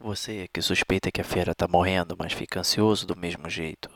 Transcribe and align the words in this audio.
Você 0.00 0.48
que 0.52 0.62
suspeita 0.62 1.10
que 1.10 1.20
a 1.20 1.24
feira 1.24 1.54
tá 1.54 1.66
morrendo, 1.66 2.16
mas 2.16 2.32
fica 2.32 2.60
ansioso 2.60 3.04
do 3.04 3.16
mesmo 3.16 3.50
jeito. 3.50 3.90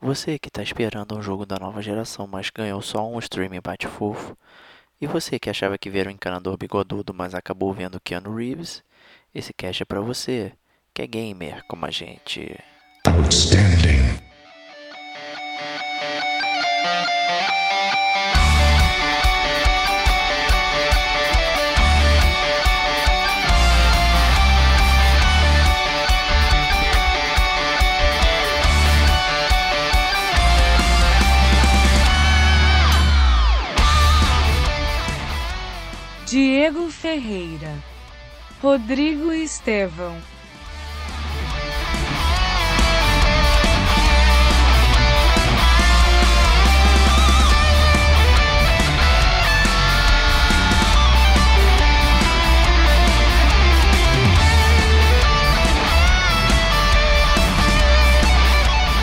Você 0.00 0.38
que 0.38 0.48
tá 0.48 0.62
esperando 0.62 1.16
um 1.16 1.22
jogo 1.22 1.44
da 1.44 1.58
nova 1.58 1.82
geração, 1.82 2.26
mas 2.26 2.50
ganhou 2.50 2.80
só 2.80 3.04
um 3.08 3.18
streaming 3.18 3.60
bate-fofo. 3.60 4.36
E 5.00 5.08
você 5.08 5.38
que 5.38 5.50
achava 5.50 5.76
que 5.76 5.90
viera 5.90 6.08
um 6.08 6.12
encanador 6.12 6.56
bigodudo, 6.56 7.12
mas 7.12 7.34
acabou 7.34 7.72
vendo 7.72 8.00
Keanu 8.00 8.36
Reeves. 8.36 8.84
Esse 9.34 9.52
cast 9.52 9.82
é 9.82 9.86
pra 9.86 10.00
você, 10.00 10.52
que 10.94 11.02
é 11.02 11.06
gamer 11.06 11.64
como 11.66 11.84
a 11.84 11.90
gente. 11.90 12.56
Outstanding. 13.04 13.83
Diego 36.34 36.90
Ferreira, 36.90 37.72
Rodrigo 38.60 39.30
Estevão, 39.30 40.16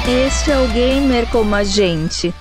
Este 0.05 0.51
é 0.51 0.59
o 0.59 0.67
gamer 0.67 1.25
como 1.29 1.55
a 1.55 1.63
gente. 1.63 2.33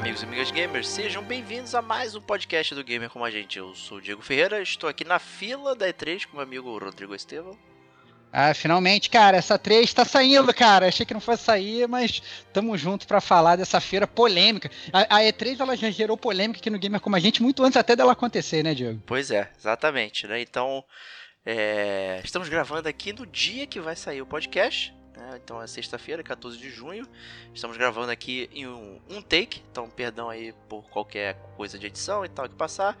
Amigos 0.00 0.22
e 0.22 0.24
amigas 0.24 0.50
gamers, 0.50 0.88
sejam 0.88 1.22
bem-vindos 1.22 1.74
a 1.74 1.82
mais 1.82 2.14
um 2.14 2.22
podcast 2.22 2.74
do 2.74 2.82
Gamer 2.82 3.10
como 3.10 3.22
a 3.22 3.30
gente. 3.30 3.58
Eu 3.58 3.74
sou 3.74 3.98
o 3.98 4.00
Diego 4.00 4.22
Ferreira, 4.22 4.62
estou 4.62 4.88
aqui 4.88 5.04
na 5.04 5.18
fila 5.18 5.76
da 5.76 5.86
E3 5.92 6.24
com 6.24 6.38
meu 6.38 6.42
amigo 6.42 6.78
Rodrigo 6.78 7.14
Estevão. 7.14 7.54
Ah, 8.32 8.54
finalmente, 8.54 9.10
cara, 9.10 9.36
essa 9.36 9.58
3 9.58 9.92
tá 9.92 10.06
saindo, 10.06 10.54
cara. 10.54 10.88
Achei 10.88 11.04
que 11.04 11.12
não 11.12 11.20
fosse 11.20 11.44
sair, 11.44 11.86
mas 11.86 12.22
tamo 12.50 12.78
junto 12.78 13.06
pra 13.06 13.20
falar 13.20 13.56
dessa 13.56 13.78
feira 13.78 14.06
polêmica. 14.06 14.70
A, 14.90 15.18
a 15.18 15.20
E3 15.20 15.60
ela 15.60 15.76
já 15.76 15.90
gerou 15.90 16.16
polêmica 16.16 16.58
aqui 16.58 16.70
no 16.70 16.78
Gamer 16.78 17.00
como 17.00 17.16
a 17.16 17.20
gente 17.20 17.42
muito 17.42 17.62
antes 17.62 17.76
até 17.76 17.94
dela 17.94 18.12
acontecer, 18.12 18.62
né, 18.62 18.74
Diego? 18.74 19.02
Pois 19.04 19.30
é, 19.30 19.50
exatamente, 19.58 20.26
né? 20.26 20.40
Então, 20.40 20.82
é, 21.44 22.22
estamos 22.24 22.48
gravando 22.48 22.88
aqui 22.88 23.12
no 23.12 23.26
dia 23.26 23.66
que 23.66 23.78
vai 23.78 23.94
sair 23.94 24.22
o 24.22 24.26
podcast. 24.26 24.94
Né? 25.20 25.38
Então 25.44 25.60
é 25.62 25.66
sexta-feira, 25.66 26.22
14 26.22 26.58
de 26.58 26.70
junho. 26.70 27.06
Estamos 27.54 27.76
gravando 27.76 28.10
aqui 28.10 28.48
em 28.52 28.66
um, 28.66 28.98
um 29.08 29.22
take, 29.22 29.62
então 29.70 29.88
perdão 29.90 30.30
aí 30.30 30.54
por 30.68 30.88
qualquer 30.88 31.36
coisa 31.56 31.78
de 31.78 31.86
edição 31.86 32.24
e 32.24 32.28
tal 32.28 32.48
que 32.48 32.54
passar. 32.54 32.96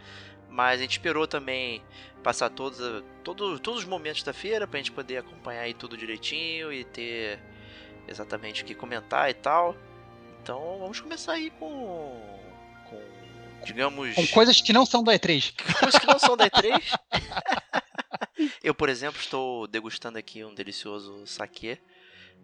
Mas 0.48 0.80
a 0.80 0.82
gente 0.82 0.92
esperou 0.92 1.26
também 1.26 1.82
passar 2.22 2.50
todos, 2.50 2.78
todos, 3.24 3.60
todos 3.60 3.80
os 3.80 3.86
momentos 3.86 4.22
da 4.22 4.32
feira 4.32 4.66
pra 4.66 4.78
gente 4.78 4.92
poder 4.92 5.18
acompanhar 5.18 5.62
aí 5.62 5.72
tudo 5.72 5.96
direitinho 5.96 6.72
e 6.72 6.84
ter 6.84 7.40
exatamente 8.06 8.62
o 8.62 8.66
que 8.66 8.74
comentar 8.74 9.30
e 9.30 9.34
tal. 9.34 9.74
Então 10.42 10.78
vamos 10.78 11.00
começar 11.00 11.32
aí 11.32 11.50
com. 11.50 12.20
com 12.88 13.00
digamos. 13.64 14.14
Com 14.14 14.26
coisas 14.26 14.60
que 14.60 14.72
não 14.72 14.84
são 14.84 15.02
da 15.02 15.12
E3. 15.14 15.54
coisas 15.78 15.98
que 15.98 16.06
não 16.06 16.18
são 16.18 16.36
da 16.36 16.50
E3. 16.50 16.82
Eu, 18.64 18.74
por 18.74 18.88
exemplo, 18.88 19.20
estou 19.20 19.66
degustando 19.66 20.18
aqui 20.18 20.44
um 20.44 20.54
delicioso 20.54 21.26
saquê. 21.26 21.78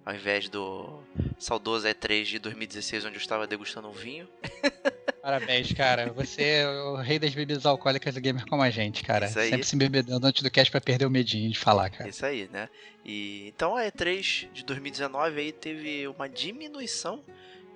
Ao 0.06 0.14
invés 0.14 0.48
do 0.48 1.02
saudoso 1.36 1.84
E3 1.88 2.22
de 2.22 2.38
2016, 2.38 3.06
onde 3.06 3.16
eu 3.16 3.20
estava 3.20 3.44
degustando 3.44 3.88
um 3.88 3.92
vinho. 3.92 4.28
Parabéns, 5.20 5.72
cara. 5.72 6.12
Você 6.12 6.42
é 6.42 6.68
o 6.68 6.94
rei 6.94 7.18
das 7.18 7.34
bebidas 7.34 7.66
alcoólicas 7.66 8.14
do 8.14 8.20
Gamer 8.20 8.46
como 8.46 8.62
a 8.62 8.70
gente, 8.70 9.02
cara. 9.02 9.26
Isso 9.26 9.40
aí. 9.40 9.50
Sempre 9.50 9.66
se 9.66 9.74
embebedando 9.74 10.24
antes 10.24 10.44
do 10.44 10.48
cast 10.48 10.70
pra 10.70 10.80
perder 10.80 11.06
o 11.06 11.10
medinho 11.10 11.50
de 11.50 11.58
falar, 11.58 11.90
cara. 11.90 12.08
Isso 12.08 12.24
aí, 12.24 12.48
né? 12.52 12.68
E 13.04 13.48
então 13.48 13.74
a 13.74 13.82
E3 13.82 14.48
de 14.52 14.64
2019 14.64 15.40
aí 15.40 15.50
teve 15.50 16.06
uma 16.06 16.28
diminuição 16.28 17.24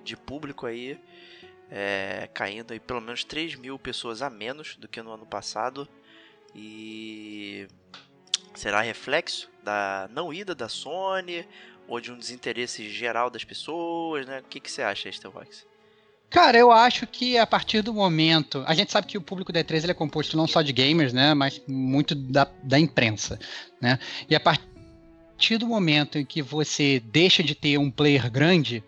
de 0.05 0.17
público 0.17 0.67
aí, 0.67 1.01
é, 1.69 2.29
caindo 2.33 2.73
aí 2.73 2.79
pelo 2.79 3.01
menos 3.01 3.25
3 3.25 3.57
mil 3.57 3.77
pessoas 3.77 4.23
a 4.23 4.31
menos 4.31 4.77
do 4.77 4.87
que 4.87 5.03
no 5.03 5.11
ano 5.11 5.27
passado. 5.27 5.89
E 6.55 7.67
será 8.55 8.81
reflexo 8.83 9.51
da 9.65 10.09
não 10.13 10.33
ida 10.33 10.55
da 10.55 10.69
Sony 10.69 11.45
ou 11.91 12.01
de 12.01 12.13
um 12.13 12.17
desinteresse 12.17 12.89
geral 12.89 13.29
das 13.29 13.43
pessoas, 13.43 14.25
né? 14.25 14.39
O 14.39 14.45
que, 14.45 14.61
que 14.61 14.71
você 14.71 14.81
acha, 14.81 15.09
Estelvax? 15.09 15.67
Cara, 16.31 16.57
eu 16.57 16.71
acho 16.71 17.05
que 17.09 17.37
a 17.37 17.45
partir 17.45 17.83
do 17.83 17.93
momento. 17.93 18.63
A 18.65 18.73
gente 18.75 18.93
sabe 18.93 19.09
que 19.09 19.19
o 19.19 19.21
público 19.21 19.53
da 19.53 19.65
E3 19.65 19.83
ele 19.83 19.91
é 19.91 19.95
composto 19.95 20.37
não 20.37 20.47
só 20.47 20.63
de 20.63 20.73
gamers, 20.73 21.13
né? 21.13 21.35
Mas 21.35 21.61
muito 21.67 22.15
da, 22.15 22.49
da 22.63 22.79
imprensa. 22.79 23.41
Né? 23.81 23.99
E 24.29 24.37
a 24.37 24.41
partir 24.41 25.59
do 25.59 25.67
momento 25.67 26.17
em 26.17 26.25
que 26.25 26.41
você 26.41 27.03
deixa 27.07 27.43
de 27.43 27.57
ter 27.57 27.77
um 27.77 27.91
player 27.91 28.31
grande, 28.31 28.85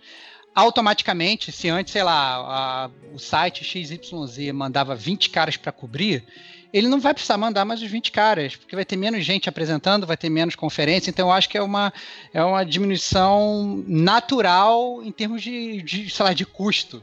automaticamente, 0.54 1.50
se 1.50 1.69
antes, 1.69 1.92
sei 1.92 2.04
lá, 2.04 2.36
a- 2.36 2.90
o 3.12 3.19
site 3.19 3.64
XYZ 3.64 4.52
mandava 4.54 4.94
20 4.94 5.28
caras 5.30 5.56
para 5.56 5.72
cobrir, 5.72 6.24
ele 6.72 6.88
não 6.88 6.98
vai 6.98 7.12
precisar 7.12 7.36
mandar 7.36 7.64
mais 7.64 7.82
os 7.82 7.90
20 7.90 8.10
caras, 8.10 8.56
porque 8.56 8.74
vai 8.74 8.84
ter 8.84 8.96
menos 8.96 9.24
gente 9.24 9.48
apresentando, 9.48 10.06
vai 10.06 10.16
ter 10.16 10.30
menos 10.30 10.56
conferência, 10.56 11.10
então 11.10 11.28
eu 11.28 11.32
acho 11.32 11.48
que 11.48 11.58
é 11.58 11.62
uma, 11.62 11.92
é 12.32 12.42
uma 12.42 12.64
diminuição 12.64 13.84
natural 13.86 15.02
em 15.04 15.12
termos 15.12 15.42
de, 15.42 15.82
de, 15.82 16.10
sei 16.10 16.24
lá, 16.24 16.32
de 16.32 16.46
custo. 16.46 17.02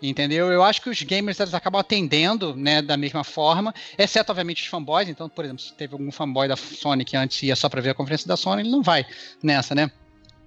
Entendeu? 0.00 0.52
Eu 0.52 0.62
acho 0.62 0.80
que 0.80 0.88
os 0.88 1.02
gamers 1.02 1.40
eles 1.40 1.52
acabam 1.52 1.80
atendendo 1.80 2.54
né, 2.54 2.80
da 2.80 2.96
mesma 2.96 3.24
forma, 3.24 3.74
exceto, 3.98 4.30
obviamente, 4.30 4.62
os 4.62 4.68
fanboys. 4.68 5.08
Então, 5.08 5.28
por 5.28 5.44
exemplo, 5.44 5.60
se 5.60 5.74
teve 5.74 5.92
algum 5.92 6.12
fanboy 6.12 6.46
da 6.46 6.54
Sony 6.54 7.04
que 7.04 7.16
antes 7.16 7.42
ia 7.42 7.56
só 7.56 7.68
para 7.68 7.80
ver 7.80 7.90
a 7.90 7.94
conferência 7.94 8.28
da 8.28 8.36
Sony, 8.36 8.62
ele 8.62 8.70
não 8.70 8.80
vai 8.80 9.04
nessa, 9.42 9.74
né? 9.74 9.90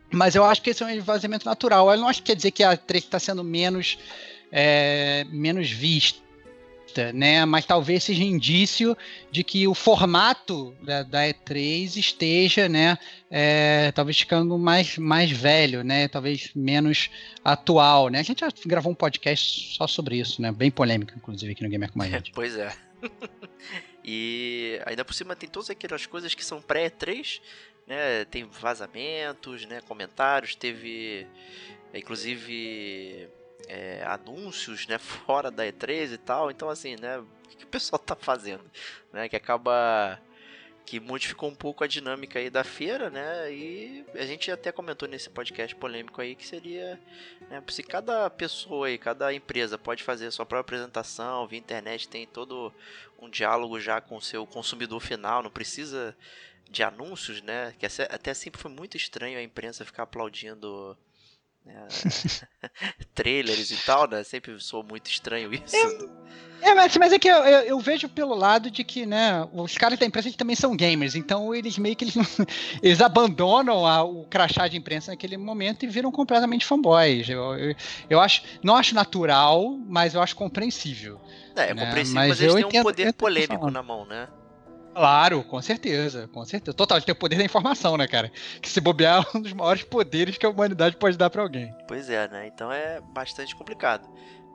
Mas 0.09 0.35
eu 0.35 0.45
acho 0.45 0.61
que 0.61 0.69
esse 0.69 0.81
é 0.81 0.85
um 0.85 0.89
esvaziamento 0.89 1.45
natural. 1.45 1.91
Eu 1.91 1.97
não 1.97 2.07
acho 2.07 2.21
que 2.21 2.27
quer 2.27 2.35
dizer 2.35 2.51
que 2.51 2.63
a 2.63 2.77
3 2.77 3.03
está 3.03 3.19
sendo 3.19 3.43
menos, 3.43 3.97
é, 4.49 5.25
menos 5.29 5.69
vista, 5.69 6.21
né? 7.13 7.45
Mas 7.45 7.65
talvez 7.65 8.03
seja 8.03 8.23
indício 8.23 8.97
de 9.31 9.43
que 9.43 9.67
o 9.67 9.73
formato 9.73 10.75
da, 10.81 11.03
da 11.03 11.23
E3 11.27 11.97
esteja, 11.97 12.67
né? 12.67 12.97
é, 13.33 13.93
talvez 13.93 14.19
ficando 14.19 14.57
mais, 14.57 14.97
mais 14.97 15.31
velho, 15.31 15.85
né? 15.85 16.09
Talvez 16.09 16.51
menos 16.53 17.09
atual, 17.43 18.09
né? 18.09 18.19
A 18.19 18.23
gente 18.23 18.41
já 18.41 18.49
gravou 18.65 18.91
um 18.91 18.95
podcast 18.95 19.77
só 19.77 19.87
sobre 19.87 20.17
isso, 20.17 20.41
né? 20.41 20.51
Bem 20.51 20.69
polêmico, 20.69 21.13
inclusive, 21.15 21.53
aqui 21.53 21.63
no 21.63 21.69
Gamer 21.69 21.93
com 21.93 22.01
a 22.01 22.07
gente. 22.07 22.33
Pois 22.33 22.57
é. 22.57 22.75
e 24.03 24.81
ainda 24.85 25.05
por 25.05 25.13
cima 25.13 25.33
tem 25.33 25.47
todas 25.47 25.69
aquelas 25.69 26.05
coisas 26.05 26.35
que 26.35 26.43
são 26.43 26.61
pré-3, 26.61 27.39
né? 27.87 28.25
Tem 28.25 28.43
vazamentos, 28.43 29.65
né? 29.65 29.79
Comentários, 29.87 30.53
teve 30.53 31.25
é, 31.93 31.99
inclusive 31.99 33.29
é, 33.67 34.03
anúncios, 34.05 34.87
né? 34.87 34.97
Fora 34.97 35.49
da 35.51 35.65
E3 35.65 36.13
e 36.13 36.17
tal. 36.17 36.51
Então 36.51 36.69
assim, 36.69 36.95
né? 36.95 37.19
O 37.19 37.25
que, 37.49 37.63
o 37.65 37.67
pessoal 37.67 37.99
tá 37.99 38.15
fazendo, 38.15 38.63
né? 39.11 39.27
Que 39.29 39.35
acaba 39.35 40.19
que 40.85 40.99
modificou 40.99 41.49
um 41.49 41.55
pouco 41.55 41.83
a 41.83 41.87
dinâmica 41.87 42.39
aí 42.39 42.49
da 42.49 42.63
feira, 42.63 43.09
né? 43.09 43.53
E 43.53 44.05
a 44.15 44.25
gente 44.25 44.51
até 44.51 44.71
comentou 44.71 45.07
nesse 45.07 45.29
podcast 45.29 45.75
polêmico 45.75 46.19
aí 46.19 46.35
que 46.35 46.45
seria, 46.45 46.99
né, 47.49 47.63
se 47.69 47.83
cada 47.83 48.29
pessoa 48.29 48.87
aí, 48.87 48.97
cada 48.97 49.33
empresa 49.33 49.77
pode 49.77 50.03
fazer 50.03 50.25
a 50.25 50.31
sua 50.31 50.45
própria 50.45 50.61
apresentação, 50.79 51.47
via 51.47 51.59
internet 51.59 52.09
tem 52.09 52.25
todo 52.27 52.73
um 53.19 53.29
diálogo 53.29 53.79
já 53.79 54.01
com 54.01 54.17
o 54.17 54.21
seu 54.21 54.45
consumidor 54.45 54.99
final, 54.99 55.43
não 55.43 55.51
precisa 55.51 56.17
de 56.69 56.83
anúncios, 56.83 57.41
né? 57.41 57.73
Que 57.77 57.85
até- 57.85 58.33
sempre 58.33 58.59
foi 58.59 58.71
muito 58.71 58.97
estranho 58.97 59.37
a 59.37 59.43
imprensa 59.43 59.85
ficar 59.85 60.03
aplaudindo 60.03 60.97
trailers 63.13 63.71
e 63.71 63.77
tal, 63.77 64.07
né? 64.07 64.23
Sempre 64.23 64.59
soou 64.59 64.83
muito 64.83 65.09
estranho 65.09 65.53
isso. 65.53 65.75
É, 66.61 66.75
mas, 66.75 66.95
mas 66.95 67.11
é 67.11 67.17
que 67.17 67.27
eu, 67.27 67.37
eu, 67.37 67.59
eu 67.61 67.79
vejo 67.79 68.07
pelo 68.07 68.35
lado 68.35 68.69
de 68.69 68.83
que, 68.83 69.03
né, 69.03 69.47
os 69.51 69.75
caras 69.79 69.97
da 69.97 70.05
imprensa 70.05 70.31
também 70.37 70.55
são 70.55 70.75
gamers, 70.75 71.15
então 71.15 71.55
eles 71.55 71.75
meio 71.79 71.95
que 71.95 72.05
eles, 72.05 72.13
eles 72.83 73.01
abandonam 73.01 73.83
a- 73.85 74.03
o 74.03 74.25
crachá 74.27 74.67
de 74.67 74.77
imprensa 74.77 75.09
naquele 75.11 75.37
momento 75.37 75.83
e 75.83 75.87
viram 75.87 76.11
completamente 76.11 76.63
fanboys. 76.63 77.27
Eu, 77.27 77.55
eu, 77.55 77.75
eu 78.11 78.19
acho, 78.19 78.43
não 78.63 78.75
acho 78.75 78.93
natural, 78.93 79.75
mas 79.87 80.13
eu 80.13 80.21
acho 80.21 80.35
compreensível. 80.35 81.19
É, 81.55 81.71
é 81.71 81.73
né, 81.73 81.83
compreensível, 81.85 82.21
mas 82.21 82.29
mas, 82.29 82.39
eles 82.41 82.51
eu 82.51 82.55
têm 82.57 82.65
um 82.65 82.67
entendo- 82.69 82.83
poder 82.83 83.13
polêmico 83.13 83.71
na 83.71 83.81
mão, 83.81 84.05
né? 84.05 84.27
Claro, 84.93 85.43
com 85.43 85.61
certeza, 85.61 86.27
com 86.27 86.43
certeza. 86.45 86.75
Total, 86.75 87.01
tem 87.01 87.13
o 87.13 87.15
poder 87.15 87.37
da 87.37 87.43
informação, 87.43 87.97
né, 87.97 88.07
cara? 88.07 88.31
Que 88.61 88.69
se 88.69 88.81
bobear 88.81 89.25
é 89.33 89.37
um 89.37 89.41
dos 89.41 89.53
maiores 89.53 89.83
poderes 89.83 90.37
que 90.37 90.45
a 90.45 90.49
humanidade 90.49 90.97
pode 90.97 91.17
dar 91.17 91.29
para 91.29 91.41
alguém. 91.41 91.73
Pois 91.87 92.09
é, 92.09 92.27
né? 92.27 92.47
Então 92.47 92.71
é 92.71 92.99
bastante 92.99 93.55
complicado. 93.55 94.07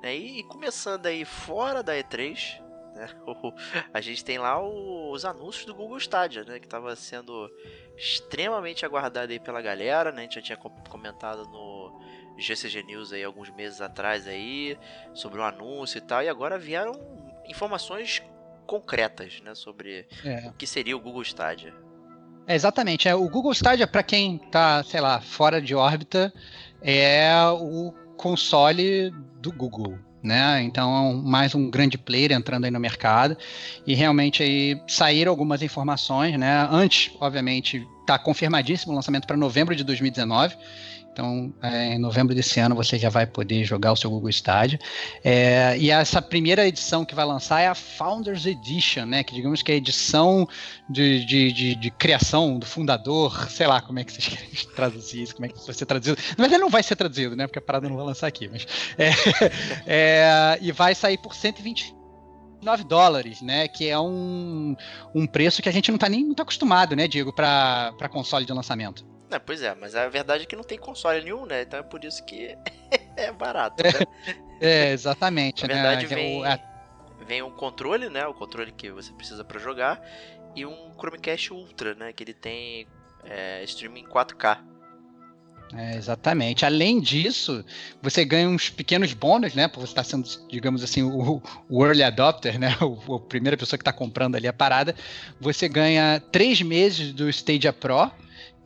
Né? 0.02 0.14
E, 0.14 0.42
começando 0.44 1.06
aí 1.06 1.24
fora 1.24 1.82
da 1.82 1.94
E3, 1.94 2.60
né? 2.94 3.08
a 3.92 4.00
gente 4.00 4.24
tem 4.24 4.38
lá 4.38 4.62
os 4.62 5.24
anúncios 5.24 5.64
do 5.64 5.74
Google 5.74 5.98
Stadia, 5.98 6.44
né? 6.44 6.58
Que 6.58 6.66
estava 6.66 6.94
sendo 6.94 7.50
extremamente 7.96 8.84
aguardado 8.84 9.32
aí 9.32 9.40
pela 9.40 9.62
galera, 9.62 10.12
né? 10.12 10.18
A 10.18 10.22
gente 10.22 10.34
já 10.36 10.42
tinha 10.42 10.56
comentado 10.56 11.44
no 11.48 11.98
GCG 12.38 12.82
News 12.82 13.12
aí 13.12 13.24
alguns 13.24 13.50
meses 13.50 13.80
atrás 13.80 14.26
aí 14.26 14.78
sobre 15.14 15.40
o 15.40 15.42
anúncio 15.42 15.96
e 15.98 16.00
tal, 16.02 16.22
e 16.22 16.28
agora 16.28 16.58
vieram 16.58 16.92
informações 17.48 18.22
concretas, 18.66 19.40
né, 19.44 19.54
sobre 19.54 20.06
é. 20.24 20.48
o 20.48 20.52
que 20.52 20.66
seria 20.66 20.96
o 20.96 21.00
Google 21.00 21.22
Stadia. 21.22 21.72
É, 22.46 22.54
exatamente. 22.54 23.08
É, 23.08 23.14
o 23.14 23.28
Google 23.28 23.52
Stadia, 23.52 23.86
para 23.86 24.02
quem 24.02 24.38
tá, 24.38 24.82
sei 24.84 25.00
lá, 25.00 25.20
fora 25.20 25.60
de 25.60 25.74
órbita, 25.74 26.32
é 26.80 27.32
o 27.50 27.92
console 28.16 29.10
do 29.40 29.52
Google. 29.52 29.98
Né? 30.22 30.62
Então, 30.62 31.14
mais 31.22 31.54
um 31.54 31.70
grande 31.70 31.96
player 31.96 32.32
entrando 32.32 32.64
aí 32.64 32.70
no 32.70 32.80
mercado. 32.80 33.36
E 33.86 33.94
realmente 33.94 34.42
aí 34.42 34.80
saíram 34.88 35.30
algumas 35.30 35.62
informações, 35.62 36.36
né? 36.36 36.66
Antes, 36.70 37.12
obviamente, 37.20 37.86
está 38.00 38.18
confirmadíssimo 38.18 38.92
o 38.92 38.96
lançamento 38.96 39.26
para 39.26 39.36
novembro 39.36 39.76
de 39.76 39.84
2019. 39.84 40.56
Então, 41.16 41.50
é, 41.62 41.94
em 41.94 41.98
novembro 41.98 42.34
desse 42.34 42.60
ano 42.60 42.74
você 42.74 42.98
já 42.98 43.08
vai 43.08 43.26
poder 43.26 43.64
jogar 43.64 43.90
o 43.90 43.96
seu 43.96 44.10
Google 44.10 44.28
Stadia. 44.28 44.78
É, 45.24 45.74
e 45.78 45.90
essa 45.90 46.20
primeira 46.20 46.68
edição 46.68 47.06
que 47.06 47.14
vai 47.14 47.24
lançar 47.24 47.58
é 47.62 47.68
a 47.68 47.74
Founders 47.74 48.44
Edition, 48.44 49.06
né? 49.06 49.24
Que 49.24 49.34
digamos 49.34 49.62
que 49.62 49.72
é 49.72 49.76
a 49.76 49.78
edição 49.78 50.46
de, 50.90 51.24
de, 51.24 51.52
de, 51.52 51.74
de 51.74 51.90
criação 51.90 52.58
do 52.58 52.66
fundador, 52.66 53.50
sei 53.50 53.66
lá 53.66 53.80
como 53.80 53.98
é 53.98 54.04
que 54.04 54.12
vocês 54.12 54.28
querem 54.28 54.74
traduzir 54.74 55.22
isso, 55.22 55.34
como 55.34 55.46
é 55.46 55.48
que 55.48 55.58
vai 55.64 55.74
ser 55.74 55.86
traduzido. 55.86 56.18
Na 56.36 56.42
verdade 56.42 56.60
não 56.60 56.68
vai 56.68 56.82
ser 56.82 56.96
traduzido, 56.96 57.34
né? 57.34 57.46
Porque 57.46 57.60
a 57.60 57.62
parada 57.62 57.88
não 57.88 57.96
vai 57.96 58.04
lançar 58.04 58.26
aqui, 58.26 58.46
mas 58.48 58.66
é, 58.98 59.10
é 59.86 60.58
e 60.60 60.70
vai 60.70 60.94
sair 60.94 61.16
por 61.16 61.34
120 61.34 61.96
9 62.60 62.84
dólares, 62.84 63.40
né? 63.40 63.68
Que 63.68 63.88
é 63.88 63.98
um, 63.98 64.76
um 65.14 65.26
preço 65.26 65.62
que 65.62 65.68
a 65.70 65.72
gente 65.72 65.90
não 65.90 65.96
está 65.96 66.10
nem 66.10 66.26
muito 66.26 66.42
acostumado, 66.42 66.94
né, 66.94 67.08
Diego, 67.08 67.32
para 67.32 68.08
console 68.10 68.44
de 68.44 68.52
lançamento. 68.52 69.15
É, 69.30 69.38
pois 69.38 69.60
é, 69.60 69.74
mas 69.74 69.94
a 69.94 70.08
verdade 70.08 70.44
é 70.44 70.46
que 70.46 70.54
não 70.54 70.62
tem 70.62 70.78
console 70.78 71.22
nenhum, 71.22 71.44
né? 71.46 71.62
Então 71.62 71.80
é 71.80 71.82
por 71.82 72.04
isso 72.04 72.24
que 72.24 72.56
é 73.16 73.32
barato. 73.32 73.82
Né? 73.82 73.90
É, 74.60 74.92
exatamente. 74.92 75.66
Na 75.66 75.74
verdade, 75.74 76.06
né? 76.06 76.14
vem, 76.14 76.46
é... 76.46 76.60
vem 77.26 77.42
um 77.42 77.50
controle, 77.50 78.08
né? 78.08 78.26
O 78.26 78.34
controle 78.34 78.70
que 78.70 78.90
você 78.90 79.12
precisa 79.12 79.44
para 79.44 79.58
jogar, 79.58 80.00
e 80.54 80.64
um 80.64 80.92
Chromecast 80.96 81.52
Ultra, 81.52 81.94
né? 81.94 82.12
Que 82.12 82.22
ele 82.22 82.34
tem 82.34 82.86
é, 83.24 83.64
streaming 83.64 84.04
4K. 84.04 84.58
É, 85.74 85.96
exatamente. 85.96 86.64
Além 86.64 87.00
disso, 87.00 87.64
você 88.00 88.24
ganha 88.24 88.48
uns 88.48 88.70
pequenos 88.70 89.12
bônus, 89.12 89.54
né? 89.54 89.66
Por 89.66 89.80
você 89.80 89.90
estar 89.90 90.04
sendo, 90.04 90.28
digamos 90.48 90.84
assim, 90.84 91.02
o, 91.02 91.42
o 91.68 91.84
early 91.84 92.04
adopter, 92.04 92.58
né? 92.58 92.76
O, 92.80 93.16
a 93.16 93.20
primeira 93.20 93.56
pessoa 93.56 93.76
que 93.76 93.82
está 93.82 93.92
comprando 93.92 94.36
ali 94.36 94.46
a 94.46 94.52
parada. 94.52 94.94
Você 95.40 95.68
ganha 95.68 96.22
três 96.30 96.62
meses 96.62 97.12
do 97.12 97.28
Stadia 97.28 97.72
Pro 97.72 98.10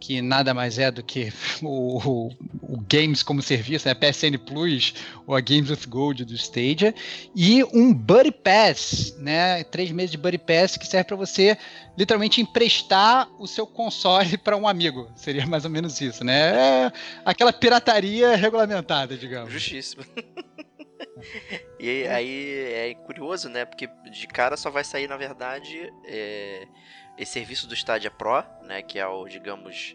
que 0.01 0.23
nada 0.23 0.55
mais 0.55 0.79
é 0.79 0.91
do 0.91 1.03
que 1.03 1.33
o, 1.63 2.31
o, 2.63 2.81
Games 2.89 3.23
como 3.23 3.43
serviço, 3.43 3.87
né? 3.87 3.95
PSN 3.95 4.39
Plus 4.39 4.95
ou 5.27 5.37
a 5.37 5.41
Games 5.41 5.71
with 5.71 5.87
Gold 5.87 6.25
do 6.25 6.35
Stadia, 6.35 6.95
e 7.37 7.63
um 7.65 7.93
Buddy 7.93 8.33
Pass, 8.33 9.15
né? 9.19 9.63
Três 9.65 9.93
meses 9.93 10.11
de 10.11 10.19
Buddy 10.19 10.39
Pass 10.39 10.77
que 10.77 10.87
serve 10.87 11.05
para 11.05 11.17
você 11.17 11.57
literalmente 11.97 12.41
emprestar 12.41 13.29
o 13.39 13.47
seu 13.47 13.67
console 13.67 14.39
para 14.43 14.57
um 14.57 14.67
amigo. 14.67 15.09
Seria 15.15 15.47
mais 15.47 15.65
ou 15.65 15.71
menos 15.71 16.01
isso, 16.01 16.25
né? 16.25 16.87
É 16.87 16.93
aquela 17.25 17.53
pirataria 17.53 18.35
regulamentada, 18.35 19.17
digamos. 19.17 19.53
Justíssimo. 19.53 20.03
e 21.79 22.07
aí 22.09 22.55
é 22.73 22.95
curioso, 23.07 23.49
né? 23.49 23.65
Porque 23.65 23.89
de 24.11 24.27
cara 24.27 24.57
só 24.57 24.71
vai 24.71 24.83
sair, 24.83 25.09
na 25.09 25.17
verdade, 25.17 25.93
é, 26.07 26.67
esse 27.21 27.33
serviço 27.33 27.67
do 27.67 27.75
Stadia 27.75 28.11
Pro, 28.11 28.43
né, 28.63 28.81
que 28.81 28.99
é 28.99 29.07
o, 29.07 29.29
digamos, 29.29 29.95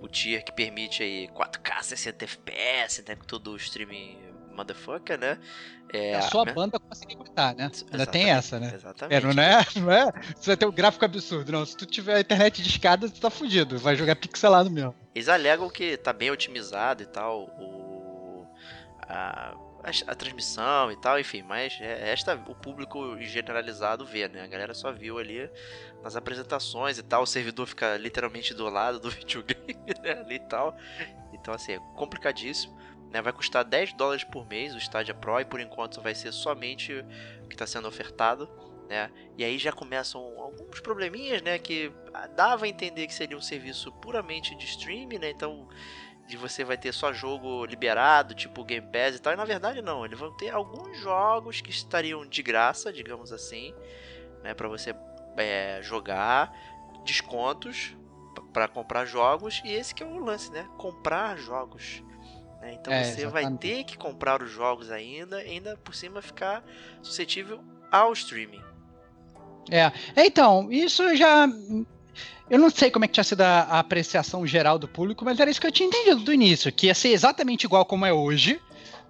o 0.00 0.08
tier 0.08 0.44
que 0.44 0.50
permite 0.50 1.02
aí 1.02 1.28
4K 1.28 1.82
60 1.82 2.24
FPS, 2.24 3.04
né, 3.06 3.16
todo 3.26 3.52
o 3.52 3.56
streaming 3.56 4.18
motherfucker, 4.52 5.18
né? 5.18 5.38
É, 5.92 6.16
a 6.16 6.22
sua 6.22 6.44
banda 6.44 6.80
consegue 6.80 7.14
aguentar, 7.14 7.54
né? 7.54 7.70
Ainda 7.92 8.06
tem 8.06 8.30
essa, 8.30 8.58
né? 8.58 8.72
Exatamente. 8.74 9.16
É, 9.16 9.20
não, 9.20 9.42
é, 9.42 9.64
não 9.76 9.92
é? 9.92 10.12
Você 10.34 10.50
vai 10.50 10.56
ter 10.56 10.66
um 10.66 10.72
gráfico 10.72 11.04
absurdo, 11.04 11.52
não. 11.52 11.64
Se 11.64 11.76
tu 11.76 11.86
tiver 11.86 12.16
a 12.16 12.20
internet 12.20 12.60
de 12.60 12.68
escada, 12.68 13.08
tu 13.08 13.20
tá 13.20 13.30
fudido. 13.30 13.78
Vai 13.78 13.94
jogar 13.94 14.16
pixelado 14.16 14.68
mesmo. 14.68 14.94
Eles 15.14 15.28
alegam 15.28 15.70
que 15.70 15.96
tá 15.96 16.12
bem 16.12 16.30
otimizado 16.30 17.02
e 17.02 17.06
tal, 17.06 17.42
o... 17.60 18.46
A 19.02 19.54
a, 19.86 20.12
a, 20.12 20.14
transmissão 20.14 20.90
e 20.90 20.96
tal, 20.96 21.18
enfim, 21.18 21.42
mas 21.42 21.78
é, 21.80 22.10
esta 22.10 22.34
o 22.34 22.54
público 22.54 23.16
generalizado 23.20 24.04
vê, 24.04 24.26
né? 24.28 24.42
A 24.42 24.46
galera 24.46 24.74
só 24.74 24.90
viu 24.90 25.18
ali 25.18 25.48
nas 26.02 26.16
apresentações 26.16 26.98
e 26.98 27.02
tal, 27.02 27.22
o 27.22 27.26
servidor 27.26 27.66
fica 27.66 27.96
literalmente 27.96 28.52
do 28.52 28.68
lado 28.68 28.98
do 28.98 29.08
videogame, 29.10 29.76
né? 30.02 30.12
Ali 30.18 30.36
e 30.36 30.40
tal. 30.40 30.76
Então, 31.32 31.54
assim, 31.54 31.72
é 31.72 31.80
complicadíssimo. 31.94 32.76
Né? 33.10 33.22
Vai 33.22 33.32
custar 33.32 33.64
10 33.64 33.92
dólares 33.92 34.24
por 34.24 34.46
mês 34.48 34.74
o 34.74 34.78
Stadia 34.78 35.14
Pro 35.14 35.40
e 35.40 35.44
por 35.44 35.60
enquanto 35.60 36.00
vai 36.00 36.14
ser 36.14 36.32
somente 36.32 36.92
o 37.44 37.48
que 37.48 37.54
está 37.54 37.66
sendo 37.66 37.86
ofertado. 37.86 38.48
Né? 38.88 39.10
E 39.36 39.44
aí 39.44 39.58
já 39.58 39.72
começam 39.72 40.20
alguns 40.40 40.80
probleminhas, 40.80 41.42
né? 41.42 41.58
Que 41.58 41.92
dava 42.34 42.64
a 42.64 42.68
entender 42.68 43.06
que 43.06 43.14
seria 43.14 43.36
um 43.36 43.40
serviço 43.40 43.92
puramente 43.92 44.56
de 44.56 44.64
streaming, 44.64 45.18
né? 45.18 45.30
Então 45.30 45.68
de 46.26 46.36
você 46.36 46.64
vai 46.64 46.76
ter 46.76 46.92
só 46.92 47.12
jogo 47.12 47.64
liberado, 47.64 48.34
tipo 48.34 48.64
Game 48.64 48.86
Pass 48.86 49.16
e 49.16 49.18
tal. 49.18 49.32
E 49.32 49.36
na 49.36 49.44
verdade 49.44 49.80
não, 49.80 50.04
eles 50.04 50.18
vão 50.18 50.32
ter 50.36 50.50
alguns 50.50 50.98
jogos 50.98 51.60
que 51.60 51.70
estariam 51.70 52.26
de 52.26 52.42
graça, 52.42 52.92
digamos 52.92 53.32
assim, 53.32 53.74
né, 54.42 54.54
para 54.54 54.68
você 54.68 54.94
é, 55.36 55.80
jogar, 55.82 56.52
descontos 57.04 57.96
para 58.52 58.68
comprar 58.68 59.04
jogos 59.04 59.62
e 59.64 59.72
esse 59.72 59.94
que 59.94 60.02
é 60.02 60.06
o 60.06 60.18
lance, 60.18 60.50
né, 60.50 60.68
comprar 60.76 61.36
jogos. 61.36 62.02
Né? 62.60 62.74
Então 62.74 62.92
é, 62.92 63.04
você 63.04 63.22
exatamente. 63.22 63.32
vai 63.32 63.58
ter 63.58 63.84
que 63.84 63.96
comprar 63.96 64.42
os 64.42 64.50
jogos 64.50 64.90
ainda, 64.90 65.36
ainda 65.36 65.76
por 65.78 65.94
cima 65.94 66.20
ficar 66.20 66.64
suscetível 67.02 67.62
ao 67.90 68.12
streaming. 68.12 68.62
É, 69.70 69.92
então 70.24 70.70
isso 70.70 71.16
já 71.16 71.48
eu 72.48 72.58
não 72.58 72.70
sei 72.70 72.90
como 72.90 73.04
é 73.04 73.08
que 73.08 73.14
tinha 73.14 73.24
sido 73.24 73.40
a, 73.40 73.62
a, 73.62 73.78
apreciação 73.80 74.46
geral 74.46 74.78
do 74.78 74.86
público, 74.86 75.24
mas 75.24 75.40
era 75.40 75.50
isso 75.50 75.60
que 75.60 75.66
eu 75.66 75.72
tinha 75.72 75.88
entendido 75.88 76.20
do 76.20 76.32
início, 76.32 76.72
que 76.72 76.86
ia 76.86 76.94
ser 76.94 77.08
exatamente 77.08 77.64
igual 77.64 77.84
como 77.84 78.06
é 78.06 78.12
hoje, 78.12 78.60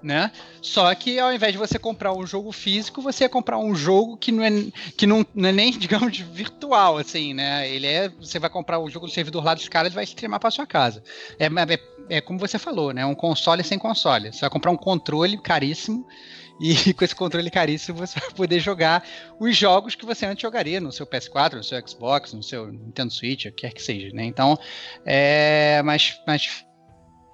né? 0.02 0.30
Só 0.62 0.94
que 0.94 1.18
ao 1.18 1.32
invés 1.32 1.52
de 1.52 1.58
você 1.58 1.78
comprar 1.78 2.12
um 2.12 2.26
jogo 2.26 2.52
físico, 2.52 3.02
você 3.02 3.24
ia 3.24 3.28
comprar 3.28 3.58
um 3.58 3.74
jogo 3.74 4.16
que 4.16 4.30
não 4.30 4.42
é, 4.42 4.50
que 4.96 5.06
não, 5.06 5.26
não 5.34 5.48
é 5.48 5.52
nem, 5.52 5.72
digamos, 5.76 6.18
virtual, 6.18 6.98
assim, 6.98 7.34
né? 7.34 7.68
Ele 7.68 7.86
é. 7.86 8.08
Você 8.20 8.38
vai 8.38 8.48
comprar 8.48 8.78
o 8.78 8.88
jogo 8.88 9.06
no 9.06 9.12
servidor 9.12 9.44
lá 9.44 9.54
dos 9.54 9.68
caras 9.68 9.92
e 9.92 9.94
vai 9.94 10.04
streamar 10.04 10.40
para 10.40 10.50
sua 10.50 10.66
casa. 10.66 11.02
É, 11.38 11.46
é, 11.46 12.16
é 12.18 12.20
como 12.20 12.38
você 12.38 12.58
falou, 12.58 12.92
né? 12.92 13.04
Um 13.04 13.14
console 13.14 13.62
sem 13.64 13.78
console. 13.78 14.32
Você 14.32 14.40
vai 14.40 14.50
comprar 14.50 14.70
um 14.70 14.76
controle 14.76 15.38
caríssimo 15.38 16.06
e 16.60 16.92
com 16.94 17.04
esse 17.04 17.14
controle 17.14 17.50
caríssimo 17.50 17.98
você 17.98 18.18
vai 18.18 18.30
poder 18.30 18.60
jogar 18.60 19.04
os 19.38 19.56
jogos 19.56 19.94
que 19.94 20.06
você 20.06 20.26
antes 20.26 20.42
jogaria 20.42 20.80
no 20.80 20.92
seu 20.92 21.06
PS4, 21.06 21.54
no 21.54 21.64
seu 21.64 21.86
Xbox, 21.86 22.32
no 22.32 22.42
seu 22.42 22.72
Nintendo 22.72 23.12
Switch, 23.12 23.46
o 23.46 23.52
que 23.52 23.62
quer 23.62 23.72
que 23.72 23.82
seja, 23.82 24.14
né? 24.14 24.24
Então, 24.24 24.58
é, 25.04 25.82
mas, 25.82 26.20
mas 26.26 26.64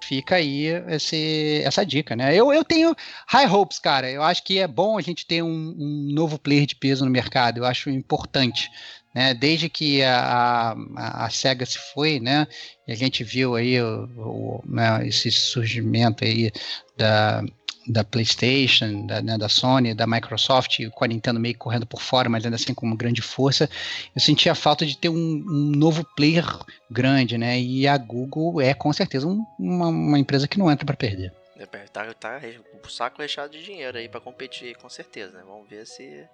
fica 0.03 0.35
aí 0.35 0.67
esse, 0.89 1.61
essa 1.63 1.85
dica, 1.85 2.15
né? 2.15 2.35
Eu, 2.35 2.51
eu 2.53 2.63
tenho 2.63 2.95
high 3.27 3.47
hopes, 3.47 3.79
cara. 3.79 4.09
Eu 4.09 4.21
acho 4.21 4.43
que 4.43 4.59
é 4.59 4.67
bom 4.67 4.97
a 4.97 5.01
gente 5.01 5.25
ter 5.25 5.41
um, 5.41 5.75
um 5.77 6.09
novo 6.13 6.37
player 6.37 6.65
de 6.65 6.75
peso 6.75 7.05
no 7.05 7.11
mercado. 7.11 7.59
Eu 7.59 7.65
acho 7.65 7.89
importante. 7.89 8.69
Né, 9.15 9.31
desde 9.31 9.69
que 9.69 10.01
a, 10.01 10.75
a, 10.97 11.25
a, 11.25 11.29
SEGA 11.29 11.67
se 11.67 11.77
foi, 11.93 12.19
né, 12.19 12.47
e 12.87 12.91
a 12.91 12.95
gente 12.95 13.23
viu 13.23 13.53
aí 13.53 13.79
o, 13.79 14.05
o, 14.17 14.63
né, 14.65 15.07
esse 15.07 15.29
surgimento 15.29 16.23
aí 16.25 16.51
da, 16.97 17.43
da 17.87 18.03
PlayStation, 18.03 19.05
da, 19.05 19.21
né, 19.21 19.37
da 19.37 19.49
Sony, 19.49 19.93
da 19.93 20.07
Microsoft, 20.07 20.79
com 20.91 21.03
a 21.03 21.07
Nintendo 21.07 21.39
meio 21.39 21.57
correndo 21.57 21.85
por 21.85 22.01
fora, 22.01 22.29
mas 22.29 22.45
ainda 22.45 22.55
assim 22.55 22.73
com 22.73 22.85
uma 22.85 22.95
grande 22.95 23.21
força, 23.21 23.69
eu 24.15 24.21
sentia 24.21 24.51
a 24.51 24.55
falta 24.55 24.85
de 24.85 24.97
ter 24.97 25.09
um, 25.09 25.15
um 25.15 25.71
novo 25.75 26.03
player 26.15 26.45
grande, 26.89 27.37
né? 27.37 27.59
E 27.59 27.87
a 27.87 27.97
Google 27.97 28.61
é 28.61 28.73
com 28.73 28.91
certeza 28.93 29.27
um, 29.27 29.45
uma, 29.59 29.87
uma, 29.87 30.19
empresa 30.19 30.47
que 30.47 30.59
não 30.59 30.71
entra 30.71 30.85
para 30.85 30.95
perder. 30.95 31.33
É, 31.57 31.65
tá, 31.65 32.13
tá 32.13 32.41
o 32.83 32.89
saco 32.89 33.21
recheado 33.21 33.53
de 33.53 33.63
dinheiro 33.63 33.97
aí 33.97 34.09
para 34.09 34.19
competir, 34.19 34.75
com 34.75 34.89
certeza, 34.89 35.37
né? 35.37 35.43
Vamos 35.45 35.69
ver 35.69 35.85
se 35.85 36.27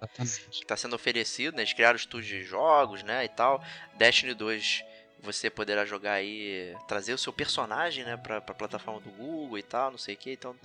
está 0.50 0.76
sendo 0.76 0.96
oferecido, 0.96 1.56
né? 1.56 1.62
Eles 1.62 1.72
criaram 1.72 1.96
estúdios 1.96 2.28
de 2.28 2.42
jogos, 2.42 3.02
né? 3.02 3.24
E 3.24 3.28
tal. 3.28 3.62
Destiny 3.96 4.34
2 4.34 4.84
você 5.22 5.50
poderá 5.50 5.84
jogar 5.84 6.14
aí, 6.14 6.74
trazer 6.88 7.12
o 7.12 7.18
seu 7.18 7.32
personagem, 7.32 8.04
né, 8.04 8.16
pra, 8.16 8.40
pra 8.40 8.54
plataforma 8.54 9.00
do 9.00 9.10
Google 9.10 9.58
e 9.58 9.62
tal, 9.62 9.90
não 9.90 9.98
sei 9.98 10.14
o 10.14 10.18
que, 10.18 10.32
então 10.32 10.56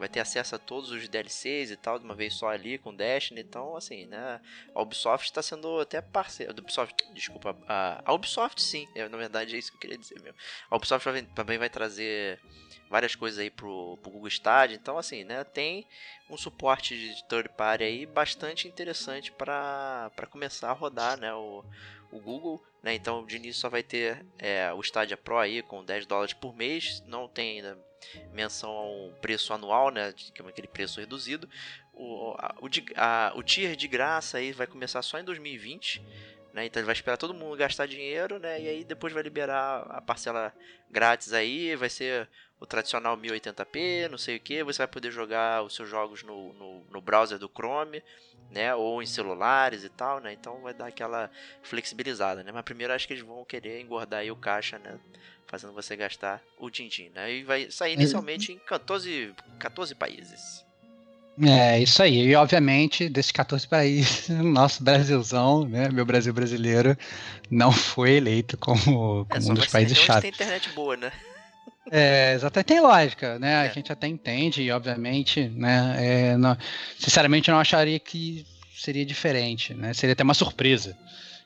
vai 0.00 0.08
ter 0.08 0.20
acesso 0.20 0.56
a 0.56 0.58
todos 0.58 0.90
os 0.90 1.06
DLCs 1.06 1.70
e 1.70 1.76
tal, 1.76 1.98
de 1.98 2.04
uma 2.06 2.14
vez 2.14 2.32
só 2.32 2.48
ali 2.48 2.78
com 2.78 2.94
Destiny. 2.94 3.42
Então, 3.42 3.76
assim, 3.76 4.06
né? 4.06 4.40
A 4.74 4.80
Ubisoft 4.80 5.26
está 5.26 5.42
sendo 5.42 5.78
até 5.78 6.00
parceira. 6.00 6.52
Ubisoft, 6.52 6.96
desculpa, 7.12 7.54
a, 7.68 8.02
a 8.04 8.12
Ubisoft 8.14 8.62
sim, 8.62 8.88
é, 8.94 9.06
na 9.08 9.18
verdade 9.18 9.54
é 9.54 9.58
isso 9.58 9.70
que 9.70 9.76
eu 9.76 9.80
queria 9.80 9.98
dizer 9.98 10.18
mesmo. 10.22 10.38
A 10.70 10.76
Ubisoft 10.76 11.06
também 11.34 11.58
vai 11.58 11.68
trazer 11.68 12.40
várias 12.88 13.14
coisas 13.14 13.38
aí 13.38 13.50
pro, 13.50 13.98
pro 14.02 14.10
Google 14.10 14.28
Stadia. 14.28 14.74
Então, 14.74 14.96
assim, 14.96 15.22
né? 15.22 15.44
Tem 15.44 15.86
um 16.30 16.36
suporte 16.38 16.96
de 16.96 17.22
third 17.28 17.50
party 17.50 17.84
aí 17.84 18.06
bastante 18.06 18.66
interessante 18.66 19.30
para 19.30 20.10
começar 20.30 20.70
a 20.70 20.72
rodar, 20.72 21.20
né? 21.20 21.32
O, 21.34 21.62
o 22.10 22.18
Google, 22.18 22.58
né? 22.82 22.94
Então, 22.94 23.26
de 23.26 23.36
início 23.36 23.60
só 23.60 23.68
vai 23.68 23.82
ter 23.82 24.24
é, 24.38 24.72
o 24.72 24.80
Stadia 24.80 25.18
Pro 25.18 25.36
aí 25.36 25.60
com 25.60 25.84
10 25.84 26.06
dólares 26.06 26.32
por 26.32 26.56
mês. 26.56 27.02
Não 27.06 27.28
tem 27.28 27.58
ainda 27.58 27.89
menção 28.32 28.70
ao 28.70 29.10
preço 29.20 29.52
anual, 29.52 29.90
né? 29.90 30.12
Que 30.12 30.42
é 30.42 30.46
aquele 30.48 30.68
preço 30.68 31.00
reduzido. 31.00 31.48
O, 31.92 32.34
a- 32.38 32.54
o, 32.60 32.68
de- 32.68 32.84
a- 32.96 33.32
o 33.36 33.42
tier 33.42 33.76
de 33.76 33.86
graça 33.88 34.38
aí 34.38 34.52
vai 34.52 34.66
começar 34.66 35.02
só 35.02 35.18
em 35.18 35.24
2020. 35.24 36.02
Né? 36.52 36.66
Então 36.66 36.80
ele 36.80 36.86
vai 36.86 36.94
esperar 36.94 37.16
todo 37.16 37.32
mundo 37.32 37.56
gastar 37.56 37.86
dinheiro, 37.86 38.38
né? 38.40 38.60
E 38.60 38.68
aí 38.68 38.84
depois 38.84 39.12
vai 39.12 39.22
liberar 39.22 39.82
a 39.88 40.00
parcela 40.00 40.52
grátis 40.90 41.32
aí, 41.32 41.76
vai 41.76 41.88
ser 41.88 42.28
o 42.60 42.66
tradicional 42.66 43.16
1080p, 43.16 44.08
não 44.10 44.18
sei 44.18 44.36
o 44.36 44.40
que. 44.40 44.62
Você 44.62 44.78
vai 44.78 44.86
poder 44.86 45.10
jogar 45.10 45.62
os 45.62 45.74
seus 45.74 45.88
jogos 45.88 46.22
no, 46.22 46.52
no, 46.52 46.82
no 46.90 47.00
browser 47.00 47.38
do 47.38 47.48
Chrome, 47.48 48.02
né? 48.50 48.74
Ou 48.74 49.02
em 49.02 49.06
celulares 49.06 49.82
e 49.82 49.88
tal, 49.88 50.20
né? 50.20 50.32
Então 50.32 50.60
vai 50.60 50.74
dar 50.74 50.88
aquela 50.88 51.30
flexibilizada, 51.62 52.44
né? 52.44 52.52
Mas 52.52 52.62
primeiro 52.62 52.92
acho 52.92 53.06
que 53.06 53.14
eles 53.14 53.24
vão 53.24 53.44
querer 53.44 53.80
engordar 53.80 54.20
aí 54.20 54.30
o 54.30 54.36
caixa, 54.36 54.78
né? 54.78 54.98
Fazendo 55.46 55.72
você 55.72 55.96
gastar 55.96 56.40
o 56.58 56.68
din-din, 56.70 57.10
né? 57.14 57.32
E 57.32 57.42
vai 57.42 57.70
sair 57.70 57.94
inicialmente 57.94 58.52
em 58.52 58.58
14, 58.58 59.34
14 59.58 59.94
países. 59.94 60.64
É, 61.42 61.80
isso 61.80 62.02
aí. 62.02 62.26
E, 62.26 62.34
obviamente, 62.36 63.08
desses 63.08 63.32
14 63.32 63.66
países, 63.66 64.28
o 64.28 64.42
nosso 64.42 64.84
Brasilzão, 64.84 65.66
né, 65.66 65.88
meu 65.88 66.04
Brasil 66.04 66.34
brasileiro, 66.34 66.96
não 67.50 67.72
foi 67.72 68.12
eleito 68.12 68.58
como, 68.58 69.26
É 69.30 69.34
como 69.34 69.42
só 69.42 69.52
um 69.52 69.54
dos 69.54 69.66
países 69.66 69.96
chatos. 69.96 70.22
tem 70.22 70.30
internet 70.30 70.68
boa, 70.70 70.96
né? 70.96 71.10
É, 71.90 72.34
exatamente, 72.34 72.66
tem 72.68 72.80
lógica, 72.80 73.38
né? 73.38 73.56
A 73.56 73.64
É. 73.64 73.72
gente 73.72 73.90
até 73.92 74.06
entende, 74.06 74.62
e 74.62 74.70
obviamente, 74.70 75.48
né? 75.48 75.96
é, 75.98 76.36
não- 76.36 76.56
sinceramente, 76.98 77.48
eu 77.48 77.52
não 77.54 77.60
acharia 77.60 77.98
que 77.98 78.46
seria 78.76 79.04
diferente, 79.04 79.74
né? 79.74 79.92
Seria 79.92 80.12
até 80.12 80.22
uma 80.22 80.34
surpresa. 80.34 80.96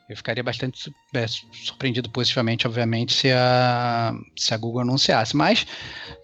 Eu 0.07 0.17
ficaria 0.19 0.43
bastante 0.43 0.95
é, 1.15 1.27
su- 1.27 1.47
surpreendido 1.65 2.11
positivamente, 2.11 2.67
obviamente, 2.67 3.15
se 3.15 3.33
a, 3.33 4.13
se 4.37 4.53
a 4.53 4.57
Google 4.59 4.83
anunciasse. 4.83 5.35
Mas, 5.35 5.67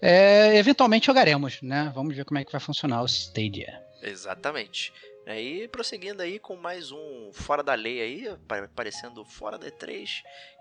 é, 0.01 0.55
eventualmente, 0.55 1.07
jogaremos, 1.07 1.59
né? 1.63 1.91
Vamos 1.95 2.15
ver 2.15 2.23
como 2.23 2.37
é 2.39 2.45
que 2.45 2.51
vai 2.51 2.61
funcionar 2.61 3.01
o 3.01 3.05
Stadia. 3.07 3.73
Exatamente. 4.03 4.93
Aí 5.27 5.67
prosseguindo 5.67 6.21
aí 6.21 6.39
com 6.39 6.55
mais 6.55 6.91
um 6.91 7.29
Fora 7.31 7.61
da 7.61 7.75
Lei 7.75 8.01
aí, 8.01 8.27
apa- 8.27 8.65
aparecendo 8.65 9.23
fora 9.23 9.57
da 9.57 9.67
E3, 9.67 10.09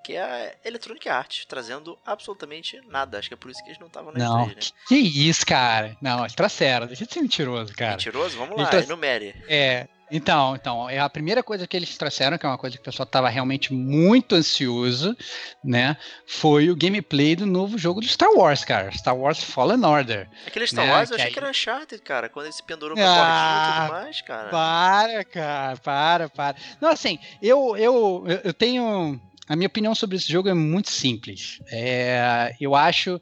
que 0.05 0.12
é 0.14 0.23
a 0.23 0.55
Electronic 0.69 1.09
Arts, 1.09 1.45
trazendo 1.47 1.99
absolutamente 2.05 2.79
nada. 2.87 3.19
Acho 3.19 3.29
que 3.29 3.35
é 3.35 3.37
por 3.37 3.50
isso 3.50 3.62
que 3.62 3.71
eles 3.71 3.79
não 3.81 3.87
estavam 3.87 4.12
na 4.12 4.19
Não, 4.19 4.47
E3, 4.47 4.49
né? 4.49 4.61
que, 4.87 5.11
que 5.11 5.29
isso, 5.29 5.47
cara? 5.47 5.97
Não, 6.00 6.26
trouxeram, 6.29 6.87
deixa 6.87 7.07
de 7.07 7.12
ser 7.12 7.23
mentiroso, 7.23 7.73
cara. 7.75 7.93
Mentiroso? 7.93 8.37
Vamos 8.37 8.57
lá, 8.59 8.64
Então- 8.69 8.81
enumere. 8.81 9.35
É, 9.49 9.88
então, 10.11 10.55
então, 10.57 10.88
é 10.90 10.99
a 10.99 11.09
primeira 11.09 11.43
coisa 11.43 11.67
que 11.67 11.76
eles 11.76 11.97
trouxeram, 11.97 12.37
que 12.38 12.45
é 12.45 12.49
uma 12.49 12.59
coisa 12.59 12.76
que 12.76 12.81
o 12.83 12.85
pessoal 12.85 13.05
estava 13.05 13.29
realmente 13.29 13.73
muito 13.73 14.35
ansioso, 14.35 15.17
né? 15.64 15.97
Foi 16.26 16.71
o 16.71 16.76
gameplay 16.76 17.37
do 17.37 17.47
novo 17.47 17.79
jogo 17.79 18.00
do 18.00 18.07
Star 18.07 18.31
Wars, 18.31 18.64
cara. 18.64 18.90
Star 18.93 19.17
Wars 19.17 19.43
Fallen 19.43 19.85
Order. 19.85 20.29
Aquele 20.47 20.67
Star 20.67 20.85
né, 20.87 20.93
Wars 20.93 21.11
eu 21.11 21.17
que 21.17 21.23
achei 21.23 21.29
aí- 21.29 21.33
que 21.35 21.38
era 21.38 21.50
Uncharted, 21.50 22.02
cara, 22.02 22.29
quando 22.29 22.47
ele 22.47 22.52
se 22.52 22.62
pendurou 22.62 22.97
com 22.97 23.02
a 23.02 23.07
Ah, 23.07 23.79
e 23.79 23.83
tudo 23.88 23.93
mais, 24.02 24.21
cara. 24.23 24.49
Para, 24.50 25.25
cara, 25.25 25.76
para, 25.79 26.29
para. 26.29 26.57
Não, 26.81 26.88
assim, 26.90 27.19
eu, 27.43 27.76
eu- 27.76 28.25
eu 28.45 28.52
tenho. 28.55 29.21
A 29.50 29.57
minha 29.57 29.66
opinião 29.66 29.97
sobre 29.97 30.16
esse 30.16 30.30
jogo 30.30 30.49
é 30.49 30.54
muito 30.54 30.92
simples. 30.92 31.61
É, 31.73 32.54
eu 32.61 32.76
acho 32.76 33.21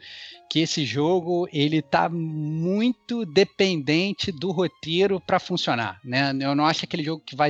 que 0.50 0.58
esse 0.61 0.85
jogo 0.85 1.49
ele 1.50 1.80
tá 1.80 2.06
muito 2.06 3.25
dependente 3.25 4.30
do 4.30 4.50
roteiro 4.50 5.18
para 5.23 5.38
funcionar, 5.38 5.99
né? 6.04 6.37
Eu 6.38 6.54
não 6.54 6.66
acho 6.66 6.85
aquele 6.85 7.02
jogo 7.02 7.23
que 7.25 7.35
vai 7.35 7.49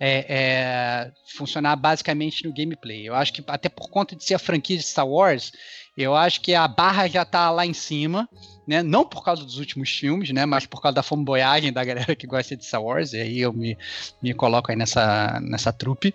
é, 0.00 0.24
é, 0.28 1.12
funcionar 1.36 1.76
basicamente 1.76 2.42
no 2.46 2.54
gameplay. 2.54 3.06
Eu 3.06 3.14
acho 3.14 3.34
que 3.34 3.44
até 3.46 3.68
por 3.68 3.90
conta 3.90 4.16
de 4.16 4.24
ser 4.24 4.32
a 4.32 4.38
franquia 4.38 4.78
de 4.78 4.82
Star 4.82 5.06
Wars, 5.06 5.52
eu 5.94 6.16
acho 6.16 6.40
que 6.40 6.54
a 6.54 6.66
barra 6.66 7.06
já 7.06 7.26
tá 7.26 7.50
lá 7.50 7.66
em 7.66 7.74
cima, 7.74 8.26
né? 8.66 8.82
Não 8.82 9.04
por 9.04 9.22
causa 9.22 9.44
dos 9.44 9.58
últimos 9.58 9.90
filmes, 9.90 10.30
né? 10.30 10.46
Mas 10.46 10.64
por 10.64 10.80
causa 10.80 10.94
da 10.94 11.02
fanboyagem 11.02 11.70
da 11.70 11.84
galera 11.84 12.16
que 12.16 12.26
gosta 12.26 12.56
de 12.56 12.64
Star 12.64 12.82
Wars. 12.82 13.12
E 13.12 13.20
aí 13.20 13.40
eu 13.40 13.52
me, 13.52 13.76
me 14.22 14.32
coloco 14.32 14.70
aí 14.70 14.76
nessa, 14.76 15.38
nessa 15.42 15.70
trupe. 15.70 16.14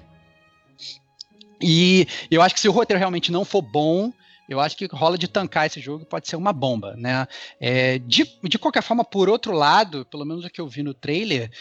E 1.61 2.07
eu 2.29 2.41
acho 2.41 2.55
que 2.55 2.61
se 2.61 2.69
o 2.69 2.71
roteiro 2.71 2.99
realmente 2.99 3.31
não 3.31 3.45
for 3.45 3.61
bom, 3.61 4.11
eu 4.47 4.59
acho 4.59 4.77
que 4.77 4.87
rola 4.91 5.17
de 5.17 5.27
tancar 5.27 5.65
esse 5.65 5.79
jogo 5.79 6.05
pode 6.05 6.27
ser 6.27 6.35
uma 6.35 6.53
bomba, 6.53 6.95
né? 6.97 7.27
É, 7.59 7.99
de, 7.99 8.29
de 8.43 8.59
qualquer 8.59 8.83
forma, 8.83 9.03
por 9.03 9.29
outro 9.29 9.53
lado, 9.53 10.05
pelo 10.05 10.25
menos 10.25 10.45
o 10.45 10.49
que 10.49 10.61
eu 10.61 10.67
vi 10.67 10.83
no 10.83 10.93
trailer, 10.93 11.51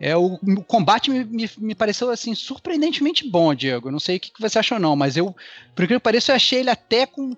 é, 0.00 0.16
o, 0.16 0.34
o 0.34 0.64
combate 0.64 1.10
me, 1.10 1.24
me, 1.24 1.48
me 1.58 1.74
pareceu 1.76 2.10
assim 2.10 2.34
surpreendentemente 2.34 3.28
bom, 3.28 3.54
Diego. 3.54 3.88
Eu 3.88 3.92
não 3.92 4.00
sei 4.00 4.16
o 4.16 4.20
que, 4.20 4.32
que 4.32 4.40
você 4.40 4.58
achou, 4.58 4.78
não, 4.80 4.96
mas 4.96 5.16
eu, 5.16 5.34
por 5.74 5.84
incrível 5.84 6.00
que 6.00 6.30
eu 6.30 6.34
achei 6.34 6.60
ele 6.60 6.70
até 6.70 7.06
com 7.06 7.36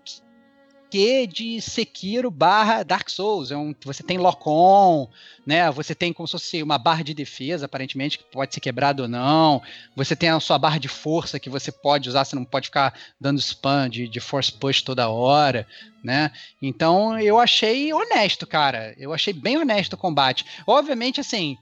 de 0.95 1.61
Sekiro 1.61 2.31
barra 2.31 2.85
Dark 2.85 3.09
Souls. 3.11 3.51
É 3.51 3.57
um, 3.57 3.75
você 3.85 4.03
tem 4.03 4.17
lock-on, 4.17 5.09
né? 5.45 5.69
Você 5.73 5.93
tem 5.93 6.13
como 6.13 6.27
se 6.29 6.33
fosse 6.33 6.63
uma 6.63 6.79
barra 6.79 7.03
de 7.03 7.13
defesa, 7.13 7.67
aparentemente, 7.67 8.19
que 8.19 8.25
pode 8.25 8.55
ser 8.55 8.61
quebrada 8.61 9.03
ou 9.03 9.09
não. 9.09 9.61
Você 9.97 10.15
tem 10.15 10.29
a 10.29 10.39
sua 10.39 10.57
barra 10.57 10.79
de 10.79 10.87
força 10.87 11.41
que 11.41 11.51
você 11.51 11.73
pode 11.73 12.09
usar, 12.09 12.25
você 12.25 12.37
não 12.37 12.45
pode 12.45 12.67
ficar 12.67 12.95
dando 13.21 13.41
spam 13.41 13.89
de, 13.89 14.07
de 14.07 14.21
force 14.21 14.53
push 14.53 14.83
toda 14.83 15.09
hora, 15.09 15.67
né? 16.03 16.31
Então 16.63 17.19
eu 17.19 17.41
achei 17.41 17.93
honesto, 17.93 18.47
cara. 18.47 18.95
Eu 18.97 19.13
achei 19.13 19.33
bem 19.33 19.59
honesto 19.59 19.95
o 19.95 19.99
combate. 19.99 20.47
Obviamente, 20.65 21.21
assim. 21.21 21.59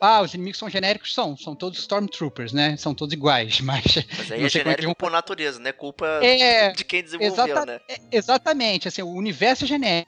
Ah, 0.00 0.20
os 0.20 0.34
inimigos 0.34 0.58
são 0.58 0.68
genéricos? 0.68 1.14
São, 1.14 1.36
são 1.36 1.54
todos 1.54 1.78
Stormtroopers, 1.78 2.52
né? 2.52 2.76
São 2.76 2.94
todos 2.94 3.12
iguais, 3.14 3.60
mas. 3.62 3.82
Mas 4.18 4.30
aí 4.32 4.38
não 4.40 4.46
é 4.46 4.46
como 4.46 4.46
é 4.46 4.48
genérico 4.48 4.94
por 4.96 5.10
natureza, 5.10 5.58
né? 5.58 5.72
Culpa 5.72 6.06
É, 6.22 6.72
de 6.72 6.84
quem 6.84 7.02
desenvolveu, 7.02 7.44
Exata- 7.46 7.66
né? 7.66 7.80
é, 7.88 7.98
exatamente, 8.12 8.88
assim, 8.88 9.02
o 9.02 9.08
universo 9.08 9.64
é 9.64 9.66
genérico. 9.66 10.06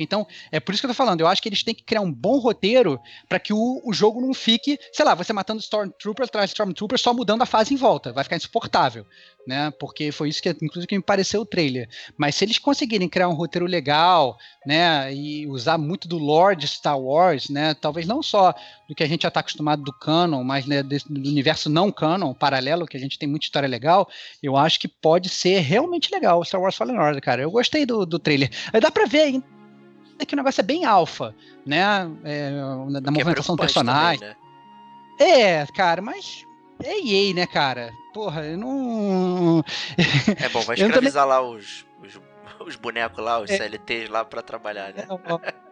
Então, 0.00 0.26
é 0.50 0.58
por 0.58 0.72
isso 0.72 0.80
que 0.82 0.86
eu 0.86 0.90
tô 0.90 0.94
falando. 0.94 1.20
Eu 1.20 1.26
acho 1.26 1.42
que 1.42 1.48
eles 1.50 1.62
têm 1.62 1.74
que 1.74 1.84
criar 1.84 2.00
um 2.00 2.12
bom 2.12 2.38
roteiro 2.38 2.98
para 3.28 3.38
que 3.38 3.52
o, 3.52 3.82
o 3.84 3.92
jogo 3.92 4.20
não 4.22 4.32
fique, 4.32 4.78
sei 4.92 5.04
lá, 5.04 5.14
você 5.14 5.34
matando 5.34 5.60
Stormtrooper 5.60 6.24
atrás 6.24 6.48
de 6.48 6.54
Stormtrooper 6.54 6.98
só 6.98 7.12
mudando 7.12 7.42
a 7.42 7.46
fase 7.46 7.74
em 7.74 7.76
volta. 7.76 8.10
Vai 8.12 8.24
ficar 8.24 8.36
insuportável, 8.36 9.06
né? 9.46 9.70
Porque 9.78 10.10
foi 10.10 10.28
isso 10.28 10.42
que, 10.42 10.48
inclusive, 10.50 10.86
que 10.86 10.96
me 10.96 11.02
pareceu 11.02 11.42
o 11.42 11.46
trailer. 11.46 11.88
Mas 12.16 12.34
se 12.34 12.44
eles 12.44 12.58
conseguirem 12.58 13.08
criar 13.08 13.28
um 13.28 13.34
roteiro 13.34 13.66
legal, 13.66 14.36
né? 14.66 15.12
E 15.14 15.46
usar 15.46 15.78
muito 15.78 16.08
do 16.08 16.18
lore 16.18 16.56
de 16.56 16.66
Star 16.66 16.98
Wars, 16.98 17.48
né? 17.48 17.74
Talvez 17.74 18.06
não 18.06 18.22
só 18.22 18.52
do 18.88 18.94
que 18.94 19.02
a 19.04 19.06
gente 19.08 19.22
já 19.22 19.30
tá 19.30 19.40
acostumado 19.40 19.82
do 19.82 19.92
canon, 19.92 20.42
mas 20.42 20.66
né, 20.66 20.82
desse- 20.82 21.12
do 21.12 21.28
universo 21.28 21.68
não 21.70 21.90
canon, 21.92 22.34
paralelo, 22.34 22.86
que 22.86 22.96
a 22.96 23.00
gente 23.00 23.18
tem 23.18 23.28
muita 23.28 23.46
história 23.46 23.68
legal, 23.68 24.08
eu 24.42 24.56
acho 24.56 24.78
que 24.80 24.88
pode 24.88 25.28
ser 25.28 25.60
realmente 25.60 26.10
legal 26.12 26.40
o 26.40 26.44
Star 26.44 26.60
Wars 26.60 26.74
Fallen 26.76 26.98
Order, 26.98 27.22
cara. 27.22 27.42
Eu 27.42 27.50
gostei 27.50 27.86
do, 27.86 28.04
do 28.04 28.18
trailer. 28.18 28.50
Aí 28.72 28.80
Dá 28.80 28.90
pra 28.90 29.06
ver 29.06 29.22
ainda 29.22 29.44
que 30.26 30.34
o 30.34 30.36
negócio 30.36 30.60
é 30.60 30.64
bem 30.64 30.84
alfa, 30.84 31.34
né? 31.64 31.82
É, 32.24 32.50
da 32.50 33.08
é 33.08 33.10
movimentação 33.10 33.54
do 33.54 33.60
preocupante 33.60 33.74
personagem. 33.74 34.18
também, 34.20 34.34
né? 34.34 34.36
É, 35.18 35.66
cara, 35.74 36.02
mas 36.02 36.44
é 36.82 36.98
EA, 37.00 37.34
né, 37.34 37.46
cara? 37.46 37.92
Porra, 38.12 38.44
eu 38.44 38.58
não. 38.58 39.64
É 40.42 40.48
bom, 40.48 40.60
vai 40.62 40.74
Eu 40.74 40.80
também- 40.80 40.86
escravizar 40.88 41.26
lá 41.26 41.40
os, 41.42 41.84
os, 42.02 42.20
os 42.66 42.76
bonecos 42.76 43.22
lá, 43.22 43.38
os 43.40 43.50
É. 43.50 43.56
CLTs 43.56 44.08
lá 44.08 44.24
pra 44.24 44.42
trabalhar, 44.42 44.92
né? 44.94 45.06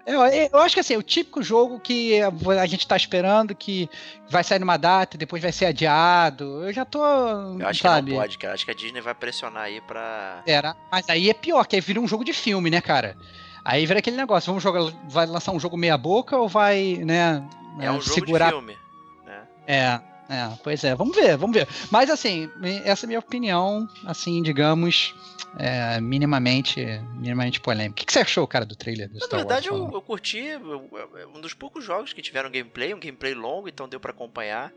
Eu, 0.07 0.21
eu- 0.23 0.49
eu 0.53 0.59
acho 0.59 0.75
que 0.75 0.81
assim, 0.81 0.95
é 0.95 0.99
o 0.99 1.03
típico 1.03 1.43
jogo 1.43 1.81
que 1.81 2.21
a 2.21 2.67
gente 2.67 2.87
tá 2.87 2.97
esperando 2.97 3.55
que 3.55 3.89
vai 4.29 4.45
sair 4.45 4.59
numa 4.59 4.77
data 4.77 5.17
e 5.17 5.19
depois 5.19 5.43
vai 5.43 5.51
ser 5.53 5.67
adiado. 5.67 6.63
Eu 6.65 6.73
já 6.73 6.85
tô. 6.85 7.03
Eu 7.03 7.67
acho 7.67 7.81
sabe? 7.83 8.09
que 8.11 8.13
não 8.15 8.21
pode, 8.23 8.37
cara. 8.39 8.55
Acho 8.55 8.65
que 8.67 8.71
a 8.71 8.75
Disney 8.75 9.01
vai 9.01 9.15
pressionar 9.15 9.63
aí 9.65 9.81
pra. 9.81 10.43
Era, 10.47 10.77
mas 10.93 11.09
aí 11.09 11.31
é 11.31 11.35
pior, 11.35 11.67
que 11.67 11.77
aí 11.77 11.81
vira 11.81 12.01
um 12.01 12.07
jogo 12.09 12.23
de 12.25 12.33
filme, 12.35 12.69
né, 12.71 12.81
cara? 12.83 13.17
Aí 13.65 13.87
vira 13.87 14.01
aquele 14.01 14.19
negócio, 14.19 14.49
vamos 14.49 14.63
jogar, 14.63 14.83
vai 15.09 15.25
lançar 15.25 15.51
um 15.53 15.59
jogo 15.59 15.75
meia 15.75 15.97
boca 15.97 16.37
ou 16.37 16.47
vai, 16.47 17.01
né, 17.03 17.43
É 17.81 17.91
um 17.91 17.99
jogo 17.99 18.15
segurar 18.21 18.47
de 18.49 18.51
filme. 18.53 18.77
Né? 19.25 19.43
É, 19.67 20.01
é, 20.29 20.57
pois 20.63 20.83
é, 20.85 20.95
vamos 20.95 21.15
ver, 21.17 21.37
vamos 21.37 21.57
ver. 21.57 21.69
Mas 21.91 22.09
assim, 22.11 22.51
essa 22.85 23.05
é 23.05 23.07
a 23.07 23.09
minha 23.09 23.19
opinião, 23.19 23.89
assim, 24.07 24.43
digamos, 24.43 25.15
é, 25.59 26.01
minimamente, 26.01 26.85
minimamente 27.15 27.61
polêmica. 27.61 27.93
O 27.93 27.95
que, 27.97 28.07
que 28.07 28.13
você 28.13 28.21
achou, 28.21 28.47
cara, 28.47 28.65
do 28.65 28.75
trailer 28.77 29.09
do 29.09 29.15
Mas, 29.15 29.25
Star 29.25 29.39
na 29.41 29.45
verdade, 29.45 29.71
Wars? 29.71 29.83
eu, 29.89 29.95
eu 29.95 30.03
curti. 30.03 30.39
eu- 30.39 30.89
eu- 30.93 31.19
é 31.19 31.27
um 31.27 31.41
dos 31.41 31.53
poucos 31.55 31.85
jogos 31.85 32.13
que 32.13 32.23
tiveram 32.23 32.51
gameplay, 32.51 32.95
um 32.95 33.01
gameplay 33.01 33.35
longo, 33.35 33.69
então 33.69 33.89
deu 33.89 34.01
pra 34.01 34.11
acompanhar. 34.13 34.73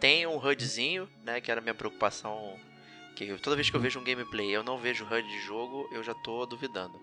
Tem 0.00 0.26
um 0.26 0.36
HUDzinho, 0.38 1.08
né? 1.24 1.40
Que 1.40 1.50
era 1.50 1.60
a 1.60 1.62
minha 1.62 1.74
preocupação. 1.74 2.56
Que 3.14 3.34
toda 3.38 3.54
vez 3.56 3.68
que 3.68 3.76
eu 3.76 3.80
vejo 3.80 4.00
um 4.00 4.04
gameplay 4.04 4.48
eu 4.50 4.62
não 4.62 4.78
vejo 4.78 5.04
HUD 5.04 5.28
de 5.28 5.40
jogo, 5.40 5.86
eu 5.92 6.02
já 6.02 6.14
tô 6.14 6.46
duvidando. 6.46 6.98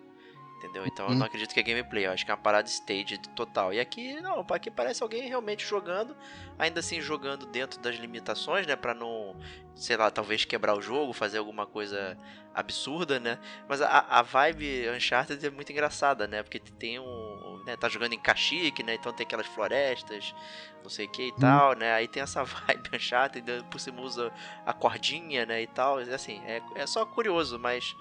Entendeu? 0.57 0.87
Então 0.87 1.07
eu 1.07 1.13
não 1.13 1.27
acredito 1.27 1.53
que 1.53 1.59
é 1.59 1.63
gameplay, 1.63 2.07
eu 2.07 2.11
acho 2.11 2.25
que 2.25 2.31
é 2.31 2.33
uma 2.33 2.41
parada 2.41 2.67
stage 2.67 3.19
total. 3.35 3.71
E 3.71 3.79
aqui, 3.79 4.19
não, 4.21 4.43
aqui 4.49 4.71
parece 4.71 5.03
alguém 5.03 5.27
realmente 5.27 5.63
jogando, 5.63 6.17
ainda 6.57 6.79
assim 6.79 6.99
jogando 6.99 7.45
dentro 7.45 7.79
das 7.79 7.95
limitações, 7.97 8.65
né? 8.65 8.75
Pra 8.75 8.95
não, 8.95 9.35
sei 9.75 9.95
lá, 9.95 10.09
talvez 10.09 10.45
quebrar 10.45 10.75
o 10.75 10.81
jogo, 10.81 11.13
fazer 11.13 11.37
alguma 11.37 11.67
coisa 11.67 12.17
absurda, 12.55 13.19
né? 13.19 13.37
Mas 13.69 13.83
a, 13.83 13.99
a 14.09 14.23
vibe 14.23 14.89
Uncharted 14.89 15.45
é 15.45 15.49
muito 15.51 15.71
engraçada, 15.71 16.27
né? 16.27 16.41
Porque 16.41 16.59
tem 16.59 16.99
um. 16.99 17.61
Né, 17.63 17.75
tá 17.77 17.87
jogando 17.87 18.13
em 18.13 18.19
Caxique, 18.19 18.81
né? 18.81 18.95
Então 18.95 19.13
tem 19.13 19.25
aquelas 19.25 19.45
florestas, 19.45 20.33
não 20.81 20.89
sei 20.89 21.05
o 21.05 21.09
que 21.09 21.27
e 21.27 21.35
tal, 21.35 21.75
né? 21.75 21.93
Aí 21.93 22.07
tem 22.07 22.23
essa 22.23 22.41
vibe 22.43 22.95
Uncharted, 22.95 23.45
por 23.69 23.79
cima 23.79 24.01
usa 24.01 24.33
a 24.65 24.73
cordinha, 24.73 25.45
né? 25.45 25.61
E 25.61 25.67
tal. 25.67 25.99
Assim, 25.99 26.41
é, 26.45 26.63
é 26.73 26.87
só 26.87 27.05
curioso, 27.05 27.59
mas 27.59 27.95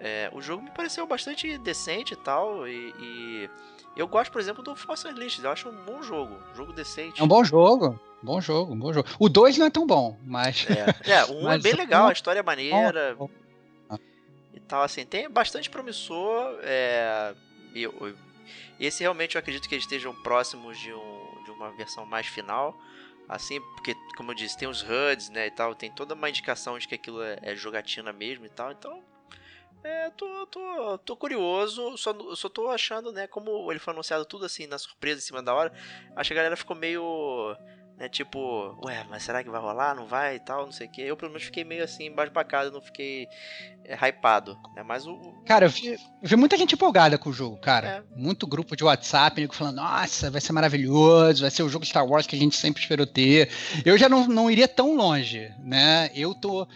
é, 0.00 0.30
o 0.32 0.40
jogo 0.40 0.62
me 0.62 0.70
pareceu 0.70 1.06
bastante 1.06 1.58
decente 1.58 2.14
e 2.14 2.16
tal. 2.16 2.66
E, 2.68 2.94
e, 2.98 3.50
eu 3.96 4.06
gosto, 4.06 4.30
por 4.30 4.40
exemplo, 4.40 4.62
do 4.62 4.76
Force 4.76 5.06
Unleashed. 5.06 5.44
Eu 5.44 5.50
acho 5.50 5.68
um 5.68 5.84
bom 5.84 6.02
jogo. 6.02 6.36
Um 6.52 6.56
jogo 6.56 6.72
decente. 6.72 7.20
É 7.20 7.24
um 7.24 7.28
bom 7.28 7.42
jogo. 7.42 7.98
Bom 8.22 8.40
jogo, 8.40 8.74
bom 8.74 8.92
jogo. 8.92 9.08
O 9.18 9.28
2 9.28 9.58
não 9.58 9.66
é 9.66 9.70
tão 9.70 9.86
bom, 9.86 10.18
mas. 10.24 10.66
É, 10.68 11.10
é 11.12 11.24
um 11.30 11.50
é 11.50 11.58
bem 11.58 11.74
legal, 11.74 12.08
a 12.08 12.12
história 12.12 12.40
é 12.40 12.42
maneira. 12.42 13.14
Bom, 13.16 13.30
bom. 13.88 13.98
E 14.52 14.58
tal, 14.60 14.82
assim, 14.82 15.04
tem 15.04 15.30
bastante 15.30 15.70
promissor. 15.70 16.58
É, 16.62 17.32
e, 17.74 17.88
esse 18.80 19.02
realmente 19.02 19.36
eu 19.36 19.38
acredito 19.38 19.68
que 19.68 19.74
eles 19.74 19.84
estejam 19.84 20.14
próximos 20.14 20.78
de, 20.78 20.92
um, 20.92 21.44
de 21.44 21.50
uma 21.52 21.70
versão 21.76 22.04
mais 22.04 22.26
final. 22.26 22.76
Assim, 23.28 23.60
porque, 23.74 23.94
como 24.16 24.30
eu 24.30 24.34
disse, 24.34 24.56
tem 24.56 24.66
os 24.66 24.82
HUDs, 24.82 25.28
né, 25.28 25.48
e 25.48 25.50
tal, 25.50 25.74
tem 25.74 25.90
toda 25.90 26.14
uma 26.14 26.30
indicação 26.30 26.78
de 26.78 26.88
que 26.88 26.94
aquilo 26.94 27.22
é, 27.22 27.38
é 27.42 27.54
jogatina 27.54 28.10
mesmo 28.10 28.46
e 28.46 28.48
tal, 28.48 28.72
então 28.72 29.02
é, 29.84 30.10
tô, 30.10 30.46
tô, 30.46 30.98
tô 30.98 31.16
curioso, 31.16 31.96
só, 31.96 32.14
só 32.34 32.48
tô 32.48 32.68
achando, 32.68 33.12
né, 33.12 33.26
como 33.26 33.70
ele 33.70 33.78
foi 33.78 33.92
anunciado 33.92 34.24
tudo 34.24 34.44
assim, 34.44 34.66
na 34.66 34.78
surpresa, 34.78 35.20
em 35.20 35.24
cima 35.24 35.42
da 35.42 35.54
hora, 35.54 35.72
acho 36.16 36.28
que 36.28 36.34
a 36.34 36.36
galera 36.36 36.56
ficou 36.56 36.76
meio, 36.76 37.56
né, 37.96 38.08
tipo, 38.08 38.76
ué, 38.84 39.06
mas 39.08 39.22
será 39.22 39.42
que 39.42 39.50
vai 39.50 39.60
rolar, 39.60 39.94
não 39.94 40.06
vai 40.06 40.36
e 40.36 40.40
tal, 40.40 40.64
não 40.64 40.72
sei 40.72 40.88
o 40.88 40.90
que. 40.90 41.02
Eu, 41.02 41.16
pelo 41.16 41.30
menos, 41.30 41.44
fiquei 41.44 41.62
meio 41.64 41.84
assim, 41.84 42.06
embaixo 42.06 42.32
pra 42.32 42.44
casa, 42.44 42.70
não 42.70 42.80
fiquei 42.80 43.28
é, 43.84 43.94
hypado, 43.94 44.58
né, 44.74 44.82
mas 44.82 45.06
o... 45.06 45.16
Cara, 45.46 45.66
eu 45.66 45.70
vi, 45.70 45.96
vi, 46.22 46.36
muita 46.36 46.56
gente 46.56 46.74
empolgada 46.74 47.16
com 47.16 47.30
o 47.30 47.32
jogo, 47.32 47.56
cara. 47.58 47.88
É. 47.88 48.16
Muito 48.16 48.46
grupo 48.46 48.76
de 48.76 48.82
WhatsApp, 48.82 49.40
nego 49.40 49.54
falando, 49.54 49.76
nossa, 49.76 50.30
vai 50.30 50.40
ser 50.40 50.52
maravilhoso, 50.52 51.42
vai 51.42 51.50
ser 51.50 51.62
o 51.62 51.68
jogo 51.68 51.86
Star 51.86 52.06
Wars 52.06 52.26
que 52.26 52.34
a 52.34 52.38
gente 52.38 52.56
sempre 52.56 52.82
esperou 52.82 53.06
ter. 53.06 53.50
Eu 53.84 53.96
já 53.96 54.08
não, 54.08 54.26
não 54.26 54.50
iria 54.50 54.66
tão 54.66 54.96
longe, 54.96 55.52
né, 55.60 56.10
eu 56.14 56.34
tô 56.34 56.66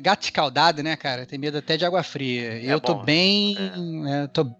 gato 0.00 0.22
escaldado, 0.24 0.82
né, 0.82 0.96
cara? 0.96 1.26
Tem 1.26 1.38
medo 1.38 1.58
até 1.58 1.76
de 1.76 1.84
água 1.84 2.02
fria. 2.02 2.54
É 2.54 2.66
eu 2.66 2.80
tô 2.80 2.94
bem. 2.94 3.56
É. 3.58 4.24
É, 4.24 4.26
tô 4.26 4.54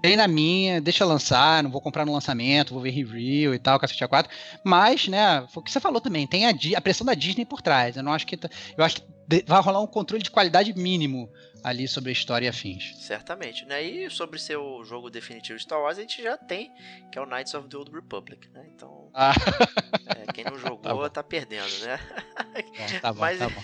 bem 0.00 0.16
na 0.16 0.28
minha, 0.28 0.80
deixa 0.80 1.04
lançar, 1.04 1.62
não 1.62 1.70
vou 1.70 1.80
comprar 1.80 2.04
no 2.04 2.12
lançamento, 2.12 2.72
vou 2.72 2.82
ver 2.82 2.90
review 2.90 3.54
e 3.54 3.58
tal, 3.58 3.78
cacete 3.78 4.04
a 4.04 4.08
4. 4.08 4.30
Mas, 4.62 5.08
né, 5.08 5.44
foi 5.48 5.60
o 5.60 5.64
que 5.64 5.72
você 5.72 5.80
falou 5.80 6.00
também, 6.00 6.26
tem 6.26 6.46
a, 6.46 6.54
a, 6.76 6.80
pressão 6.80 7.04
da 7.04 7.14
Disney 7.14 7.44
por 7.44 7.60
trás. 7.60 7.96
Eu 7.96 8.02
não 8.02 8.12
acho 8.12 8.26
que. 8.26 8.38
Eu 8.76 8.84
acho 8.84 8.96
que 8.96 9.16
vai 9.46 9.60
rolar 9.60 9.80
um 9.80 9.86
controle 9.86 10.22
de 10.22 10.30
qualidade 10.30 10.72
mínimo 10.78 11.28
ali 11.64 11.88
sobre 11.88 12.10
a 12.10 12.12
história 12.12 12.46
e 12.46 12.48
afins. 12.48 12.94
Certamente, 12.98 13.64
né? 13.64 13.82
E 13.82 14.08
sobre 14.08 14.38
seu 14.38 14.84
jogo 14.84 15.10
definitivo 15.10 15.58
Star 15.58 15.80
Wars, 15.80 15.98
a 15.98 16.02
gente 16.02 16.22
já 16.22 16.36
tem, 16.36 16.70
que 17.10 17.18
é 17.18 17.20
o 17.20 17.26
Knights 17.26 17.52
of 17.54 17.68
the 17.68 17.76
Old 17.76 17.90
Republic, 17.90 18.48
né? 18.50 18.64
Então, 18.72 19.10
ah. 19.12 19.32
é, 20.06 20.32
quem 20.32 20.44
não 20.44 20.56
jogou 20.60 21.02
tá, 21.02 21.10
tá, 21.10 21.22
perdendo, 21.24 21.76
né? 21.80 21.98
Bom, 22.54 23.00
tá 23.00 23.12
bom, 23.12 23.20
Mas, 23.20 23.38
tá 23.40 23.48
bom. 23.48 23.62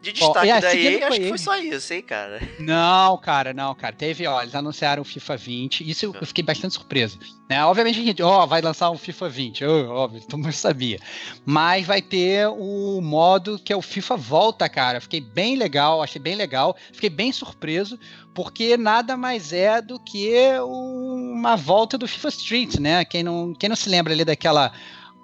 De 0.00 0.12
destaque 0.12 0.52
oh, 0.52 0.60
daí, 0.60 1.02
acho 1.02 1.20
que 1.20 1.28
foi 1.28 1.38
só 1.38 1.58
isso, 1.58 1.92
hein, 1.92 2.02
cara? 2.02 2.40
Não, 2.60 3.18
cara, 3.18 3.52
não, 3.52 3.74
cara. 3.74 3.92
Teve, 3.92 4.28
ó, 4.28 4.40
eles 4.40 4.54
anunciaram 4.54 5.02
o 5.02 5.04
FIFA 5.04 5.36
20. 5.36 5.90
Isso 5.90 6.06
eu, 6.06 6.14
eu 6.20 6.26
fiquei 6.26 6.44
bastante 6.44 6.74
surpreso. 6.74 7.18
Né? 7.50 7.64
Obviamente, 7.64 7.98
a 7.98 8.04
gente, 8.04 8.22
ó, 8.22 8.46
vai 8.46 8.60
lançar 8.60 8.90
um 8.92 8.96
FIFA 8.96 9.28
20. 9.28 9.64
Oh, 9.64 9.90
óbvio, 9.90 10.20
todo 10.20 10.38
mundo 10.38 10.52
sabia. 10.52 11.00
Mas 11.44 11.84
vai 11.84 12.00
ter 12.00 12.48
o 12.48 13.00
modo 13.00 13.58
que 13.58 13.72
é 13.72 13.76
o 13.76 13.82
FIFA 13.82 14.16
Volta, 14.16 14.68
cara. 14.68 15.00
Fiquei 15.00 15.20
bem 15.20 15.56
legal, 15.56 16.00
achei 16.00 16.22
bem 16.22 16.36
legal. 16.36 16.76
Fiquei 16.92 17.10
bem 17.10 17.32
surpreso, 17.32 17.98
porque 18.32 18.76
nada 18.76 19.16
mais 19.16 19.52
é 19.52 19.82
do 19.82 19.98
que 19.98 20.32
uma 20.60 21.56
volta 21.56 21.98
do 21.98 22.06
FIFA 22.06 22.28
Street, 22.28 22.76
né? 22.76 23.04
Quem 23.04 23.24
não, 23.24 23.52
quem 23.52 23.68
não 23.68 23.76
se 23.76 23.88
lembra 23.88 24.12
ali 24.12 24.24
daquela 24.24 24.72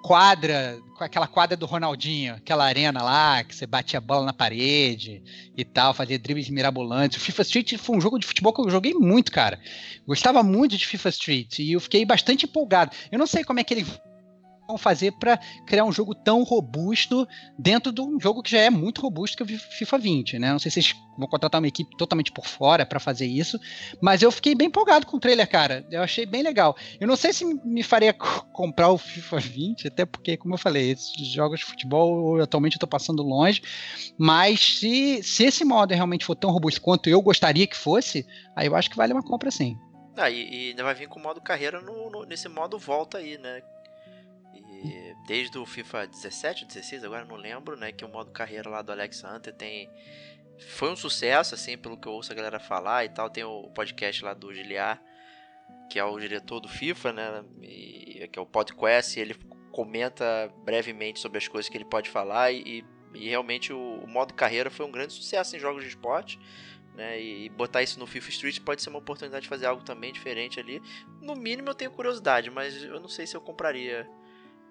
quadra, 0.05 0.79
aquela 0.99 1.25
quadra 1.25 1.57
do 1.57 1.65
Ronaldinho, 1.65 2.35
aquela 2.35 2.63
arena 2.63 3.01
lá, 3.01 3.43
que 3.43 3.55
você 3.55 3.65
batia 3.65 3.97
a 3.97 4.01
bola 4.01 4.23
na 4.23 4.33
parede 4.33 5.23
e 5.57 5.65
tal, 5.65 5.95
fazia 5.95 6.19
dribles 6.19 6.47
mirabolantes. 6.47 7.17
O 7.17 7.21
FIFA 7.21 7.41
Street 7.41 7.77
foi 7.79 7.97
um 7.97 8.01
jogo 8.01 8.19
de 8.19 8.27
futebol 8.27 8.53
que 8.53 8.61
eu 8.61 8.69
joguei 8.69 8.93
muito, 8.93 9.31
cara. 9.31 9.59
Gostava 10.05 10.43
muito 10.43 10.77
de 10.77 10.85
FIFA 10.85 11.09
Street 11.09 11.57
e 11.57 11.71
eu 11.71 11.79
fiquei 11.79 12.05
bastante 12.05 12.45
empolgado. 12.45 12.95
Eu 13.11 13.17
não 13.17 13.25
sei 13.25 13.43
como 13.43 13.59
é 13.59 13.63
que 13.63 13.73
ele 13.73 13.85
vão 14.67 14.77
fazer 14.77 15.11
para 15.13 15.37
criar 15.65 15.83
um 15.83 15.91
jogo 15.91 16.13
tão 16.15 16.43
robusto 16.43 17.27
dentro 17.57 17.91
de 17.91 18.01
um 18.01 18.19
jogo 18.19 18.41
que 18.41 18.51
já 18.51 18.59
é 18.59 18.69
muito 18.69 19.01
robusto 19.01 19.37
que 19.37 19.43
é 19.43 19.55
o 19.55 19.59
FIFA 19.59 19.97
20, 19.97 20.39
né? 20.39 20.51
Não 20.51 20.59
sei 20.59 20.71
se 20.71 20.81
vocês 20.81 20.95
vão 21.17 21.27
contratar 21.27 21.61
uma 21.61 21.67
equipe 21.67 21.95
totalmente 21.97 22.31
por 22.31 22.45
fora 22.45 22.85
para 22.85 22.99
fazer 22.99 23.25
isso, 23.25 23.59
mas 24.01 24.21
eu 24.21 24.31
fiquei 24.31 24.55
bem 24.55 24.67
empolgado 24.67 25.05
com 25.05 25.17
o 25.17 25.19
trailer, 25.19 25.49
cara. 25.49 25.85
Eu 25.89 26.01
achei 26.01 26.25
bem 26.25 26.41
legal. 26.41 26.75
Eu 26.99 27.07
não 27.07 27.15
sei 27.15 27.31
se 27.31 27.45
me 27.45 27.83
faria 27.83 28.13
comprar 28.13 28.89
o 28.89 28.97
FIFA 28.97 29.39
20, 29.39 29.87
até 29.87 30.05
porque, 30.05 30.37
como 30.37 30.55
eu 30.55 30.57
falei, 30.57 30.91
esses 30.91 31.27
jogos 31.27 31.59
de 31.59 31.65
futebol 31.65 32.41
atualmente 32.41 32.75
eu 32.75 32.79
tô 32.79 32.87
passando 32.87 33.23
longe, 33.23 33.61
mas 34.17 34.77
se, 34.79 35.21
se 35.23 35.43
esse 35.45 35.63
modo 35.63 35.93
realmente 35.93 36.25
for 36.25 36.35
tão 36.35 36.51
robusto 36.51 36.81
quanto 36.81 37.09
eu 37.09 37.21
gostaria 37.21 37.67
que 37.67 37.77
fosse, 37.77 38.25
aí 38.55 38.67
eu 38.67 38.75
acho 38.75 38.89
que 38.89 38.97
vale 38.97 39.13
uma 39.13 39.23
compra 39.23 39.51
sim. 39.51 39.77
Ah, 40.17 40.29
e, 40.29 40.49
e 40.49 40.69
ainda 40.69 40.83
vai 40.83 40.95
vir 40.95 41.07
com 41.07 41.19
o 41.19 41.23
modo 41.23 41.41
carreira 41.41 41.81
no, 41.81 42.09
no, 42.09 42.25
nesse 42.25 42.47
modo 42.47 42.79
volta 42.79 43.17
aí, 43.17 43.37
né? 43.37 43.61
Desde 45.27 45.57
o 45.57 45.65
FIFA 45.65 46.07
17 46.07 46.63
ou 46.63 46.67
16, 46.67 47.03
agora 47.03 47.25
não 47.25 47.35
lembro, 47.35 47.75
né, 47.75 47.91
que 47.91 48.05
o 48.05 48.09
modo 48.09 48.31
carreira 48.31 48.69
lá 48.69 48.81
do 48.81 48.91
Alex 48.91 49.23
Hunter 49.23 49.53
tem 49.53 49.89
foi 50.77 50.89
um 50.89 50.95
sucesso 50.95 51.53
assim, 51.53 51.77
pelo 51.77 51.97
que 51.97 52.07
eu 52.07 52.13
ouço 52.13 52.31
a 52.31 52.35
galera 52.35 52.59
falar 52.59 53.03
e 53.03 53.09
tal, 53.09 53.29
tem 53.29 53.43
o 53.43 53.69
podcast 53.71 54.23
lá 54.23 54.33
do 54.33 54.53
Giliar, 54.53 55.01
que 55.89 55.99
é 55.99 56.03
o 56.03 56.17
diretor 56.17 56.59
do 56.59 56.69
FIFA, 56.69 57.13
né, 57.13 57.43
e, 57.61 58.27
que 58.31 58.39
é 58.39 58.41
o 58.41 58.45
podcast, 58.45 59.17
e 59.17 59.21
ele 59.21 59.35
comenta 59.71 60.49
brevemente 60.63 61.19
sobre 61.19 61.37
as 61.37 61.47
coisas 61.47 61.69
que 61.69 61.77
ele 61.77 61.85
pode 61.85 62.09
falar 62.09 62.51
e, 62.51 62.85
e 63.13 63.29
realmente 63.29 63.73
o, 63.73 63.99
o 63.99 64.07
modo 64.07 64.33
carreira 64.33 64.69
foi 64.69 64.85
um 64.85 64.91
grande 64.91 65.13
sucesso 65.13 65.55
em 65.55 65.59
jogos 65.59 65.83
de 65.83 65.89
esporte. 65.89 66.39
Né, 66.95 67.21
e 67.21 67.49
botar 67.49 67.83
isso 67.83 67.99
no 67.99 68.07
FIFA 68.07 68.29
Street 68.29 68.59
pode 68.61 68.81
ser 68.81 68.89
uma 68.89 68.99
oportunidade 68.99 69.43
de 69.43 69.49
fazer 69.49 69.65
algo 69.65 69.83
também 69.83 70.13
diferente 70.13 70.61
ali. 70.61 70.81
No 71.21 71.35
mínimo 71.35 71.67
eu 71.67 71.75
tenho 71.75 71.91
curiosidade, 71.91 72.49
mas 72.49 72.81
eu 72.81 73.01
não 73.01 73.09
sei 73.09 73.27
se 73.27 73.35
eu 73.35 73.41
compraria 73.41 74.09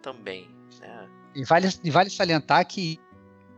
também. 0.05 0.49
Né? 0.81 1.09
E, 1.35 1.45
vale, 1.45 1.69
e 1.83 1.90
vale 1.90 2.11
salientar 2.11 2.64
que 2.67 3.01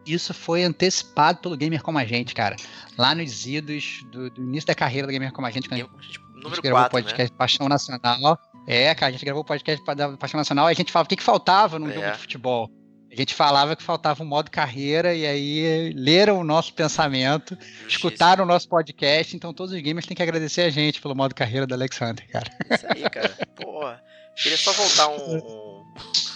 isso 0.07 0.33
foi 0.33 0.63
antecipado 0.63 1.41
pelo 1.41 1.57
Gamer 1.57 1.83
Como 1.83 1.99
a 1.99 2.05
Gente, 2.05 2.35
cara. 2.35 2.55
Lá 2.97 3.15
nos 3.15 3.45
idos 3.45 4.05
do, 4.13 4.31
do 4.31 4.43
início 4.45 4.69
da 4.69 4.75
carreira 4.75 5.09
do 5.09 5.13
Gamer 5.13 5.33
Como 5.33 5.47
a 5.47 5.51
Gente, 5.51 5.69
quando 5.69 5.81
a 5.81 6.03
gente, 6.03 6.21
a 6.45 6.49
gente 6.49 6.63
gravou 6.63 6.87
o 6.87 6.91
podcast 6.91 7.33
né? 7.33 7.37
Paixão 7.37 7.69
Nacional. 7.69 8.39
É, 8.69 8.95
cara, 8.95 9.11
a 9.11 9.13
gente 9.13 9.25
gravou 9.25 9.43
o 9.43 9.45
podcast 9.45 9.85
da 9.95 10.17
Paixão 10.17 10.39
Nacional 10.39 10.69
e 10.69 10.73
a 10.73 10.75
gente 10.75 10.93
falava 10.93 11.07
o 11.07 11.09
que, 11.09 11.17
que 11.17 11.23
faltava 11.23 11.79
num 11.79 11.89
é. 11.89 11.95
jogo 11.95 12.13
de 12.13 12.19
futebol. 12.19 12.71
A 13.11 13.15
gente 13.15 13.35
falava 13.35 13.75
que 13.75 13.83
faltava 13.83 14.23
um 14.23 14.27
modo 14.27 14.51
carreira 14.51 15.15
e 15.15 15.27
aí 15.27 15.93
leram 15.97 16.39
o 16.41 16.45
nosso 16.45 16.75
pensamento, 16.75 17.55
Justiça. 17.55 17.89
escutaram 17.89 18.45
o 18.45 18.47
nosso 18.47 18.69
podcast, 18.69 19.35
então 19.35 19.55
todos 19.55 19.73
os 19.73 19.81
gamers 19.81 20.05
têm 20.05 20.17
que 20.17 20.23
agradecer 20.23 20.63
a 20.63 20.71
gente 20.71 21.01
pelo 21.01 21.15
modo 21.15 21.35
carreira 21.35 21.67
do 21.67 21.73
Alex 21.73 22.01
Hunter, 22.01 22.29
cara. 22.29 22.51
Isso 22.71 22.87
aí, 22.89 23.09
cara. 23.09 23.35
Porra. 23.57 24.03
Queria 24.37 24.59
só 24.59 24.73
voltar 24.73 25.09
um, 25.09 25.37
um... 25.37 25.77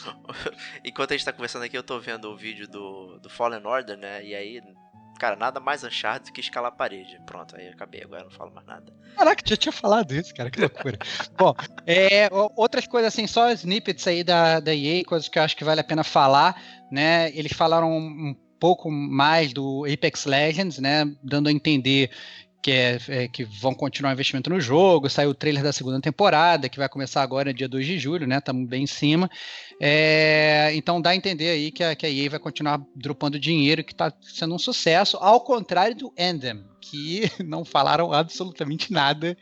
Enquanto 0.85 1.13
a 1.13 1.17
gente 1.17 1.25
tá 1.25 1.33
conversando 1.33 1.65
aqui, 1.65 1.77
eu 1.77 1.83
tô 1.83 1.99
vendo 1.99 2.31
o 2.31 2.37
vídeo 2.37 2.69
do, 2.69 3.19
do 3.19 3.31
Fallen 3.31 3.65
Order, 3.65 3.97
né? 3.97 4.25
E 4.25 4.35
aí, 4.35 4.63
cara, 5.19 5.37
nada 5.37 5.61
mais 5.61 5.85
Uncharted 5.85 6.31
do 6.31 6.33
que 6.33 6.41
escalar 6.41 6.73
a 6.73 6.75
parede. 6.75 7.21
Pronto, 7.27 7.57
aí 7.57 7.69
acabei, 7.69 8.03
agora 8.03 8.25
não 8.25 8.31
falo 8.31 8.53
mais 8.53 8.67
nada. 8.67 8.93
Caraca, 9.17 9.43
já 9.45 9.57
tinha 9.57 9.73
falado 9.73 10.13
isso, 10.13 10.35
cara, 10.35 10.51
que 10.51 10.61
loucura. 10.61 10.99
Bom, 11.37 11.55
é, 11.87 12.29
outras 12.57 12.87
coisas 12.87 13.13
assim, 13.13 13.27
só 13.27 13.51
snippets 13.53 14.07
aí 14.07 14.25
da, 14.25 14.61
da 14.61 14.75
EA, 14.75 15.05
coisas 15.05 15.29
que 15.29 15.39
eu 15.39 15.43
acho 15.43 15.57
que 15.57 15.65
vale 15.65 15.81
a 15.81 15.85
pena 15.85 16.05
falar, 16.05 16.61
né? 16.91 17.31
Eles 17.35 17.53
falaram 17.53 17.91
um 17.93 18.35
pouco 18.59 18.91
mais 18.91 19.53
do 19.53 19.87
Apex 19.91 20.27
Legends, 20.27 20.79
né? 20.79 21.05
Dando 21.23 21.49
a 21.49 21.53
entender 21.53 22.11
que, 22.63 22.71
é, 22.71 22.99
é, 23.09 23.29
que 23.29 23.45
vão 23.45 23.75
continuar 23.75 24.11
o 24.11 24.13
investimento 24.13 24.51
no 24.51 24.61
jogo. 24.61 25.09
Saiu 25.09 25.31
o 25.31 25.35
trailer 25.35 25.63
da 25.63 25.73
segunda 25.73 26.01
temporada, 26.01 26.69
que 26.69 26.79
vai 26.79 26.89
começar 26.89 27.23
agora 27.23 27.55
dia 27.55 27.69
2 27.69 27.87
de 27.87 27.99
julho, 27.99 28.27
né? 28.27 28.39
Estamos 28.39 28.69
bem 28.69 28.85
em 28.85 28.87
cima. 28.87 29.31
É, 29.81 30.71
então 30.75 31.01
dá 31.01 31.11
a 31.11 31.17
entender 31.17 31.49
aí 31.51 31.71
que 31.71 31.83
a, 31.83 31.95
que 31.95 32.05
a 32.05 32.11
EA 32.11 32.31
vai 32.31 32.39
continuar 32.39 32.81
dropando 32.95 33.39
dinheiro, 33.39 33.83
que 33.83 33.93
está 33.93 34.13
sendo 34.23 34.55
um 34.55 34.59
sucesso, 34.59 35.17
ao 35.21 35.41
contrário 35.41 35.97
do 35.97 36.13
Endem, 36.17 36.63
que 36.81 37.31
não 37.45 37.65
falaram 37.65 38.13
absolutamente 38.13 38.93
nada 38.93 39.37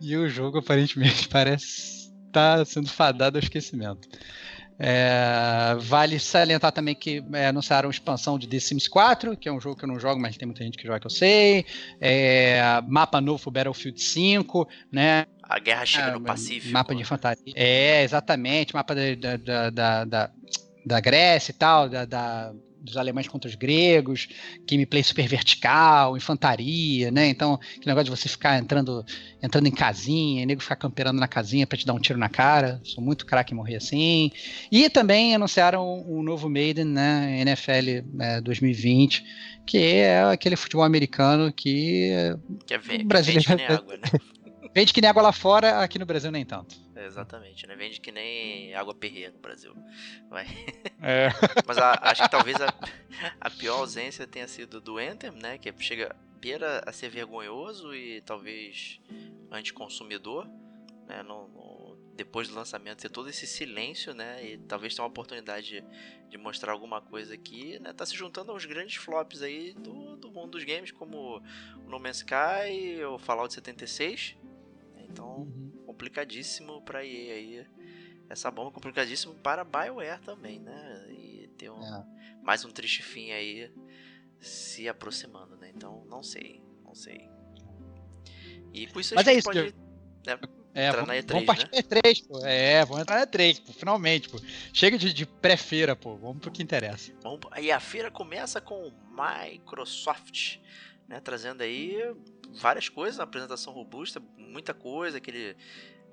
e 0.00 0.16
o 0.16 0.28
jogo 0.28 0.58
aparentemente 0.58 1.28
parece 1.30 2.10
estar 2.26 2.58
tá 2.58 2.64
sendo 2.64 2.88
fadado 2.88 3.38
ao 3.38 3.42
esquecimento. 3.42 4.08
É, 4.78 5.74
vale 5.80 6.18
salientar 6.18 6.70
também 6.72 6.94
que 6.94 7.24
é, 7.32 7.46
anunciaram 7.46 7.88
expansão 7.88 8.38
de 8.38 8.46
The 8.46 8.60
Sims 8.60 8.86
4, 8.88 9.36
que 9.36 9.48
é 9.48 9.52
um 9.52 9.60
jogo 9.60 9.76
que 9.76 9.84
eu 9.84 9.88
não 9.88 9.98
jogo, 9.98 10.20
mas 10.20 10.36
tem 10.36 10.46
muita 10.46 10.62
gente 10.64 10.76
que 10.76 10.86
joga 10.86 11.00
que 11.00 11.06
eu 11.06 11.10
sei. 11.10 11.64
É, 12.00 12.60
mapa 12.86 13.20
novo 13.20 13.50
Battlefield 13.50 14.00
5, 14.00 14.68
né? 14.92 15.26
A 15.42 15.58
guerra 15.58 15.86
chega 15.86 16.08
Ah, 16.08 16.12
no 16.12 16.20
Pacífico. 16.20 16.72
Mapa 16.72 16.94
de 16.94 17.04
fantasia. 17.04 17.52
É, 17.54 18.02
exatamente. 18.02 18.74
Mapa 18.74 18.94
da, 18.94 19.36
da, 19.36 19.70
da, 19.70 20.04
da, 20.04 20.30
da 20.84 21.00
Grécia 21.00 21.52
e 21.52 21.54
tal, 21.54 21.88
da, 21.88 22.04
da- 22.04 22.52
dos 22.86 22.96
alemães 22.96 23.28
contra 23.28 23.48
os 23.48 23.54
gregos, 23.54 24.28
gameplay 24.66 25.02
super 25.02 25.28
vertical, 25.28 26.16
infantaria, 26.16 27.10
né? 27.10 27.28
Então, 27.28 27.54
aquele 27.54 27.86
negócio 27.86 28.04
de 28.06 28.10
você 28.10 28.28
ficar 28.28 28.58
entrando, 28.58 29.04
entrando 29.42 29.66
em 29.66 29.70
casinha, 29.72 30.42
e 30.42 30.46
nego 30.46 30.62
ficar 30.62 30.76
camperando 30.76 31.20
na 31.20 31.28
casinha 31.28 31.66
pra 31.66 31.76
te 31.76 31.84
dar 31.84 31.92
um 31.92 32.00
tiro 32.00 32.18
na 32.18 32.28
cara. 32.28 32.80
Sou 32.84 33.02
muito 33.02 33.26
craque 33.26 33.52
em 33.52 33.56
morrer 33.56 33.76
assim. 33.76 34.30
E 34.72 34.88
também 34.88 35.34
anunciaram 35.34 36.02
o 36.08 36.22
novo 36.22 36.48
Maiden, 36.48 36.84
né? 36.86 37.40
NFL 37.40 38.04
é, 38.20 38.40
2020, 38.40 39.24
que 39.66 39.78
é 39.78 40.22
aquele 40.22 40.56
futebol 40.56 40.84
americano 40.84 41.52
que 41.52 42.10
Que 42.66 42.74
é 42.74 42.78
ve- 42.78 42.98
que 42.98 43.04
nem 43.56 43.66
água, 43.76 43.96
né? 43.96 44.02
vende 44.76 44.92
que 44.92 45.00
nem 45.00 45.08
água 45.08 45.22
lá 45.22 45.32
fora, 45.32 45.80
aqui 45.80 45.98
no 45.98 46.04
Brasil 46.04 46.30
nem 46.30 46.44
tanto. 46.44 46.76
É, 46.94 47.06
Exatamente, 47.06 47.66
né? 47.66 47.74
Vende 47.74 47.98
que 48.00 48.12
nem 48.12 48.74
água 48.74 48.94
perreira 48.94 49.32
no 49.32 49.38
Brasil. 49.38 49.74
Vai. 50.28 50.46
É. 51.02 51.28
Mas 51.66 51.78
a- 51.78 51.98
acho 52.02 52.22
que 52.22 52.30
talvez 52.30 52.56
a, 52.60 52.72
a 53.40 53.48
pior 53.50 53.78
ausência 53.78 54.26
tenha 54.26 54.46
sido 54.46 54.80
do 54.80 54.98
Anthem, 54.98 55.30
né? 55.32 55.56
Que 55.58 55.72
chega 55.82 56.14
beira 56.40 56.82
a 56.86 56.92
ser 56.92 57.08
vergonhoso 57.08 57.94
e 57.94 58.20
talvez 58.20 59.00
anticonsumidor, 59.50 60.46
né? 61.06 61.22
No, 61.22 61.48
no- 61.48 61.96
depois 62.16 62.48
do 62.48 62.54
lançamento 62.54 62.98
ter 63.02 63.10
todo 63.10 63.28
esse 63.28 63.46
silêncio, 63.46 64.14
né? 64.14 64.42
E 64.44 64.56
talvez 64.58 64.94
tenha 64.94 65.04
uma 65.04 65.08
oportunidade 65.10 65.66
de, 65.66 65.84
de 66.30 66.38
mostrar 66.38 66.72
alguma 66.72 67.00
coisa 67.00 67.34
aqui, 67.34 67.78
né? 67.78 67.92
Tá 67.92 68.06
se 68.06 68.14
juntando 68.16 68.52
aos 68.52 68.64
grandes 68.64 68.96
flops 68.96 69.42
aí 69.42 69.72
do, 69.74 70.16
do 70.16 70.30
mundo 70.30 70.52
dos 70.52 70.64
games, 70.64 70.90
como 70.90 71.36
o 71.36 71.88
No 71.88 71.98
Man's 71.98 72.18
Sky, 72.18 73.04
o 73.04 73.18
Fallout 73.18 73.52
76. 73.52 74.34
Então, 75.16 75.48
complicadíssimo 75.86 76.82
pra 76.82 77.02
EA 77.02 77.34
aí. 77.34 77.66
Essa 78.28 78.50
bomba 78.50 78.70
complicadíssimo 78.70 79.34
para 79.36 79.62
a 79.62 79.64
BioWare 79.64 80.20
também, 80.20 80.60
né? 80.60 81.06
E 81.10 81.48
tem 81.56 81.70
um, 81.70 81.82
É. 81.82 82.04
mais 82.42 82.66
um 82.66 82.70
triste 82.70 83.02
fim 83.02 83.30
aí 83.32 83.72
se 84.38 84.86
aproximando, 84.86 85.56
né? 85.56 85.72
Então, 85.74 86.04
não 86.10 86.22
sei, 86.22 86.60
não 86.84 86.94
sei. 86.94 87.30
E 88.74 88.86
com 88.88 89.00
isso 89.00 89.14
a 89.14 89.16
Mas 89.16 89.24
gente 89.24 89.34
é 89.36 89.38
isso, 89.38 89.44
pode... 89.48 89.74
É, 90.74 90.88
Entrar 90.88 91.06
vamos, 91.06 91.08
na 91.08 91.14
E3, 91.14 91.28
vamos 91.32 91.46
partir 91.46 91.64
né? 91.64 91.82
pra 91.82 92.00
E3, 92.02 92.26
pô. 92.28 92.44
É, 92.44 92.84
vamos 92.84 93.00
entrar 93.02 93.16
na 93.20 93.26
E3, 93.26 93.62
pô, 93.64 93.72
finalmente, 93.72 94.28
pô. 94.28 94.38
Chega 94.74 94.98
de, 94.98 95.10
de 95.14 95.24
pré-feira, 95.24 95.96
pô. 95.96 96.16
Vamos 96.16 96.40
pro 96.42 96.50
que 96.50 96.62
interessa. 96.62 97.10
Vamos- 97.22 97.40
E 97.58 97.72
a 97.72 97.80
feira 97.80 98.10
começa 98.10 98.60
com 98.60 98.88
o 98.88 98.92
Microsoft, 99.50 100.58
né? 101.08 101.18
Trazendo 101.20 101.62
aí 101.62 101.96
várias 102.54 102.88
coisas, 102.88 103.18
uma 103.18 103.24
apresentação 103.24 103.72
robusta, 103.72 104.20
muita 104.36 104.72
coisa, 104.74 105.18
aquele 105.18 105.56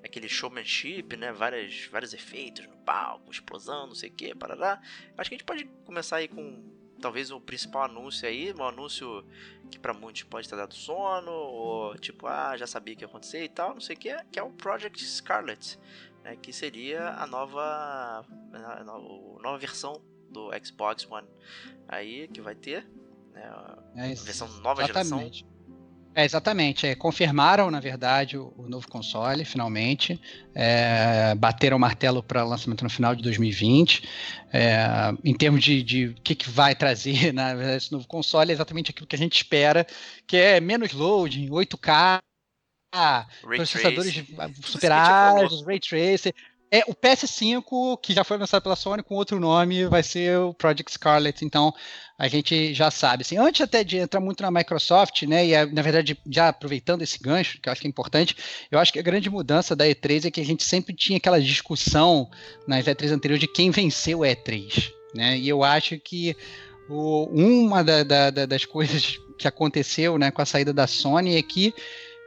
aquele 0.04 0.28
showmanship, 0.28 1.16
né? 1.16 1.32
Várias, 1.32 1.86
vários 1.90 2.12
efeitos 2.12 2.66
no 2.66 2.76
palco, 2.78 3.30
explosão, 3.30 3.86
não 3.86 3.94
sei 3.94 4.10
o 4.10 4.12
que, 4.12 4.34
parará. 4.34 4.78
Acho 5.16 5.30
que 5.30 5.34
a 5.34 5.38
gente 5.38 5.46
pode 5.46 5.64
começar 5.86 6.16
aí 6.16 6.28
com 6.28 6.62
talvez 7.00 7.30
o 7.30 7.40
principal 7.40 7.84
anúncio 7.84 8.28
aí, 8.28 8.52
um 8.52 8.62
anúncio 8.64 9.26
que 9.70 9.78
pra 9.78 9.94
muitos 9.94 10.22
pode 10.24 10.46
ter 10.48 10.56
dado 10.56 10.74
sono, 10.74 11.30
ou 11.32 11.96
tipo, 11.98 12.26
ah, 12.26 12.54
já 12.56 12.66
sabia 12.66 12.94
que 12.94 13.02
ia 13.02 13.08
acontecer 13.08 13.44
e 13.44 13.48
tal, 13.48 13.72
não 13.72 13.80
sei 13.80 13.96
o 13.96 13.98
que, 13.98 14.14
que 14.30 14.38
é 14.38 14.42
o 14.42 14.50
Project 14.50 15.02
Scarlet, 15.02 15.78
né? 16.22 16.36
Que 16.36 16.52
seria 16.52 17.08
a 17.14 17.26
nova, 17.26 18.26
a 18.52 18.84
no- 18.84 19.38
nova 19.42 19.56
versão 19.56 20.02
do 20.28 20.50
Xbox 20.62 21.10
One 21.10 21.26
aí 21.88 22.28
que 22.28 22.42
vai 22.42 22.54
ter, 22.54 22.86
né? 23.32 23.50
É 23.96 24.12
isso. 24.12 24.24
versão 24.24 24.48
nova 24.60 24.82
geração. 24.86 25.18
Exatamente. 26.14 26.16
É, 26.16 26.24
exatamente. 26.24 26.86
É, 26.86 26.94
confirmaram, 26.94 27.70
na 27.70 27.80
verdade, 27.80 28.36
o, 28.36 28.52
o 28.56 28.68
novo 28.68 28.88
console, 28.88 29.44
finalmente. 29.44 30.20
É, 30.54 31.34
bateram 31.34 31.76
o 31.76 31.80
martelo 31.80 32.22
para 32.22 32.44
lançamento 32.44 32.84
no 32.84 32.90
final 32.90 33.14
de 33.14 33.22
2020. 33.22 34.08
É, 34.52 34.86
em 35.24 35.34
termos 35.34 35.62
de, 35.62 36.06
o 36.06 36.14
que, 36.22 36.34
que 36.34 36.48
vai 36.48 36.74
trazer 36.74 37.32
na 37.34 37.54
verdade, 37.54 37.76
esse 37.78 37.92
novo 37.92 38.06
console, 38.06 38.50
é 38.50 38.54
exatamente 38.54 38.90
aquilo 38.90 39.06
que 39.06 39.16
a 39.16 39.18
gente 39.18 39.36
espera, 39.36 39.86
que 40.26 40.36
é 40.36 40.60
menos 40.60 40.92
loading, 40.92 41.48
8K, 41.48 42.20
Ray 43.44 43.56
processadores 43.56 44.14
Tracing. 44.14 44.24
Tudo 44.24 44.50
isso 44.50 44.72
super 44.72 44.80
que 44.80 44.86
a 44.86 44.98
gente 44.98 45.06
falou. 45.06 45.44
ágeis, 45.46 45.66
Ray 45.66 45.80
Tracer. 45.80 46.34
É, 46.70 46.80
o 46.88 46.94
PS5, 46.94 47.96
que 48.02 48.12
já 48.12 48.24
foi 48.24 48.36
lançado 48.36 48.62
pela 48.64 48.74
Sony 48.74 49.02
com 49.02 49.14
outro 49.14 49.38
nome, 49.38 49.86
vai 49.86 50.02
ser 50.02 50.36
o 50.38 50.52
Project 50.52 50.90
Scarlet, 50.92 51.44
então 51.44 51.72
a 52.18 52.26
gente 52.26 52.74
já 52.74 52.90
sabe. 52.90 53.22
Assim, 53.22 53.36
antes 53.38 53.60
até 53.60 53.84
de 53.84 53.96
entrar 53.98 54.20
muito 54.20 54.42
na 54.42 54.50
Microsoft, 54.50 55.22
né, 55.22 55.46
e 55.46 55.66
na 55.66 55.82
verdade 55.82 56.18
já 56.28 56.48
aproveitando 56.48 57.02
esse 57.02 57.18
gancho, 57.18 57.60
que 57.60 57.68
eu 57.68 57.72
acho 57.72 57.80
que 57.80 57.86
é 57.86 57.90
importante, 57.90 58.36
eu 58.72 58.78
acho 58.80 58.92
que 58.92 58.98
a 58.98 59.02
grande 59.02 59.30
mudança 59.30 59.76
da 59.76 59.86
E3 59.86 60.24
é 60.26 60.30
que 60.32 60.40
a 60.40 60.44
gente 60.44 60.64
sempre 60.64 60.94
tinha 60.96 61.16
aquela 61.18 61.40
discussão 61.40 62.28
nas 62.66 62.84
E3 62.86 63.12
anteriores 63.12 63.40
de 63.40 63.46
quem 63.48 63.70
venceu 63.70 64.24
a 64.24 64.26
E3, 64.28 64.90
né, 65.14 65.38
e 65.38 65.48
eu 65.48 65.62
acho 65.62 65.96
que 66.00 66.36
o- 66.88 67.26
uma 67.32 67.84
da- 67.84 68.02
da- 68.02 68.46
das 68.46 68.64
coisas 68.64 69.16
que 69.38 69.46
aconteceu 69.46 70.18
né, 70.18 70.30
com 70.32 70.42
a 70.42 70.46
saída 70.46 70.72
da 70.72 70.86
Sony 70.88 71.36
é 71.36 71.42
que 71.42 71.72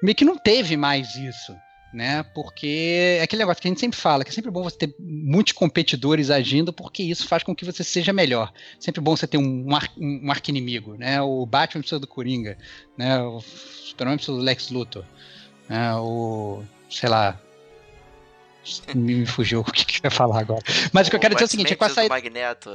meio 0.01 0.15
que 0.15 0.23
não 0.25 0.37
teve 0.37 0.77
mais 0.77 1.15
isso, 1.15 1.53
né? 1.93 2.23
Porque 2.23 3.17
é 3.19 3.21
aquele 3.21 3.41
negócio 3.41 3.61
que 3.61 3.67
a 3.67 3.71
gente 3.71 3.79
sempre 3.79 3.99
fala, 3.99 4.23
que 4.23 4.29
é 4.29 4.33
sempre 4.33 4.51
bom 4.51 4.63
você 4.63 4.77
ter 4.77 4.95
muitos 4.99 5.53
competidores 5.53 6.29
agindo, 6.29 6.73
porque 6.73 7.03
isso 7.03 7.27
faz 7.27 7.43
com 7.43 7.55
que 7.55 7.65
você 7.65 7.83
seja 7.83 8.11
melhor. 8.11 8.51
Sempre 8.79 9.01
bom 9.01 9.15
você 9.15 9.27
ter 9.27 9.37
um, 9.37 9.75
ar, 9.75 9.89
um 9.97 10.29
arqui-inimigo, 10.29 10.95
né? 10.95 11.21
O 11.21 11.45
Batman 11.45 11.81
precisa 11.81 11.99
do 11.99 12.07
Coringa, 12.07 12.57
né? 12.97 13.21
O 13.21 13.41
Superman 13.41 14.17
precisa 14.17 14.37
do 14.37 14.43
Lex 14.43 14.69
Luthor, 14.69 15.05
né? 15.69 15.95
O, 15.95 16.63
sei 16.89 17.09
lá, 17.09 17.39
me, 18.95 19.25
fugiu 19.25 19.61
o 19.67 19.71
que, 19.71 19.85
que 19.85 19.97
eu 19.97 20.01
ia 20.05 20.11
falar 20.11 20.39
agora. 20.39 20.61
Mas 20.93 21.07
o 21.07 21.09
que 21.09 21.15
eu 21.15 21.19
quero 21.19 21.35
dizer 21.35 21.45
é 21.45 21.47
o 21.47 21.49
seguinte, 21.49 21.73
é 21.73 21.75
com 21.75 21.85
a 21.85 21.89
saída... 21.89 22.13
Magneto. 22.13 22.69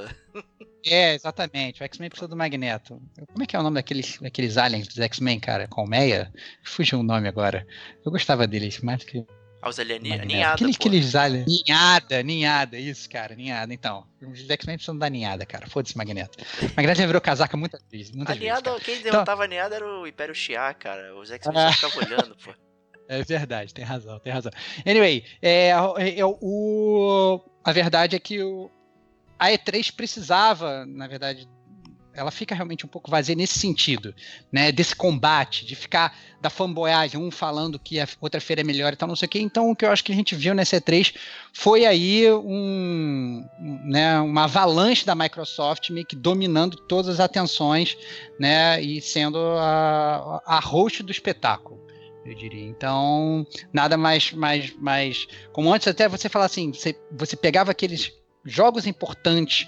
É, 0.85 1.14
exatamente. 1.14 1.81
O 1.83 1.85
X-Men 1.85 2.09
precisa 2.11 2.28
do 2.28 2.37
Magneto. 2.37 3.00
Como 3.33 3.42
é 3.42 3.46
que 3.46 3.55
é 3.55 3.59
o 3.59 3.62
nome 3.62 3.74
daqueles, 3.76 4.18
daqueles 4.18 4.57
aliens 4.57 4.88
dos 4.88 4.98
X-Men, 4.98 5.38
cara? 5.38 5.68
Colmeia? 5.68 6.33
Fugiu 6.64 6.98
o 7.00 7.02
nome 7.02 7.28
agora. 7.28 7.66
Eu 8.05 8.11
gostava 8.11 8.46
deles, 8.46 8.81
mais 8.81 9.05
que. 9.05 9.24
Aos 9.61 9.78
alienígenas. 9.78 10.18
Magneto. 10.18 10.35
Ninhada, 10.37 10.55
Aqueles, 10.55 10.76
pô. 10.76 10.83
aqueles 10.88 11.14
aliens. 11.14 11.46
Ninhada, 11.46 12.22
ninhada, 12.24 12.76
isso, 12.78 13.09
cara, 13.09 13.37
ninhada. 13.37 13.72
Então, 13.72 14.05
os 14.20 14.50
X-Men 14.50 14.74
precisam 14.76 14.98
da 14.98 15.09
ninhada, 15.09 15.46
cara. 15.46 15.68
Foda-se, 15.68 15.96
Magneto. 15.96 16.37
Magneto 16.76 16.98
já 16.98 17.07
virou 17.07 17.20
casaca 17.20 17.57
muitas 17.57 17.81
vezes. 17.88 18.11
Muitas 18.11 18.37
A 18.37 18.40
vezes, 18.40 18.61
cara. 18.61 18.81
quem 18.81 19.00
derrotava 19.02 19.44
a 19.44 19.46
Niada 19.46 19.76
era 19.76 19.87
o 19.87 20.05
Império 20.05 20.35
Shiar, 20.35 20.76
cara. 20.76 21.14
Os 21.16 21.31
X-Men 21.31 21.57
Ah. 21.64 21.72
ficavam 21.72 21.98
olhando, 21.98 22.37
pô. 22.44 22.52
É 23.09 23.23
verdade, 23.23 23.75
tem 23.75 23.85
razão, 23.85 24.19
tem 24.19 24.33
razão. 24.33 24.53
Anyway, 24.87 25.25
é, 25.41 25.69
é, 25.69 26.25
o, 26.25 27.41
a 27.62 27.73
verdade 27.73 28.17
é 28.17 28.19
que 28.19 28.43
o, 28.43 28.71
a 29.38 29.49
E3 29.49 29.93
precisava, 29.95 30.87
na 30.87 31.07
verdade, 31.07 31.49
ela 32.15 32.31
fica 32.31 32.55
realmente 32.55 32.85
um 32.85 32.88
pouco 32.88 33.11
vazia 33.11 33.35
nesse 33.35 33.59
sentido, 33.59 34.15
né? 34.51 34.71
Desse 34.71 34.95
combate, 34.95 35.65
de 35.65 35.75
ficar 35.75 36.17
da 36.41 36.51
fanboyagem, 36.51 37.19
um 37.19 37.31
falando 37.31 37.79
que 37.79 37.99
a 37.99 38.07
outra 38.21 38.41
feira 38.41 38.61
é 38.61 38.65
melhor 38.65 38.93
e 38.93 38.97
tal, 38.97 39.09
não 39.09 39.17
sei 39.17 39.27
o 39.27 39.29
quê. 39.31 39.41
Então, 39.41 39.71
o 39.71 39.77
que 39.77 39.85
eu 39.85 39.91
acho 39.91 40.05
que 40.05 40.12
a 40.12 40.15
gente 40.15 40.35
viu 40.35 40.55
nessa 40.55 40.77
E3 40.77 41.15
foi 41.53 41.87
aí 41.87 42.31
um, 42.31 43.45
né, 43.85 44.21
uma 44.21 44.45
avalanche 44.45 45.07
da 45.07 45.15
Microsoft 45.15 45.88
meio 45.91 46.07
que 46.07 46.17
dominando 46.17 46.77
todas 46.77 47.09
as 47.09 47.21
atenções, 47.21 47.97
né? 48.38 48.81
E 48.83 49.01
sendo 49.01 49.38
a, 49.38 50.43
a 50.45 50.61
host 50.61 51.03
do 51.03 51.11
espetáculo 51.11 51.91
eu 52.24 52.35
diria. 52.35 52.64
Então, 52.64 53.46
nada 53.72 53.96
mais, 53.96 54.32
mais, 54.32 54.74
mais. 54.76 55.26
Como 55.52 55.72
antes, 55.72 55.88
até 55.88 56.08
você 56.08 56.28
falar 56.28 56.46
assim, 56.46 56.72
você, 56.72 56.96
você 57.11 57.37
pegava 57.37 57.70
aqueles 57.70 58.12
jogos 58.44 58.87
importantes 58.87 59.66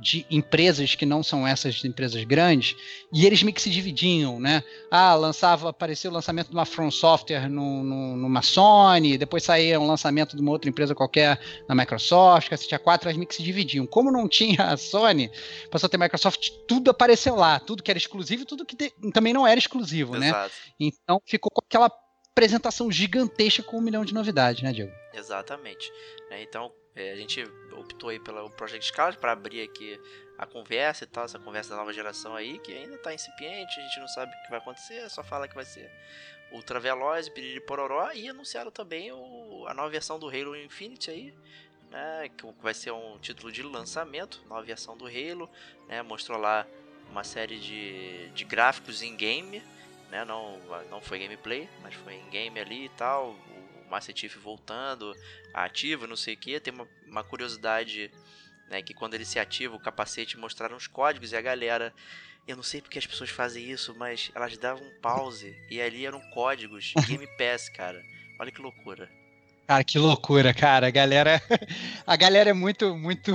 de 0.00 0.26
empresas 0.30 0.94
que 0.94 1.06
não 1.06 1.22
são 1.22 1.46
essas 1.46 1.84
empresas 1.84 2.22
grandes, 2.24 2.76
e 3.12 3.26
eles 3.26 3.42
meio 3.42 3.54
que 3.54 3.62
se 3.62 3.70
dividiam, 3.70 4.38
né? 4.38 4.62
Ah, 4.90 5.14
lançava, 5.14 5.70
apareceu 5.70 6.10
o 6.10 6.14
lançamento 6.14 6.48
de 6.48 6.54
uma 6.54 6.64
From 6.64 6.90
Software 6.90 7.48
no, 7.48 7.82
no, 7.82 8.16
numa 8.16 8.42
Sony, 8.42 9.18
depois 9.18 9.42
saía 9.42 9.80
um 9.80 9.86
lançamento 9.86 10.36
de 10.36 10.42
uma 10.42 10.52
outra 10.52 10.68
empresa 10.68 10.94
qualquer 10.94 11.40
na 11.68 11.74
Microsoft, 11.74 12.48
que 12.48 12.56
tinha 12.56 12.78
quatro, 12.78 13.08
elas 13.08 13.16
meio 13.16 13.28
que 13.28 13.34
se 13.34 13.42
dividiam. 13.42 13.86
Como 13.86 14.12
não 14.12 14.28
tinha 14.28 14.64
a 14.64 14.76
Sony, 14.76 15.30
passou 15.70 15.86
a 15.86 15.90
ter 15.90 15.98
Microsoft, 15.98 16.50
tudo 16.68 16.90
apareceu 16.90 17.34
lá, 17.34 17.58
tudo 17.58 17.82
que 17.82 17.90
era 17.90 17.98
exclusivo 17.98 18.42
e 18.42 18.46
tudo 18.46 18.64
que 18.64 18.76
te, 18.76 18.92
também 19.12 19.32
não 19.32 19.46
era 19.46 19.58
exclusivo, 19.58 20.16
né? 20.18 20.28
Exato. 20.28 20.54
Então 20.78 21.20
ficou 21.24 21.50
com 21.50 21.62
aquela 21.64 21.90
apresentação 22.36 22.92
gigantesca 22.92 23.62
com 23.62 23.78
um 23.78 23.80
milhão 23.80 24.04
de 24.04 24.12
novidades, 24.12 24.62
né, 24.62 24.72
Diego? 24.72 24.92
Exatamente. 25.14 25.90
É, 26.30 26.42
então, 26.42 26.70
é, 26.96 27.12
a 27.12 27.16
gente 27.16 27.44
optou 27.72 28.08
aí 28.08 28.18
pelo 28.18 28.48
Project 28.50 28.86
Scarlet 28.86 29.20
para 29.20 29.32
abrir 29.32 29.60
aqui 29.60 30.00
a 30.38 30.46
conversa 30.46 31.04
e 31.04 31.06
tal, 31.06 31.26
essa 31.26 31.38
conversa 31.38 31.70
da 31.70 31.76
nova 31.76 31.92
geração 31.92 32.34
aí, 32.34 32.58
que 32.58 32.72
ainda 32.72 32.96
tá 32.98 33.12
incipiente, 33.12 33.78
a 33.78 33.82
gente 33.82 34.00
não 34.00 34.08
sabe 34.08 34.32
o 34.32 34.42
que 34.42 34.50
vai 34.50 34.58
acontecer, 34.58 35.08
só 35.10 35.22
fala 35.22 35.46
que 35.46 35.54
vai 35.54 35.64
ser 35.64 35.90
ultra 36.50 36.80
veloz, 36.80 37.28
piriri 37.28 37.60
pororó, 37.60 38.10
e 38.12 38.28
anunciaram 38.28 38.70
também 38.70 39.12
o, 39.12 39.66
a 39.68 39.74
nova 39.74 39.90
versão 39.90 40.18
do 40.18 40.28
Halo 40.28 40.56
Infinite 40.56 41.10
aí, 41.10 41.34
né, 41.90 42.30
que 42.34 42.46
vai 42.62 42.72
ser 42.72 42.92
um 42.92 43.18
título 43.18 43.52
de 43.52 43.62
lançamento, 43.62 44.42
nova 44.48 44.62
versão 44.62 44.96
do 44.96 45.06
Halo, 45.06 45.50
né, 45.88 46.00
mostrou 46.02 46.38
lá 46.38 46.66
uma 47.10 47.24
série 47.24 47.58
de, 47.58 48.28
de 48.30 48.44
gráficos 48.44 49.02
em 49.02 49.14
game, 49.16 49.62
né, 50.10 50.24
não, 50.24 50.58
não 50.90 51.00
foi 51.00 51.18
gameplay, 51.18 51.68
mas 51.82 51.94
foi 51.94 52.14
em 52.14 52.30
game 52.30 52.58
ali 52.58 52.86
e 52.86 52.90
tal, 52.90 53.36
Master 53.88 54.16
Chief 54.16 54.36
voltando 54.36 55.14
ativo, 55.52 56.06
não 56.06 56.16
sei 56.16 56.34
o 56.34 56.36
que, 56.36 56.60
tem 56.60 56.72
uma, 56.72 56.88
uma 57.06 57.24
curiosidade 57.24 58.10
né, 58.68 58.82
que 58.82 58.94
quando 58.94 59.14
ele 59.14 59.24
se 59.24 59.38
ativa 59.38 59.74
o 59.74 59.80
capacete 59.80 60.38
mostraram 60.38 60.76
os 60.76 60.86
códigos 60.86 61.32
e 61.32 61.36
a 61.36 61.40
galera 61.40 61.92
eu 62.46 62.54
não 62.54 62.62
sei 62.62 62.80
porque 62.80 62.98
as 62.98 63.06
pessoas 63.06 63.30
fazem 63.30 63.68
isso, 63.68 63.94
mas 63.96 64.30
elas 64.34 64.56
davam 64.56 64.88
pause 65.02 65.56
e 65.68 65.80
ali 65.80 66.06
eram 66.06 66.20
códigos 66.30 66.92
Game 67.06 67.26
Pass, 67.36 67.68
cara. 67.68 68.00
Olha 68.38 68.52
que 68.52 68.60
loucura. 68.60 69.10
Cara, 69.66 69.82
que 69.82 69.98
loucura, 69.98 70.54
cara. 70.54 70.86
A 70.86 70.90
galera, 70.90 71.42
a 72.06 72.16
galera 72.16 72.50
é 72.50 72.52
muito, 72.52 72.96
muito, 72.96 73.32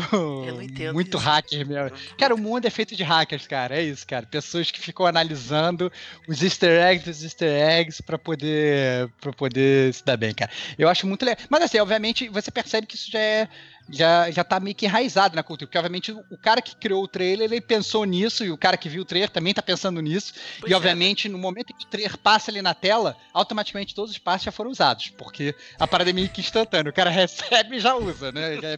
muito 0.93 1.17
isso. 1.17 1.25
hacker 1.25 1.67
mesmo. 1.67 1.97
Cara, 2.17 2.33
o 2.33 2.37
mundo 2.37 2.65
é 2.65 2.69
feito 2.69 2.95
de 2.95 3.03
hackers, 3.03 3.45
cara. 3.47 3.75
É 3.75 3.83
isso, 3.83 4.07
cara. 4.07 4.25
Pessoas 4.25 4.71
que 4.71 4.79
ficam 4.79 5.05
analisando 5.05 5.91
os 6.27 6.41
Easter 6.41 6.81
eggs, 6.81 7.09
os 7.09 7.23
Easter 7.23 7.51
eggs 7.51 8.01
para 8.01 8.17
poder, 8.17 9.09
para 9.19 9.33
poder 9.33 9.93
se 9.93 10.05
dar 10.05 10.15
bem, 10.15 10.33
cara. 10.33 10.49
Eu 10.77 10.87
acho 10.87 11.05
muito 11.05 11.25
legal. 11.25 11.45
Mas 11.49 11.63
assim, 11.63 11.79
obviamente, 11.79 12.29
você 12.29 12.49
percebe 12.49 12.87
que 12.87 12.95
isso 12.95 13.11
já 13.11 13.19
é 13.19 13.47
já, 13.91 14.31
já 14.31 14.43
tá 14.43 14.59
meio 14.59 14.75
que 14.75 14.85
enraizado 14.85 15.35
na 15.35 15.43
cultura, 15.43 15.67
porque 15.67 15.77
obviamente 15.77 16.11
o 16.11 16.37
cara 16.37 16.61
que 16.61 16.75
criou 16.75 17.03
o 17.03 17.07
trailer, 17.07 17.51
ele 17.51 17.61
pensou 17.61 18.05
nisso, 18.05 18.43
e 18.43 18.51
o 18.51 18.57
cara 18.57 18.77
que 18.77 18.89
viu 18.89 19.01
o 19.01 19.05
trailer 19.05 19.29
também 19.29 19.53
tá 19.53 19.61
pensando 19.61 20.01
nisso, 20.01 20.33
pois 20.59 20.71
e 20.71 20.73
é. 20.73 20.77
obviamente 20.77 21.27
no 21.27 21.37
momento 21.37 21.71
em 21.71 21.77
que 21.77 21.85
o 21.85 21.89
trailer 21.89 22.17
passa 22.17 22.49
ali 22.49 22.61
na 22.61 22.73
tela, 22.73 23.17
automaticamente 23.33 23.93
todos 23.93 24.11
os 24.11 24.17
passos 24.17 24.45
já 24.45 24.51
foram 24.51 24.71
usados, 24.71 25.09
porque 25.09 25.53
a 25.79 25.87
parada 25.87 26.09
é 26.09 26.13
meio 26.13 26.29
que 26.29 26.41
instantânea, 26.41 26.89
o 26.89 26.93
cara 26.93 27.09
recebe 27.11 27.77
e 27.77 27.79
já 27.79 27.95
usa, 27.95 28.31
né, 28.31 28.55
é, 28.55 28.77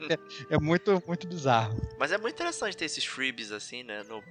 é, 0.55 0.59
muito, 0.59 1.01
muito 1.07 1.27
bizarro. 1.27 1.79
Mas 1.99 2.11
é 2.11 2.17
muito 2.17 2.33
interessante 2.33 2.75
ter 2.75 2.85
esses 2.85 3.05
freebies 3.05 3.51
assim, 3.51 3.83
né, 3.83 4.03
no, 4.09 4.23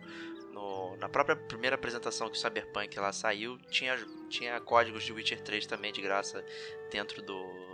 no, 0.52 0.96
na 0.96 1.08
própria 1.08 1.36
primeira 1.36 1.76
apresentação 1.76 2.28
que 2.28 2.36
o 2.36 2.40
Cyberpunk 2.40 2.98
lá 2.98 3.12
saiu, 3.12 3.58
tinha, 3.70 3.96
tinha 4.28 4.60
códigos 4.60 5.04
de 5.04 5.12
Witcher 5.12 5.40
3 5.40 5.66
também 5.66 5.92
de 5.92 6.00
graça 6.00 6.44
dentro 6.90 7.22
do 7.22 7.71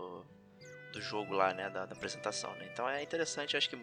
do 0.92 1.00
jogo 1.00 1.34
lá, 1.34 1.52
né, 1.52 1.68
da, 1.70 1.86
da 1.86 1.94
apresentação, 1.94 2.54
né? 2.54 2.68
Então 2.72 2.88
é 2.88 3.02
interessante, 3.02 3.56
acho 3.56 3.68
que 3.68 3.76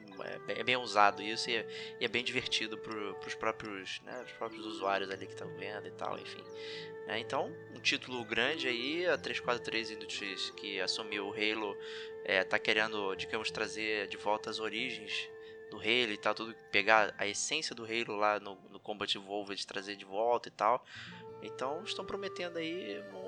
é, 0.47 0.59
é 0.59 0.63
bem 0.63 0.75
usado 0.77 1.21
isso 1.21 1.49
e 1.49 1.55
é, 1.55 1.67
e 1.99 2.05
é 2.05 2.07
bem 2.07 2.23
divertido 2.23 2.77
para 2.77 3.27
os 3.27 3.35
próprios, 3.35 4.01
né, 4.01 4.23
os 4.25 4.31
próprios 4.33 4.65
usuários 4.65 5.09
ali 5.09 5.25
que 5.25 5.33
estão 5.33 5.47
vendo 5.55 5.87
e 5.87 5.91
tal, 5.91 6.17
enfim. 6.17 6.43
É, 7.07 7.19
então, 7.19 7.55
um 7.75 7.79
título 7.79 8.23
grande 8.25 8.67
aí, 8.67 9.05
a 9.05 9.17
343 9.17 9.91
Industries, 9.91 10.49
que 10.51 10.81
assumiu 10.81 11.27
o 11.27 11.33
Halo, 11.33 11.77
é, 12.23 12.43
tá 12.43 12.57
querendo, 12.57 13.13
digamos, 13.15 13.51
trazer 13.51 14.07
de 14.07 14.17
volta 14.17 14.49
as 14.49 14.59
origens 14.59 15.29
do 15.69 15.77
Halo 15.77 16.11
e 16.11 16.17
tal, 16.17 16.33
tudo, 16.33 16.55
pegar 16.71 17.13
a 17.17 17.27
essência 17.27 17.75
do 17.75 17.83
Halo 17.83 18.15
lá 18.15 18.39
no, 18.39 18.55
no 18.71 18.79
Combat 18.79 19.15
Evolved, 19.15 19.65
trazer 19.67 19.95
de 19.95 20.05
volta 20.05 20.47
e 20.49 20.51
tal. 20.51 20.83
Então, 21.43 21.83
estão 21.83 22.03
prometendo 22.03 22.57
aí 22.57 22.99
um 23.13 23.24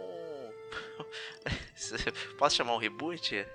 Posso 2.37 2.55
chamar 2.55 2.75
um 2.75 2.77
reboot? 2.77 3.45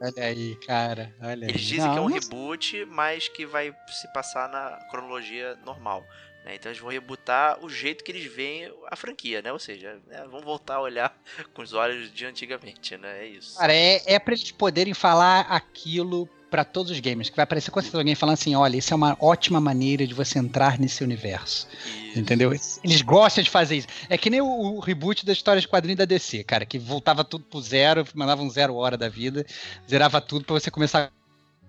Olha 0.00 0.24
aí, 0.24 0.56
cara. 0.66 1.14
Olha 1.20 1.44
Eles 1.44 1.62
aí. 1.62 1.66
dizem 1.66 1.86
não, 1.86 1.92
que 1.92 1.98
é 1.98 2.02
um 2.02 2.06
reboot, 2.06 2.84
mas 2.86 3.28
que 3.28 3.46
vai 3.46 3.74
se 3.88 4.12
passar 4.12 4.48
na 4.48 4.78
cronologia 4.90 5.56
normal. 5.64 6.04
Né? 6.44 6.54
Então 6.54 6.70
eles 6.70 6.80
vão 6.80 6.90
rebootar 6.90 7.62
o 7.64 7.68
jeito 7.68 8.04
que 8.04 8.12
eles 8.12 8.24
veem 8.32 8.72
a 8.88 8.96
franquia, 8.96 9.42
né? 9.42 9.52
Ou 9.52 9.58
seja, 9.58 10.00
né? 10.06 10.24
vão 10.30 10.40
voltar 10.40 10.76
a 10.76 10.80
olhar 10.80 11.16
com 11.52 11.62
os 11.62 11.72
olhos 11.72 12.12
de 12.12 12.24
antigamente, 12.24 12.96
né? 12.96 13.24
É 13.24 13.26
isso. 13.26 13.58
Cara, 13.58 13.74
é, 13.74 14.02
é 14.06 14.18
pra 14.18 14.32
eles 14.32 14.50
poderem 14.52 14.94
falar 14.94 15.40
aquilo 15.40 16.28
para 16.50 16.64
todos 16.64 16.92
os 16.92 17.00
gamers, 17.00 17.28
que 17.28 17.36
vai 17.36 17.44
aparecer 17.44 17.70
quando 17.70 17.92
alguém 17.94 18.14
falando 18.14 18.34
assim, 18.34 18.54
olha, 18.54 18.76
isso 18.76 18.92
é 18.92 18.96
uma 18.96 19.16
ótima 19.20 19.60
maneira 19.60 20.06
de 20.06 20.14
você 20.14 20.38
entrar 20.38 20.78
nesse 20.78 21.02
universo. 21.02 21.68
Isso. 21.72 22.18
Entendeu? 22.18 22.52
Eles 22.84 23.02
gostam 23.02 23.42
de 23.42 23.50
fazer 23.50 23.76
isso. 23.76 23.88
É 24.08 24.16
que 24.16 24.30
nem 24.30 24.40
o, 24.40 24.46
o 24.46 24.80
reboot 24.80 25.26
da 25.26 25.32
história 25.32 25.60
de 25.60 25.68
quadrinho 25.68 25.96
da 25.96 26.04
DC, 26.04 26.44
cara, 26.44 26.64
que 26.64 26.78
voltava 26.78 27.24
tudo 27.24 27.44
pro 27.44 27.60
zero, 27.60 28.04
mandava 28.14 28.42
um 28.42 28.50
zero 28.50 28.74
hora 28.76 28.96
da 28.96 29.08
vida, 29.08 29.44
zerava 29.88 30.20
tudo 30.20 30.44
para 30.44 30.54
você 30.54 30.70
começar 30.70 31.10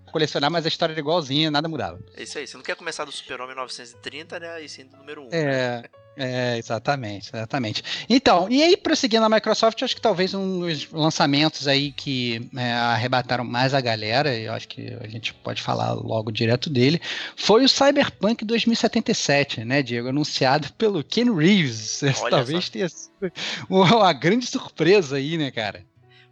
a 0.08 0.12
colecionar, 0.12 0.52
mas 0.52 0.66
a 0.66 0.68
história 0.70 0.94
era 0.94 1.00
igualzinha, 1.00 1.52
nada 1.52 1.68
mudava. 1.68 2.00
É 2.16 2.24
isso 2.24 2.38
aí, 2.38 2.48
você 2.48 2.56
não 2.56 2.63
quer 2.63 2.76
começar 2.76 3.04
do 3.06 3.12
Super-Homem 3.12 3.56
930, 3.56 4.40
né? 4.40 4.63
E 4.63 4.70
sim 4.70 4.86
do 4.86 4.98
número 4.98 5.24
1. 5.24 5.30
É. 5.32 5.82
Né? 5.82 5.84
É, 6.20 6.58
exatamente, 6.58 7.30
exatamente. 7.30 7.84
Então, 8.10 8.48
e 8.50 8.64
aí, 8.64 8.76
prosseguindo 8.76 9.24
a 9.24 9.30
Microsoft, 9.30 9.84
acho 9.84 9.96
que 9.96 10.02
talvez 10.02 10.34
um 10.34 10.62
dos 10.62 10.92
lançamentos 10.92 11.68
aí 11.68 11.92
que 11.92 12.50
é, 12.58 12.72
arrebataram 12.74 13.44
mais 13.44 13.76
a 13.76 13.80
galera, 13.80 14.36
e 14.36 14.46
eu 14.46 14.54
acho 14.54 14.68
que 14.68 14.98
a 15.00 15.08
gente 15.08 15.32
pode 15.32 15.62
falar 15.62 15.94
logo 15.94 16.32
direto 16.32 16.72
dele, 16.72 17.00
foi 17.36 17.64
o 17.64 17.70
Cyberpunk 17.70 18.44
2077, 18.44 19.64
né, 19.64 19.84
Diego? 19.84 20.10
Anunciado 20.10 20.74
pelo 20.74 21.04
Ken 21.04 21.32
Reeves. 21.32 22.02
Olha 22.22 22.32
talvez 22.32 22.66
só. 22.66 22.72
tenha 22.72 22.90
sido 22.90 23.32
uma 23.70 24.12
grande 24.12 24.48
surpresa 24.48 25.18
aí, 25.18 25.38
né, 25.38 25.52
cara? 25.52 25.86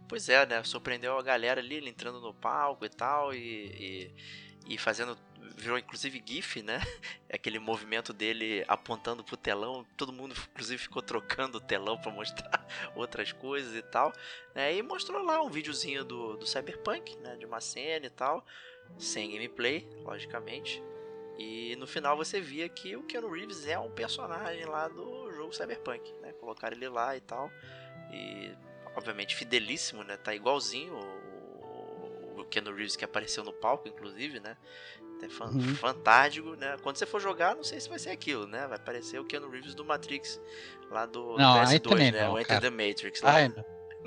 Pois 0.08 0.28
é, 0.28 0.44
né? 0.46 0.62
Surpreendeu 0.64 1.16
a 1.16 1.22
galera 1.22 1.60
ali, 1.60 1.76
ele 1.76 1.90
entrando 1.90 2.20
no 2.20 2.34
palco 2.34 2.84
e 2.84 2.88
tal, 2.88 3.32
e, 3.32 3.38
e, 3.38 4.10
e 4.66 4.76
fazendo 4.76 5.16
virou 5.56 5.78
inclusive 5.78 6.22
GIF, 6.24 6.62
né? 6.62 6.80
Aquele 7.32 7.58
movimento 7.58 8.12
dele 8.12 8.64
apontando 8.68 9.24
pro 9.24 9.36
telão, 9.36 9.86
todo 9.96 10.12
mundo 10.12 10.34
inclusive 10.52 10.82
ficou 10.82 11.02
trocando 11.02 11.58
o 11.58 11.60
telão 11.60 11.96
para 11.98 12.12
mostrar 12.12 12.66
outras 12.94 13.32
coisas 13.32 13.74
e 13.74 13.82
tal, 13.82 14.12
né? 14.54 14.74
E 14.74 14.82
mostrou 14.82 15.22
lá 15.22 15.42
um 15.42 15.48
videozinho 15.48 16.04
do, 16.04 16.36
do 16.36 16.46
Cyberpunk, 16.46 17.16
né? 17.18 17.36
De 17.36 17.46
uma 17.46 17.60
cena 17.60 18.06
e 18.06 18.10
tal, 18.10 18.44
sem 18.98 19.30
gameplay, 19.30 19.88
logicamente. 20.02 20.82
E 21.38 21.76
no 21.76 21.86
final 21.86 22.16
você 22.16 22.40
via 22.40 22.68
que 22.68 22.96
o 22.96 23.02
Keanu 23.02 23.30
Reeves 23.30 23.66
é 23.66 23.78
um 23.78 23.90
personagem 23.90 24.64
lá 24.64 24.88
do 24.88 25.32
jogo 25.32 25.52
Cyberpunk, 25.54 26.12
né? 26.20 26.32
Colocaram 26.34 26.76
ele 26.76 26.88
lá 26.88 27.16
e 27.16 27.20
tal. 27.20 27.50
E 28.12 28.54
obviamente 28.94 29.34
fidelíssimo, 29.34 30.02
né? 30.02 30.16
Tá 30.16 30.34
igualzinho 30.34 30.94
Keanu 32.46 32.74
Reeves 32.74 32.96
que 32.96 33.04
apareceu 33.04 33.44
no 33.44 33.52
palco, 33.52 33.88
inclusive, 33.88 34.40
né? 34.40 34.56
É 35.22 35.28
fan 35.28 35.46
uhum. 35.46 35.74
fantástico, 35.74 36.56
né? 36.56 36.76
Quando 36.82 36.96
você 36.96 37.06
for 37.06 37.20
jogar, 37.20 37.56
não 37.56 37.64
sei 37.64 37.80
se 37.80 37.88
vai 37.88 37.98
ser 37.98 38.10
aquilo, 38.10 38.46
né? 38.46 38.66
Vai 38.66 38.76
aparecer 38.76 39.18
o 39.18 39.24
Keanu 39.24 39.48
Reeves 39.48 39.74
do 39.74 39.84
Matrix, 39.84 40.40
lá 40.90 41.06
do, 41.06 41.36
não, 41.38 41.54
do 41.54 41.60
PS2, 41.60 42.12
né? 42.12 42.24
Não, 42.24 42.34
o 42.34 42.38
Enter 42.38 42.60
the 42.60 42.70
Matrix. 42.70 43.22
Lá. 43.22 43.32
Ai, 43.32 43.48
não. 43.48 43.64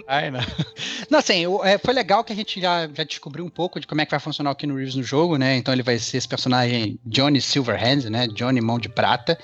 Ai, 0.08 0.32
não. 0.32 0.40
não, 1.10 1.20
assim, 1.20 1.46
é, 1.64 1.78
foi 1.78 1.94
legal 1.94 2.24
que 2.24 2.32
a 2.32 2.36
gente 2.36 2.62
já, 2.62 2.88
já 2.88 3.04
descobriu 3.04 3.44
um 3.44 3.50
pouco 3.50 3.80
de 3.80 3.88
como 3.88 4.02
é 4.02 4.06
que 4.06 4.12
vai 4.12 4.20
funcionar 4.20 4.52
o 4.52 4.56
Keanu 4.56 4.76
Reeves 4.76 4.96
no 4.96 5.04
jogo, 5.04 5.38
né? 5.38 5.56
Então 5.56 5.74
ele 5.74 5.84
vai 5.84 5.98
ser 5.98 6.18
esse 6.18 6.28
personagem 6.28 7.00
Johnny 7.06 7.42
Silverhand, 7.42 8.10
né? 8.10 8.28
Johnny 8.28 8.62
Mão 8.62 8.80
de 8.80 8.88
Prata. 8.88 9.38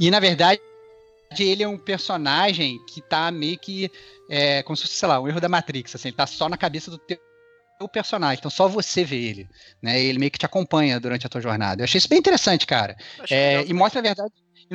E 0.00 0.10
na 0.10 0.18
verdade, 0.18 0.60
ele 1.38 1.62
é 1.62 1.68
um 1.68 1.78
personagem 1.78 2.78
que 2.86 3.00
tá 3.00 3.30
meio 3.30 3.58
que 3.58 3.90
é, 4.28 4.62
como 4.62 4.76
se 4.76 4.82
fosse, 4.82 4.94
sei 4.94 5.08
lá, 5.08 5.20
um 5.20 5.28
erro 5.28 5.40
da 5.40 5.48
Matrix, 5.48 5.94
assim, 5.94 6.08
ele 6.08 6.16
tá 6.16 6.26
só 6.26 6.48
na 6.48 6.56
cabeça 6.56 6.90
do 6.90 6.98
teu 6.98 7.18
o 7.82 7.88
personagem, 7.88 8.38
então 8.38 8.50
só 8.50 8.68
você 8.68 9.04
vê 9.04 9.16
ele, 9.16 9.48
né? 9.80 10.02
Ele 10.02 10.18
meio 10.18 10.30
que 10.30 10.38
te 10.38 10.46
acompanha 10.46 10.98
durante 10.98 11.26
a 11.26 11.28
tua 11.28 11.40
jornada. 11.40 11.82
Eu 11.82 11.84
achei 11.84 11.98
isso 11.98 12.08
bem 12.08 12.18
interessante, 12.18 12.66
cara. 12.66 12.96
É, 13.30 13.64
e 13.66 13.72
mostra 13.72 14.00
a 14.00 14.02
verdade 14.02 14.32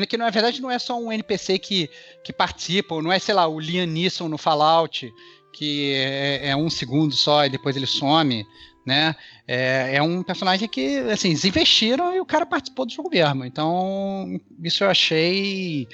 que 0.07 0.17
na 0.17 0.29
verdade 0.29 0.61
não 0.61 0.69
é 0.69 0.77
só 0.77 0.99
um 0.99 1.11
NPC 1.11 1.57
que, 1.57 1.89
que 2.23 2.31
participa, 2.31 2.95
ou 2.95 3.01
não 3.01 3.11
é, 3.11 3.17
sei 3.17 3.33
lá, 3.33 3.47
o 3.47 3.59
Liam 3.59 3.87
Neeson 3.87 4.27
no 4.27 4.37
Fallout, 4.37 5.11
que 5.53 5.93
é, 5.95 6.49
é 6.49 6.55
um 6.55 6.69
segundo 6.69 7.15
só 7.15 7.45
e 7.45 7.49
depois 7.49 7.75
ele 7.75 7.87
some, 7.87 8.45
né? 8.85 9.15
É, 9.47 9.95
é, 9.95 10.01
um 10.01 10.21
personagem 10.21 10.67
que, 10.67 10.99
assim, 11.11 11.29
eles 11.29 11.43
investiram 11.45 12.15
e 12.15 12.19
o 12.19 12.25
cara 12.25 12.45
participou 12.45 12.85
do 12.85 12.93
jogo 12.93 13.09
mesmo. 13.09 13.43
Então, 13.43 14.39
isso 14.63 14.83
eu 14.83 14.89
achei 14.89 15.87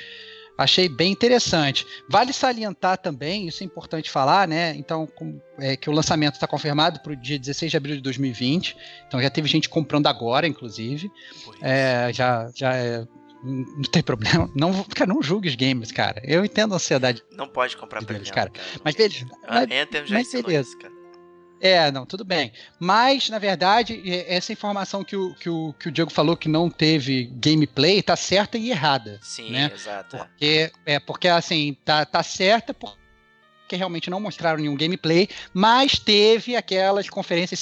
Achei 0.57 0.87
bem 0.87 1.11
interessante. 1.11 1.85
Vale 2.07 2.31
salientar 2.31 2.97
também, 2.97 3.47
isso 3.47 3.63
é 3.63 3.65
importante 3.65 4.09
falar, 4.09 4.47
né? 4.47 4.75
Então, 4.75 5.07
com, 5.07 5.41
é, 5.57 5.75
que 5.75 5.89
o 5.89 5.93
lançamento 5.93 6.35
está 6.35 6.47
confirmado 6.47 6.99
para 6.99 7.13
o 7.13 7.15
dia 7.15 7.39
16 7.39 7.71
de 7.71 7.77
abril 7.77 7.95
de 7.95 8.01
2020. 8.01 8.77
Então 9.07 9.21
já 9.21 9.29
teve 9.29 9.47
gente 9.47 9.67
comprando 9.67 10.07
agora, 10.07 10.47
inclusive. 10.47 11.11
É, 11.61 12.11
já, 12.13 12.51
já 12.53 12.75
é, 12.75 13.07
não 13.43 13.83
tem 13.91 14.01
problema. 14.03 14.49
Não, 14.55 14.83
cara, 14.83 15.11
não 15.11 15.21
julgue 15.21 15.49
os 15.49 15.55
games, 15.55 15.91
cara. 15.91 16.21
Eu 16.23 16.45
entendo 16.45 16.73
a 16.73 16.75
ansiedade. 16.75 17.23
Não 17.31 17.47
pode 17.47 17.75
comprar 17.75 18.03
deles, 18.03 18.29
cara. 18.31 18.49
cara. 18.49 18.65
Mas 18.83 18.95
beleza. 18.95 19.25
Anthem 19.47 20.05
já 20.05 20.15
mas 20.15 20.31
beleza. 20.31 20.69
Isso, 20.69 20.77
cara. 20.77 20.92
É, 21.63 21.89
não, 21.89 22.05
tudo 22.05 22.25
bem. 22.25 22.51
Mas, 22.77 23.29
na 23.29 23.39
verdade, 23.39 24.03
essa 24.27 24.51
informação 24.51 25.01
que 25.01 25.15
o, 25.15 25.33
que 25.35 25.49
o, 25.49 25.73
que 25.79 25.87
o 25.87 25.91
Diego 25.93 26.11
falou 26.11 26.35
que 26.35 26.49
não 26.49 26.69
teve 26.69 27.31
gameplay 27.35 28.03
tá 28.03 28.17
certa 28.17 28.57
e 28.57 28.69
errada. 28.69 29.17
Sim, 29.21 29.51
né? 29.51 29.71
exato. 29.73 30.17
É. 30.17 30.19
Porque, 30.19 30.71
é, 30.85 30.99
porque 30.99 31.27
assim, 31.29 31.77
tá, 31.85 32.05
tá 32.05 32.21
certa 32.21 32.73
porque 32.73 33.77
realmente 33.77 34.09
não 34.09 34.19
mostraram 34.19 34.59
nenhum 34.59 34.75
gameplay, 34.75 35.29
mas 35.53 35.97
teve 35.97 36.53
aquelas 36.53 37.09
conferências 37.09 37.61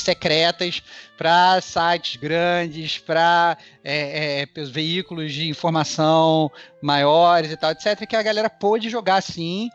secretas 0.00 0.82
para 1.16 1.60
sites 1.60 2.16
grandes, 2.16 2.98
para 2.98 3.56
é, 3.84 4.42
é, 4.42 4.64
veículos 4.64 5.32
de 5.32 5.48
informação 5.48 6.50
maiores 6.82 7.52
e 7.52 7.56
tal, 7.56 7.70
etc., 7.70 8.04
que 8.08 8.16
a 8.16 8.22
galera 8.22 8.50
pôde 8.50 8.90
jogar 8.90 9.22
sim 9.22 9.70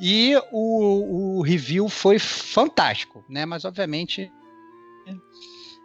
e 0.00 0.34
o, 0.52 1.38
o 1.38 1.42
review 1.42 1.88
foi 1.88 2.18
fantástico, 2.18 3.24
né? 3.28 3.44
Mas 3.46 3.64
obviamente 3.64 4.30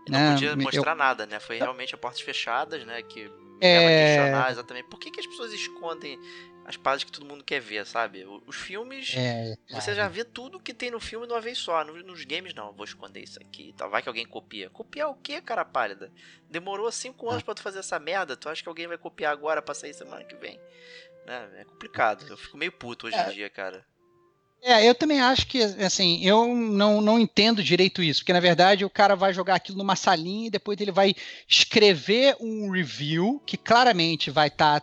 não 0.10 0.20
né, 0.20 0.32
podia 0.34 0.50
eu- 0.50 0.58
mostrar 0.58 0.96
nada, 0.96 1.26
né? 1.26 1.40
Foi 1.40 1.58
realmente 1.58 1.96
a 1.96 1.98
portas 1.98 2.22
fechadas, 2.22 2.86
né? 2.86 3.02
Que 3.04 3.32
É. 3.62 4.06
questionar 4.06 4.52
exatamente 4.52 4.88
por 4.90 5.00
que, 5.00 5.10
que 5.10 5.20
as 5.20 5.28
pessoas 5.28 5.54
escondem 5.54 6.20
as 6.66 6.78
paradas 6.78 7.04
que 7.04 7.12
todo 7.12 7.26
mundo 7.26 7.44
quer 7.44 7.60
ver, 7.60 7.86
sabe? 7.86 8.26
Os 8.48 8.56
filmes, 8.56 9.14
É, 9.18 9.56
você 9.70 9.94
já 9.94 10.08
vê 10.08 10.24
tudo 10.24 10.60
que 10.62 10.74
tem 10.74 10.90
no 10.92 11.00
filme 11.00 11.28
de 11.28 11.34
uma 11.34 11.42
vez 11.42 11.58
só. 11.58 11.84
No- 11.84 11.94
Nos 12.04 12.24
games, 12.26 12.54
não, 12.54 12.72
vou 12.74 12.86
esconder 12.86 13.22
isso 13.22 13.40
aqui. 13.42 13.74
Tá? 13.78 13.88
Vai 13.88 14.02
que 14.02 14.08
alguém 14.10 14.26
copia. 14.26 14.70
Copiar 14.70 15.10
o 15.10 15.16
quê, 15.16 15.42
cara 15.42 15.64
pálida? 15.66 16.12
Demorou 16.50 16.90
cinco 16.92 17.30
anos 17.30 17.44
pra 17.44 17.54
tu 17.54 17.62
fazer 17.62 17.80
essa 17.80 18.00
merda. 18.00 18.36
Tu 18.38 18.48
acha 18.50 18.62
que 18.64 18.70
alguém 18.70 18.88
vai 18.88 18.98
copiar 18.98 19.32
agora 19.34 19.62
pra 19.62 19.74
sair 19.74 19.94
semana 19.94 20.24
que 20.24 20.36
vem? 20.36 20.58
Né? 21.26 21.50
É 21.58 21.64
complicado. 21.66 22.26
Eu 22.30 22.38
fico 22.38 22.58
meio 22.58 22.72
puto 22.72 23.08
hoje 23.08 23.18
em 23.18 23.30
dia, 23.34 23.50
cara. 23.50 23.86
É, 24.66 24.88
eu 24.88 24.96
também 24.96 25.20
acho 25.20 25.46
que, 25.46 25.62
assim, 25.62 26.24
eu 26.24 26.48
não, 26.56 27.02
não 27.02 27.20
entendo 27.20 27.62
direito 27.62 28.02
isso, 28.02 28.22
porque 28.22 28.32
na 28.32 28.40
verdade 28.40 28.86
o 28.86 28.90
cara 28.90 29.14
vai 29.14 29.34
jogar 29.34 29.56
aquilo 29.56 29.78
numa 29.78 29.96
salinha 29.96 30.48
e 30.48 30.52
depois 30.52 30.80
ele 30.80 30.92
vai 30.92 31.14
escrever 31.50 32.38
um 32.40 32.72
review 32.72 33.42
que 33.46 33.58
claramente 33.58 34.32
vai 34.32 34.48
estar 34.48 34.82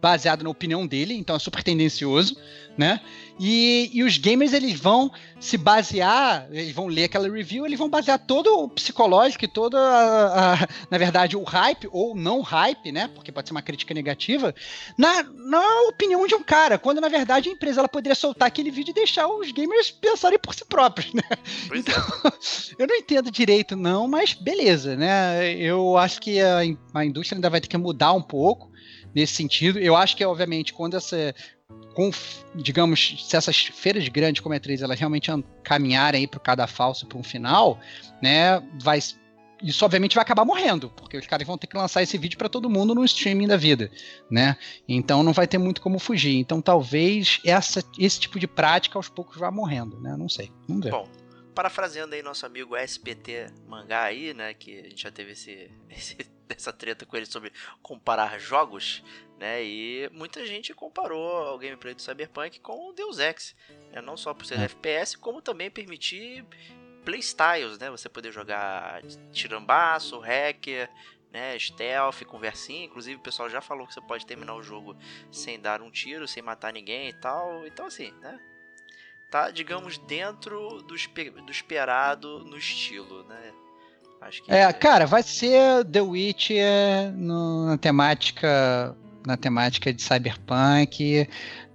baseado 0.00 0.42
na 0.42 0.50
opinião 0.50 0.86
dele, 0.86 1.14
então 1.14 1.36
é 1.36 1.38
super 1.38 1.62
tendencioso, 1.62 2.36
né? 2.76 3.00
E, 3.38 3.90
e 3.92 4.02
os 4.02 4.18
gamers 4.18 4.52
eles 4.52 4.78
vão 4.78 5.10
se 5.40 5.56
basear, 5.56 6.46
eles 6.50 6.72
vão 6.72 6.86
ler 6.86 7.04
aquela 7.04 7.28
review, 7.28 7.64
eles 7.66 7.78
vão 7.78 7.88
basear 7.88 8.18
todo 8.18 8.46
o 8.64 8.68
psicológico 8.68 9.44
e 9.44 9.48
toda, 9.48 9.78
a, 9.78 10.54
a- 10.54 10.68
na 10.90 10.98
verdade, 10.98 11.36
o 11.36 11.42
hype 11.42 11.88
ou 11.90 12.14
não 12.14 12.40
hype, 12.40 12.92
né? 12.92 13.08
Porque 13.14 13.32
pode 13.32 13.48
ser 13.48 13.52
uma 13.52 13.62
crítica 13.62 13.92
negativa, 13.94 14.54
na, 14.98 15.22
na 15.22 15.82
opinião 15.88 16.26
de 16.26 16.34
um 16.34 16.42
cara, 16.42 16.78
quando 16.78 17.00
na 17.00 17.08
verdade 17.08 17.48
a 17.48 17.52
empresa 17.52 17.80
ela 17.80 17.88
poderia 17.88 18.14
soltar 18.14 18.48
aquele 18.48 18.70
vídeo 18.70 18.90
e 18.90 18.94
deixar 18.94 19.26
os 19.28 19.50
gamers 19.52 19.90
pensarem 19.90 20.38
por 20.38 20.54
si 20.54 20.64
próprios, 20.64 21.12
né? 21.12 21.22
Pois 21.68 21.80
Então, 21.80 21.94
é. 22.24 22.32
Eu 22.82 22.86
não 22.86 22.96
entendo 22.96 23.30
direito, 23.30 23.76
não, 23.76 24.08
mas 24.08 24.32
beleza, 24.34 24.96
né? 24.96 25.54
Eu 25.54 25.96
acho 25.96 26.20
que 26.20 26.40
a, 26.40 26.60
a 26.94 27.04
indústria 27.04 27.36
ainda 27.36 27.50
vai 27.50 27.60
ter 27.60 27.68
que 27.68 27.76
mudar 27.76 28.12
um 28.12 28.22
pouco 28.22 28.71
nesse 29.14 29.34
sentido. 29.34 29.78
Eu 29.78 29.96
acho 29.96 30.16
que, 30.16 30.24
obviamente, 30.24 30.72
quando 30.72 30.96
essa. 30.96 31.34
Com, 31.94 32.10
digamos, 32.54 33.16
se 33.26 33.34
essas 33.34 33.56
feiras 33.56 34.06
grandes 34.08 34.42
como 34.42 34.54
a 34.54 34.60
E3 34.60 34.82
elas 34.82 34.98
realmente 34.98 35.30
caminharem 35.62 36.28
para 36.28 36.38
cada 36.38 36.66
falso 36.66 37.06
para 37.06 37.18
um 37.18 37.22
final, 37.22 37.80
né? 38.22 38.62
Vai, 38.82 38.98
isso 39.62 39.84
obviamente 39.84 40.14
vai 40.14 40.22
acabar 40.22 40.44
morrendo, 40.44 40.90
porque 40.90 41.16
os 41.16 41.26
caras 41.26 41.46
vão 41.46 41.56
ter 41.56 41.66
que 41.66 41.76
lançar 41.76 42.02
esse 42.02 42.18
vídeo 42.18 42.36
para 42.36 42.48
todo 42.48 42.68
mundo 42.68 42.94
no 42.94 43.04
streaming 43.04 43.46
da 43.46 43.56
vida, 43.56 43.90
né? 44.30 44.56
Então 44.88 45.22
não 45.22 45.32
vai 45.32 45.46
ter 45.46 45.56
muito 45.56 45.80
como 45.80 45.98
fugir. 45.98 46.36
Então 46.36 46.60
talvez 46.60 47.40
essa, 47.44 47.82
esse 47.98 48.20
tipo 48.20 48.38
de 48.38 48.46
prática 48.46 48.98
aos 48.98 49.08
poucos 49.08 49.38
vá 49.38 49.50
morrendo, 49.50 50.00
né? 50.00 50.16
Não 50.18 50.28
sei. 50.28 50.50
Vamos 50.66 50.84
ver. 50.84 50.90
Bom, 50.90 51.08
parafraseando 51.54 52.14
aí 52.14 52.22
nosso 52.22 52.44
amigo 52.46 52.76
SPT 52.76 53.46
Mangá 53.66 54.02
aí, 54.04 54.32
né, 54.34 54.54
que 54.54 54.78
a 54.80 54.82
gente 54.84 55.02
já 55.02 55.10
teve 55.10 55.32
esse, 55.32 55.70
esse- 55.90 56.16
essa 56.48 56.72
treta 56.72 57.06
com 57.06 57.16
ele 57.16 57.26
sobre 57.26 57.52
comparar 57.82 58.38
jogos, 58.38 59.02
né, 59.38 59.62
e 59.64 60.08
muita 60.12 60.44
gente 60.46 60.74
comparou 60.74 61.54
o 61.54 61.58
gameplay 61.58 61.94
do 61.94 62.02
Cyberpunk 62.02 62.60
com 62.60 62.88
o 62.90 62.92
Deus 62.92 63.18
Ex, 63.18 63.54
né, 63.90 64.00
não 64.02 64.16
só 64.16 64.34
por 64.34 64.44
ser 64.44 64.58
É. 64.58 64.64
FPS, 64.64 65.16
como 65.18 65.40
também 65.40 65.70
permitir 65.70 66.44
playstyles, 67.04 67.78
né, 67.78 67.90
você 67.90 68.08
poder 68.08 68.32
jogar 68.32 69.02
tirambaço, 69.32 70.18
hacker, 70.20 70.88
né, 71.32 71.58
stealth, 71.58 72.22
conversinha, 72.24 72.84
inclusive 72.84 73.16
o 73.16 73.22
pessoal 73.22 73.48
já 73.48 73.60
falou 73.60 73.86
que 73.86 73.94
você 73.94 74.00
pode 74.02 74.26
terminar 74.26 74.54
o 74.54 74.62
jogo 74.62 74.94
sem 75.30 75.58
dar 75.58 75.80
um 75.80 75.90
tiro, 75.90 76.28
sem 76.28 76.42
matar 76.42 76.72
ninguém 76.72 77.08
e 77.08 77.12
tal, 77.14 77.66
então 77.66 77.86
assim, 77.86 78.12
né, 78.20 78.38
tá, 79.32 79.50
digamos, 79.50 79.96
dentro 79.98 80.82
do, 80.86 80.94
do 81.46 81.50
esperado 81.50 82.40
no 82.44 82.56
estilo, 82.58 83.24
né? 83.24 83.50
Acho 84.20 84.42
que 84.44 84.52
É, 84.52 84.70
cara, 84.72 85.06
vai 85.06 85.22
ser 85.22 85.84
The 85.86 86.00
Witcher 86.02 87.12
no- 87.14 87.66
na 87.66 87.78
temática 87.78 88.94
na 89.26 89.36
temática 89.36 89.92
de 89.92 90.02
cyberpunk 90.02 91.28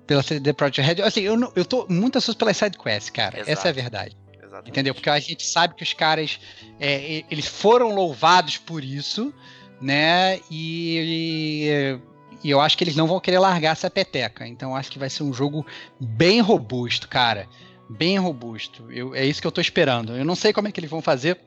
pela 0.06 0.22
CD 0.22 0.54
Projekt 0.54 0.82
Red. 0.82 1.02
Assim, 1.02 1.22
eu, 1.22 1.36
não- 1.38 1.52
eu 1.56 1.63
tô 1.65 1.86
muito 1.89 2.17
ansioso 2.17 2.38
pelas 2.38 2.58
side 2.58 2.78
quests, 2.78 3.10
cara. 3.10 3.39
Essa 3.39 3.50
é 3.50 3.52
a 3.52 3.54
Exato. 3.54 3.74
verdade. 3.74 4.17
Exatamente. 4.34 4.70
Entendeu? 4.70 4.93
Porque 4.93 5.10
a 5.10 5.20
gente 5.20 5.46
sabe 5.46 5.74
que 5.76 5.84
os 5.84 5.93
caras 5.93 6.39
é, 6.80 7.24
eles 7.32 7.48
foram 7.48 7.93
louvados 7.96 8.58
por 8.58 8.84
isso, 8.84 9.34
né? 9.82 10.39
E, 10.52 11.70
e 11.70 12.00
eu 12.43 12.60
acho 12.62 12.78
que 12.78 12.84
eles 12.84 12.95
não 12.95 13.08
vão 13.08 13.19
querer 13.19 13.39
largar 13.39 13.71
essa 13.71 13.89
peteca. 13.89 14.47
Então 14.47 14.76
acho 14.76 14.91
que 14.91 15.00
vai 15.00 15.10
ser 15.10 15.23
um 15.23 15.34
jogo 15.34 15.65
bem 16.00 16.39
robusto, 16.41 17.08
cara. 17.08 17.47
Bem 17.89 18.17
robusto. 18.19 18.91
Eu, 18.91 19.15
é 19.15 19.26
isso 19.26 19.41
que 19.41 19.47
eu 19.47 19.52
tô 19.52 19.62
esperando. 19.62 20.15
Eu 20.15 20.26
não 20.26 20.36
sei 20.36 20.52
como 20.54 20.67
é 20.67 20.71
que 20.71 20.80
eles 20.80 20.89
vão 20.89 21.02
fazer 21.02 21.39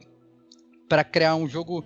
para 0.89 1.05
criar 1.05 1.35
um 1.37 1.49
jogo 1.49 1.85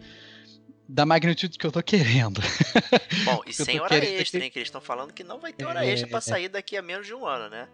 da 0.89 1.05
magnitude 1.05 1.59
que 1.59 1.67
eu 1.67 1.73
tô 1.73 1.83
querendo. 1.83 2.41
Bom, 3.25 3.41
e 3.47 3.53
sem 3.55 3.81
hora 3.81 3.89
querendo- 3.89 4.21
extra, 4.21 4.45
hein? 4.45 4.51
Que 4.51 4.59
eles 4.59 4.69
estão 4.69 4.81
falando 4.81 5.13
que 5.13 5.25
não 5.25 5.39
vai 5.41 5.53
ter 5.53 5.65
hora 5.65 5.85
É. 5.85 5.91
extra 5.91 6.09
pra 6.09 6.21
sair 6.21 6.49
daqui 6.49 6.77
a 6.77 6.83
menos 6.83 7.07
de 7.07 7.15
um 7.15 7.27
ano, 7.27 7.49
né? 7.51 7.69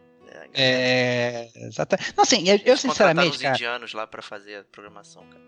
É, 0.54 1.50
É. 1.54 1.66
Exatamente. 1.66 2.14
Não, 2.16 2.22
assim, 2.22 2.48
eu, 2.48 2.56
eu 2.58 2.62
eles 2.66 2.80
sinceramente, 2.80 3.36
os 3.36 3.42
cara. 3.42 3.54
indianos 3.54 3.92
lá 3.94 4.06
pra 4.06 4.22
fazer 4.22 4.56
a 4.60 4.64
programação, 4.64 5.24
cara. 5.26 5.42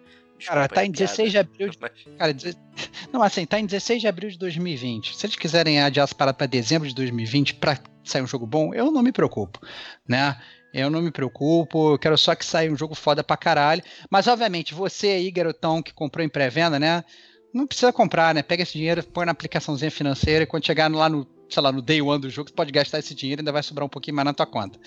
Cara, 0.46 0.68
tá 0.68 0.84
em 0.84 0.90
16 0.90 1.30
de 1.30 1.38
piada, 1.38 1.50
abril 1.52 1.68
de 1.70 1.78
mas- 1.80 1.92
Cara, 2.18 2.32
deze- 2.34 2.56
não, 3.12 3.22
assim, 3.22 3.44
tá 3.46 3.58
em 3.60 3.66
16 3.66 4.00
de 4.00 4.08
abril 4.08 4.30
de 4.30 4.38
2020. 4.38 5.16
Se 5.16 5.26
eles 5.26 5.36
quiserem 5.36 5.80
adiar 5.80 6.04
essa 6.04 6.14
parada 6.14 6.36
pra 6.36 6.46
dezembro 6.46 6.88
de 6.88 6.94
2020 6.94 7.54
pra 7.54 7.78
sair 8.04 8.22
um 8.22 8.26
jogo 8.26 8.46
bom, 8.46 8.74
eu 8.74 8.90
não 8.90 9.02
me 9.02 9.12
preocupo, 9.12 9.60
né? 10.08 10.36
Eu 10.74 10.88
não 10.88 11.02
me 11.02 11.10
preocupo, 11.10 11.92
eu 11.92 11.98
quero 11.98 12.16
só 12.16 12.34
que 12.34 12.44
saia 12.46 12.72
um 12.72 12.76
jogo 12.76 12.94
foda 12.94 13.22
pra 13.22 13.36
caralho. 13.36 13.82
Mas, 14.10 14.26
obviamente, 14.26 14.72
você 14.72 15.08
aí, 15.08 15.30
garotão, 15.30 15.82
que 15.82 15.92
comprou 15.92 16.24
em 16.24 16.28
pré-venda, 16.30 16.78
né? 16.78 17.04
Não 17.52 17.66
precisa 17.66 17.92
comprar, 17.92 18.34
né? 18.34 18.42
Pega 18.42 18.62
esse 18.62 18.72
dinheiro, 18.72 19.02
põe 19.04 19.26
na 19.26 19.32
aplicaçãozinha 19.32 19.90
financeira 19.90 20.44
e 20.44 20.46
quando 20.46 20.64
chegar 20.64 20.90
lá 20.90 21.10
no, 21.10 21.26
sei 21.52 21.62
lá, 21.62 21.70
no 21.70 21.82
day 21.82 22.00
one 22.00 22.20
do 22.20 22.30
jogo, 22.30 22.48
você 22.48 22.54
pode 22.54 22.72
gastar 22.72 22.98
esse 22.98 23.14
dinheiro 23.14 23.40
e 23.40 23.42
ainda 23.42 23.52
vai 23.52 23.62
sobrar 23.62 23.84
um 23.84 23.88
pouquinho 23.88 24.16
mais 24.16 24.26
na 24.26 24.34
tua 24.34 24.46
conta. 24.46 24.78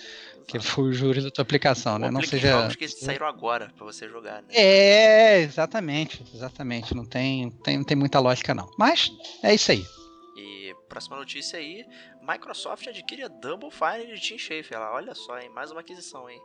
Que 0.47 0.60
foi 0.60 0.86
o 0.86 0.93
juros 0.93 1.23
da 1.23 1.32
tua 1.32 1.41
aplicação, 1.41 1.97
né? 1.97 2.12
Não 2.12 2.21
seja. 2.21 2.49
jogos 2.51 2.75
que 2.75 2.88
saíram 2.88 3.28
agora 3.28 3.71
pra 3.75 3.86
você 3.86 4.08
jogar, 4.08 4.41
né? 4.41 4.47
É, 4.51 5.39
exatamente, 5.41 6.23
exatamente. 6.34 6.95
Não 6.95 7.06
tem, 7.06 7.49
tem, 7.63 7.78
não 7.78 7.84
tem 7.84 7.97
muita 7.97 8.19
lógica, 8.19 8.54
não. 8.54 8.69
Mas 8.78 9.12
é 9.43 9.54
isso 9.54 9.71
aí. 9.71 9.86
E 10.38 10.75
próxima 10.89 11.17
notícia 11.17 11.58
aí, 11.58 11.86
Microsoft 12.21 12.88
adquire 12.88 13.23
a 13.23 13.28
Double 13.28 13.69
Fine 13.71 14.13
de 14.13 14.21
Tim 14.21 14.38
Schafer. 14.38 14.80
Olha 14.80 15.15
só, 15.15 15.39
hein? 15.39 15.49
Mais 15.49 15.71
uma 15.71 15.82
aquisição, 15.82 16.30
hein? 16.30 16.39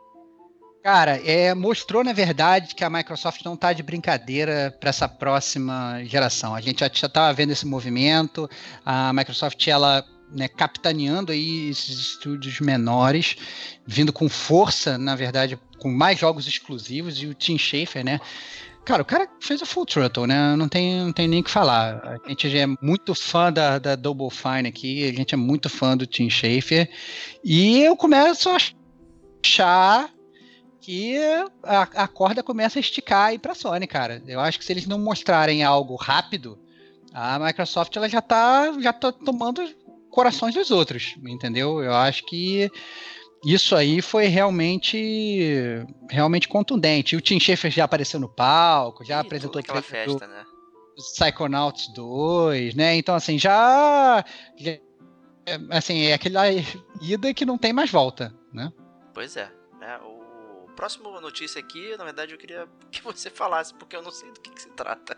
Cara, 0.82 1.20
é, 1.28 1.54
mostrou 1.54 2.02
na 2.02 2.12
verdade 2.12 2.74
que 2.74 2.82
a 2.82 2.88
Microsoft 2.88 3.44
não 3.44 3.54
tá 3.54 3.72
de 3.72 3.82
brincadeira 3.82 4.74
para 4.80 4.88
essa 4.88 5.06
próxima 5.06 6.02
geração. 6.04 6.54
A 6.54 6.60
gente 6.60 6.80
já 6.80 6.86
estava 6.86 7.32
vendo 7.34 7.50
esse 7.50 7.66
movimento, 7.66 8.48
a 8.84 9.12
Microsoft 9.12 9.66
ela 9.68 10.02
né, 10.32 10.48
capitaneando 10.48 11.32
aí 11.32 11.68
esses 11.68 11.98
estúdios 11.98 12.60
menores, 12.60 13.36
vindo 13.86 14.12
com 14.12 14.28
força, 14.28 14.96
na 14.96 15.14
verdade, 15.14 15.58
com 15.78 15.90
mais 15.90 16.18
jogos 16.18 16.46
exclusivos 16.46 17.22
e 17.22 17.26
o 17.26 17.34
Tim 17.34 17.58
Schafer, 17.58 18.04
né? 18.04 18.18
Cara, 18.84 19.02
o 19.02 19.04
cara 19.04 19.28
fez 19.40 19.60
o 19.60 19.66
Full 19.66 19.84
Throttle, 19.84 20.26
né? 20.26 20.56
Não 20.56 20.66
tem, 20.68 21.00
não 21.00 21.12
tem 21.12 21.28
nem 21.28 21.40
o 21.40 21.44
que 21.44 21.50
falar. 21.50 22.20
A 22.24 22.28
gente 22.28 22.56
é 22.56 22.66
muito 22.80 23.14
fã 23.14 23.52
da, 23.52 23.78
da 23.78 23.94
Double 23.94 24.30
Fine 24.30 24.68
aqui, 24.68 25.06
a 25.06 25.12
gente 25.12 25.34
é 25.34 25.36
muito 25.36 25.68
fã 25.68 25.94
do 25.94 26.06
Tim 26.06 26.30
Schafer. 26.30 26.88
E 27.44 27.82
eu 27.82 27.94
começo 27.96 28.48
a 28.48 28.56
achar 29.44 30.10
que 30.80 31.18
a, 31.62 31.82
a 31.82 32.08
corda 32.08 32.42
começa 32.42 32.78
a 32.78 32.80
esticar 32.80 33.28
aí 33.28 33.38
pra 33.38 33.54
Sony, 33.54 33.86
cara. 33.86 34.22
Eu 34.26 34.40
acho 34.40 34.58
que 34.58 34.64
se 34.64 34.72
eles 34.72 34.86
não 34.86 34.98
mostrarem 34.98 35.62
algo 35.62 35.94
rápido, 35.94 36.58
a 37.12 37.38
Microsoft 37.38 37.94
ela 37.96 38.08
já 38.08 38.22
tá, 38.22 38.72
já 38.80 38.92
tá 38.92 39.12
tomando 39.12 39.62
corações 40.10 40.54
dos 40.54 40.70
outros, 40.70 41.16
entendeu? 41.24 41.82
Eu 41.82 41.94
acho 41.94 42.24
que 42.26 42.70
isso 43.44 43.74
aí 43.74 44.02
foi 44.02 44.26
realmente 44.26 45.86
realmente 46.08 46.48
contundente. 46.48 47.14
E 47.14 47.18
o 47.18 47.20
Tim 47.20 47.38
Schafer 47.38 47.70
já 47.70 47.84
apareceu 47.84 48.20
no 48.20 48.28
palco, 48.28 49.04
já 49.04 49.18
Ih, 49.18 49.20
apresentou 49.20 49.60
aquela 49.60 49.82
trailer 49.82 50.08
do 50.08 50.18
festa, 50.18 50.26
né? 50.26 50.44
Psychonauts 50.96 51.88
2, 51.94 52.74
né? 52.74 52.96
Então 52.96 53.14
assim, 53.14 53.38
já, 53.38 54.24
já 54.56 54.72
é, 55.46 55.58
assim, 55.70 56.02
é 56.02 56.14
aquela 56.14 56.42
ida 57.00 57.32
que 57.32 57.46
não 57.46 57.56
tem 57.56 57.72
mais 57.72 57.90
volta, 57.90 58.34
né? 58.52 58.72
Pois 59.14 59.36
é. 59.36 59.50
Né? 59.80 59.98
O 59.98 60.19
próximo 60.70 61.20
notícia 61.20 61.58
aqui, 61.60 61.96
na 61.96 62.04
verdade, 62.04 62.32
eu 62.32 62.38
queria 62.38 62.66
que 62.90 63.02
você 63.02 63.30
falasse, 63.30 63.74
porque 63.74 63.96
eu 63.96 64.02
não 64.02 64.10
sei 64.10 64.30
do 64.30 64.40
que, 64.40 64.50
que 64.50 64.62
se 64.62 64.70
trata. 64.70 65.16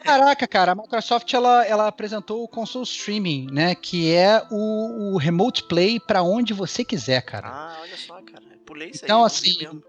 Caraca, 0.00 0.46
cara, 0.46 0.72
a 0.72 0.74
Microsoft 0.76 1.32
ela, 1.34 1.64
ela 1.66 1.88
apresentou 1.88 2.44
o 2.44 2.48
console 2.48 2.84
streaming, 2.84 3.48
né? 3.50 3.74
Que 3.74 4.14
é 4.14 4.40
o, 4.50 5.14
o 5.14 5.16
remote 5.18 5.64
play 5.64 5.98
para 5.98 6.22
onde 6.22 6.54
você 6.54 6.84
quiser, 6.84 7.20
cara. 7.22 7.48
Ah, 7.48 7.78
olha 7.80 7.96
só, 7.96 8.22
cara. 8.22 8.44
Pulei 8.64 8.90
isso 8.90 9.04
Então, 9.04 9.16
aí. 9.16 9.18
eu 9.18 9.18
não 9.18 9.24
assim, 9.26 9.58
mesmo. 9.58 9.82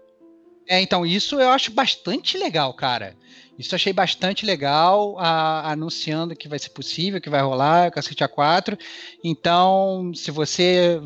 É, 0.66 0.80
então 0.80 1.06
isso 1.06 1.40
eu 1.40 1.50
acho 1.50 1.70
bastante 1.70 2.36
legal, 2.36 2.74
cara. 2.74 3.16
Isso 3.58 3.74
eu 3.74 3.76
achei 3.76 3.92
bastante 3.92 4.44
legal, 4.44 5.16
a- 5.18 5.70
anunciando 5.70 6.34
que 6.34 6.48
vai 6.48 6.58
ser 6.58 6.70
possível, 6.70 7.20
que 7.20 7.30
vai 7.30 7.40
rolar 7.42 7.92
City 8.02 8.24
A4. 8.24 8.78
Então, 9.22 10.12
se 10.14 10.30
você 10.30 11.00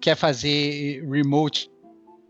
quer 0.00 0.14
fazer 0.14 1.02
remote 1.10 1.70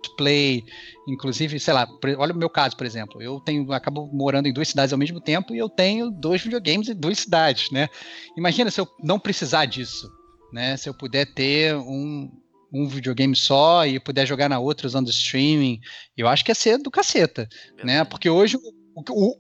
crossplay, 0.09 0.65
inclusive, 1.07 1.61
sei 1.61 1.75
lá, 1.75 1.89
olha 2.17 2.33
o 2.33 2.37
meu 2.37 2.49
caso, 2.49 2.77
por 2.77 2.87
exemplo, 2.87 3.23
eu 3.23 3.41
tenho, 3.41 3.71
acabo 3.73 4.09
morando 4.13 4.49
em 4.49 4.53
duas 4.53 4.69
cidades 4.69 4.93
ao 4.93 4.99
mesmo 4.99 5.21
tempo 5.21 5.55
e 5.55 5.59
eu 5.59 5.69
tenho 5.69 6.11
dois 6.11 6.43
videogames 6.43 6.89
em 6.89 6.95
duas 6.95 7.19
cidades, 7.19 7.71
né? 7.71 7.89
Imagina 8.37 8.71
se 8.71 8.81
eu 8.81 8.89
não 9.03 9.19
precisar 9.19 9.67
disso, 9.67 10.11
né? 10.53 10.77
Se 10.77 10.89
eu 10.89 10.95
puder 10.95 11.27
ter 11.35 11.75
um, 11.77 12.31
um 12.73 12.89
videogame 12.89 13.37
só 13.37 13.87
e 13.87 14.01
puder 14.01 14.27
jogar 14.27 14.49
na 14.49 14.59
outra 14.59 14.87
usando 14.87 15.11
streaming, 15.11 15.81
eu 16.17 16.29
acho 16.29 16.45
que 16.45 16.51
ia 16.51 16.55
ser 16.55 16.79
do 16.79 16.91
caceta, 16.91 17.49
né? 17.79 17.95
Verdade. 17.95 18.11
Porque 18.11 18.31
hoje, 18.31 18.59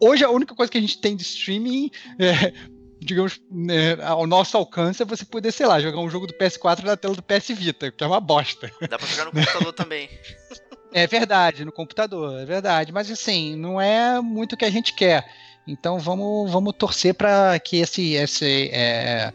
hoje 0.00 0.24
a 0.24 0.30
única 0.30 0.54
coisa 0.54 0.70
que 0.70 0.78
a 0.78 0.80
gente 0.80 1.00
tem 1.00 1.16
de 1.16 1.22
streaming 1.22 1.90
é, 2.18 2.52
digamos, 3.00 3.40
né, 3.50 4.02
ao 4.02 4.26
nosso 4.26 4.56
alcance 4.56 5.02
é 5.02 5.06
você 5.06 5.24
poder, 5.24 5.52
sei 5.52 5.66
lá, 5.66 5.80
jogar 5.80 6.00
um 6.00 6.10
jogo 6.10 6.26
do 6.26 6.34
PS4 6.34 6.82
na 6.82 6.96
tela 6.96 7.14
do 7.14 7.22
PS 7.22 7.48
Vita, 7.48 7.90
que 7.90 8.02
é 8.02 8.06
uma 8.06 8.20
bosta. 8.20 8.70
Dá 8.88 8.98
pra 8.98 9.06
jogar 9.06 9.26
no 9.26 9.32
computador 9.32 9.72
também. 9.72 10.08
É 10.92 11.06
verdade, 11.06 11.64
no 11.64 11.72
computador, 11.72 12.40
é 12.40 12.44
verdade. 12.44 12.92
Mas 12.92 13.10
assim, 13.10 13.56
não 13.56 13.80
é 13.80 14.20
muito 14.20 14.54
o 14.54 14.56
que 14.56 14.64
a 14.64 14.70
gente 14.70 14.92
quer. 14.94 15.30
Então 15.66 15.98
vamos, 15.98 16.50
vamos 16.50 16.72
torcer 16.78 17.12
para 17.12 17.58
que 17.60 17.76
esse, 17.76 18.14
esse, 18.14 18.70
é, 18.72 19.30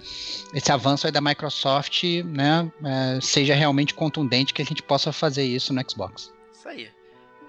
esse 0.53 0.71
avanço 0.71 1.11
da 1.11 1.21
Microsoft 1.21 2.03
né, 2.25 2.71
é, 2.83 3.21
seja 3.21 3.53
realmente 3.53 3.93
contundente, 3.93 4.51
que 4.53 4.61
a 4.61 4.65
gente 4.65 4.81
possa 4.81 5.11
fazer 5.13 5.43
isso 5.43 5.71
no 5.73 5.81
Xbox. 5.87 6.33
Isso 6.51 6.67
aí. 6.67 6.89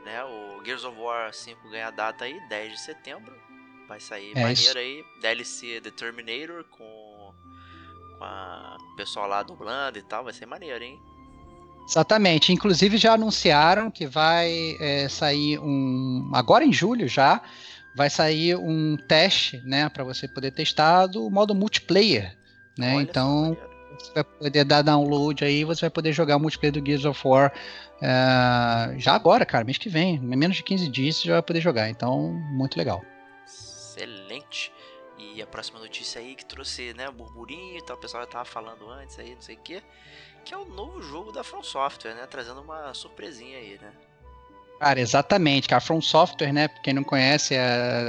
Né? 0.05 0.23
O 0.25 0.63
Gears 0.63 0.85
of 0.85 0.99
War 1.01 1.33
5 1.33 1.71
ganha 1.71 1.87
a 1.89 1.91
data 1.91 2.27
aí, 2.27 2.39
10 2.51 2.73
de 2.73 2.81
setembro. 2.81 3.35
Vai 3.89 4.01
sair 4.01 4.33
É, 4.33 4.43
maneiro 4.43 4.53
isso. 4.53 4.77
aí. 4.79 5.03
DLC 5.23 5.81
The 5.81 5.91
Terminator 5.91 6.65
com, 6.71 7.33
com 8.19 8.25
a- 8.25 8.77
o 8.93 8.97
pessoal 8.97 9.27
lá 9.27 9.43
dublando 9.43 9.99
e 9.99 10.03
tal. 10.03 10.25
Vai 10.25 10.35
ser 10.35 10.45
maneiro, 10.45 10.85
hein? 10.85 11.01
Exatamente. 11.89 12.53
Inclusive 12.53 12.97
já 12.97 13.15
anunciaram 13.15 13.91
que 13.91 14.07
vai 14.07 14.77
é, 14.81 15.09
sair 15.09 15.59
um. 15.59 16.31
Agora 16.33 16.65
em 16.65 16.73
julho 16.73 17.09
já. 17.09 17.41
Vai 17.97 18.11
sair 18.11 18.57
um 18.57 18.97
teste, 18.97 19.63
né, 19.65 19.89
para 19.89 20.03
você 20.03 20.27
poder 20.27 20.51
testar 20.51 21.07
do 21.07 21.31
modo 21.31 21.55
multiplayer, 21.55 22.37
né? 22.77 22.97
Olha 22.97 23.03
então 23.05 23.57
você 23.97 24.13
vai 24.13 24.25
poder 24.25 24.65
dar 24.65 24.83
download 24.83 25.45
aí, 25.45 25.63
você 25.63 25.83
vai 25.83 25.91
poder 25.91 26.13
jogar 26.13 26.37
o 26.37 26.41
multiplayer 26.41 26.73
do 26.73 26.85
Gears 26.85 27.05
of 27.05 27.21
War 27.25 27.53
é, 28.03 28.99
já 28.99 29.15
agora, 29.15 29.47
cara, 29.47 29.65
mês 29.65 29.79
que 29.79 29.89
vem, 29.89 30.17
em 30.17 30.37
menos 30.37 30.57
de 30.57 30.63
15 30.63 30.89
dias 30.89 31.17
você 31.17 31.29
já 31.29 31.35
vai 31.35 31.43
poder 31.43 31.61
jogar. 31.61 31.89
Então, 31.89 32.33
muito 32.53 32.77
legal. 32.77 33.03
Excelente. 33.47 34.73
E 35.19 35.41
a 35.41 35.47
próxima 35.47 35.79
notícia 35.79 36.21
aí 36.21 36.35
que 36.35 36.45
trouxe, 36.45 36.93
né, 36.95 37.11
burburinho 37.11 37.79
e 37.79 37.83
tal, 37.83 37.97
o 37.97 38.01
pessoal 38.01 38.25
já 38.25 38.29
tava 38.29 38.45
falando 38.45 38.89
antes 38.91 39.19
aí, 39.19 39.35
não 39.35 39.41
sei 39.41 39.57
o 39.57 39.61
que, 39.61 39.83
que 40.45 40.55
é 40.55 40.57
o 40.57 40.65
novo 40.65 41.03
jogo 41.03 41.33
da 41.33 41.43
From 41.43 41.63
Software, 41.63 42.15
né, 42.15 42.27
trazendo 42.31 42.61
uma 42.61 42.93
surpresinha 42.95 43.59
aí, 43.59 43.79
né. 43.81 43.93
Cara, 44.79 45.01
exatamente, 45.01 45.69
cara. 45.69 45.81
From 45.81 46.01
Software, 46.01 46.53
né? 46.53 46.69
Quem 46.83 46.93
não 46.93 47.05
conhece, 47.05 47.55
é 47.55 47.61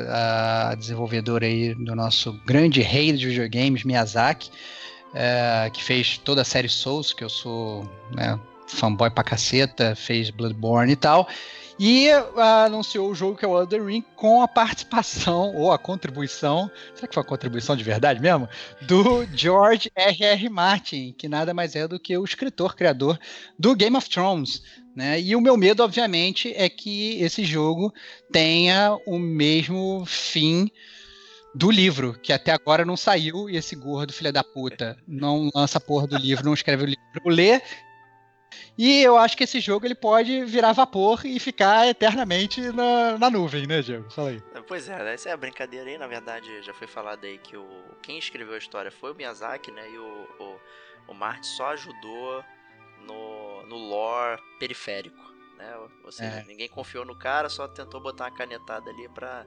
a, 0.10 0.70
a 0.70 0.76
desenvolvedora 0.76 1.46
aí 1.46 1.74
do 1.74 1.96
nosso 1.96 2.34
grande 2.46 2.82
rei 2.82 3.14
dos 3.14 3.22
videogames, 3.22 3.84
Miyazaki, 3.84 4.52
é, 5.14 5.70
que 5.72 5.84
fez 5.84 6.18
toda 6.18 6.42
a 6.42 6.46
série 6.46 6.68
Souls, 6.68 7.14
que 7.14 7.24
eu 7.24 7.30
sou 7.30 7.90
né, 8.12 8.38
fanboy 8.68 9.10
pra 9.10 9.24
caceta, 9.24 9.96
fez 9.96 10.30
Bloodborne 10.30 10.92
e 10.92 10.96
tal. 10.96 11.28
E 11.78 12.10
ah, 12.10 12.66
anunciou 12.66 13.10
o 13.10 13.16
jogo 13.16 13.38
que 13.38 13.44
é 13.44 13.48
o 13.48 13.60
Elden 13.60 13.86
Ring 13.86 14.04
com 14.16 14.42
a 14.42 14.48
participação, 14.48 15.54
ou 15.56 15.72
a 15.72 15.78
contribuição, 15.78 16.72
será 16.94 17.08
que 17.08 17.14
foi 17.14 17.22
a 17.22 17.26
contribuição 17.26 17.76
de 17.76 17.84
verdade 17.84 18.22
mesmo? 18.22 18.48
Do 18.82 19.26
George 19.34 19.92
R.R. 19.94 20.50
Martin, 20.50 21.14
que 21.18 21.28
nada 21.28 21.54
mais 21.54 21.76
é 21.76 21.88
do 21.88 22.00
que 22.00 22.18
o 22.18 22.24
escritor, 22.24 22.76
criador 22.76 23.20
do 23.60 23.76
Game 23.76 23.96
of 23.98 24.10
Thrones. 24.10 24.64
Né? 24.96 25.20
E 25.20 25.36
o 25.36 25.42
meu 25.42 25.58
medo, 25.58 25.84
obviamente, 25.84 26.54
é 26.56 26.70
que 26.70 27.22
esse 27.22 27.44
jogo 27.44 27.94
tenha 28.32 28.98
o 29.06 29.20
mesmo 29.20 30.06
fim 30.06 30.72
do 31.54 31.72
livro, 31.72 32.18
que 32.22 32.34
até 32.34 32.52
agora 32.52 32.86
não 32.86 32.98
saiu, 32.98 33.50
e 33.50 33.56
esse 33.56 33.76
gordo, 33.76 34.14
filha 34.14 34.32
da 34.32 34.44
puta, 34.44 34.98
não 35.08 35.50
lança 35.54 35.78
a 35.78 35.82
porra 35.82 36.06
do 36.08 36.18
livro, 36.18 36.46
não 36.46 36.54
escreve 36.54 36.84
o 36.84 36.86
livro 36.86 37.04
pra 37.14 37.22
eu 37.26 37.32
ler. 37.32 37.62
E 38.78 39.02
eu 39.02 39.18
acho 39.18 39.36
que 39.36 39.44
esse 39.44 39.60
jogo 39.60 39.86
ele 39.86 39.96
pode 39.96 40.46
virar 40.46 40.72
vapor 40.72 41.26
e 41.26 41.40
ficar 41.40 41.88
eternamente 41.88 42.62
na, 42.72 43.18
na 43.18 43.30
nuvem, 43.30 43.66
né, 43.68 43.82
Diego? 43.82 44.10
Fala 44.12 44.30
aí. 44.30 44.42
Pois 44.68 44.88
é, 44.90 45.14
essa 45.14 45.30
é 45.30 45.32
a 45.32 45.38
brincadeira 45.38 45.90
aí, 45.90 45.98
na 45.98 46.08
verdade 46.08 46.62
já 46.62 46.74
foi 46.74 46.88
falado 46.88 47.24
aí 47.26 47.38
que 47.38 47.56
o 47.58 47.68
quem 48.02 48.18
escreveu 48.18 48.56
a 48.56 48.58
história 48.58 48.92
foi 48.92 49.12
o 49.12 49.16
Miyazaki, 49.16 49.72
né, 49.72 49.90
e 49.90 49.98
o, 49.98 50.28
o, 50.40 50.60
o 51.10 51.14
Marty 51.14 51.48
só 51.48 51.68
ajudou 51.72 52.44
no, 53.02 53.66
no 53.68 53.76
lore 53.78 54.42
periférico, 54.60 55.22
né, 55.58 55.76
ou, 55.78 55.92
ou 56.06 56.12
seja, 56.12 56.40
É. 56.40 56.44
ninguém 56.44 56.68
confiou 56.68 57.06
no 57.06 57.16
cara, 57.16 57.50
só 57.50 57.68
tentou 57.68 58.02
botar 58.02 58.26
uma 58.26 58.32
canetada 58.32 58.90
ali 58.90 59.08
pra, 59.10 59.46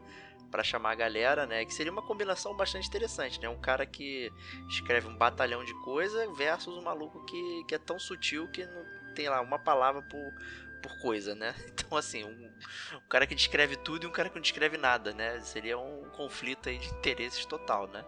pra 0.51 0.65
chamar 0.65 0.93
a 0.93 0.95
galera, 0.95 1.47
né, 1.47 1.65
que 1.65 1.75
seria 1.75 1.93
uma 1.93 2.03
combinação 2.03 2.57
bastante 2.57 2.89
interessante, 2.89 3.41
né, 3.41 3.49
um 3.49 3.61
cara 3.61 3.85
que 3.85 4.31
escreve 4.69 5.07
um 5.07 5.17
batalhão 5.17 5.65
de 5.65 5.75
coisa 5.83 6.33
versus 6.33 6.77
um 6.77 6.83
maluco 6.83 7.25
que, 7.25 7.65
que 7.69 7.75
é 7.75 7.79
tão 7.79 7.99
sutil 7.99 8.49
que 8.49 8.65
não 8.65 9.15
tem 9.15 9.29
lá 9.29 9.41
uma 9.41 9.59
palavra 9.59 10.03
por, 10.03 10.33
por 10.83 11.01
coisa, 11.01 11.35
né, 11.35 11.55
então 11.73 11.97
assim, 11.99 12.25
um, 12.25 12.51
um 12.97 13.09
cara 13.09 13.27
que 13.27 13.35
descreve 13.35 13.77
tudo 13.77 14.05
e 14.05 14.07
um 14.07 14.13
cara 14.13 14.29
que 14.29 14.35
não 14.35 14.43
descreve 14.43 14.77
nada, 14.77 15.13
né? 15.13 15.41
Seria 15.41 15.79
um 15.79 16.05
conflito 16.17 16.69
aí 16.69 16.79
de 16.79 16.89
interesses 16.89 17.45
total, 17.45 17.87
né? 17.89 18.05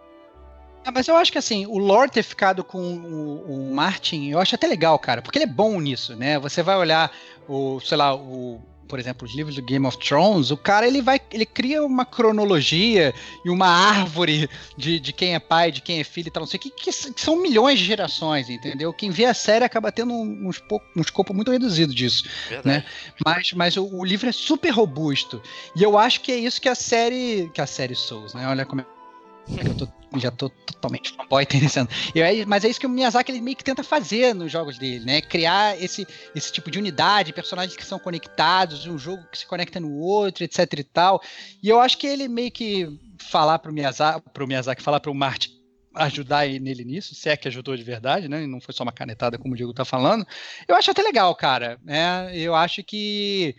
Ah, 0.83 0.91
mas 0.91 1.07
eu 1.07 1.15
acho 1.15 1.31
que 1.31 1.37
assim, 1.37 1.65
o 1.67 1.77
lore 1.77 2.09
ter 2.09 2.23
ficado 2.23 2.63
com 2.63 2.79
o, 2.79 3.69
o 3.69 3.73
Martin, 3.73 4.29
eu 4.29 4.39
acho 4.39 4.55
até 4.55 4.65
legal, 4.65 4.97
cara, 4.97 5.21
porque 5.21 5.37
ele 5.37 5.45
é 5.45 5.47
bom 5.47 5.79
nisso, 5.79 6.15
né? 6.15 6.39
Você 6.39 6.63
vai 6.63 6.75
olhar 6.75 7.11
o, 7.47 7.79
sei 7.81 7.97
lá, 7.97 8.15
o, 8.15 8.59
por 8.91 8.99
exemplo, 8.99 9.25
os 9.25 9.33
livros 9.33 9.55
do 9.55 9.61
Game 9.61 9.87
of 9.87 9.97
Thrones, 9.97 10.51
o 10.51 10.57
cara 10.57 10.85
ele 10.85 11.01
vai, 11.01 11.17
ele 11.31 11.45
cria 11.45 11.81
uma 11.81 12.03
cronologia 12.03 13.13
e 13.45 13.49
uma 13.49 13.67
árvore 13.67 14.49
de, 14.75 14.99
de 14.99 15.13
quem 15.13 15.33
é 15.33 15.39
pai, 15.39 15.71
de 15.71 15.81
quem 15.81 16.01
é 16.01 16.03
filho 16.03 16.27
e 16.27 16.29
tal, 16.29 16.41
não 16.41 16.47
sei 16.47 16.57
o 16.57 16.61
que, 16.61 16.69
que, 16.71 16.91
são 16.91 17.41
milhões 17.41 17.79
de 17.79 17.85
gerações, 17.85 18.49
entendeu? 18.49 18.91
Quem 18.91 19.09
vê 19.09 19.23
a 19.23 19.33
série 19.33 19.63
acaba 19.63 19.93
tendo 19.93 20.11
um, 20.11 20.49
um, 20.49 20.51
um 20.97 21.01
escopo 21.01 21.33
muito 21.33 21.51
reduzido 21.51 21.95
disso. 21.95 22.25
Verdade. 22.49 22.85
Mas, 23.25 23.53
mas 23.53 23.77
o, 23.77 23.85
o 23.85 24.03
livro 24.03 24.27
é 24.27 24.33
super 24.33 24.71
robusto. 24.71 25.41
E 25.73 25.81
eu 25.81 25.97
acho 25.97 26.19
que 26.19 26.33
é 26.33 26.35
isso 26.35 26.59
que 26.59 26.67
a 26.67 26.75
série. 26.75 27.49
Que 27.53 27.61
a 27.61 27.65
série 27.65 27.95
Souls, 27.95 28.33
né? 28.33 28.45
Olha 28.45 28.65
como 28.65 28.81
é 28.81 28.85
que 29.63 29.67
eu 29.69 29.73
tô, 29.73 29.87
já 30.19 30.29
tô 30.31 30.49
totalmente 30.49 31.11
fanboy. 31.13 31.45
Eu, 32.15 32.23
é- 32.25 32.45
mas 32.45 32.63
é 32.65 32.69
isso 32.69 32.79
que 32.79 32.85
o 32.85 32.89
Miyazaki 32.89 33.31
ele 33.31 33.41
meio 33.41 33.55
que 33.55 33.63
tenta 33.63 33.83
fazer 33.83 34.33
nos 34.35 34.51
jogos 34.51 34.77
dele, 34.77 35.05
né? 35.05 35.21
Criar 35.21 35.81
esse, 35.81 36.05
esse 36.35 36.51
tipo 36.51 36.69
de 36.69 36.79
unidade, 36.79 37.33
personagens 37.33 37.75
que 37.75 37.85
são 37.85 37.99
conectados, 37.99 38.85
um 38.85 38.97
jogo 38.97 39.23
que 39.31 39.37
se 39.37 39.45
conecta 39.45 39.79
no 39.79 39.93
outro, 39.97 40.43
etc 40.43 40.65
e 40.77 40.83
tal. 40.83 41.21
E 41.61 41.69
eu 41.69 41.79
acho 41.79 41.97
que 41.97 42.07
ele 42.07 42.27
meio 42.27 42.51
que 42.51 42.87
falar 43.19 43.59
pro 43.59 43.71
Miyazaki, 43.71 44.29
pro 44.33 44.47
Miyazaki 44.47 44.81
falar 44.81 44.99
pro 44.99 45.13
Martin 45.13 45.49
ajudar 45.93 46.45
ele- 46.47 46.59
nele 46.59 46.85
nisso, 46.85 47.13
se 47.13 47.27
é 47.29 47.35
que 47.35 47.47
ajudou 47.49 47.75
de 47.75 47.83
verdade, 47.83 48.29
né? 48.29 48.43
E 48.43 48.47
não 48.47 48.61
foi 48.61 48.73
só 48.73 48.83
uma 48.83 48.93
canetada 48.93 49.37
como 49.37 49.53
o 49.53 49.57
Diego 49.57 49.73
tá 49.73 49.83
falando. 49.83 50.25
Eu 50.67 50.75
acho 50.75 50.89
até 50.89 51.01
legal, 51.01 51.35
cara. 51.35 51.77
né? 51.83 52.31
Eu 52.33 52.55
acho 52.55 52.83
que 52.83 53.55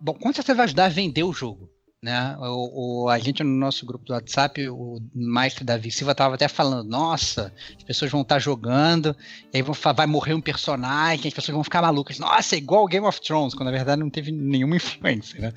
Bom, 0.00 0.12
com 0.14 0.32
certeza 0.32 0.54
vai 0.56 0.64
ajudar 0.66 0.84
a 0.84 0.88
vender 0.90 1.24
o 1.24 1.32
jogo. 1.32 1.70
Né? 2.02 2.36
O, 2.38 3.04
o- 3.04 3.08
a 3.08 3.18
gente 3.18 3.42
no 3.42 3.50
nosso 3.58 3.84
grupo 3.86 4.04
do 4.04 4.12
WhatsApp, 4.12 4.68
o 4.68 5.00
Maestro 5.14 5.64
Davi 5.64 5.90
Silva 5.90 6.12
estava 6.12 6.34
até 6.34 6.46
falando: 6.46 6.88
nossa, 6.88 7.52
as 7.76 7.82
pessoas 7.84 8.10
vão 8.10 8.20
estar 8.20 8.38
jogando, 8.38 9.16
e 9.52 9.56
aí 9.56 9.62
vão, 9.62 9.74
vai 9.94 10.06
morrer 10.06 10.34
um 10.34 10.40
personagem, 10.40 11.26
as 11.28 11.34
pessoas 11.34 11.54
vão 11.54 11.64
ficar 11.64 11.80
malucas. 11.82 12.18
Nossa, 12.18 12.54
é 12.54 12.58
igual 12.58 12.86
Game 12.86 13.06
of 13.06 13.20
Thrones, 13.20 13.54
quando 13.54 13.66
na 13.70 13.72
verdade 13.76 13.98
não 14.00 14.10
teve 14.10 14.30
nenhuma 14.30 14.76
influência. 14.76 15.40
Né? 15.40 15.52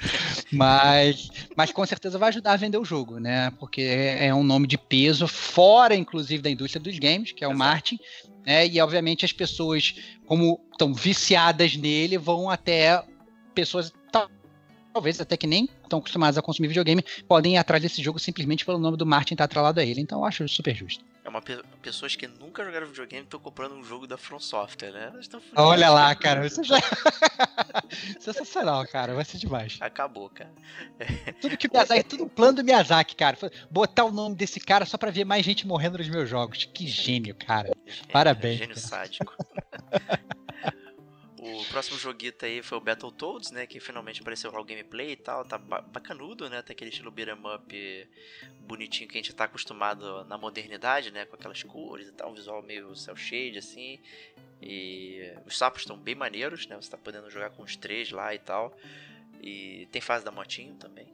mas, 0.51 1.29
mas 1.55 1.71
com 1.71 1.85
certeza 1.85 2.17
vai 2.17 2.29
ajudar 2.29 2.53
a 2.53 2.57
vender 2.57 2.77
o 2.77 2.85
jogo, 2.85 3.19
né? 3.19 3.51
Porque 3.59 3.81
é, 3.81 4.27
é 4.27 4.33
um 4.33 4.43
nome 4.43 4.65
de 4.65 4.77
peso, 4.77 5.27
fora 5.27 5.93
inclusive 5.93 6.41
da 6.41 6.49
indústria 6.49 6.81
dos 6.81 6.97
games, 6.97 7.31
que 7.33 7.43
é 7.43 7.47
o 7.47 7.51
Exato. 7.51 7.59
Martin. 7.59 7.99
Né? 8.45 8.65
E 8.67 8.79
obviamente 8.81 9.25
as 9.25 9.33
pessoas, 9.33 9.93
como 10.25 10.59
estão 10.71 10.93
viciadas 10.93 11.75
nele, 11.75 12.17
vão 12.17 12.49
até 12.49 13.03
pessoas 13.53 13.91
talvez 14.99 15.21
até 15.21 15.37
que 15.37 15.47
nem 15.47 15.69
estão 15.81 15.99
acostumadas 15.99 16.37
a 16.37 16.41
consumir 16.41 16.67
videogame, 16.67 17.01
podem 17.25 17.53
ir 17.53 17.57
atrás 17.57 17.81
desse 17.81 18.03
jogo 18.03 18.19
simplesmente 18.19 18.65
pelo 18.65 18.77
nome 18.77 18.97
do 18.97 19.05
Martin 19.05 19.33
estar 19.33 19.45
atrelado 19.45 19.79
a 19.79 19.83
ele. 19.83 20.01
Então 20.01 20.19
eu 20.19 20.25
acho 20.25 20.45
super 20.49 20.75
justo. 20.75 21.05
É 21.23 21.29
uma 21.29 21.41
pe 21.41 21.57
pessoas 21.81 22.17
que 22.17 22.27
nunca 22.27 22.65
jogaram 22.65 22.87
videogame 22.87 23.23
estão 23.23 23.39
comprando 23.39 23.75
um 23.75 23.83
jogo 23.83 24.05
da 24.05 24.17
From 24.17 24.39
Software, 24.39 24.91
né? 24.91 25.09
Elas. 25.13 25.29
Olha 25.55 25.89
lá, 25.89 26.13
cara, 26.15 26.43
isso 26.47 26.61
já. 26.65 26.77
Sensacional, 28.19 28.85
cara, 28.87 29.13
vai 29.13 29.23
ser 29.23 29.37
demais. 29.37 29.77
Acabou, 29.79 30.29
cara. 30.29 30.51
Tudo 31.39 31.55
que 31.55 31.67
o 31.67 31.71
Miyazaki, 31.71 32.03
tudo 32.03 32.23
um 32.25 32.29
plano 32.29 32.57
do 32.57 32.63
Miyazaki, 32.63 33.15
cara. 33.15 33.37
Botar 33.71 34.03
o 34.03 34.11
nome 34.11 34.35
desse 34.35 34.59
cara 34.59 34.85
só 34.85 34.97
pra 34.97 35.11
ver 35.11 35.23
mais 35.23 35.45
gente 35.45 35.65
morrendo 35.65 35.97
nos 35.97 36.09
meus 36.09 36.29
jogos. 36.29 36.65
Que 36.65 36.85
gênio, 36.87 37.33
cara. 37.35 37.71
Parabéns, 38.11 38.57
Gênio 38.57 38.75
cara. 38.75 38.87
sádico. 38.87 39.33
O 41.61 41.65
próximo 41.65 41.97
joguito 41.97 42.45
aí 42.45 42.61
foi 42.61 42.77
o 42.77 42.81
Battletoads, 42.81 43.51
né? 43.51 43.65
Que 43.67 43.79
finalmente 43.79 44.21
apareceu 44.21 44.51
lá 44.51 44.59
o 44.59 44.63
gameplay 44.63 45.11
e 45.11 45.15
tal. 45.15 45.43
Tá 45.43 45.57
ba- 45.57 45.81
bacanudo, 45.81 46.49
né? 46.49 46.61
Tem 46.61 46.73
aquele 46.73 46.89
estilo 46.89 47.11
beat'em 47.11 47.35
up 47.35 48.07
bonitinho 48.61 49.09
que 49.09 49.17
a 49.17 49.21
gente 49.21 49.33
tá 49.33 49.43
acostumado 49.45 50.23
na 50.25 50.37
modernidade, 50.37 51.11
né? 51.11 51.25
Com 51.25 51.35
aquelas 51.35 51.61
cores 51.63 52.07
e 52.07 52.11
tal. 52.11 52.31
Um 52.31 52.35
visual 52.35 52.61
meio 52.61 52.95
cel 52.95 53.15
shade, 53.15 53.57
assim. 53.57 53.99
E 54.61 55.31
os 55.45 55.57
sapos 55.57 55.81
estão 55.81 55.97
bem 55.97 56.15
maneiros, 56.15 56.67
né? 56.67 56.75
Você 56.75 56.89
tá 56.89 56.97
podendo 56.97 57.29
jogar 57.29 57.49
com 57.49 57.63
os 57.63 57.75
três 57.75 58.11
lá 58.11 58.33
e 58.33 58.39
tal. 58.39 58.75
E 59.41 59.87
tem 59.91 60.01
fase 60.01 60.23
da 60.23 60.31
motinho 60.31 60.75
também. 60.75 61.07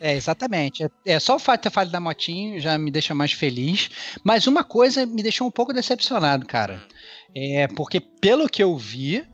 É, 0.00 0.14
exatamente. 0.14 0.84
É, 0.84 0.90
é, 1.06 1.20
só 1.20 1.36
o 1.36 1.38
fato 1.38 1.60
de 1.60 1.62
ter 1.64 1.70
falado 1.70 1.90
da 1.90 2.00
motinho 2.00 2.60
já 2.60 2.76
me 2.76 2.90
deixa 2.90 3.14
mais 3.14 3.32
feliz. 3.32 3.90
Mas 4.24 4.46
uma 4.46 4.64
coisa 4.64 5.06
me 5.06 5.22
deixou 5.22 5.46
um 5.46 5.50
pouco 5.50 5.72
decepcionado, 5.72 6.46
cara. 6.46 6.82
Hum. 6.84 7.32
É 7.34 7.68
porque, 7.68 8.00
pelo 8.00 8.48
que 8.48 8.62
eu 8.62 8.76
vi, 8.76 9.26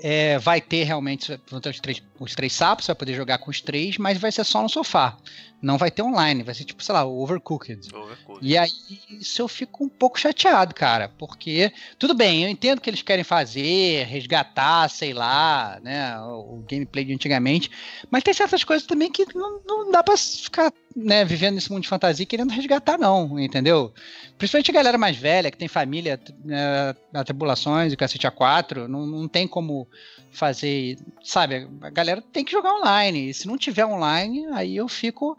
é, 0.00 0.38
vai 0.38 0.60
ter 0.60 0.84
realmente 0.84 1.40
vão 1.50 1.60
ter 1.60 1.70
os 1.70 1.80
três, 1.80 2.02
os 2.18 2.34
três 2.34 2.52
sapos, 2.52 2.84
você 2.84 2.92
vai 2.92 2.98
poder 2.98 3.14
jogar 3.14 3.38
com 3.38 3.50
os 3.50 3.60
três, 3.60 3.98
mas 3.98 4.18
vai 4.18 4.30
ser 4.32 4.44
só 4.44 4.62
no 4.62 4.68
sofá. 4.68 5.16
Não 5.60 5.76
vai 5.76 5.90
ter 5.90 6.02
online, 6.02 6.44
vai 6.44 6.54
ser 6.54 6.64
tipo, 6.64 6.82
sei 6.82 6.94
lá, 6.94 7.04
overcooked. 7.04 7.92
Overcooked. 7.92 8.46
E 8.46 8.56
aí, 8.56 8.70
isso 9.10 9.42
eu 9.42 9.48
fico 9.48 9.84
um 9.84 9.88
pouco 9.88 10.18
chateado, 10.18 10.72
cara, 10.72 11.08
porque 11.18 11.72
tudo 11.98 12.14
bem, 12.14 12.44
eu 12.44 12.48
entendo 12.48 12.80
que 12.80 12.88
eles 12.88 13.02
querem 13.02 13.24
fazer, 13.24 14.04
resgatar, 14.06 14.88
sei 14.88 15.12
lá, 15.12 15.80
né, 15.82 16.16
o, 16.20 16.58
o 16.58 16.64
gameplay 16.68 17.04
de 17.04 17.12
antigamente, 17.12 17.70
mas 18.08 18.22
tem 18.22 18.32
certas 18.32 18.62
coisas 18.62 18.86
também 18.86 19.10
que 19.10 19.26
não, 19.34 19.60
não 19.66 19.90
dá 19.90 20.00
pra 20.00 20.16
ficar, 20.16 20.72
né, 20.94 21.24
vivendo 21.24 21.56
nesse 21.56 21.72
mundo 21.72 21.82
de 21.82 21.88
fantasia 21.88 22.24
querendo 22.24 22.52
resgatar, 22.52 22.96
não, 22.96 23.38
entendeu? 23.40 23.92
Principalmente 24.36 24.70
a 24.70 24.74
galera 24.74 24.96
mais 24.96 25.16
velha, 25.16 25.50
que 25.50 25.58
tem 25.58 25.66
família, 25.66 26.20
né, 26.44 26.94
atribulações 27.12 27.92
e 27.92 27.96
cacete 27.96 28.28
A4, 28.28 28.86
não, 28.86 29.04
não 29.04 29.26
tem 29.26 29.48
como 29.48 29.88
fazer, 30.30 30.98
sabe, 31.22 31.68
a 31.80 31.90
galera 31.90 32.22
tem 32.22 32.44
que 32.44 32.52
jogar 32.52 32.74
online, 32.74 33.30
e 33.30 33.34
se 33.34 33.48
não 33.48 33.58
tiver 33.58 33.86
online, 33.86 34.46
aí 34.52 34.76
eu 34.76 34.86
fico 34.86 35.36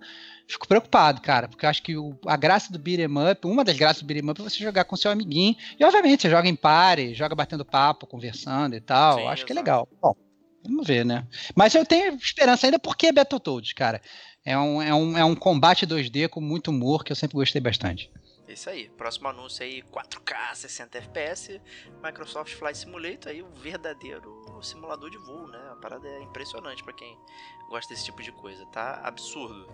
fico 0.47 0.67
preocupado, 0.67 1.21
cara, 1.21 1.47
porque 1.47 1.65
eu 1.65 1.69
acho 1.69 1.83
que 1.83 1.95
o, 1.95 2.17
a 2.25 2.35
graça 2.35 2.73
do 2.73 2.79
beat'em 2.79 3.07
up, 3.31 3.45
uma 3.45 3.63
das 3.63 3.77
graças 3.77 4.01
do 4.01 4.05
beat'em 4.05 4.29
up 4.29 4.41
é 4.41 4.43
você 4.43 4.57
jogar 4.57 4.83
com 4.83 4.95
seu 4.95 5.11
amiguinho, 5.11 5.55
e 5.79 5.85
obviamente 5.85 6.23
você 6.23 6.29
joga 6.29 6.49
em 6.49 6.55
pare, 6.55 7.13
joga 7.13 7.35
batendo 7.35 7.63
papo, 7.63 8.07
conversando 8.07 8.75
e 8.75 8.81
tal, 8.81 9.19
Sim, 9.19 9.27
acho 9.27 9.45
que 9.45 9.51
é 9.51 9.55
legal. 9.55 9.87
Bom, 10.01 10.15
vamos 10.63 10.87
ver, 10.87 11.05
né? 11.05 11.27
Mas 11.55 11.75
eu 11.75 11.85
tenho 11.85 12.15
esperança 12.15 12.65
ainda 12.65 12.79
porque 12.79 13.07
é 13.07 13.11
Battletoads, 13.11 13.73
cara. 13.73 14.01
É 14.43 14.57
um, 14.57 14.81
é, 14.81 14.93
um, 14.93 15.17
é 15.17 15.23
um 15.23 15.35
combate 15.35 15.85
2D 15.85 16.27
com 16.29 16.41
muito 16.41 16.71
humor 16.71 17.03
que 17.03 17.11
eu 17.11 17.15
sempre 17.15 17.35
gostei 17.35 17.61
bastante. 17.61 18.11
É 18.47 18.53
isso 18.53 18.67
aí. 18.67 18.89
Próximo 18.97 19.27
anúncio 19.27 19.63
aí, 19.63 19.83
4K, 19.83 20.55
60 20.55 20.97
FPS, 20.97 21.61
Microsoft 22.03 22.55
Flight 22.55 22.79
Simulator, 22.79 23.31
aí 23.31 23.43
o 23.43 23.49
verdadeiro 23.51 24.59
simulador 24.63 25.11
de 25.11 25.17
voo, 25.19 25.47
né? 25.47 25.59
A 25.71 25.75
parada 25.75 26.07
é 26.07 26.21
impressionante 26.23 26.83
pra 26.83 26.91
quem 26.91 27.15
gosta 27.69 27.93
desse 27.93 28.05
tipo 28.05 28.23
de 28.23 28.31
coisa, 28.31 28.65
tá 28.67 29.01
absurdo. 29.03 29.67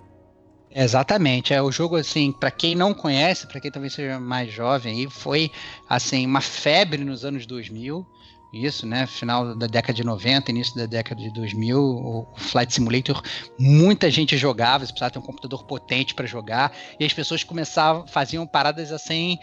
Exatamente, 0.72 1.53
é 1.53 1.61
o 1.61 1.72
jogo 1.72 1.95
assim, 1.95 2.32
para 2.32 2.51
quem 2.51 2.76
não 2.76 2.93
conhece, 2.93 3.47
para 3.47 3.61
quem 3.61 3.72
talvez 3.72 3.93
seja 3.93 4.20
mais 4.20 4.51
jovem 4.51 4.93
aí, 4.93 5.09
foi 5.09 5.49
assim 5.88 6.26
uma 6.26 6.41
febre 6.41 7.03
nos 7.03 7.24
anos 7.24 7.45
2000. 7.45 8.05
Isso, 8.53 8.86
né? 8.86 9.05
Final 9.05 9.53
da 9.53 9.68
década 9.68 9.93
de 9.93 10.03
90, 10.03 10.49
início 10.49 10.76
da 10.78 10.86
década 10.86 11.22
de 11.22 11.30
2000, 11.34 11.78
o 11.78 12.26
Flight 12.38 12.74
Simulator, 12.74 13.22
muita 13.59 14.09
gente 14.09 14.38
jogava, 14.38 14.86
você 14.86 14.93
precisava 14.93 15.11
ter 15.11 15.20
um 15.20 15.24
computador 15.24 15.66
potente 15.66 16.13
para 16.13 16.26
jogar, 16.26 16.72
e 16.97 17.03
as 17.03 17.11
pessoas 17.11 17.43
começavam, 17.43 18.07
faziam 18.07 18.47
paradas 18.47 18.93
assim 18.93 19.38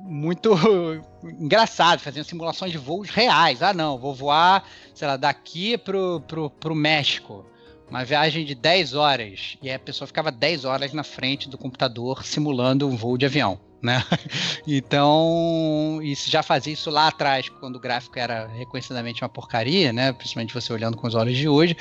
muito 0.00 0.50
engraçadas, 1.22 2.02
faziam 2.02 2.24
simulações 2.24 2.72
de 2.72 2.78
voos 2.78 3.08
reais. 3.08 3.62
Ah, 3.62 3.72
não, 3.72 3.98
vou 3.98 4.14
voar, 4.14 4.64
sei 4.94 5.06
lá, 5.06 5.16
daqui 5.16 5.78
pro, 5.78 6.20
pro, 6.26 6.50
pro 6.50 6.74
México 6.74 7.44
uma 7.88 8.04
viagem 8.04 8.44
de 8.44 8.54
10 8.54 8.94
horas 8.94 9.56
e 9.62 9.70
a 9.70 9.78
pessoa 9.78 10.06
ficava 10.06 10.30
10 10.30 10.64
horas 10.64 10.92
na 10.92 11.04
frente 11.04 11.48
do 11.48 11.56
computador 11.56 12.24
simulando 12.24 12.88
um 12.88 12.96
voo 12.96 13.16
de 13.16 13.26
avião, 13.26 13.58
né? 13.82 14.02
Então, 14.68 16.00
isso 16.02 16.28
já 16.28 16.42
fazia 16.42 16.72
isso 16.72 16.90
lá 16.90 17.06
atrás, 17.06 17.48
quando 17.48 17.76
o 17.76 17.80
gráfico 17.80 18.18
era 18.18 18.48
reconhecidamente 18.48 19.22
uma 19.22 19.28
porcaria, 19.28 19.92
né? 19.92 20.12
Principalmente 20.12 20.52
você 20.52 20.72
olhando 20.72 20.96
com 20.96 21.06
os 21.06 21.14
olhos 21.14 21.36
de 21.36 21.48
hoje. 21.48 21.76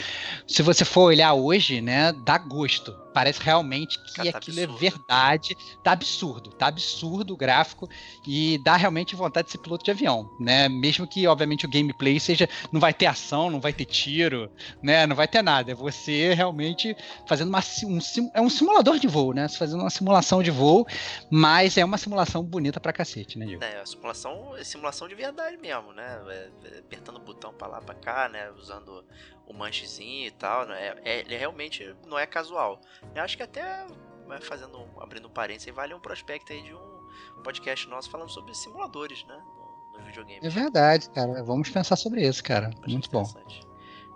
Se 0.47 0.61
você 0.61 0.85
for 0.85 1.05
olhar 1.05 1.33
hoje, 1.33 1.81
né, 1.81 2.13
dá 2.23 2.37
gosto. 2.37 3.04
Parece 3.15 3.41
realmente 3.41 3.97
que 4.03 4.13
Cara, 4.13 4.29
tá 4.33 4.37
aquilo 4.39 4.59
é 4.59 4.63
absurdo. 4.63 4.79
verdade. 4.81 5.57
Tá 5.81 5.93
absurdo, 5.93 6.49
tá 6.49 6.67
absurdo 6.67 7.33
o 7.33 7.37
gráfico 7.37 7.87
e 8.27 8.57
dá 8.57 8.75
realmente 8.75 9.15
vontade 9.15 9.45
de 9.45 9.53
ser 9.53 9.59
piloto 9.59 9.85
de 9.85 9.91
avião, 9.91 10.29
né? 10.37 10.67
Mesmo 10.67 11.07
que, 11.07 11.25
obviamente, 11.25 11.65
o 11.65 11.69
gameplay 11.69 12.19
seja. 12.19 12.49
Não 12.73 12.81
vai 12.81 12.93
ter 12.93 13.05
ação, 13.05 13.49
não 13.49 13.61
vai 13.61 13.71
ter 13.71 13.85
tiro, 13.85 14.51
né? 14.83 15.07
Não 15.07 15.15
vai 15.15 15.29
ter 15.29 15.41
nada. 15.41 15.71
É 15.71 15.73
você 15.73 16.33
realmente 16.33 16.93
fazendo 17.25 17.47
uma, 17.47 17.63
um, 17.85 17.99
é 18.33 18.41
um 18.41 18.49
simulador 18.49 18.99
de 18.99 19.07
voo, 19.07 19.31
né? 19.33 19.47
Você 19.47 19.57
fazendo 19.57 19.79
uma 19.79 19.89
simulação 19.89 20.43
de 20.43 20.51
voo, 20.51 20.85
mas 21.31 21.77
é 21.77 21.85
uma 21.85 21.97
simulação 21.97 22.43
bonita 22.43 22.81
pra 22.81 22.91
cacete, 22.91 23.39
né, 23.39 23.45
Diego? 23.45 23.63
É, 23.63 23.79
a 23.79 23.85
simulação 23.85 24.57
é 24.57 24.63
simulação 24.65 25.07
de 25.07 25.15
verdade 25.15 25.55
mesmo, 25.55 25.93
né? 25.93 26.21
É, 26.27 26.49
é, 26.65 26.79
apertando 26.79 27.15
o 27.15 27.21
botão 27.21 27.53
pra 27.53 27.67
lá, 27.67 27.79
pra 27.79 27.95
cá, 27.95 28.27
né? 28.27 28.51
Usando 28.51 29.05
o 29.47 29.53
manchezinho 29.53 30.27
e 30.27 30.31
tal, 30.31 30.65
né? 30.65 30.87
É, 30.87 31.01
é- 31.03 31.19
ele 31.21 31.37
realmente 31.37 31.95
não 32.05 32.17
é 32.17 32.25
casual. 32.25 32.79
Eu 33.13 33.23
acho 33.23 33.37
que 33.37 33.43
até, 33.43 33.85
né, 34.27 34.39
fazendo, 34.41 34.77
um- 34.79 34.99
abrindo 35.01 35.27
um 35.27 35.31
parênteses, 35.31 35.73
vale 35.73 35.93
um 35.93 35.99
prospecto 35.99 36.51
aí 36.51 36.61
de 36.63 36.73
um 36.73 36.95
podcast 37.43 37.87
nosso 37.87 38.09
falando 38.09 38.29
sobre 38.29 38.53
simuladores, 38.55 39.23
né? 39.25 39.39
No, 39.45 39.93
nos 39.97 40.05
videogames. 40.07 40.43
É 40.43 40.49
verdade, 40.49 41.09
cara. 41.11 41.43
Vamos 41.43 41.69
pensar 41.69 41.95
sobre 41.95 42.27
isso, 42.27 42.43
cara. 42.43 42.69
Bastante 42.69 42.91
Muito 42.91 43.09
bom. 43.11 43.23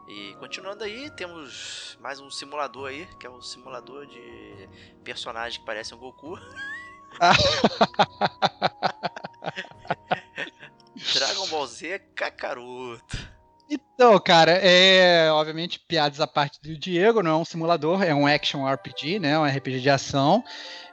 E 0.08 0.34
continuando 0.40 0.84
aí, 0.84 1.12
temos 1.12 1.96
mais 2.02 2.20
um 2.20 2.32
simulador 2.32 2.90
aí, 2.90 3.06
que 3.20 3.28
é 3.28 3.30
o 3.30 3.40
simulador 3.44 4.08
de 4.08 4.68
personagem 5.04 5.60
que 5.60 5.66
parece 5.66 5.94
um 5.94 6.00
Goku. 6.00 6.40
Dragon 11.14 11.48
Ball 11.48 11.68
Z 11.68 12.00
Kakaroto. 12.16 13.39
Então, 13.70 14.20
cara, 14.20 14.54
é 14.54 15.32
obviamente 15.32 15.80
piadas 15.80 16.20
à 16.20 16.26
parte 16.26 16.60
do 16.62 16.76
Diego, 16.76 17.22
não 17.22 17.32
é 17.32 17.36
um 17.36 17.46
simulador, 17.46 18.02
é 18.02 18.16
um 18.16 18.26
action 18.26 18.68
RPG, 18.68 19.20
né? 19.20 19.38
Um 19.38 19.46
RPG 19.46 19.80
de 19.82 19.90
ação. 19.92 20.44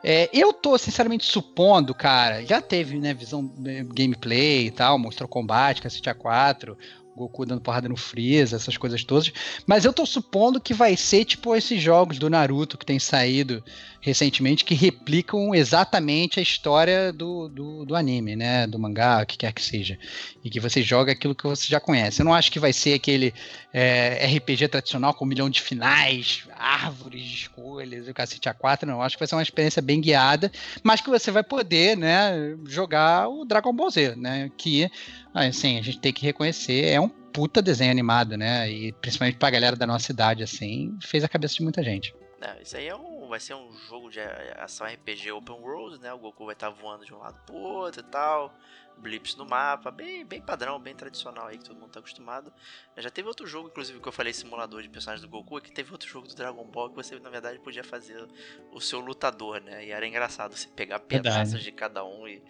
É, 0.04 0.28
eu 0.32 0.52
tô 0.52 0.76
sinceramente 0.76 1.24
supondo, 1.24 1.94
cara, 1.94 2.44
já 2.44 2.60
teve, 2.60 2.98
né, 2.98 3.14
visão 3.14 3.50
eh, 3.66 3.82
gameplay 3.82 4.66
e 4.66 4.70
tal, 4.70 4.98
mostrou 4.98 5.28
combate, 5.28 5.80
cacete 5.80 6.10
A4, 6.10 6.76
Goku 7.16 7.46
dando 7.46 7.62
porrada 7.62 7.88
no 7.88 7.96
Freeza, 7.96 8.56
essas 8.56 8.76
coisas 8.76 9.02
todas. 9.02 9.32
Mas 9.66 9.86
eu 9.86 9.92
tô 9.92 10.04
supondo 10.04 10.60
que 10.60 10.74
vai 10.74 10.96
ser 10.96 11.24
tipo 11.24 11.56
esses 11.56 11.80
jogos 11.80 12.18
do 12.18 12.28
Naruto 12.28 12.76
que 12.76 12.84
tem 12.84 12.98
saído 12.98 13.64
recentemente 14.06 14.64
que 14.64 14.74
replicam 14.74 15.52
exatamente 15.52 16.38
a 16.38 16.42
história 16.42 17.12
do, 17.12 17.48
do, 17.48 17.84
do 17.84 17.96
anime, 17.96 18.36
né? 18.36 18.64
Do 18.64 18.78
mangá, 18.78 19.22
o 19.22 19.26
que 19.26 19.36
quer 19.36 19.52
que 19.52 19.60
seja. 19.60 19.98
E 20.44 20.50
que 20.50 20.60
você 20.60 20.80
joga 20.80 21.10
aquilo 21.10 21.34
que 21.34 21.42
você 21.42 21.66
já 21.66 21.80
conhece. 21.80 22.20
Eu 22.20 22.24
não 22.24 22.34
acho 22.34 22.52
que 22.52 22.60
vai 22.60 22.72
ser 22.72 22.94
aquele 22.94 23.34
é, 23.72 24.24
RPG 24.36 24.68
tradicional 24.68 25.12
com 25.12 25.24
um 25.24 25.28
milhão 25.28 25.50
de 25.50 25.60
finais, 25.60 26.44
árvores 26.56 27.22
de 27.22 27.34
escolhas, 27.34 28.06
o 28.06 28.14
cacete 28.14 28.48
A4, 28.48 28.82
não. 28.82 28.94
Eu 28.94 29.02
acho 29.02 29.16
que 29.16 29.20
vai 29.20 29.26
ser 29.26 29.34
uma 29.34 29.42
experiência 29.42 29.82
bem 29.82 30.00
guiada, 30.00 30.52
mas 30.84 31.00
que 31.00 31.10
você 31.10 31.32
vai 31.32 31.42
poder, 31.42 31.96
né, 31.96 32.54
jogar 32.66 33.28
o 33.28 33.44
Dragon 33.44 33.72
Ball 33.72 33.90
Z, 33.90 34.14
né? 34.16 34.52
Que, 34.56 34.88
assim, 35.34 35.78
a 35.78 35.82
gente 35.82 35.98
tem 35.98 36.12
que 36.12 36.24
reconhecer, 36.24 36.84
é 36.84 37.00
um 37.00 37.05
puta 37.36 37.60
desenho 37.60 37.90
animado, 37.90 38.34
né? 38.34 38.70
E 38.70 38.92
principalmente 38.92 39.36
pra 39.36 39.50
galera 39.50 39.76
da 39.76 39.86
nossa 39.86 40.10
idade, 40.10 40.42
assim, 40.42 40.98
fez 41.02 41.22
a 41.22 41.28
cabeça 41.28 41.56
de 41.56 41.62
muita 41.62 41.82
gente. 41.82 42.14
É, 42.40 42.62
isso 42.62 42.74
aí 42.78 42.88
é 42.88 42.96
um, 42.96 43.28
vai 43.28 43.38
ser 43.38 43.54
um 43.54 43.70
jogo 43.88 44.08
de 44.08 44.18
ação 44.56 44.86
RPG 44.86 45.32
open 45.32 45.56
world, 45.56 46.00
né? 46.00 46.10
O 46.14 46.18
Goku 46.18 46.46
vai 46.46 46.54
estar 46.54 46.70
voando 46.70 47.04
de 47.04 47.12
um 47.12 47.18
lado 47.18 47.38
pro 47.44 47.54
outro 47.54 48.00
e 48.00 48.04
tal. 48.04 48.54
Blips 48.96 49.36
no 49.36 49.44
mapa, 49.44 49.90
bem, 49.90 50.24
bem 50.24 50.40
padrão, 50.40 50.80
bem 50.80 50.94
tradicional 50.94 51.48
aí 51.48 51.58
que 51.58 51.64
todo 51.64 51.78
mundo 51.78 51.90
tá 51.90 52.00
acostumado. 52.00 52.50
Já 52.96 53.10
teve 53.10 53.28
outro 53.28 53.46
jogo, 53.46 53.68
inclusive, 53.68 54.00
que 54.00 54.08
eu 54.08 54.12
falei 54.12 54.32
simulador 54.32 54.80
de 54.80 54.88
personagens 54.88 55.20
do 55.20 55.28
Goku, 55.28 55.60
que 55.60 55.70
teve 55.70 55.92
outro 55.92 56.08
jogo 56.08 56.26
do 56.26 56.34
Dragon 56.34 56.64
Ball 56.64 56.88
que 56.88 56.96
você, 56.96 57.18
na 57.20 57.28
verdade, 57.28 57.58
podia 57.58 57.84
fazer 57.84 58.26
o 58.72 58.80
seu 58.80 58.98
lutador, 59.00 59.60
né? 59.60 59.84
E 59.84 59.90
era 59.90 60.06
engraçado 60.06 60.56
você 60.56 60.68
pegar 60.68 61.00
pedaços 61.00 61.62
de 61.62 61.70
cada 61.70 62.02
um 62.02 62.26
e, 62.26 62.42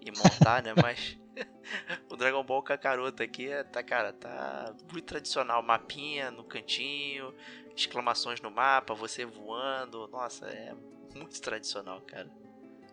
e 0.00 0.10
montar, 0.10 0.62
né? 0.62 0.72
Mas 0.80 1.18
o 2.10 2.16
Dragon 2.16 2.42
Ball 2.42 2.62
Kakaroto 2.62 3.22
aqui 3.22 3.48
é, 3.48 3.62
tá, 3.62 3.82
cara, 3.82 4.12
tá 4.12 4.74
muito 4.92 5.04
tradicional. 5.04 5.62
Mapinha 5.62 6.30
no 6.30 6.44
cantinho, 6.44 7.34
exclamações 7.76 8.40
no 8.40 8.50
mapa, 8.50 8.94
você 8.94 9.24
voando. 9.24 10.08
Nossa, 10.08 10.46
é 10.46 10.74
muito 11.14 11.40
tradicional, 11.40 12.00
cara. 12.02 12.28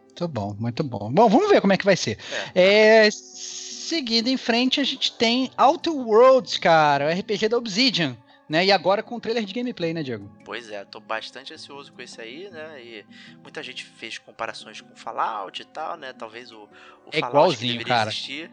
Muito 0.03 0.27
bom, 0.27 0.55
muito 0.59 0.83
bom. 0.83 1.11
Bom, 1.11 1.29
vamos 1.29 1.49
ver 1.49 1.61
como 1.61 1.73
é 1.73 1.77
que 1.77 1.85
vai 1.85 1.95
ser. 1.95 2.17
É, 2.55 3.09
seguindo 3.11 4.27
em 4.27 4.37
frente, 4.37 4.81
a 4.81 4.83
gente 4.83 5.15
tem 5.15 5.51
Outer 5.57 5.93
Worlds, 5.93 6.57
cara, 6.57 7.07
o 7.07 7.19
RPG 7.19 7.49
da 7.49 7.57
Obsidian. 7.57 8.17
Né? 8.49 8.65
E 8.65 8.71
agora 8.71 9.03
com 9.03 9.19
trailer 9.19 9.43
de 9.43 9.53
gameplay, 9.53 9.93
né, 9.93 10.01
Diego? 10.01 10.31
Pois 10.45 10.69
é, 10.71 10.85
tô 10.85 10.99
bastante 11.01 11.53
ansioso 11.53 11.91
com 11.91 12.01
esse 12.01 12.21
aí, 12.21 12.49
né? 12.49 12.81
E 12.81 13.05
muita 13.43 13.61
gente 13.61 13.83
fez 13.83 14.17
comparações 14.17 14.79
com 14.79 14.95
Fallout 14.95 15.61
e 15.61 15.65
tal, 15.65 15.97
né? 15.97 16.13
Talvez 16.13 16.51
o, 16.51 16.63
o 16.63 16.69
É 17.11 17.19
Fallout 17.19 17.53
igualzinho, 17.55 17.85
cara. 17.85 18.09
existir. 18.09 18.49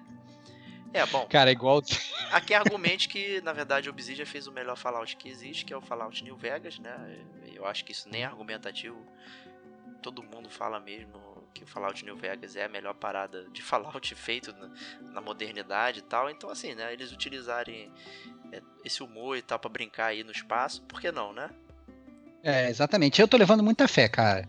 É, 0.92 1.04
bom, 1.06 1.26
Cara, 1.26 1.50
igual. 1.50 1.82
aqui 2.30 2.54
argumente 2.54 3.08
que, 3.08 3.40
na 3.40 3.52
verdade, 3.52 3.88
a 3.88 3.90
Obsidian 3.92 4.24
fez 4.24 4.46
o 4.46 4.52
melhor 4.52 4.76
Fallout 4.76 5.16
que 5.16 5.28
existe, 5.28 5.64
que 5.64 5.72
é 5.72 5.76
o 5.76 5.80
Fallout 5.80 6.22
New 6.22 6.36
Vegas, 6.36 6.78
né? 6.78 6.94
Eu 7.52 7.66
acho 7.66 7.84
que 7.84 7.90
isso 7.90 8.08
nem 8.08 8.22
é 8.22 8.26
argumentativo. 8.26 8.96
Todo 10.00 10.22
mundo 10.22 10.48
fala 10.48 10.78
mesmo 10.78 11.33
que 11.54 11.62
o 11.62 11.66
Fallout 11.66 12.04
New 12.04 12.16
Vegas 12.16 12.56
é 12.56 12.64
a 12.64 12.68
melhor 12.68 12.94
parada 12.94 13.48
de 13.50 13.62
Fallout 13.62 14.12
feito 14.16 14.52
na, 14.52 14.70
na 15.12 15.20
modernidade 15.20 16.00
e 16.00 16.02
tal. 16.02 16.28
Então, 16.28 16.50
assim, 16.50 16.74
né? 16.74 16.92
Eles 16.92 17.12
utilizarem 17.12 17.90
é, 18.52 18.60
esse 18.84 19.02
humor 19.02 19.38
e 19.38 19.42
tal 19.42 19.58
para 19.58 19.70
brincar 19.70 20.06
aí 20.06 20.24
no 20.24 20.32
espaço, 20.32 20.82
por 20.82 21.00
que 21.00 21.10
não, 21.12 21.32
né? 21.32 21.48
É, 22.42 22.68
exatamente. 22.68 23.20
Eu 23.20 23.28
tô 23.28 23.36
levando 23.36 23.62
muita 23.62 23.88
fé, 23.88 24.08
cara. 24.08 24.48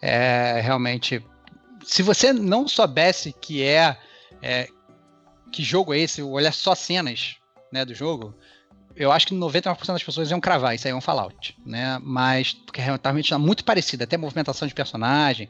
É, 0.00 0.60
realmente. 0.60 1.24
Se 1.84 2.00
você 2.02 2.32
não 2.32 2.68
soubesse 2.68 3.32
que 3.32 3.64
é, 3.64 3.98
é 4.40 4.68
que 5.50 5.64
jogo 5.64 5.92
é 5.92 5.98
esse, 5.98 6.22
olhar 6.22 6.52
só 6.52 6.76
cenas 6.76 7.36
né, 7.72 7.84
do 7.84 7.92
jogo, 7.92 8.32
eu 8.94 9.10
acho 9.10 9.26
que 9.26 9.34
99% 9.34 9.86
das 9.86 10.02
pessoas 10.02 10.30
iam 10.30 10.40
cravar, 10.40 10.74
isso 10.74 10.86
aí 10.86 10.92
é 10.92 10.94
um 10.96 11.00
Fallout, 11.00 11.56
né? 11.64 11.98
Mas, 12.02 12.52
porque 12.52 12.80
realmente 12.80 13.32
é 13.32 13.38
muito 13.38 13.64
parecido, 13.64 14.04
até 14.04 14.16
movimentação 14.16 14.68
de 14.68 14.74
personagem, 14.74 15.48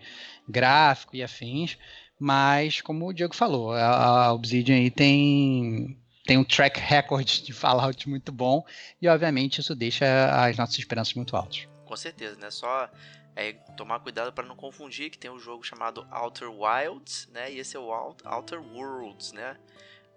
gráfico 0.48 1.16
e 1.16 1.22
afins, 1.22 1.78
mas, 2.18 2.80
como 2.80 3.08
o 3.08 3.12
Diego 3.12 3.34
falou, 3.34 3.72
a, 3.72 4.32
Obsidian 4.32 4.76
aí 4.76 4.90
tem, 4.90 5.98
tem 6.24 6.38
um 6.38 6.44
track 6.44 6.78
record 6.78 7.26
de 7.42 7.52
Fallout 7.52 8.08
muito 8.08 8.30
bom, 8.30 8.64
e 9.00 9.08
obviamente 9.08 9.60
isso 9.60 9.74
deixa 9.74 10.06
as 10.46 10.56
nossas 10.56 10.78
esperanças 10.78 11.14
muito 11.14 11.36
altas. 11.36 11.68
Com 11.84 11.96
certeza, 11.96 12.36
né? 12.36 12.50
Só 12.50 12.88
é, 13.34 13.54
tomar 13.76 14.00
cuidado 14.00 14.32
para 14.32 14.46
não 14.46 14.56
confundir 14.56 15.10
que 15.10 15.18
tem 15.18 15.30
um 15.30 15.38
jogo 15.38 15.64
chamado 15.64 16.06
Outer 16.10 16.50
Wilds, 16.50 17.28
né? 17.32 17.52
E 17.52 17.58
esse 17.58 17.76
é 17.76 17.80
o 17.80 17.90
Outer 18.24 18.60
Worlds, 18.60 19.32
né? 19.32 19.56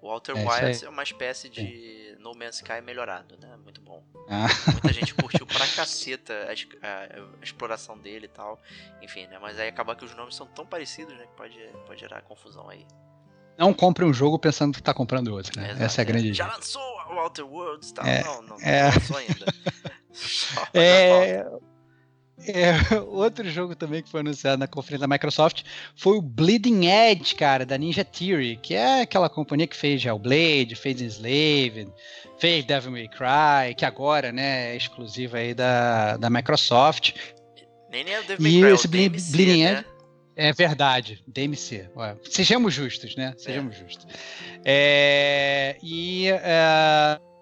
O 0.06 0.12
Outer 0.12 0.38
é, 0.38 0.48
Wilds 0.48 0.84
é 0.84 0.90
uma 0.90 1.02
espécie 1.02 1.50
de 1.50 2.16
No 2.20 2.36
Man's 2.36 2.58
Sky 2.58 2.80
melhorado, 2.80 3.36
né? 3.42 3.58
Muito 3.64 3.82
bom. 3.82 4.04
Ah. 4.30 4.46
Muita 4.72 4.94
gente 4.94 5.12
curtiu 5.16 5.48
pra 5.48 5.66
caceta 5.66 6.32
a, 6.32 6.88
a, 6.88 7.22
a, 7.22 7.44
exploração 7.44 7.98
dele 7.98 8.26
e 8.26 8.30
tal. 8.30 8.62
Enfim, 9.02 9.26
né? 9.26 9.40
Mas 9.42 9.60
aí 9.60 9.68
acaba 9.68 9.96
que 9.96 10.06
os 10.06 10.16
nomes 10.16 10.36
são 10.36 10.46
tão 10.46 10.64
parecidos, 10.64 11.18
né? 11.18 11.26
Que 11.26 11.36
pode, 11.36 11.58
pode 11.88 12.00
gerar 12.00 12.22
confusão 12.22 12.70
aí. 12.70 12.86
Não 13.58 13.74
compre 13.74 14.06
um 14.06 14.14
jogo 14.14 14.38
pensando 14.38 14.76
que 14.76 14.84
tá 14.84 14.94
comprando 14.94 15.30
outro, 15.30 15.60
né? 15.60 15.76
Essa 15.80 16.02
é 16.02 16.04
a 16.04 16.06
grande. 16.06 16.36
Já 16.36 16.54
lançou 16.54 16.84
o 17.10 17.16
Outer 17.16 17.48
Worlds 17.48 17.90
e 17.90 17.94
tal. 17.96 18.06
É, 18.06 18.24
não, 18.24 18.42
não, 18.44 18.58
é... 18.62 18.84
não 18.84 18.94
lançou 18.94 19.18
ainda. 19.18 19.46
é. 20.72 21.46
É, 22.48 22.74
outro 23.08 23.50
jogo 23.50 23.76
também 23.76 24.04
que 24.04 24.10
foi 24.10 24.20
anunciado 24.20 24.58
na 24.58 24.68
conferência 24.68 25.08
da 25.08 25.14
Microsoft 25.14 25.64
foi 25.96 26.18
o 26.18 26.22
Bleeding 26.22 26.88
Edge, 26.88 27.36
cara, 27.36 27.66
da 27.66 27.78
Ninja 27.78 28.04
Theory, 28.04 28.58
que 28.58 28.74
é 28.74 29.02
aquela 29.02 29.30
companhia 29.30 29.68
que 29.68 29.76
fez 29.76 30.04
Hellblade, 30.04 30.76
fez 30.76 31.02
Enslaved, 31.02 31.88
fez 32.38 32.66
Devil 32.66 32.92
May 32.92 33.08
Cry, 33.08 33.74
que 33.76 33.86
agora, 33.86 34.32
né, 34.32 34.74
é 34.74 34.76
exclusiva 34.76 35.38
aí 35.38 35.54
da, 35.54 36.18
da 36.18 36.30
Microsoft. 36.30 37.14
Nem 37.90 38.10
é 38.10 38.20
o 38.20 38.24
Devil 38.24 38.44
May 38.44 38.52
Cry, 38.52 38.70
e 38.70 38.74
esse 38.74 38.88
DMC, 38.88 39.32
Bleeding 39.32 39.64
né? 39.64 39.72
Edge 39.80 39.96
é 40.36 40.52
verdade, 40.52 41.24
DMC. 41.26 41.90
Ué, 41.96 42.16
sejamos 42.30 42.74
justos, 42.74 43.16
né? 43.16 43.34
Sejamos 43.38 43.76
é. 43.76 43.80
justos. 43.80 44.08
É, 44.66 45.78
e 45.82 46.28
uh, 46.32 47.35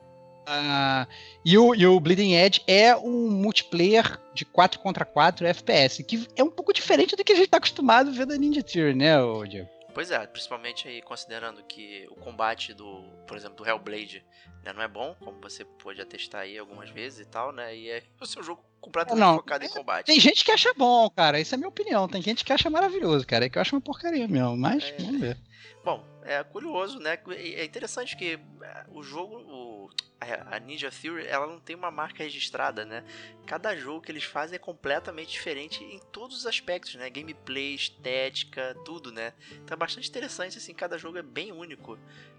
uh, 0.48 1.08
e 1.44 1.58
o, 1.58 1.76
e 1.76 1.86
o 1.86 2.00
Bleeding 2.00 2.34
Edge 2.34 2.64
é 2.68 2.96
um 2.96 3.30
multiplayer 3.30 4.20
de 4.34 4.46
4 4.46 4.80
contra 4.80 5.06
4 5.06 5.46
FPS, 5.48 6.04
que 6.04 6.28
é 6.36 6.44
um 6.44 6.50
pouco 6.50 6.74
diferente 6.74 7.16
do 7.16 7.24
que 7.24 7.34
a 7.34 7.36
gente 7.36 7.46
está 7.46 7.58
acostumado 7.58 8.10
a 8.10 8.14
ver 8.14 8.26
da 8.26 8.38
Ninja 8.38 8.64
Theory, 8.64 8.96
né, 8.96 9.16
Diego? 9.48 9.70
Pois 9.94 10.10
é, 10.10 10.26
principalmente 10.26 10.88
aí 10.88 11.02
considerando 11.02 11.64
que 11.64 12.08
o 12.10 12.16
combate 12.16 12.74
do, 12.74 13.04
por 13.28 13.38
exemplo, 13.38 13.58
do 13.58 13.68
Hellblade, 13.68 14.26
né, 14.64 14.74
não 14.74 14.82
é 14.82 14.88
bom, 14.88 15.16
como 15.20 15.40
você 15.40 15.64
pode 15.64 16.02
atestar 16.02 16.42
aí 16.42 16.58
algumas 16.58 16.90
vezes 16.90 17.20
e 17.20 17.26
tal, 17.26 17.52
né? 17.52 17.76
E 17.76 17.90
é 17.92 18.04
o 18.20 18.26
seu 18.26 18.42
jogo 18.42 18.64
completamente 18.82 19.20
não, 19.20 19.36
focado 19.36 19.64
em 19.64 19.70
combate. 19.70 20.08
Tem 20.08 20.20
gente 20.20 20.44
que 20.44 20.52
acha 20.52 20.74
bom, 20.74 21.10
cara. 21.12 21.40
Isso 21.40 21.54
é 21.54 21.58
minha 21.58 21.70
opinião. 21.70 22.08
Tem 22.08 22.22
gente 22.22 22.44
que 22.44 22.52
acha 22.52 22.70
maravilhoso, 22.70 23.26
cara. 23.26 23.46
É 23.46 23.50
que 23.50 23.58
eu 23.58 23.62
acho 23.62 23.76
uma 23.76 23.82
porcaria 23.82 24.28
mesmo, 24.28 24.58
mas 24.58 24.84
é, 24.84 24.98
vamos 24.98 25.22
ver. 25.22 25.38
Bom, 25.86 26.04
é 26.24 26.44
curioso, 26.44 27.00
né? 27.00 27.20
É 27.30 27.64
interessante 27.64 28.18
que 28.18 28.40
é, 28.62 28.86
o 28.90 29.04
jogo, 29.04 29.36
o, 29.38 29.90
a 30.24 30.60
Ninja 30.60 30.90
Theory, 30.90 31.28
ela 31.28 31.48
não 31.48 31.60
tem 31.60 31.76
uma 31.76 31.92
marca 31.92 32.24
registrada, 32.24 32.86
né? 32.86 33.04
Cada 33.46 33.76
jogo 33.76 34.02
que 34.02 34.12
eles 34.12 34.24
fazem 34.24 34.56
é 34.56 34.60
completamente 34.60 35.32
diferente 35.32 35.84
em 35.84 36.00
todos 36.12 36.38
os 36.38 36.46
aspectos, 36.46 36.96
né? 36.96 37.10
Gameplay, 37.10 37.76
estética, 37.76 38.76
tudo, 38.86 39.12
né? 39.12 39.34
Então 39.52 39.76
é 39.76 39.78
bastante 39.78 40.10
interessante, 40.10 40.58
assim, 40.58 40.74
cada 40.74 40.98
jogo 40.98 41.18
é 41.18 41.24
bem 41.24 41.52
único. 41.52 41.98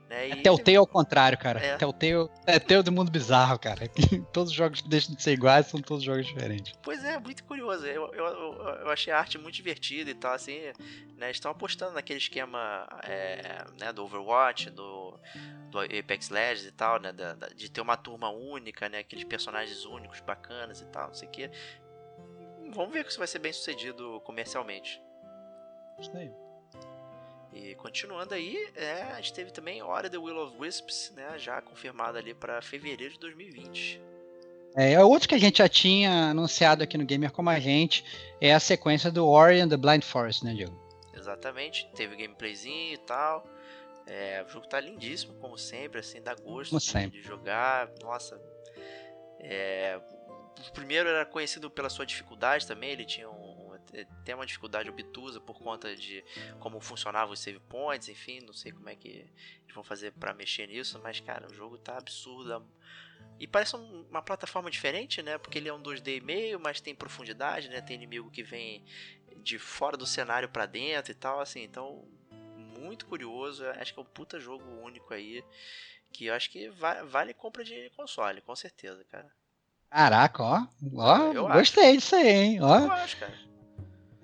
Né? 0.08 0.30
É 0.30 0.36
Telltale 0.36 0.76
ao 0.76 0.86
contrário, 0.86 1.38
cara. 1.38 1.60
É. 1.60 1.76
Telltale 1.76 2.28
é 2.46 2.58
Telltale 2.58 2.82
do 2.82 2.92
mundo 2.92 3.10
bizarro, 3.10 3.58
cara. 3.58 3.88
todos 4.32 4.50
os 4.50 4.56
jogos 4.56 4.82
deixam 4.82 5.14
de 5.14 5.22
ser 5.22 5.32
iguais, 5.32 5.66
são 5.66 5.80
todos 5.80 6.04
jogos 6.04 6.26
diferentes. 6.26 6.72
Pois 6.82 7.02
é, 7.04 7.18
muito 7.18 7.44
curioso. 7.44 7.86
Eu, 7.86 8.12
eu, 8.14 8.24
eu 8.24 8.90
achei 8.90 9.12
a 9.12 9.18
arte 9.18 9.38
muito 9.38 9.54
divertida 9.54 10.10
e 10.10 10.14
tal, 10.14 10.32
assim, 10.32 10.60
né? 11.16 11.30
Estão 11.30 11.50
apostando 11.50 11.94
naquele 11.94 12.18
esquema 12.18 12.86
é, 13.02 13.64
né, 13.78 13.92
do 13.92 14.04
Overwatch, 14.04 14.70
do, 14.70 15.18
do 15.70 15.80
Apex 15.80 16.28
Legends 16.28 16.66
e 16.66 16.72
tal, 16.72 17.00
né? 17.00 17.12
Da, 17.12 17.34
da, 17.34 17.48
de 17.48 17.70
ter 17.74 17.80
uma 17.80 17.96
turma 17.96 18.30
única, 18.30 18.88
né? 18.88 19.00
Aqueles 19.00 19.24
personagens 19.24 19.84
únicos, 19.84 20.20
bacanas 20.20 20.80
e 20.80 20.86
tal, 20.86 21.08
não 21.08 21.14
sei 21.14 21.28
o 21.28 21.30
que. 21.30 21.50
Vamos 22.70 22.92
ver 22.92 23.02
se 23.02 23.10
isso 23.10 23.18
vai 23.18 23.26
ser 23.26 23.40
bem 23.40 23.52
sucedido 23.52 24.20
comercialmente. 24.24 25.02
Isso 26.00 26.16
aí. 26.16 26.30
E 27.52 27.74
continuando 27.76 28.34
aí, 28.34 28.68
é, 28.74 29.02
a 29.02 29.16
gente 29.16 29.32
teve 29.32 29.52
também 29.52 29.82
Hora 29.82 30.10
the 30.10 30.16
Will 30.18 30.36
of 30.38 30.56
Wisps, 30.58 31.12
né, 31.14 31.38
já 31.38 31.60
confirmada 31.62 32.18
ali 32.18 32.34
para 32.34 32.60
fevereiro 32.60 33.14
de 33.14 33.20
2020. 33.20 34.00
É, 34.76 35.00
outro 35.04 35.28
que 35.28 35.36
a 35.36 35.38
gente 35.38 35.58
já 35.58 35.68
tinha 35.68 36.30
anunciado 36.30 36.82
aqui 36.82 36.98
no 36.98 37.04
Gamer 37.04 37.30
Como 37.30 37.48
a 37.48 37.60
Gente 37.60 38.04
é 38.40 38.52
a 38.52 38.58
sequência 38.58 39.08
do 39.08 39.24
Ori 39.24 39.60
and 39.60 39.68
the 39.68 39.76
Blind 39.76 40.02
Forest, 40.02 40.44
né, 40.44 40.52
Diego? 40.52 40.76
Exatamente, 41.14 41.88
teve 41.94 42.16
gameplayzinho 42.16 42.94
e 42.94 42.98
tal. 42.98 43.46
É, 44.06 44.42
o 44.42 44.48
jogo 44.48 44.66
tá 44.66 44.78
lindíssimo, 44.80 45.34
como 45.34 45.56
sempre, 45.56 46.00
assim, 46.00 46.20
dá 46.20 46.34
gosto 46.34 46.78
de, 46.78 47.10
de, 47.10 47.22
jogar. 47.22 47.90
Nossa, 48.02 48.40
é, 49.40 49.98
o 50.68 50.72
primeiro 50.72 51.08
era 51.08 51.24
conhecido 51.24 51.70
pela 51.70 51.88
sua 51.88 52.04
dificuldade 52.04 52.66
também, 52.66 52.90
ele 52.90 53.04
tinha 53.04 53.30
um 53.30 53.54
é, 53.94 54.06
tem 54.24 54.34
uma 54.34 54.44
dificuldade 54.44 54.90
obtusa 54.90 55.40
por 55.40 55.60
conta 55.60 55.94
de 55.94 56.24
como 56.58 56.80
funcionavam 56.80 57.32
os 57.32 57.40
save 57.40 57.60
points, 57.60 58.08
enfim, 58.08 58.40
não 58.40 58.52
sei 58.52 58.72
como 58.72 58.88
é 58.88 58.96
que 58.96 59.08
eles 59.08 59.74
vão 59.74 59.84
fazer 59.84 60.12
para 60.12 60.34
mexer 60.34 60.66
nisso, 60.66 61.00
mas 61.00 61.20
cara, 61.20 61.46
o 61.46 61.54
jogo 61.54 61.78
tá 61.78 61.96
absurdo. 61.96 62.66
E 63.38 63.46
parece 63.46 63.76
uma 63.76 64.22
plataforma 64.22 64.70
diferente, 64.70 65.22
né? 65.22 65.38
Porque 65.38 65.58
ele 65.58 65.68
é 65.68 65.74
um 65.74 65.82
2D 65.82 66.18
e 66.18 66.20
meio, 66.20 66.60
mas 66.60 66.80
tem 66.80 66.94
profundidade, 66.94 67.68
né? 67.68 67.80
Tem 67.80 67.96
inimigo 67.96 68.30
que 68.30 68.42
vem 68.42 68.84
de 69.42 69.58
fora 69.58 69.96
do 69.96 70.06
cenário 70.06 70.48
para 70.48 70.66
dentro 70.66 71.12
e 71.12 71.14
tal, 71.14 71.40
assim, 71.40 71.62
então 71.62 72.08
muito 72.84 73.06
curioso, 73.06 73.66
acho 73.80 73.92
que 73.92 73.98
é 73.98 74.02
um 74.02 74.06
puta 74.06 74.38
jogo 74.38 74.64
único 74.82 75.12
aí, 75.12 75.44
que 76.12 76.26
eu 76.26 76.34
acho 76.34 76.50
que 76.50 76.70
vale 77.08 77.34
compra 77.34 77.64
de 77.64 77.90
console, 77.96 78.40
com 78.42 78.54
certeza, 78.54 79.04
cara. 79.10 79.30
Caraca, 79.90 80.42
ó. 80.42 80.66
Ó, 80.96 81.32
eu 81.32 81.48
gostei 81.48 81.90
acho. 81.90 81.98
disso 81.98 82.16
aí, 82.16 82.28
hein? 82.28 82.62
Ó. 82.62 82.78
Eu 82.78 82.92
acho, 82.92 83.16
cara. 83.16 83.54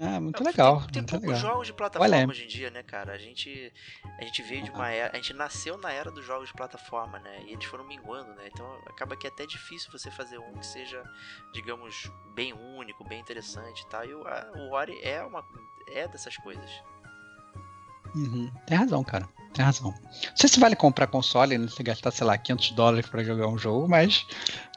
Ah, 0.02 0.18
muito 0.18 0.42
legal. 0.42 0.80
Tem, 0.80 0.92
tem 0.92 1.02
muito 1.02 1.10
poucos 1.10 1.28
legal. 1.28 1.40
jogos 1.42 1.66
de 1.66 1.72
plataforma 1.74 2.16
Olha. 2.16 2.26
hoje 2.26 2.44
em 2.44 2.48
dia, 2.48 2.70
né, 2.70 2.82
cara? 2.82 3.12
A 3.12 3.18
gente, 3.18 3.70
a 4.18 4.24
gente 4.24 4.42
veio 4.42 4.64
de 4.64 4.70
uma 4.70 4.88
era, 4.90 5.12
a 5.12 5.16
gente 5.16 5.34
nasceu 5.34 5.76
na 5.76 5.92
era 5.92 6.10
dos 6.10 6.24
jogos 6.24 6.48
de 6.48 6.54
plataforma, 6.54 7.18
né? 7.18 7.42
E 7.46 7.52
eles 7.52 7.66
foram 7.66 7.86
minguando, 7.86 8.32
né? 8.34 8.48
Então 8.50 8.66
acaba 8.86 9.14
que 9.14 9.26
é 9.26 9.30
até 9.30 9.44
difícil 9.44 9.92
você 9.92 10.10
fazer 10.10 10.38
um 10.38 10.54
que 10.54 10.66
seja, 10.66 11.04
digamos, 11.52 12.10
bem 12.34 12.54
único, 12.54 13.04
bem 13.04 13.20
interessante, 13.20 13.86
tá? 13.88 14.06
E 14.06 14.14
o, 14.14 14.26
a, 14.26 14.52
o 14.56 14.72
Ori 14.72 14.98
é 15.02 15.22
uma 15.22 15.44
é 15.92 16.08
dessas 16.08 16.34
coisas. 16.38 16.70
Uhum. 18.14 18.50
Tem 18.66 18.76
razão, 18.76 19.02
cara. 19.04 19.28
Tem 19.52 19.64
razão. 19.64 19.90
Não 19.90 20.36
sei 20.36 20.48
se 20.48 20.60
vale 20.60 20.76
comprar 20.76 21.06
console, 21.06 21.58
né? 21.58 21.68
Se 21.68 21.82
gastar, 21.82 22.10
sei 22.10 22.26
lá, 22.26 22.38
500 22.38 22.70
dólares 22.72 23.08
pra 23.08 23.24
jogar 23.24 23.48
um 23.48 23.58
jogo, 23.58 23.88
mas 23.88 24.26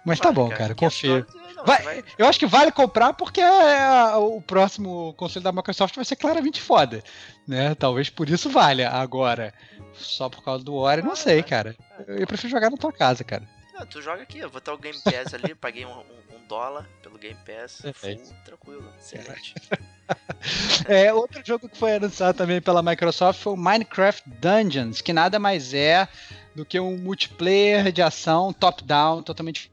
mas 0.05 0.19
tá 0.19 0.31
bom, 0.31 0.49
cara, 0.49 0.75
confia. 0.75 1.25
Vai, 1.65 1.81
vai... 1.81 2.03
Eu 2.17 2.27
acho 2.27 2.37
que 2.37 2.45
vale 2.45 2.71
comprar 2.71 3.13
porque 3.13 3.39
é, 3.39 4.15
o 4.17 4.41
próximo 4.41 5.13
console 5.13 5.43
da 5.43 5.51
Microsoft 5.51 5.95
vai 5.95 6.03
ser 6.03 6.17
claramente 6.17 6.61
foda. 6.61 7.01
Né? 7.47 7.73
Talvez 7.75 8.09
por 8.09 8.29
isso 8.29 8.49
valha. 8.49 8.89
Agora, 8.89 9.53
só 9.93 10.27
por 10.27 10.43
causa 10.43 10.63
do 10.63 10.75
Ori, 10.75 11.01
não 11.01 11.15
sei, 11.15 11.41
cara. 11.41 11.75
Eu 12.05 12.27
prefiro 12.27 12.51
jogar 12.51 12.69
na 12.69 12.77
tua 12.77 12.91
casa, 12.91 13.23
cara. 13.23 13.47
Não, 13.73 13.85
tu 13.85 14.01
joga 14.01 14.23
aqui, 14.23 14.39
eu 14.39 14.49
vou 14.49 14.59
estar 14.59 14.73
o 14.73 14.77
Game 14.77 14.99
Pass 14.99 15.33
ali, 15.33 15.55
paguei 15.55 15.85
um, 15.85 15.89
um, 15.89 16.35
um, 16.35 16.47
dólar 16.47 16.87
pelo 17.01 17.17
Game 17.17 17.39
Pass. 17.45 17.81
Full, 17.95 18.33
tranquilo, 18.43 18.93
excelente. 18.99 19.55
é, 19.71 19.77
outro 21.15 21.41
jogo 21.45 21.69
que 21.69 21.77
foi 21.77 21.95
anunciado 21.95 22.37
também 22.37 22.61
pela 22.61 22.83
Microsoft 22.83 23.39
foi 23.39 23.53
o 23.53 23.57
Minecraft 23.57 24.23
Dungeons, 24.39 25.01
que 25.01 25.13
nada 25.13 25.39
mais 25.39 25.73
é 25.73 26.07
do 26.55 26.65
que 26.65 26.79
um 26.79 26.97
multiplayer 26.97 27.91
de 27.91 28.01
ação 28.01 28.53
top-down, 28.53 29.23
totalmente 29.23 29.71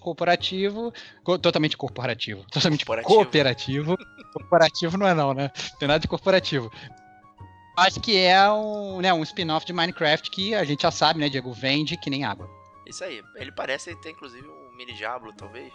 corporativo, 0.00 0.92
co 1.22 1.38
totalmente 1.38 1.76
corporativo, 1.76 2.44
totalmente 2.50 2.84
corporativo. 2.84 3.14
cooperativo. 3.14 3.96
corporativo 4.32 4.98
não 4.98 5.06
é 5.06 5.14
não, 5.14 5.32
né? 5.32 5.50
Tem 5.78 5.86
nada 5.86 6.00
de 6.00 6.08
corporativo. 6.08 6.70
Acho 7.76 8.00
que 8.00 8.18
é 8.18 8.50
um, 8.50 9.00
né, 9.00 9.14
um 9.14 9.22
spin-off 9.22 9.64
de 9.64 9.72
Minecraft 9.72 10.30
que 10.30 10.54
a 10.54 10.64
gente 10.64 10.82
já 10.82 10.90
sabe, 10.90 11.20
né, 11.20 11.28
Diego? 11.28 11.52
Vende 11.52 11.96
que 11.96 12.10
nem 12.10 12.24
água. 12.24 12.50
Isso 12.86 13.02
aí. 13.02 13.22
Ele 13.36 13.50
parece 13.52 13.94
ter, 13.96 14.10
inclusive, 14.10 14.46
um 14.46 14.76
mini 14.76 14.92
Diablo, 14.92 15.32
talvez. 15.32 15.72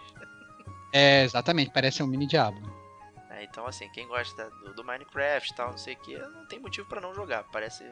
É, 0.92 1.24
exatamente. 1.24 1.72
Parece 1.72 2.02
um 2.02 2.06
mini 2.06 2.26
Diablo. 2.26 2.77
Né? 3.38 3.44
Então, 3.44 3.66
assim, 3.66 3.88
quem 3.90 4.06
gosta 4.06 4.50
do, 4.50 4.74
do 4.74 4.84
Minecraft 4.84 5.52
e 5.52 5.54
tal, 5.54 5.70
não 5.70 5.78
sei 5.78 5.94
o 5.94 5.98
que, 5.98 6.18
não 6.18 6.46
tem 6.46 6.58
motivo 6.58 6.88
para 6.88 7.00
não 7.00 7.14
jogar. 7.14 7.44
Parece 7.44 7.84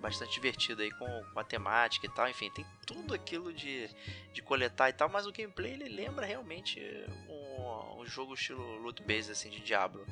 bastante 0.00 0.32
divertido 0.32 0.82
aí 0.82 0.90
com, 0.92 1.24
com, 1.32 1.40
a 1.40 1.44
temática 1.44 2.06
e 2.06 2.10
tal. 2.10 2.28
Enfim, 2.28 2.50
tem 2.50 2.64
tudo 2.86 3.12
aquilo 3.14 3.52
de, 3.52 3.90
de 4.32 4.40
coletar 4.40 4.88
e 4.88 4.92
tal, 4.92 5.08
mas 5.08 5.26
o 5.26 5.32
gameplay 5.32 5.72
ele 5.72 5.88
lembra 5.88 6.24
realmente 6.24 6.80
um, 7.28 8.00
um 8.00 8.06
jogo 8.06 8.34
estilo 8.34 8.78
loot 8.78 9.02
base 9.02 9.32
assim 9.32 9.50
de 9.50 9.60
Diablo. 9.60 10.06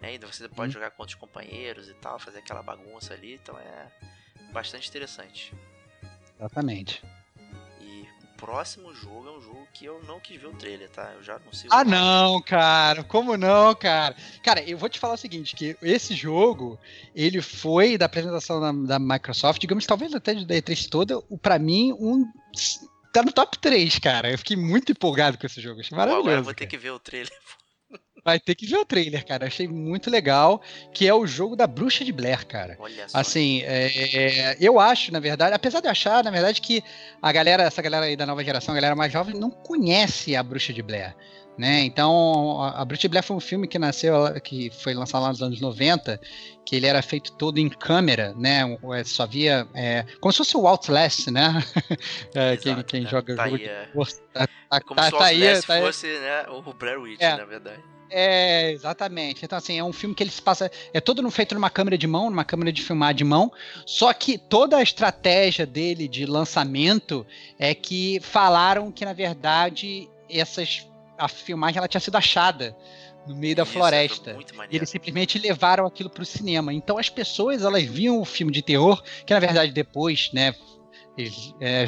Né? 0.00 0.10
Ainda 0.10 0.26
você 0.26 0.48
pode 0.48 0.70
hum. 0.70 0.74
jogar 0.74 0.92
com 0.92 1.02
outros 1.02 1.18
companheiros 1.18 1.88
e 1.88 1.94
tal, 1.94 2.18
fazer 2.18 2.38
aquela 2.38 2.62
bagunça 2.62 3.14
ali, 3.14 3.34
então 3.34 3.58
é 3.58 3.90
bastante 4.52 4.88
interessante. 4.88 5.52
Exatamente 6.38 7.02
próximo 8.42 8.92
jogo 8.92 9.28
é 9.28 9.30
um 9.30 9.40
jogo 9.40 9.68
que 9.72 9.84
eu 9.84 10.02
não 10.02 10.18
quis 10.18 10.40
ver 10.40 10.48
o 10.48 10.52
trailer, 10.54 10.90
tá? 10.90 11.12
Eu 11.14 11.22
já 11.22 11.38
consigo. 11.38 11.72
Ah, 11.72 11.84
não, 11.84 12.42
cara. 12.42 13.04
Como 13.04 13.36
não, 13.36 13.72
cara? 13.72 14.16
Cara, 14.42 14.60
eu 14.68 14.76
vou 14.76 14.88
te 14.88 14.98
falar 14.98 15.14
o 15.14 15.16
seguinte: 15.16 15.54
que 15.54 15.76
esse 15.80 16.12
jogo, 16.12 16.76
ele 17.14 17.40
foi 17.40 17.96
da 17.96 18.06
apresentação 18.06 18.60
da, 18.60 18.72
da 18.72 18.98
Microsoft, 18.98 19.60
digamos, 19.60 19.86
talvez 19.86 20.12
até 20.12 20.34
da 20.34 20.56
E3 20.56 20.88
toda, 20.88 21.22
para 21.40 21.56
mim, 21.56 21.92
um. 21.92 22.28
Tá 23.12 23.22
no 23.22 23.30
top 23.30 23.58
3, 23.58 23.98
cara. 24.00 24.32
Eu 24.32 24.38
fiquei 24.38 24.56
muito 24.56 24.90
empolgado 24.90 25.38
com 25.38 25.46
esse 25.46 25.60
jogo. 25.60 25.78
Achei 25.78 25.96
maravilhoso. 25.96 26.24
Pô, 26.24 26.28
agora 26.30 26.40
eu 26.40 26.44
vou 26.44 26.54
ter 26.54 26.66
que 26.66 26.76
ver 26.76 26.90
o 26.90 26.98
trailer. 26.98 27.30
Vai 28.24 28.38
ter 28.38 28.54
que 28.54 28.66
ver 28.66 28.76
o 28.76 28.84
trailer, 28.84 29.26
cara. 29.26 29.46
Achei 29.46 29.66
muito 29.66 30.08
legal, 30.08 30.62
que 30.94 31.08
é 31.08 31.14
o 31.14 31.26
jogo 31.26 31.56
da 31.56 31.66
Bruxa 31.66 32.04
de 32.04 32.12
Blair, 32.12 32.46
cara. 32.46 32.76
Olha 32.78 33.08
só. 33.08 33.18
Assim, 33.18 33.62
é, 33.64 34.56
eu 34.60 34.78
acho, 34.78 35.12
na 35.12 35.18
verdade, 35.18 35.54
apesar 35.54 35.80
de 35.80 35.88
achar, 35.88 36.22
na 36.22 36.30
verdade, 36.30 36.60
que 36.60 36.84
a 37.20 37.32
galera, 37.32 37.64
essa 37.64 37.82
galera 37.82 38.06
aí 38.06 38.16
da 38.16 38.24
nova 38.24 38.44
geração, 38.44 38.72
a 38.72 38.76
galera 38.76 38.94
mais 38.94 39.12
jovem, 39.12 39.34
não 39.34 39.50
conhece 39.50 40.36
a 40.36 40.42
Bruxa 40.42 40.72
de 40.72 40.82
Blair. 40.82 41.14
Né? 41.58 41.80
Então, 41.80 42.62
a 42.62 42.82
Bruxa 42.84 43.02
de 43.02 43.08
Blair 43.08 43.24
foi 43.24 43.36
um 43.36 43.40
filme 43.40 43.68
que 43.68 43.78
nasceu, 43.78 44.40
que 44.40 44.70
foi 44.70 44.94
lançado 44.94 45.22
lá 45.22 45.28
nos 45.28 45.42
anos 45.42 45.60
90, 45.60 46.18
que 46.64 46.76
ele 46.76 46.86
era 46.86 47.02
feito 47.02 47.32
todo 47.32 47.58
em 47.58 47.68
câmera, 47.68 48.32
né? 48.34 48.62
É, 48.94 49.04
só 49.04 49.26
via. 49.26 49.68
É, 49.74 50.06
como 50.18 50.32
se 50.32 50.38
fosse 50.38 50.56
o 50.56 50.66
Outlast, 50.66 51.26
né? 51.30 51.62
é, 52.34 52.54
Exato, 52.54 52.62
quem, 52.62 52.84
quem 52.84 53.00
né? 53.02 53.10
joga 53.10 53.36
tá 53.36 53.44
jogo. 53.44 53.56
Aí, 53.56 53.66
é. 53.66 53.88
Tá, 54.32 54.48
tá, 54.70 54.80
como 54.80 54.96
tá, 54.96 55.02
se 55.02 55.14
o 55.14 55.18
tá 55.18 55.28
Outlast 55.28 55.66
tá 55.66 55.80
fosse 55.80 56.06
né, 56.06 56.46
o 56.48 56.72
Blair 56.72 57.00
Witch, 57.00 57.20
é. 57.20 57.36
na 57.36 57.44
verdade. 57.44 57.82
É, 58.14 58.70
exatamente. 58.70 59.42
Então, 59.42 59.56
assim, 59.56 59.78
é 59.78 59.84
um 59.84 59.92
filme 59.92 60.14
que 60.14 60.22
ele 60.22 60.30
se 60.30 60.42
passa. 60.42 60.70
É 60.92 61.00
todo 61.00 61.28
feito 61.30 61.54
numa 61.54 61.70
câmera 61.70 61.96
de 61.96 62.06
mão, 62.06 62.28
numa 62.28 62.44
câmera 62.44 62.70
de 62.70 62.82
filmar 62.82 63.14
de 63.14 63.24
mão. 63.24 63.50
Só 63.86 64.12
que 64.12 64.36
toda 64.36 64.76
a 64.76 64.82
estratégia 64.82 65.64
dele 65.64 66.06
de 66.06 66.26
lançamento 66.26 67.26
é 67.58 67.74
que 67.74 68.20
falaram 68.20 68.92
que, 68.92 69.04
na 69.04 69.14
verdade, 69.14 70.10
essas, 70.28 70.86
a 71.16 71.26
filmagem 71.26 71.78
ela 71.78 71.88
tinha 71.88 72.00
sido 72.00 72.16
achada 72.16 72.76
no 73.26 73.34
meio 73.34 73.56
da 73.56 73.62
Isso, 73.62 73.72
floresta. 73.72 74.36
E 74.70 74.76
eles 74.76 74.90
simplesmente 74.90 75.38
levaram 75.38 75.86
aquilo 75.86 76.10
para 76.10 76.22
o 76.22 76.26
cinema. 76.26 76.72
Então 76.72 76.98
as 76.98 77.08
pessoas 77.08 77.62
elas 77.62 77.84
viam 77.84 78.20
o 78.20 78.24
filme 78.26 78.52
de 78.52 78.60
terror, 78.60 79.02
que 79.24 79.32
na 79.32 79.40
verdade 79.40 79.72
depois, 79.72 80.30
né, 80.34 80.54
eles, 81.16 81.54
é, 81.60 81.86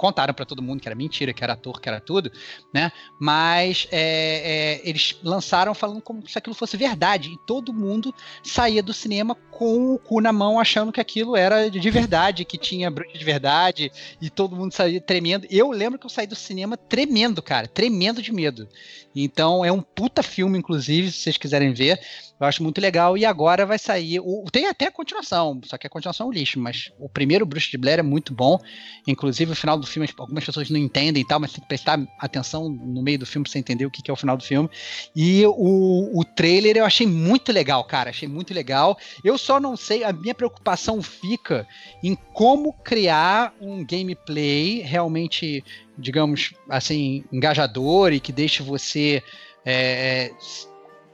contaram 0.00 0.32
para 0.32 0.46
todo 0.46 0.62
mundo 0.62 0.80
que 0.80 0.88
era 0.88 0.94
mentira, 0.94 1.34
que 1.34 1.44
era 1.44 1.52
ator, 1.52 1.78
que 1.78 1.86
era 1.86 2.00
tudo, 2.00 2.32
né? 2.72 2.90
Mas 3.18 3.86
é, 3.92 4.80
é, 4.80 4.88
eles 4.88 5.14
lançaram 5.22 5.74
falando 5.74 6.00
como 6.00 6.26
se 6.26 6.38
aquilo 6.38 6.54
fosse 6.54 6.74
verdade. 6.74 7.28
E 7.28 7.38
todo 7.46 7.70
mundo 7.70 8.14
saía 8.42 8.82
do 8.82 8.94
cinema 8.94 9.34
com 9.50 9.92
o 9.92 9.98
cu 9.98 10.22
na 10.22 10.32
mão, 10.32 10.58
achando 10.58 10.90
que 10.90 11.02
aquilo 11.02 11.36
era 11.36 11.70
de 11.70 11.90
verdade, 11.90 12.46
que 12.46 12.56
tinha 12.56 12.90
bruxa 12.90 13.18
de 13.18 13.24
verdade, 13.26 13.92
e 14.22 14.30
todo 14.30 14.56
mundo 14.56 14.72
saía 14.72 15.02
tremendo. 15.02 15.46
Eu 15.50 15.70
lembro 15.70 15.98
que 15.98 16.06
eu 16.06 16.10
saí 16.10 16.26
do 16.26 16.34
cinema 16.34 16.78
tremendo, 16.78 17.42
cara, 17.42 17.68
tremendo 17.68 18.22
de 18.22 18.32
medo. 18.32 18.66
Então 19.14 19.62
é 19.62 19.70
um 19.70 19.82
puta 19.82 20.22
filme, 20.22 20.58
inclusive, 20.58 21.12
se 21.12 21.18
vocês 21.18 21.36
quiserem 21.36 21.74
ver. 21.74 22.00
Eu 22.40 22.46
acho 22.46 22.62
muito 22.62 22.80
legal. 22.80 23.18
E 23.18 23.24
agora 23.24 23.66
vai 23.66 23.78
sair. 23.78 24.18
O, 24.20 24.44
tem 24.50 24.66
até 24.66 24.86
a 24.86 24.90
continuação, 24.90 25.60
só 25.64 25.76
que 25.76 25.86
a 25.86 25.90
continuação 25.90 26.26
é 26.26 26.30
um 26.30 26.32
lixo. 26.32 26.58
Mas 26.58 26.90
o 26.98 27.08
primeiro 27.08 27.44
Bruxa 27.44 27.70
de 27.70 27.76
Blair 27.76 27.98
é 27.98 28.02
muito 28.02 28.32
bom. 28.32 28.58
Inclusive, 29.06 29.52
o 29.52 29.56
final 29.56 29.78
do 29.78 29.86
filme, 29.86 30.08
algumas 30.16 30.44
pessoas 30.44 30.70
não 30.70 30.78
entendem 30.78 31.22
e 31.22 31.26
tal, 31.26 31.38
mas 31.38 31.52
tem 31.52 31.60
que 31.60 31.68
prestar 31.68 32.00
atenção 32.18 32.70
no 32.70 33.02
meio 33.02 33.18
do 33.18 33.26
filme 33.26 33.44
pra 33.44 33.52
você 33.52 33.58
entender 33.58 33.84
o 33.84 33.90
que, 33.90 34.02
que 34.02 34.10
é 34.10 34.14
o 34.14 34.16
final 34.16 34.38
do 34.38 34.42
filme. 34.42 34.70
E 35.14 35.44
o, 35.44 36.18
o 36.18 36.24
trailer 36.24 36.78
eu 36.78 36.84
achei 36.86 37.06
muito 37.06 37.52
legal, 37.52 37.84
cara. 37.84 38.08
Achei 38.08 38.26
muito 38.26 38.54
legal. 38.54 38.96
Eu 39.22 39.36
só 39.36 39.60
não 39.60 39.76
sei, 39.76 40.02
a 40.02 40.12
minha 40.12 40.34
preocupação 40.34 41.02
fica 41.02 41.66
em 42.02 42.14
como 42.32 42.72
criar 42.72 43.52
um 43.60 43.84
gameplay 43.84 44.80
realmente, 44.80 45.62
digamos 45.98 46.54
assim, 46.70 47.22
engajador 47.30 48.14
e 48.14 48.20
que 48.20 48.32
deixe 48.32 48.62
você. 48.62 49.22
É, 49.62 50.32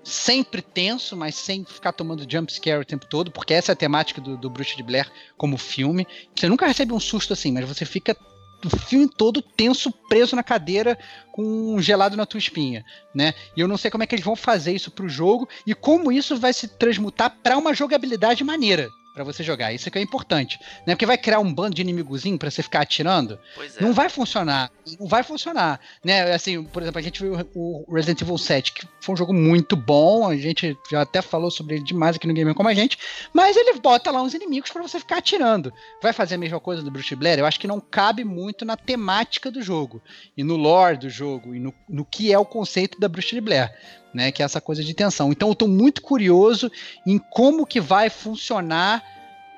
sempre 0.07 0.63
tenso, 0.63 1.17
mas 1.17 1.35
sem 1.35 1.65
ficar 1.65 1.93
tomando 1.93 2.31
jump 2.31 2.53
scare 2.53 2.81
o 2.81 2.85
tempo 2.85 3.07
todo, 3.07 3.31
porque 3.31 3.53
essa 3.53 3.73
é 3.73 3.75
a 3.75 3.77
temática 3.77 4.21
do, 4.21 4.37
do 4.37 4.49
Bruxa 4.49 4.77
de 4.77 4.83
Blair 4.83 5.11
como 5.37 5.59
filme. 5.59 6.07
Você 6.35 6.49
nunca 6.49 6.67
recebe 6.67 6.93
um 6.93 7.01
susto 7.01 7.33
assim, 7.33 7.51
mas 7.53 7.67
você 7.67 7.85
fica 7.85 8.17
o 8.65 8.71
filme 8.71 9.09
todo 9.09 9.43
tenso, 9.43 9.93
preso 10.09 10.35
na 10.37 10.43
cadeira, 10.43 10.99
com 11.33 11.75
um 11.75 11.81
gelado 11.83 12.17
na 12.17 12.25
tua 12.25 12.39
espinha, 12.39 12.85
né? 13.15 13.35
E 13.57 13.61
eu 13.61 13.69
não 13.69 13.77
sei 13.77 13.91
como 13.91 14.03
é 14.03 14.07
que 14.07 14.15
eles 14.15 14.25
vão 14.25 14.37
fazer 14.37 14.73
isso 14.73 14.91
pro 14.91 15.09
jogo 15.09 15.49
e 15.67 15.75
como 15.75 16.11
isso 16.13 16.37
vai 16.37 16.53
se 16.53 16.69
transmutar 16.69 17.37
para 17.43 17.59
uma 17.59 17.75
jogabilidade 17.75 18.43
maneira 18.45 18.89
para 19.17 19.25
você 19.25 19.43
jogar. 19.43 19.73
Isso 19.73 19.89
é 19.89 19.91
que 19.91 19.99
é 19.99 20.03
importante, 20.03 20.61
né? 20.87 20.95
Porque 20.95 21.07
vai 21.07 21.17
criar 21.17 21.39
um 21.39 21.51
bando 21.51 21.75
de 21.75 21.81
inimigozinho 21.81 22.37
para 22.39 22.51
você 22.51 22.63
ficar 22.63 22.83
atirando. 22.83 23.39
É. 23.59 23.83
Não 23.83 23.95
vai 23.95 24.11
funcionar. 24.11 24.71
Não 25.01 25.07
vai 25.07 25.23
funcionar, 25.23 25.81
né? 26.05 26.35
Assim, 26.35 26.63
por 26.63 26.83
exemplo, 26.83 26.99
a 26.99 27.03
gente 27.03 27.23
viu 27.23 27.35
o 27.55 27.87
Resident 27.91 28.21
Evil 28.21 28.37
7, 28.37 28.75
que 28.75 28.87
foi 29.01 29.15
um 29.15 29.17
jogo 29.17 29.33
muito 29.33 29.75
bom, 29.75 30.29
a 30.29 30.37
gente 30.37 30.77
já 30.91 31.01
até 31.01 31.23
falou 31.23 31.51
sobre 31.51 31.77
ele 31.77 31.85
demais 31.85 32.17
aqui 32.17 32.27
no 32.27 32.35
Game 32.35 32.53
como 32.53 32.69
a 32.69 32.75
gente, 32.75 32.99
mas 33.33 33.57
ele 33.57 33.81
bota 33.81 34.11
lá 34.11 34.21
uns 34.21 34.35
inimigos 34.35 34.71
para 34.71 34.83
você 34.83 34.99
ficar 34.99 35.17
atirando. 35.17 35.73
Vai 36.03 36.13
fazer 36.13 36.35
a 36.35 36.39
mesma 36.39 36.61
coisa 36.61 36.83
do 36.83 36.91
Bruce 36.91 37.17
Blair? 37.17 37.39
Eu 37.39 37.47
acho 37.47 37.59
que 37.59 37.67
não 37.67 37.81
cabe 37.81 38.23
muito 38.23 38.67
na 38.67 38.77
temática 38.77 39.51
do 39.51 39.63
jogo 39.63 40.03
e 40.37 40.45
no 40.45 40.57
lore 40.57 40.99
do 40.99 41.09
jogo 41.09 41.55
e 41.55 41.59
no, 41.59 41.73
no 41.89 42.05
que 42.05 42.31
é 42.31 42.39
o 42.39 42.45
conceito 42.45 43.01
da 43.01 43.09
Bruce 43.09 43.41
Blair 43.41 43.73
né? 44.17 44.33
Que 44.33 44.43
é 44.43 44.47
essa 44.47 44.63
coisa 44.63 44.83
de 44.83 44.95
tensão. 44.95 45.31
Então 45.31 45.49
eu 45.49 45.53
estou 45.53 45.69
muito 45.69 46.01
curioso 46.01 46.73
em 47.07 47.19
como 47.19 47.67
que 47.67 47.79
vai 47.79 48.09
funcionar 48.09 49.05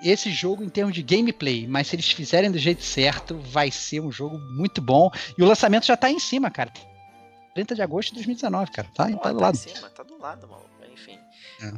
esse 0.03 0.31
jogo 0.33 0.65
em 0.65 0.69
termos 0.69 0.95
de 0.95 1.03
gameplay, 1.03 1.67
mas 1.67 1.87
se 1.87 1.97
eles 1.97 2.11
fizerem 2.11 2.51
do 2.51 2.59
jeito 2.59 2.83
certo, 2.83 3.37
vai 3.37 3.71
ser 3.71 4.01
um 4.01 4.11
jogo 4.11 4.37
muito 4.37 4.83
bom. 4.83 5.11
E 5.37 5.43
o 5.43 5.47
lançamento 5.47 5.87
já 5.87 5.95
está 5.95 6.11
em 6.11 6.19
cima, 6.19 6.51
cara. 6.51 6.73
30 7.55 7.77
de 7.77 7.83
agosto 7.83 8.09
de 8.09 8.17
2019, 8.17 8.73
cara. 8.73 8.89
Tá, 8.95 9.09
tá 9.11 9.33
do 9.33 9.41
lado. 9.41 9.59
Tá 9.59 9.71
em 9.71 9.75
cima, 9.75 9.91
tá 9.91 10.03
do 10.03 10.19
lado, 10.19 10.49
mano. 10.49 10.65
Enfim. 10.93 11.19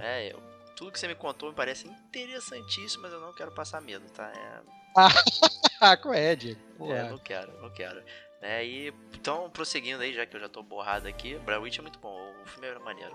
É. 0.01 0.29
É, 0.29 0.33
eu, 0.33 0.43
tudo 0.75 0.91
que 0.91 0.99
você 0.99 1.07
me 1.07 1.15
contou 1.15 1.51
me 1.51 1.55
parece 1.55 1.87
interessantíssimo, 1.87 3.03
mas 3.03 3.13
eu 3.13 3.21
não 3.21 3.35
quero 3.35 3.53
passar 3.53 3.83
medo, 3.83 4.05
tá? 4.11 4.33
É... 4.35 4.61
ah, 5.81 5.97
com 5.99 6.15
Ed. 6.15 6.57
É, 6.81 7.11
não 7.11 7.19
quero, 7.19 7.61
não 7.61 7.71
quero. 7.71 8.03
É, 8.41 8.65
e 8.65 8.95
então, 9.15 9.51
prosseguindo 9.51 10.03
aí, 10.03 10.15
já 10.15 10.25
que 10.25 10.35
eu 10.35 10.41
já 10.41 10.49
tô 10.49 10.63
borrado 10.63 11.07
aqui, 11.07 11.35
Blair 11.41 11.61
Witch 11.61 11.79
é 11.79 11.83
muito 11.83 11.99
bom, 11.99 12.33
o 12.43 12.47
filme 12.47 12.69
é 12.69 12.79
maneiro. 12.79 13.15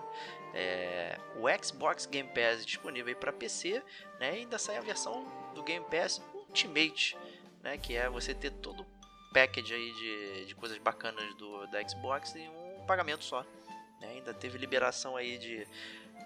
É, 0.53 1.17
o 1.36 1.45
Xbox 1.63 2.05
Game 2.05 2.30
Pass 2.30 2.61
é 2.61 2.63
disponível 2.63 3.07
aí 3.07 3.15
para 3.15 3.34
PC, 3.34 3.82
né? 4.19 4.36
E 4.36 4.41
ainda 4.41 4.59
sai 4.59 4.78
a 4.78 4.82
versão 4.82 5.26
do 5.55 5.63
Game 5.63 5.84
Pass 5.89 6.21
Ultimate, 6.34 7.17
né? 7.63 7.78
Que 7.78 7.95
é 7.95 8.07
você 8.07 8.36
ter 8.36 8.51
todo 8.51 8.82
o 8.82 8.86
package 9.34 9.73
aí 9.73 9.91
de, 9.93 10.45
de 10.45 10.55
coisas 10.55 10.78
bacanas 10.78 11.34
do, 11.36 11.65
da 11.67 11.86
Xbox 11.88 12.36
em 12.36 12.47
um 12.47 12.86
pagamento 12.86 13.23
só. 13.23 13.43
Né? 13.99 14.09
Ainda 14.09 14.32
teve 14.32 14.59
liberação 14.59 15.17
aí 15.17 15.39
de, 15.39 15.67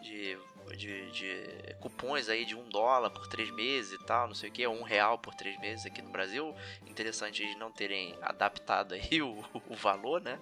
de 0.02 0.38
de, 0.76 1.12
de, 1.12 1.76
cupons 1.80 2.30
aí 2.30 2.46
de 2.46 2.56
um 2.56 2.68
dólar 2.70 3.10
por 3.10 3.28
três 3.28 3.50
meses 3.52 3.94
e 3.94 4.06
tal, 4.06 4.28
não 4.28 4.36
sei 4.36 4.50
o 4.50 4.52
que, 4.52 4.68
um 4.68 4.84
real 4.84 5.18
por 5.18 5.34
três 5.34 5.60
meses 5.60 5.86
aqui 5.86 6.02
no 6.02 6.12
Brasil. 6.12 6.56
Interessante 6.86 7.44
eles 7.44 7.58
não 7.58 7.72
terem 7.72 8.16
adaptado 8.22 8.94
aí 8.94 9.22
o, 9.22 9.44
o 9.68 9.76
valor, 9.76 10.22
né? 10.22 10.40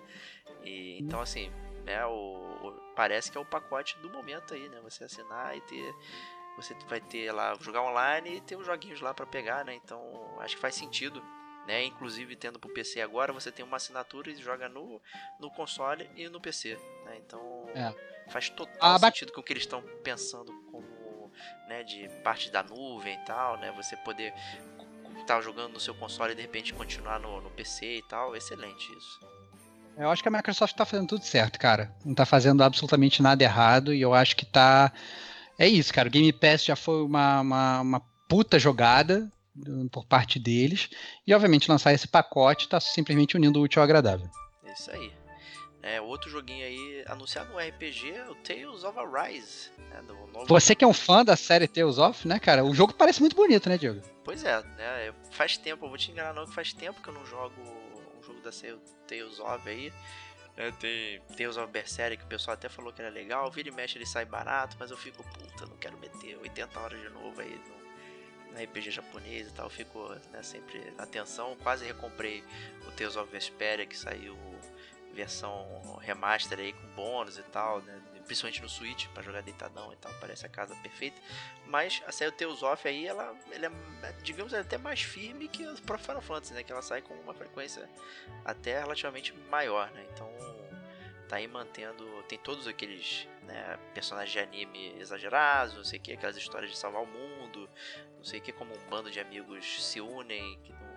E, 0.63 0.99
então 0.99 1.21
assim, 1.21 1.51
né, 1.85 2.05
o, 2.05 2.11
o, 2.11 2.71
parece 2.95 3.31
que 3.31 3.37
é 3.37 3.41
o 3.41 3.45
pacote 3.45 3.97
do 3.99 4.09
momento 4.09 4.53
aí, 4.53 4.67
né? 4.69 4.79
Você 4.83 5.03
assinar 5.03 5.55
e 5.55 5.61
ter 5.61 5.95
você 6.55 6.75
vai 6.87 6.99
ter 6.99 7.31
lá 7.31 7.55
jogar 7.61 7.83
online 7.83 8.37
e 8.37 8.41
ter 8.41 8.55
os 8.55 8.65
joguinhos 8.65 8.99
lá 8.99 9.13
para 9.13 9.27
pegar, 9.27 9.63
né? 9.63 9.75
Então 9.75 10.01
acho 10.39 10.55
que 10.55 10.61
faz 10.61 10.73
sentido, 10.73 11.23
né? 11.67 11.83
Inclusive 11.83 12.35
tendo 12.35 12.57
pro 12.57 12.73
PC 12.73 13.01
agora, 13.01 13.33
você 13.33 13.51
tem 13.51 13.63
uma 13.63 13.77
assinatura 13.77 14.31
e 14.31 14.35
joga 14.37 14.69
no, 14.69 15.01
no 15.39 15.51
console 15.51 16.09
e 16.15 16.29
no 16.29 16.39
PC, 16.39 16.79
né? 17.05 17.17
Então 17.17 17.69
é. 17.75 17.93
Faz 18.29 18.49
total 18.49 18.95
ah, 18.95 18.99
sentido 18.99 19.31
com 19.31 19.39
o 19.39 19.43
que 19.43 19.53
eles 19.53 19.63
estão 19.63 19.81
pensando 20.03 20.51
como, 20.71 21.31
né, 21.67 21.83
de 21.83 22.09
parte 22.23 22.51
da 22.51 22.61
nuvem 22.61 23.13
e 23.13 23.25
tal, 23.25 23.57
né? 23.57 23.71
Você 23.77 23.95
poder 23.97 24.33
estar 25.19 25.35
tá 25.35 25.41
jogando 25.41 25.73
no 25.73 25.79
seu 25.79 25.93
console 25.95 26.33
e 26.33 26.35
de 26.35 26.41
repente 26.41 26.73
continuar 26.73 27.19
no, 27.19 27.41
no 27.41 27.49
PC 27.51 27.97
e 27.97 28.01
tal. 28.03 28.35
Excelente 28.35 28.91
isso. 28.97 29.19
Eu 29.97 30.11
acho 30.11 30.21
que 30.21 30.27
a 30.27 30.31
Microsoft 30.31 30.73
está 30.73 30.85
fazendo 30.85 31.07
tudo 31.07 31.23
certo, 31.23 31.57
cara. 31.57 31.93
Não 32.05 32.11
está 32.11 32.25
fazendo 32.25 32.61
absolutamente 32.63 33.21
nada 33.21 33.43
errado 33.43 33.93
e 33.93 34.01
eu 34.01 34.13
acho 34.13 34.35
que 34.35 34.45
tá. 34.45 34.91
É 35.57 35.67
isso, 35.67 35.93
cara. 35.93 36.07
O 36.07 36.11
Game 36.11 36.31
Pass 36.31 36.65
já 36.65 36.75
foi 36.75 37.03
uma, 37.03 37.41
uma, 37.41 37.81
uma 37.81 38.01
puta 38.27 38.59
jogada 38.59 39.31
por 39.91 40.05
parte 40.05 40.39
deles. 40.39 40.89
E 41.25 41.33
obviamente 41.33 41.69
lançar 41.69 41.93
esse 41.93 42.07
pacote 42.07 42.65
está 42.65 42.79
simplesmente 42.79 43.35
unindo 43.35 43.59
o 43.59 43.63
útil 43.63 43.81
ao 43.81 43.83
agradável. 43.83 44.29
Isso 44.65 44.91
aí. 44.91 45.11
É, 45.81 46.01
outro 46.01 46.29
joguinho 46.29 46.65
aí 46.65 47.03
anunciado 47.07 47.51
no 47.53 47.59
RPG, 47.59 48.11
o 48.29 48.35
Tales 48.35 48.83
of 48.83 48.99
Arise. 48.99 49.71
Né, 49.77 50.01
novo... 50.01 50.45
Você 50.47 50.75
que 50.75 50.83
é 50.83 50.87
um 50.87 50.93
fã 50.93 51.23
da 51.23 51.37
série 51.37 51.67
Tales 51.67 51.97
of, 51.97 52.27
né, 52.27 52.39
cara? 52.39 52.65
O 52.65 52.73
jogo 52.73 52.93
parece 52.93 53.21
muito 53.21 53.35
bonito, 53.35 53.69
né, 53.69 53.77
Diego? 53.77 54.01
Pois 54.23 54.43
é, 54.43 54.61
né? 54.61 55.13
Faz 55.31 55.57
tempo, 55.57 55.85
eu 55.85 55.89
vou 55.89 55.97
te 55.97 56.11
enganar 56.11 56.33
não, 56.33 56.45
que 56.45 56.53
faz 56.53 56.73
tempo 56.73 57.01
que 57.01 57.07
eu 57.07 57.13
não 57.13 57.25
jogo 57.25 57.61
um 58.19 58.23
jogo 58.23 58.41
da 58.41 58.51
Tales 59.07 59.39
of 59.39 59.69
aí. 59.69 59.93
É, 60.57 60.71
tem 60.71 61.21
Tales 61.37 61.55
of 61.55 61.71
Berserk 61.71 62.17
que 62.17 62.23
o 62.25 62.27
pessoal 62.27 62.55
até 62.55 62.67
falou 62.67 62.91
que 62.91 63.01
era 63.01 63.11
legal. 63.11 63.49
Vira 63.51 63.69
e 63.69 63.71
mexe 63.71 63.97
ele 63.97 64.05
sai 64.05 64.25
barato, 64.25 64.75
mas 64.79 64.91
eu 64.91 64.97
fico, 64.97 65.23
puta, 65.23 65.67
não 65.67 65.77
quero 65.77 65.97
meter 65.99 66.37
80 66.37 66.79
horas 66.79 66.99
de 66.99 67.09
novo 67.09 67.39
aí 67.39 67.61
no, 67.69 67.86
no 68.57 68.63
RPG 68.63 68.91
japonês 68.91 69.47
e 69.47 69.51
tal. 69.51 69.65
Eu 69.65 69.69
fico 69.69 70.09
né, 70.31 70.41
sempre 70.41 70.93
atenção. 70.97 71.55
Quase 71.61 71.85
recomprei 71.85 72.43
o 72.87 72.91
Tales 72.91 73.15
of 73.15 73.31
Vesperia 73.31 73.85
que 73.85 73.97
saiu 73.97 74.37
versão 75.13 75.97
remaster 76.01 76.59
aí 76.59 76.73
com 76.73 76.87
bônus 76.89 77.37
e 77.37 77.43
tal, 77.43 77.81
né? 77.81 78.01
Principalmente 78.25 78.61
no 78.61 78.67
Switch, 78.67 79.07
para 79.13 79.23
jogar 79.23 79.41
deitadão 79.41 79.91
e 79.93 79.95
tal, 79.95 80.13
parece 80.19 80.45
a 80.45 80.49
casa 80.49 80.75
perfeita. 80.75 81.19
Mas 81.65 82.03
a 82.05 82.11
série 82.11 82.31
Tales 82.31 82.61
of 82.61 82.87
aí, 82.87 83.07
ela, 83.07 83.33
ela 83.51 83.71
é, 84.03 84.11
digamos, 84.21 84.51
ela 84.51 84.61
é 84.61 84.65
até 84.65 84.77
mais 84.77 85.01
firme 85.01 85.47
que 85.47 85.65
o 85.65 85.81
próprio 85.81 86.05
Final 86.05 86.21
Fantasy, 86.21 86.53
né? 86.53 86.61
Que 86.61 86.71
ela 86.71 86.81
sai 86.81 87.01
com 87.01 87.13
uma 87.15 87.33
frequência 87.33 87.89
até 88.43 88.79
relativamente 88.79 89.33
maior, 89.49 89.89
né? 89.91 90.05
Então 90.13 90.29
tá 91.27 91.37
aí 91.37 91.47
mantendo. 91.47 92.05
Tem 92.23 92.37
todos 92.37 92.67
aqueles 92.67 93.27
né, 93.43 93.79
personagens 93.93 94.31
de 94.31 94.39
anime 94.39 94.99
exagerados, 94.99 95.75
não 95.75 95.83
sei 95.83 95.99
o 95.99 96.01
que, 96.01 96.13
aquelas 96.13 96.37
histórias 96.37 96.69
de 96.69 96.77
salvar 96.77 97.01
o 97.01 97.07
mundo, 97.07 97.69
não 98.17 98.23
sei 98.23 98.39
o 98.39 98.43
que, 98.43 98.51
como 98.51 98.73
um 98.73 98.89
bando 98.89 99.09
de 99.09 99.19
amigos 99.19 99.83
se 99.83 100.01
unem 100.01 100.59
não 100.69 100.87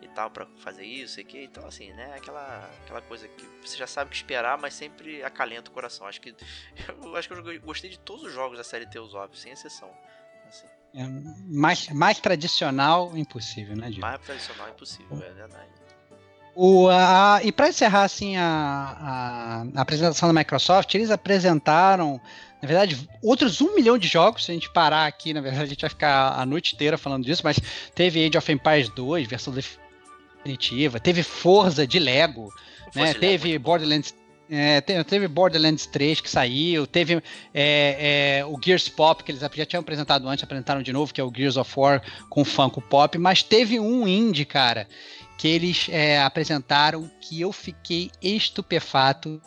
e 0.00 0.08
tal 0.08 0.30
para 0.30 0.46
fazer 0.58 0.84
isso 0.84 1.20
e 1.20 1.24
que 1.24 1.42
então 1.44 1.66
assim 1.66 1.92
né 1.92 2.14
aquela 2.14 2.68
aquela 2.82 3.00
coisa 3.02 3.28
que 3.28 3.46
você 3.60 3.76
já 3.76 3.86
sabe 3.86 4.08
o 4.08 4.10
que 4.10 4.16
esperar 4.16 4.58
mas 4.58 4.74
sempre 4.74 5.22
acalenta 5.22 5.70
o 5.70 5.74
coração 5.74 6.06
acho 6.06 6.20
que 6.20 6.34
eu 7.02 7.16
acho 7.16 7.28
que 7.28 7.34
eu 7.34 7.60
gostei 7.60 7.90
de 7.90 7.98
todos 7.98 8.24
os 8.24 8.32
jogos 8.32 8.58
da 8.58 8.64
série 8.64 8.86
of 8.98 9.38
sem 9.38 9.52
exceção 9.52 9.90
assim. 10.48 10.66
é, 10.94 11.06
mais 11.48 11.88
mais 11.88 12.18
tradicional 12.18 13.16
impossível 13.16 13.76
né 13.76 13.90
Gil? 13.90 14.00
mais 14.00 14.20
tradicional 14.20 14.68
impossível 14.68 15.16
é 15.22 15.32
verdade 15.32 15.81
o, 16.54 16.88
a, 16.88 17.40
e 17.42 17.50
para 17.50 17.68
encerrar 17.68 18.04
assim 18.04 18.36
a, 18.36 19.64
a, 19.74 19.80
apresentação 19.80 20.32
da 20.32 20.38
Microsoft, 20.38 20.94
eles 20.94 21.10
apresentaram, 21.10 22.20
na 22.60 22.68
verdade, 22.68 23.08
outros 23.22 23.60
um 23.60 23.74
milhão 23.74 23.96
de 23.96 24.06
jogos. 24.06 24.44
Se 24.44 24.50
a 24.50 24.54
gente 24.54 24.70
parar 24.70 25.06
aqui, 25.06 25.32
na 25.32 25.40
verdade, 25.40 25.64
a 25.64 25.68
gente 25.68 25.80
vai 25.80 25.90
ficar 25.90 26.38
a 26.38 26.44
noite 26.44 26.74
inteira 26.74 26.98
falando 26.98 27.24
disso, 27.24 27.42
mas 27.44 27.58
teve 27.94 28.24
Age 28.24 28.36
of 28.36 28.52
Empires 28.52 28.90
2, 28.90 29.26
versão 29.26 29.54
definitiva, 29.54 31.00
teve 31.00 31.22
Forza 31.22 31.86
de 31.86 31.98
Lego, 31.98 32.52
né? 32.94 33.14
teve 33.14 33.58
Borderlands. 33.58 34.14
É, 34.54 34.82
teve 34.82 35.26
Borderlands 35.28 35.86
3 35.86 36.20
que 36.20 36.28
saiu, 36.28 36.86
teve 36.86 37.22
é, 37.54 38.40
é, 38.40 38.44
o 38.44 38.60
Gears 38.62 38.86
Pop, 38.86 39.24
que 39.24 39.32
eles 39.32 39.40
já 39.40 39.64
tinham 39.64 39.80
apresentado 39.80 40.28
antes, 40.28 40.44
apresentaram 40.44 40.82
de 40.82 40.92
novo, 40.92 41.14
que 41.14 41.22
é 41.22 41.24
o 41.24 41.32
Gears 41.34 41.56
of 41.56 41.72
War 41.74 42.02
com 42.28 42.44
Funko 42.44 42.82
Pop, 42.82 43.16
mas 43.16 43.42
teve 43.42 43.80
um 43.80 44.06
indie, 44.06 44.44
cara, 44.44 44.86
que 45.42 45.48
eles 45.48 45.88
é, 45.90 46.22
apresentaram 46.22 47.10
que 47.20 47.40
eu 47.40 47.50
fiquei 47.50 48.12
estupefato, 48.22 49.42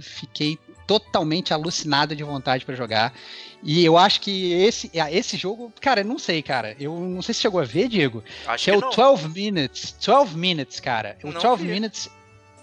fiquei 0.00 0.58
totalmente 0.84 1.54
alucinado 1.54 2.16
de 2.16 2.24
vontade 2.24 2.64
para 2.64 2.74
jogar. 2.74 3.14
E 3.62 3.84
eu 3.84 3.96
acho 3.96 4.20
que 4.20 4.52
esse, 4.52 4.90
é, 4.92 5.16
esse 5.16 5.36
jogo, 5.36 5.72
cara, 5.80 6.02
não 6.02 6.18
sei, 6.18 6.42
cara. 6.42 6.74
Eu 6.80 6.98
não 6.98 7.22
sei 7.22 7.34
se 7.34 7.40
chegou 7.40 7.60
a 7.60 7.64
ver, 7.64 7.86
Diego. 7.86 8.24
Acho 8.48 8.64
que, 8.64 8.70
é 8.72 8.72
que 8.72 8.78
o 8.80 8.80
não. 8.80 8.90
12 8.90 9.28
Minutes. 9.28 9.94
12 10.04 10.36
Minutes, 10.36 10.80
cara. 10.80 11.16
O 11.22 11.30
Não 11.30 11.40
12 11.40 11.62
vi. 11.62 11.70
Minutes 11.70 12.08
é 12.08 12.10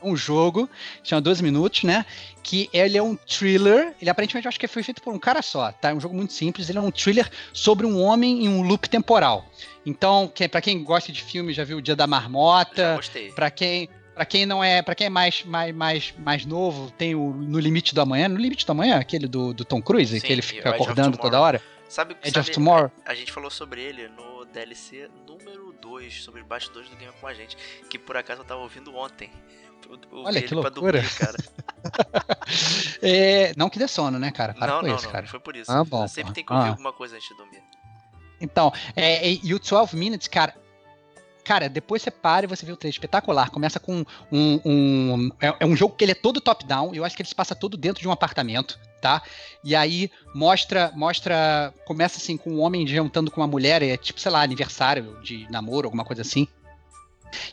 um 0.02 0.16
jogo, 0.16 0.70
chama 1.04 1.22
12 1.22 1.43
minutos, 1.43 1.84
né? 1.84 2.06
Que 2.43 2.70
ele 2.74 2.97
é 2.97 3.04
um 3.04 3.16
thriller. 3.16 3.93
Ele 4.02 4.10
aparentemente 4.10 4.45
eu 4.45 4.50
acho 4.50 4.60
que 4.60 4.68
foi 4.68 4.84
feito 4.84 5.02
por 5.02 5.14
um 5.14 5.20
cara 5.20 5.41
só, 5.41 5.72
tá? 5.72 5.89
É 5.89 5.93
um 5.93 6.00
jogo 6.00 6.16
muito 6.16 6.34
simples. 6.34 6.70
Ele 6.70 6.78
é 6.78 6.82
um 6.82 6.91
thriller 6.91 7.30
sobre 7.54 7.86
um 7.86 8.02
homem 8.02 8.45
em 8.45 8.50
um 8.50 8.62
loop 8.62 8.89
temporal. 8.89 9.45
Então, 9.86 10.32
que, 10.34 10.47
para 10.47 10.62
quem 10.62 10.84
gosta 10.84 11.12
de 11.12 11.24
filme, 11.24 11.54
já 11.54 11.64
viu 11.64 11.78
o 11.78 11.82
Dia 11.82 11.95
da 11.95 12.06
Marmota. 12.06 12.95
gostei 12.95 13.32
Pra 13.32 13.50
quem, 13.50 13.89
pra 14.14 14.26
quem 14.26 14.45
não 14.45 14.64
é, 14.64 14.82
para 14.82 14.93
quem 14.95 15.08
é 15.08 15.10
mais, 15.10 15.43
mais, 15.45 15.74
mais, 15.76 16.14
mais 16.18 16.45
novo, 16.45 16.91
tem 16.91 17.16
o 17.16 17.32
No 17.32 17.60
Limite 17.60 17.95
do 17.95 18.02
Amanhã. 18.02 18.28
No 18.28 18.38
Limite 18.38 18.66
do 18.66 18.72
Amanhã, 18.72 18.97
aquele 19.00 19.28
do, 19.28 19.54
do 19.54 19.64
Tom 19.66 19.82
Cruise, 19.82 20.20
Sim, 20.20 20.26
que 20.26 20.32
ele 20.32 20.41
fica 20.41 20.70
o 20.70 20.74
acordando 20.74 21.18
toda 21.18 21.39
hora. 21.39 21.62
sabe 21.88 22.16
Edge 22.22 22.34
sabe, 22.34 22.50
of 22.50 22.52
Tomorrow. 22.52 22.91
a 23.06 23.14
gente 23.14 23.32
falou 23.32 23.50
sobre 23.50 23.82
ele 23.82 24.08
no 24.10 24.45
DLC 24.45 25.10
número 25.28 25.74
2 25.82 26.24
sobre 26.24 26.43
bastidores 26.43 26.89
do 26.89 26.95
Game 26.95 27.14
com 27.20 27.28
a 27.28 27.34
gente 27.34 27.56
que 27.89 27.97
por 27.97 28.18
acaso 28.18 28.41
eu 28.41 28.45
tava 28.45 28.62
ouvindo 28.62 28.95
ontem 28.95 29.30
Olha, 30.12 30.42
que 30.42 30.48
pra 30.50 30.58
loucura. 30.60 31.02
dormir, 31.02 31.16
cara. 31.18 31.38
É, 33.02 33.54
não 33.56 33.70
que 33.70 33.80
dê 33.80 33.88
sono, 33.88 34.20
né, 34.20 34.32
cara? 34.32 34.54
Para 34.54 34.74
não, 34.74 34.82
não, 34.82 34.96
isso, 34.96 35.06
não, 35.06 35.12
cara. 35.12 35.28
foi 35.28 35.40
por 35.40 35.56
isso. 35.56 35.72
Ah, 35.72 35.84
bom, 35.84 36.08
sempre 36.08 36.34
tem 36.34 36.44
que 36.44 36.52
ouvir 36.52 36.66
Ah. 36.66 36.70
alguma 36.72 36.92
coisa 36.92 37.16
antes 37.16 37.30
de 37.30 37.36
dormir. 37.36 37.62
Então, 38.42 38.72
é, 38.96 39.30
e, 39.30 39.40
e 39.44 39.54
o 39.54 39.60
12 39.60 39.96
Minutes, 39.96 40.28
cara. 40.28 40.54
Cara, 41.44 41.68
depois 41.68 42.02
você 42.02 42.12
para 42.12 42.46
e 42.46 42.48
você 42.48 42.64
vê 42.66 42.72
o 42.72 42.78
trailer 42.78 42.94
espetacular. 42.94 43.50
Começa 43.50 43.80
com 43.80 44.06
um. 44.32 44.60
um- 44.64 45.32
é, 45.42 45.56
é 45.62 45.66
um 45.66 45.76
jogo 45.76 45.96
que 45.96 46.04
ele 46.06 46.12
é 46.12 46.16
todo 46.16 46.40
top-down. 46.40 46.94
Eu 46.94 47.04
acho 47.04 47.16
que 47.16 47.22
ele 47.24 47.30
se 47.30 47.34
passa 47.36 47.56
todo 47.56 47.76
dentro 47.76 48.02
de 48.02 48.08
um 48.08 48.12
apartamento, 48.12 48.80
tá? 49.02 49.24
E 49.64 49.76
aí 49.76 50.12
mostra. 50.34 50.92
mostra 50.96 51.74
Começa 51.86 52.18
assim 52.18 52.38
com 52.38 52.52
um 52.52 52.60
homem 52.62 52.86
jantando 52.86 53.32
com 53.32 53.42
uma 53.42 53.48
mulher. 53.48 53.82
É 53.82 53.98
tipo, 53.98 54.20
sei 54.20 54.32
lá, 54.32 54.42
aniversário 54.44 55.20
de 55.24 55.50
namoro, 55.50 55.88
alguma 55.88 56.06
coisa 56.06 56.22
assim. 56.22 56.48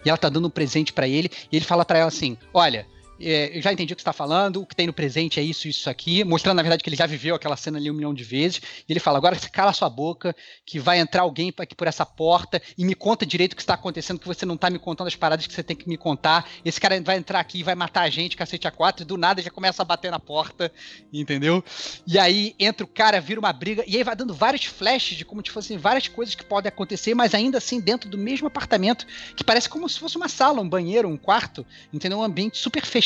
E 0.04 0.08
ela 0.08 0.18
tá 0.18 0.28
dando 0.28 0.48
um 0.48 0.50
presente 0.50 0.92
pra 0.92 1.08
ele. 1.08 1.30
E 1.50 1.56
ele 1.56 1.64
fala 1.64 1.84
pra 1.84 1.98
ela 1.98 2.08
assim: 2.08 2.36
Olha. 2.52 2.86
É, 3.20 3.56
eu 3.56 3.62
já 3.62 3.72
entendi 3.72 3.92
o 3.92 3.96
que 3.96 4.02
você 4.02 4.06
tá 4.06 4.12
falando, 4.12 4.60
o 4.62 4.66
que 4.66 4.76
tem 4.76 4.86
no 4.86 4.92
presente 4.92 5.40
é 5.40 5.42
isso, 5.42 5.68
isso 5.68 5.88
aqui, 5.88 6.22
mostrando 6.24 6.56
na 6.56 6.62
verdade 6.62 6.82
que 6.82 6.88
ele 6.88 6.96
já 6.96 7.06
viveu 7.06 7.34
aquela 7.34 7.56
cena 7.56 7.78
ali 7.78 7.90
um 7.90 7.94
milhão 7.94 8.12
de 8.12 8.24
vezes. 8.24 8.60
E 8.88 8.92
ele 8.92 9.00
fala: 9.00 9.18
agora 9.18 9.36
cala 9.50 9.72
sua 9.72 9.88
boca, 9.88 10.34
que 10.64 10.78
vai 10.78 10.98
entrar 10.98 11.22
alguém 11.22 11.52
aqui 11.58 11.74
por 11.74 11.86
essa 11.86 12.04
porta 12.04 12.60
e 12.76 12.84
me 12.84 12.94
conta 12.94 13.24
direito 13.24 13.54
o 13.54 13.56
que 13.56 13.62
está 13.62 13.74
acontecendo, 13.74 14.18
que 14.18 14.26
você 14.26 14.44
não 14.44 14.56
tá 14.56 14.68
me 14.68 14.78
contando 14.78 15.06
as 15.06 15.16
paradas 15.16 15.46
que 15.46 15.54
você 15.54 15.62
tem 15.62 15.76
que 15.76 15.88
me 15.88 15.96
contar. 15.96 16.48
Esse 16.64 16.80
cara 16.80 17.00
vai 17.00 17.16
entrar 17.16 17.40
aqui 17.40 17.60
e 17.60 17.62
vai 17.62 17.74
matar 17.74 18.02
a 18.02 18.10
gente, 18.10 18.36
cacete 18.36 18.68
a 18.68 18.70
quatro, 18.70 19.02
e 19.02 19.06
do 19.06 19.16
nada 19.16 19.40
já 19.40 19.50
começa 19.50 19.82
a 19.82 19.84
bater 19.84 20.10
na 20.10 20.18
porta, 20.18 20.70
entendeu? 21.12 21.64
E 22.06 22.18
aí 22.18 22.54
entra 22.58 22.84
o 22.84 22.88
cara, 22.88 23.20
vira 23.20 23.40
uma 23.40 23.52
briga, 23.52 23.82
e 23.86 23.96
aí 23.96 24.04
vai 24.04 24.14
dando 24.14 24.34
vários 24.34 24.64
flashes 24.64 25.16
de 25.16 25.24
como 25.24 25.44
se 25.44 25.50
fossem 25.50 25.78
várias 25.78 26.08
coisas 26.08 26.34
que 26.34 26.44
podem 26.44 26.68
acontecer, 26.68 27.14
mas 27.14 27.34
ainda 27.34 27.58
assim 27.58 27.80
dentro 27.80 28.10
do 28.10 28.18
mesmo 28.18 28.46
apartamento, 28.46 29.06
que 29.34 29.44
parece 29.44 29.68
como 29.68 29.88
se 29.88 29.98
fosse 29.98 30.16
uma 30.16 30.28
sala, 30.28 30.60
um 30.60 30.68
banheiro, 30.68 31.08
um 31.08 31.16
quarto, 31.16 31.64
entendeu? 31.92 32.18
Um 32.18 32.22
ambiente 32.22 32.58
super 32.58 32.84
fechado. 32.84 33.05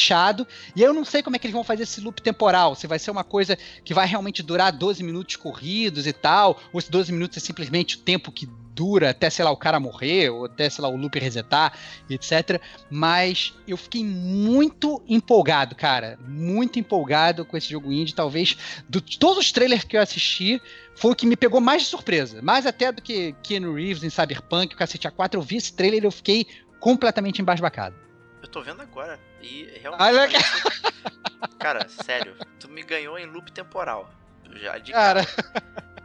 E 0.75 0.83
aí 0.83 0.89
eu 0.89 0.95
não 0.95 1.05
sei 1.05 1.23
como 1.23 1.37
é 1.37 1.39
que 1.39 1.47
eles 1.47 1.55
vão 1.55 1.65
fazer 1.65 1.85
esse 1.85 2.01
loop 2.01 2.21
temporal, 2.23 2.75
se 2.75 2.87
vai 2.87 2.99
ser 2.99 3.11
uma 3.11 3.25
coisa 3.25 3.57
que 3.85 3.95
vai 3.95 4.07
realmente 4.07 4.43
durar 4.43 4.73
12 4.73 5.03
minutos 5.03 5.37
corridos 5.37 6.07
e 6.07 6.13
tal, 6.13 6.61
ou 6.73 6.81
se 6.81 6.91
12 6.91 7.13
minutos 7.13 7.37
é 7.37 7.41
simplesmente 7.41 7.97
o 7.97 8.01
tempo 8.01 8.33
que 8.33 8.49
dura 8.81 9.11
até, 9.11 9.29
sei 9.29 9.45
lá, 9.45 9.51
o 9.51 9.57
cara 9.57 9.79
morrer, 9.79 10.31
ou 10.31 10.47
até, 10.47 10.71
sei 10.71 10.83
lá, 10.83 10.89
o 10.89 10.97
loop 10.97 11.19
resetar, 11.19 11.77
etc. 12.09 12.61
Mas 12.89 13.53
eu 13.69 13.77
fiquei 13.77 14.03
muito 14.03 15.03
empolgado, 15.07 15.75
cara. 15.75 16.19
Muito 16.27 16.79
empolgado 16.79 17.45
com 17.45 17.59
esse 17.59 17.69
jogo 17.69 17.93
indie. 17.93 18.15
Talvez, 18.15 18.57
de 18.89 19.19
todos 19.19 19.39
os 19.39 19.53
trailers 19.53 19.85
que 19.85 19.99
eu 19.99 20.01
assisti, 20.01 20.63
foi 20.95 21.13
o 21.13 21.15
que 21.15 21.27
me 21.27 21.37
pegou 21.37 21.61
mais 21.61 21.83
de 21.83 21.89
surpresa. 21.89 22.41
Mais 22.41 22.65
até 22.65 22.91
do 22.91 23.03
que 23.03 23.35
Keanu 23.43 23.75
Reeves 23.75 24.03
em 24.03 24.09
Cyberpunk, 24.09 24.75
o 24.75 24.79
Cacete 24.79 25.09
A4. 25.09 25.35
Eu 25.35 25.43
vi 25.43 25.57
esse 25.57 25.75
trailer 25.75 26.03
e 26.03 26.07
eu 26.07 26.13
fiquei 26.13 26.47
completamente 26.79 27.43
embasbacado. 27.43 27.95
Eu 28.43 28.49
tô 28.49 28.63
vendo 28.63 28.81
agora. 28.81 29.21
E 29.41 29.65
realmente. 29.81 30.03
Olha, 30.03 30.29
parece- 30.31 31.59
Cara, 31.59 31.89
sério, 31.89 32.37
tu 32.59 32.69
me 32.69 32.83
ganhou 32.83 33.19
em 33.19 33.27
loop 33.27 33.51
temporal. 33.53 34.13
Já 34.55 34.79
de 34.79 34.93
Cara. 34.93 35.21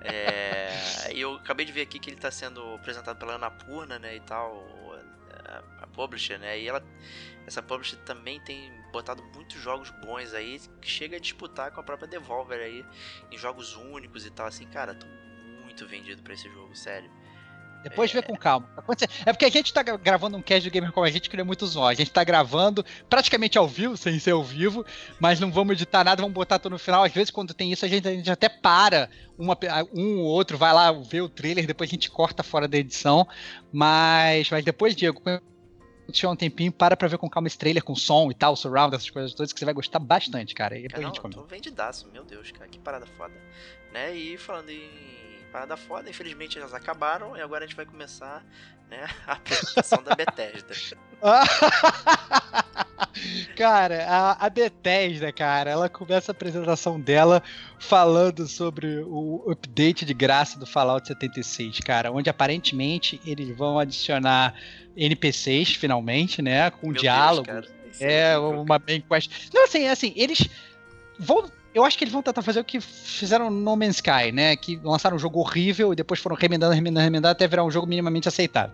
É, 0.02 1.12
e 1.14 1.20
eu 1.22 1.34
acabei 1.36 1.66
de 1.66 1.72
ver 1.72 1.82
aqui 1.82 1.98
que 2.00 2.10
ele 2.10 2.18
tá 2.20 2.30
sendo 2.30 2.76
apresentado 2.76 3.18
pela 3.18 3.36
Annapurna, 3.36 3.98
né, 3.98 4.16
e 4.16 4.20
tal, 4.22 4.64
a, 5.46 5.84
a 5.84 5.88
publisher, 5.88 6.38
né, 6.38 6.60
e 6.60 6.68
ela, 6.68 6.84
essa 7.48 7.62
publisher 7.62 7.98
também 8.06 8.40
tem 8.42 8.72
botado 8.92 9.24
muitos 9.34 9.60
jogos 9.60 9.90
bons 9.90 10.34
aí, 10.34 10.62
que 10.82 10.88
chega 10.88 11.18
a 11.18 11.20
disputar 11.20 11.72
com 11.72 11.80
a 11.80 11.84
própria 11.84 12.08
Devolver 12.08 12.60
aí, 12.60 12.86
em 13.32 13.38
jogos 13.38 13.76
únicos 13.76 14.26
e 14.26 14.30
tal, 14.30 14.46
assim, 14.46 14.68
cara, 14.68 14.94
tô 14.94 15.08
muito 15.64 15.88
vendido 15.88 16.22
pra 16.22 16.34
esse 16.34 16.48
jogo, 16.50 16.76
sério. 16.76 17.10
Depois 17.90 18.12
vê 18.12 18.22
com 18.22 18.36
calma. 18.36 18.68
É 19.26 19.32
porque 19.32 19.46
a 19.46 19.50
gente 19.50 19.72
tá 19.72 19.84
gra- 19.84 19.96
gravando 19.98 20.36
um 20.36 20.42
cast 20.42 20.68
do 20.68 20.74
Gamer 20.74 20.92
como 20.92 21.06
a 21.06 21.10
gente 21.12 21.30
que 21.30 21.38
não 21.38 21.42
é 21.44 21.46
muito 21.46 21.66
zoar. 21.68 21.90
A 21.92 21.94
gente 21.94 22.10
tá 22.12 22.24
gravando 22.24 22.84
praticamente 23.10 23.58
ao 23.58 23.68
vivo, 23.68 23.96
sem 23.96 24.18
ser 24.20 24.32
ao 24.32 24.44
vivo, 24.44 24.84
mas 25.20 25.40
não 25.40 25.52
vamos 25.52 25.74
editar 25.74 26.04
nada, 26.04 26.22
vamos 26.22 26.34
botar 26.34 26.58
tudo 26.60 26.74
no 26.74 26.80
final. 26.80 27.04
Às 27.04 27.14
vezes, 27.14 27.30
quando 27.30 27.54
tem 27.54 27.72
isso, 27.72 27.86
a 27.86 27.88
gente, 27.88 28.08
a 28.08 28.12
gente 28.12 28.32
até 28.32 28.50
para. 28.50 29.10
Uma, 29.38 29.58
um 29.94 30.20
ou 30.20 30.26
outro 30.26 30.58
vai 30.58 30.74
lá 30.74 30.92
ver 30.92 31.22
o 31.22 31.30
trailer, 31.30 31.68
depois 31.68 31.90
a 31.90 31.92
gente 31.92 32.10
corta 32.10 32.42
fora 32.42 32.68
da 32.68 32.78
edição. 32.78 33.28
Mas, 33.72 34.50
mas 34.50 34.64
depois, 34.66 34.96
Diego, 34.96 35.20
quando 35.22 35.42
tiver 36.12 36.30
um 36.30 36.36
tempinho, 36.36 36.72
para 36.72 36.96
pra 36.96 37.08
ver 37.08 37.18
com 37.18 37.30
calma 37.30 37.48
esse 37.48 37.58
trailer, 37.58 37.84
com 37.84 37.96
som 37.96 38.30
e 38.32 38.34
tal, 38.34 38.56
surround, 38.56 38.96
essas 38.96 39.10
coisas 39.10 39.34
todas, 39.34 39.52
que 39.52 39.60
você 39.60 39.66
vai 39.66 39.74
gostar 39.74 40.00
bastante, 40.00 40.54
cara. 40.56 40.78
E 40.78 40.84
depois 40.84 41.04
a 41.04 41.08
gente 41.08 41.18
eu 41.18 41.22
comenta. 41.22 41.42
tô 41.42 41.48
vendidaço, 41.48 42.08
meu 42.14 42.24
Deus, 42.24 42.52
cara, 42.52 42.68
que 42.70 42.80
parada 42.80 43.06
foda. 43.06 43.34
Né? 43.94 44.16
E 44.16 44.38
falando 44.38 44.70
em 44.70 44.90
parada 45.56 45.78
foda, 45.78 46.10
infelizmente 46.10 46.58
elas 46.58 46.74
acabaram 46.74 47.38
e 47.38 47.42
agora 47.42 47.64
a 47.64 47.68
gente 47.68 47.78
vai 47.78 47.86
começar 47.86 48.44
né, 48.90 49.08
a 49.26 49.32
apresentação 49.34 50.04
da 50.04 50.14
Bethesda. 50.14 50.76
Cara, 53.56 54.06
a, 54.06 54.46
a 54.46 54.50
Bethesda, 54.50 55.32
cara, 55.32 55.72
ela 55.72 55.88
começa 55.88 56.32
a 56.32 56.34
apresentação 56.34 57.00
dela 57.00 57.42
falando 57.80 58.46
sobre 58.48 59.00
o 59.06 59.50
update 59.50 60.06
de 60.06 60.14
graça 60.14 60.60
do 60.60 60.66
Fallout 60.66 61.08
76, 61.08 61.80
cara, 61.80 62.12
onde 62.12 62.30
aparentemente 62.30 63.20
eles 63.26 63.56
vão 63.56 63.80
adicionar 63.80 64.54
NPCs 64.96 65.76
finalmente, 65.76 66.42
né, 66.42 66.70
com 66.70 66.88
Meu 66.88 67.02
diálogo. 67.02 67.50
Deus, 67.50 67.72
é, 68.02 68.34
incrível, 68.34 68.62
uma 68.62 68.82
main 68.86 69.02
quest. 69.02 69.50
Não, 69.54 69.64
assim, 69.64 69.88
assim, 69.88 70.14
eles 70.16 70.50
vão 71.18 71.50
eu 71.76 71.84
acho 71.84 71.98
que 71.98 72.06
eles 72.06 72.14
vão 72.14 72.24
tentar 72.24 72.42
fazer 72.42 72.62
o 72.62 72.64
que 72.64 72.80
fizeram 72.80 73.52
no 73.52 73.76
Man's 73.76 73.96
Sky, 73.96 74.32
né? 74.34 74.56
Que 74.56 74.80
lançaram 74.82 75.18
um 75.18 75.20
jogo 75.20 75.42
horrível 75.42 75.92
e 75.92 75.96
depois 75.96 76.22
foram 76.22 76.34
remendando, 76.34 76.74
remendando, 76.74 77.04
remendando 77.04 77.28
até 77.34 77.46
virar 77.50 77.66
um 77.66 77.70
jogo 77.70 77.86
minimamente 77.86 78.30
aceitável. 78.30 78.74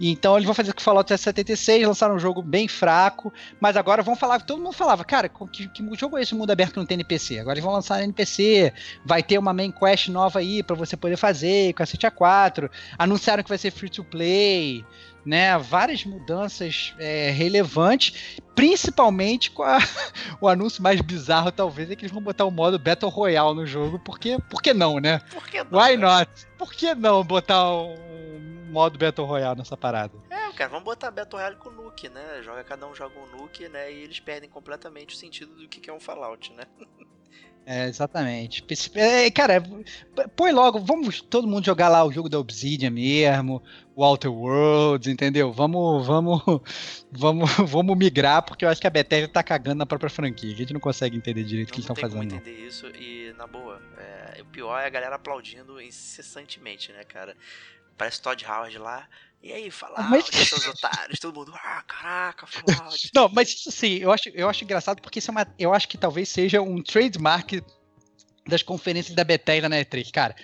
Então 0.00 0.34
eles 0.34 0.46
vão 0.46 0.54
fazer 0.54 0.70
o 0.70 0.74
que 0.74 0.82
Fallout 0.82 1.14
76, 1.14 1.86
lançaram 1.86 2.14
um 2.16 2.18
jogo 2.18 2.40
bem 2.40 2.66
fraco, 2.66 3.30
mas 3.60 3.76
agora 3.76 4.02
vão 4.02 4.16
falar, 4.16 4.40
todo 4.40 4.62
mundo 4.62 4.72
falava, 4.72 5.04
cara, 5.04 5.28
que, 5.28 5.68
que 5.68 5.94
jogo 5.94 6.16
é 6.16 6.22
esse 6.22 6.34
mundo 6.34 6.50
aberto 6.50 6.72
que 6.72 6.78
não 6.78 6.86
tem 6.86 6.94
NPC? 6.94 7.38
Agora 7.38 7.52
eles 7.52 7.64
vão 7.64 7.74
lançar 7.74 8.02
NPC, 8.02 8.72
vai 9.04 9.22
ter 9.22 9.36
uma 9.36 9.52
main 9.52 9.70
quest 9.70 10.08
nova 10.08 10.38
aí 10.38 10.62
para 10.62 10.74
você 10.74 10.96
poder 10.96 11.18
fazer, 11.18 11.74
com 11.74 11.82
a 11.82 11.86
A4, 11.86 12.70
anunciaram 12.98 13.42
que 13.42 13.48
vai 13.50 13.58
ser 13.58 13.70
free 13.70 13.90
to 13.90 14.02
play, 14.02 14.86
né, 15.24 15.56
várias 15.58 16.04
mudanças 16.04 16.94
é, 16.98 17.30
relevantes, 17.30 18.40
principalmente 18.54 19.50
com 19.50 19.62
a, 19.62 19.78
o 20.40 20.48
anúncio 20.48 20.82
mais 20.82 21.00
bizarro, 21.00 21.52
talvez, 21.52 21.90
é 21.90 21.96
que 21.96 22.02
eles 22.04 22.12
vão 22.12 22.22
botar 22.22 22.44
o 22.44 22.50
modo 22.50 22.78
Battle 22.78 23.10
Royale 23.10 23.54
no 23.54 23.66
jogo, 23.66 23.98
porque, 23.98 24.38
por 24.48 24.62
que 24.62 24.72
não, 24.74 24.98
né? 24.98 25.20
Por 25.30 25.46
que 25.48 25.62
não? 25.64 25.78
Why 25.78 25.96
cara? 25.98 26.18
not? 26.18 26.30
Por 26.56 26.72
que 26.72 26.94
não 26.94 27.22
botar 27.24 27.70
um 27.72 28.68
modo 28.70 28.98
Battle 28.98 29.26
Royale 29.26 29.58
nessa 29.58 29.76
parada? 29.76 30.12
É, 30.30 30.52
cara, 30.52 30.70
vamos 30.70 30.84
botar 30.84 31.10
Battle 31.10 31.38
Royale 31.40 31.56
com 31.56 31.70
Nuke, 31.70 32.08
né? 32.08 32.40
Joga 32.42 32.64
cada 32.64 32.86
um 32.86 32.94
joga 32.94 33.14
um 33.18 33.36
Nuke, 33.36 33.68
né? 33.68 33.92
E 33.92 34.02
eles 34.02 34.20
perdem 34.20 34.48
completamente 34.48 35.14
o 35.14 35.18
sentido 35.18 35.54
do 35.54 35.68
que 35.68 35.88
é 35.88 35.92
um 35.92 36.00
Fallout, 36.00 36.52
né? 36.52 36.64
É, 37.70 37.86
exatamente. 37.86 38.64
É, 38.94 39.30
cara, 39.30 39.60
p- 39.60 40.28
põe 40.34 40.52
logo, 40.52 40.80
vamos 40.80 41.20
todo 41.20 41.46
mundo 41.46 41.66
jogar 41.66 41.90
lá 41.90 42.02
o 42.02 42.10
jogo 42.10 42.26
da 42.28 42.38
Obsidian 42.38 42.88
mesmo, 42.90 43.62
o 43.98 44.04
Outer 44.04 44.32
Worlds, 44.32 45.08
entendeu? 45.08 45.52
Vamos, 45.52 46.06
vamos, 46.06 46.40
vamos, 47.10 47.50
vamos 47.66 47.98
migrar, 47.98 48.44
porque 48.44 48.64
eu 48.64 48.68
acho 48.68 48.80
que 48.80 48.86
a 48.86 48.90
Bethesda 48.90 49.26
tá 49.26 49.42
cagando 49.42 49.78
na 49.78 49.86
própria 49.86 50.08
franquia. 50.08 50.54
A 50.54 50.56
gente 50.56 50.72
não 50.72 50.78
consegue 50.78 51.16
entender 51.16 51.42
direito 51.42 51.70
o 51.70 51.72
que 51.72 51.80
eles 51.80 51.84
estão 51.84 51.96
tem 51.96 52.04
como 52.04 52.14
fazendo. 52.22 52.30
não. 52.30 52.38
entender 52.38 52.64
isso 52.64 52.86
e, 52.90 53.34
na 53.36 53.48
boa, 53.48 53.82
é, 53.96 54.40
o 54.40 54.44
pior 54.44 54.78
é 54.78 54.86
a 54.86 54.88
galera 54.88 55.16
aplaudindo 55.16 55.80
incessantemente, 55.82 56.92
né, 56.92 57.02
cara? 57.02 57.36
Parece 57.96 58.22
Todd 58.22 58.46
Howard 58.46 58.78
lá. 58.78 59.08
E 59.42 59.52
aí, 59.52 59.68
Fallout, 59.68 60.08
Mas- 60.08 60.26
seus 60.26 60.68
otários, 60.68 61.18
todo 61.18 61.34
mundo, 61.34 61.52
ah, 61.56 61.82
caraca, 61.84 62.46
Fallout. 62.46 63.10
Não, 63.12 63.28
mas 63.28 63.48
isso 63.48 63.72
sim, 63.72 63.96
eu 63.96 64.12
acho, 64.12 64.28
eu 64.28 64.48
acho 64.48 64.62
engraçado 64.62 65.02
porque 65.02 65.18
isso 65.18 65.30
é 65.30 65.32
uma, 65.32 65.54
eu 65.58 65.74
acho 65.74 65.88
que 65.88 65.98
talvez 65.98 66.28
seja 66.28 66.62
um 66.62 66.80
trademark 66.80 67.64
das 68.46 68.62
conferências 68.62 69.14
da 69.14 69.24
Bethesda 69.24 69.68
na 69.68 69.76
E3, 69.76 70.08
cara. 70.12 70.36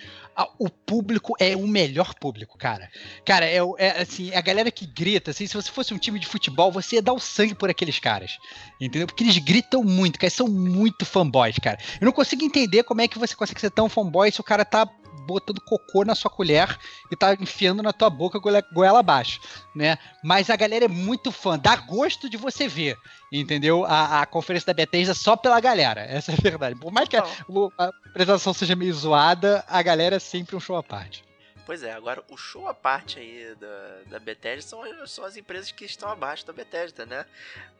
O 0.59 0.69
público 0.69 1.33
é 1.39 1.55
o 1.55 1.65
melhor 1.65 2.13
público, 2.13 2.57
cara. 2.57 2.89
Cara, 3.25 3.45
é, 3.45 3.59
é, 3.77 4.01
assim, 4.01 4.33
a 4.33 4.41
galera 4.41 4.69
que 4.69 4.85
grita, 4.85 5.31
assim, 5.31 5.47
se 5.47 5.53
você 5.53 5.71
fosse 5.71 5.93
um 5.93 5.97
time 5.97 6.19
de 6.19 6.27
futebol, 6.27 6.71
você 6.71 6.97
ia 6.97 7.01
dar 7.01 7.13
o 7.13 7.19
sangue 7.19 7.55
por 7.55 7.69
aqueles 7.69 7.99
caras. 7.99 8.37
Entendeu? 8.79 9.07
Porque 9.07 9.23
eles 9.23 9.37
gritam 9.37 9.83
muito, 9.83 10.19
cara, 10.19 10.29
são 10.29 10.47
muito 10.47 11.05
fanboys, 11.05 11.57
cara. 11.59 11.77
Eu 12.01 12.05
não 12.05 12.11
consigo 12.11 12.43
entender 12.43 12.83
como 12.83 13.01
é 13.01 13.07
que 13.07 13.17
você 13.17 13.35
consegue 13.35 13.61
ser 13.61 13.71
tão 13.71 13.87
fanboy 13.87 14.29
se 14.31 14.41
o 14.41 14.43
cara 14.43 14.65
tá 14.65 14.89
botando 15.25 15.59
cocô 15.61 16.03
na 16.05 16.13
sua 16.15 16.29
colher 16.29 16.77
e 17.11 17.15
tá 17.15 17.33
enfiando 17.33 17.81
na 17.83 17.91
tua 17.91 18.09
boca 18.09 18.39
goela, 18.39 18.99
abaixo, 18.99 19.39
né? 19.75 19.97
Mas 20.23 20.49
a 20.49 20.55
galera 20.55 20.85
é 20.85 20.87
muito 20.87 21.31
fã, 21.31 21.57
dá 21.57 21.75
gosto 21.75 22.29
de 22.29 22.37
você 22.37 22.67
ver, 22.67 22.97
entendeu? 23.31 23.83
A, 23.85 24.21
a 24.21 24.25
conferência 24.25 24.67
da 24.67 24.73
Bethesda 24.73 25.13
só 25.13 25.35
pela 25.35 25.59
galera, 25.59 26.01
essa 26.01 26.31
é 26.31 26.35
a 26.35 26.41
verdade. 26.41 26.79
Por 26.79 26.91
mais 26.91 27.09
que 27.09 27.17
a, 27.17 27.21
Total. 27.21 27.45
o- 27.49 27.71
a 27.77 27.85
apresentação 28.09 28.53
seja 28.53 28.75
meio 28.75 28.93
zoada, 28.93 29.63
a 29.67 29.81
galera 29.81 30.15
é 30.15 30.19
sempre 30.19 30.55
um 30.55 30.59
show 30.59 30.75
à 30.77 30.83
parte. 30.83 31.23
Pois 31.65 31.81
é, 31.81 31.91
agora 31.91 32.23
o 32.29 32.37
show 32.37 32.67
à 32.67 32.75
parte 32.75 33.19
aí 33.19 33.55
da, 33.55 34.03
da 34.05 34.19
Bethesda 34.19 34.61
são, 34.61 35.07
são 35.07 35.25
as 35.25 35.35
empresas 35.35 35.71
que 35.71 35.83
estão 35.83 36.09
abaixo 36.09 36.45
da 36.45 36.53
Bethesda, 36.53 37.07
né? 37.07 37.25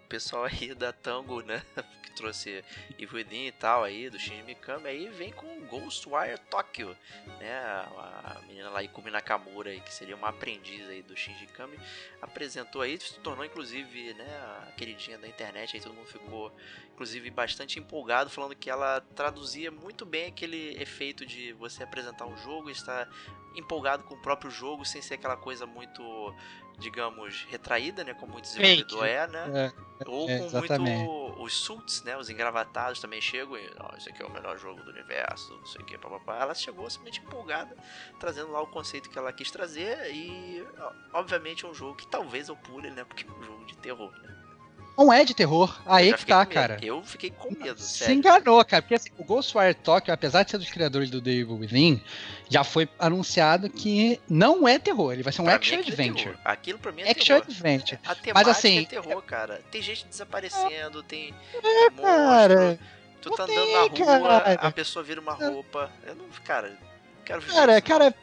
O 0.03 0.07
pessoal 0.07 0.45
aí 0.51 0.73
da 0.73 0.91
Tango, 0.91 1.41
né? 1.41 1.63
Que 2.01 2.11
trouxe 2.15 2.63
Evil 2.97 3.19
e 3.19 3.51
tal 3.51 3.83
aí, 3.83 4.09
do 4.09 4.17
Shinji 4.17 4.41
Mikami, 4.43 4.87
aí 4.87 5.09
vem 5.09 5.31
com 5.33 5.65
Ghostwire 5.65 6.39
Tokyo, 6.49 6.97
né? 7.39 7.53
A, 7.53 8.37
a 8.37 8.41
menina 8.47 8.69
lá, 8.69 8.81
Ikumi 8.81 9.11
Nakamura, 9.11 9.69
aí, 9.69 9.81
que 9.81 9.93
seria 9.93 10.15
uma 10.15 10.29
aprendiz 10.29 10.87
aí 10.87 11.03
do 11.03 11.15
Shinji 11.15 11.41
Mikami, 11.41 11.77
apresentou 12.21 12.81
aí, 12.81 12.99
se 12.99 13.19
tornou 13.19 13.45
inclusive, 13.45 14.13
né, 14.13 14.25
a 14.67 14.71
queridinha 14.77 15.17
da 15.17 15.27
internet, 15.27 15.75
aí 15.75 15.81
todo 15.81 15.93
mundo 15.93 16.07
ficou, 16.07 16.55
inclusive, 16.93 17.29
bastante 17.29 17.79
empolgado, 17.79 18.29
falando 18.29 18.55
que 18.55 18.69
ela 18.69 19.01
traduzia 19.13 19.69
muito 19.69 20.05
bem 20.05 20.27
aquele 20.27 20.81
efeito 20.81 21.25
de 21.25 21.51
você 21.53 21.83
apresentar 21.83 22.25
um 22.25 22.37
jogo 22.37 22.69
e 22.69 22.71
estar 22.71 23.09
empolgado 23.55 24.03
com 24.03 24.15
o 24.15 24.17
próprio 24.17 24.49
jogo, 24.49 24.85
sem 24.85 25.01
ser 25.01 25.15
aquela 25.15 25.37
coisa 25.37 25.65
muito, 25.65 26.33
digamos, 26.77 27.45
retraída, 27.49 28.03
né? 28.03 28.13
Como 28.13 28.37
o 28.37 28.41
desenvolvedor 28.41 28.99
Fake. 28.99 29.13
é, 29.13 29.27
né? 29.27 29.73
É, 29.99 30.09
Ou 30.09 30.29
é, 30.29 30.39
com 30.39 30.45
exatamente. 30.45 30.97
muito. 30.97 31.41
Os 31.41 31.53
suits, 31.53 32.03
né? 32.03 32.17
Os 32.17 32.29
engravatados 32.29 32.99
também 32.99 33.21
chegam 33.21 33.57
e. 33.57 33.71
Ó, 33.79 33.95
esse 33.97 34.09
aqui 34.09 34.21
é 34.21 34.25
o 34.25 34.31
melhor 34.31 34.57
jogo 34.57 34.81
do 34.83 34.91
universo, 34.91 35.53
não 35.57 35.65
sei 35.65 35.81
o 35.81 35.85
que, 35.85 35.97
papapá. 35.97 36.37
Ela 36.39 36.53
chegou 36.53 36.89
simplesmente 36.89 37.25
empolgada, 37.25 37.75
trazendo 38.19 38.51
lá 38.51 38.61
o 38.61 38.67
conceito 38.67 39.09
que 39.09 39.17
ela 39.17 39.31
quis 39.33 39.51
trazer. 39.51 40.13
E, 40.13 40.65
ó, 40.79 41.19
obviamente, 41.19 41.65
é 41.65 41.67
um 41.67 41.73
jogo 41.73 41.95
que 41.95 42.07
talvez 42.07 42.49
eu 42.49 42.55
pule, 42.55 42.89
né? 42.91 43.03
Porque 43.03 43.25
é 43.27 43.31
um 43.31 43.43
jogo 43.43 43.65
de 43.65 43.77
terror, 43.77 44.11
né? 44.21 44.44
Não 44.97 45.11
é 45.11 45.25
de 45.25 45.33
terror, 45.33 45.77
aí 45.85 46.13
que 46.13 46.25
tá, 46.25 46.45
cara. 46.45 46.77
Eu 46.81 47.03
fiquei 47.03 47.29
com 47.29 47.53
medo, 47.53 47.79
Se 47.81 47.99
sério. 47.99 48.15
enganou, 48.15 48.63
cara. 48.63 48.81
Porque 48.81 48.95
assim, 48.95 49.09
o 49.17 49.23
Ghostwire 49.25 49.73
Tokyo, 49.73 50.13
apesar 50.13 50.43
de 50.43 50.51
ser 50.51 50.57
dos 50.57 50.69
criadores 50.69 51.09
do 51.09 51.21
The 51.21 51.31
Evil 51.31 51.57
Within, 51.57 52.01
já 52.49 52.63
foi 52.63 52.87
anunciado 52.97 53.69
que 53.69 54.19
não 54.29 54.65
é 54.67 54.79
terror. 54.79 55.11
Ele 55.11 55.21
vai 55.23 55.33
ser 55.33 55.41
um 55.41 55.45
Pra 55.45 55.55
action 55.55 55.75
é 55.77 55.79
adventure. 55.81 56.23
terror. 56.23 56.39
Aquilo 56.45 56.79
pra 56.79 56.91
mim 56.93 57.01
é 57.01 57.11
action 57.11 57.35
terror. 57.39 57.43
adventure. 57.49 57.99
A 58.05 58.15
temática 58.15 58.51
assim, 58.51 58.79
é 58.79 58.85
terror, 58.85 59.21
cara. 59.23 59.61
Tem 59.69 59.81
gente 59.81 60.05
desaparecendo, 60.07 61.03
tem 61.03 61.33
monstro. 61.91 62.01
Cara, 62.01 62.79
tu 63.21 63.31
tá 63.31 63.43
andando 63.43 63.71
na 63.73 63.81
rua, 63.81 64.41
cara. 64.41 64.53
a 64.61 64.71
pessoa 64.71 65.03
vira 65.03 65.19
uma 65.19 65.33
roupa. 65.33 65.91
Eu 66.05 66.15
não, 66.15 66.25
cara, 66.45 66.71
quero 67.25 67.41
ver 67.41 67.51
Cara, 67.51 67.81
cara, 67.81 68.15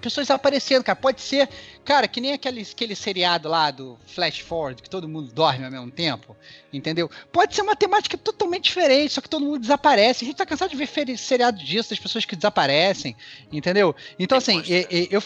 pessoas- 0.00 0.30
aparecendo, 0.30 0.84
cara. 0.84 0.96
Pode 0.96 1.20
ser, 1.20 1.48
cara, 1.84 2.06
que 2.06 2.20
nem 2.20 2.32
aquele, 2.32 2.62
aquele 2.62 2.94
seriado 2.94 3.48
lá 3.48 3.70
do 3.70 3.98
Flash 4.06 4.40
Forward, 4.40 4.82
que 4.82 4.90
todo 4.90 5.08
mundo 5.08 5.32
dorme 5.32 5.64
ao 5.64 5.70
mesmo 5.70 5.90
tempo, 5.90 6.36
entendeu? 6.72 7.10
Pode 7.32 7.54
ser 7.54 7.62
uma 7.62 7.74
temática 7.74 8.16
totalmente 8.16 8.64
diferente, 8.64 9.14
só 9.14 9.20
que 9.20 9.28
todo 9.28 9.44
mundo 9.44 9.58
desaparece. 9.58 10.24
A 10.24 10.26
gente 10.28 10.36
tá 10.36 10.46
cansado 10.46 10.70
de 10.70 10.76
ver 10.76 10.88
seriado 11.16 11.58
disso, 11.58 11.90
das 11.90 11.98
pessoas 11.98 12.24
que 12.24 12.36
desaparecem, 12.36 13.16
entendeu? 13.50 13.94
Então, 14.18 14.38
assim, 14.38 14.62
eu, 15.10 15.20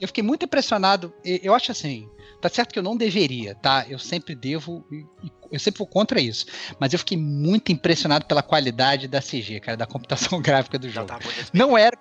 eu 0.00 0.08
fiquei 0.08 0.22
muito 0.24 0.44
impressionado. 0.44 1.14
Eu 1.24 1.54
acho 1.54 1.70
assim, 1.70 2.08
tá 2.40 2.48
certo 2.48 2.72
que 2.72 2.78
eu 2.78 2.82
não 2.82 2.96
deveria, 2.96 3.54
tá? 3.54 3.86
Eu 3.88 4.00
sempre 4.00 4.34
devo, 4.34 4.84
eu 5.50 5.60
sempre 5.60 5.78
vou 5.78 5.86
contra 5.86 6.20
isso. 6.20 6.44
Mas 6.78 6.92
eu 6.92 6.98
fiquei 6.98 7.16
muito 7.16 7.70
impressionado 7.70 8.26
pela 8.26 8.42
qualidade 8.42 9.06
da 9.06 9.20
CG, 9.22 9.60
cara, 9.60 9.76
da 9.76 9.86
computação 9.86 10.40
gráfica 10.42 10.78
do 10.78 10.90
jogo 10.90 11.06
tá 11.06 11.20
não 11.52 11.78
era 11.78 11.96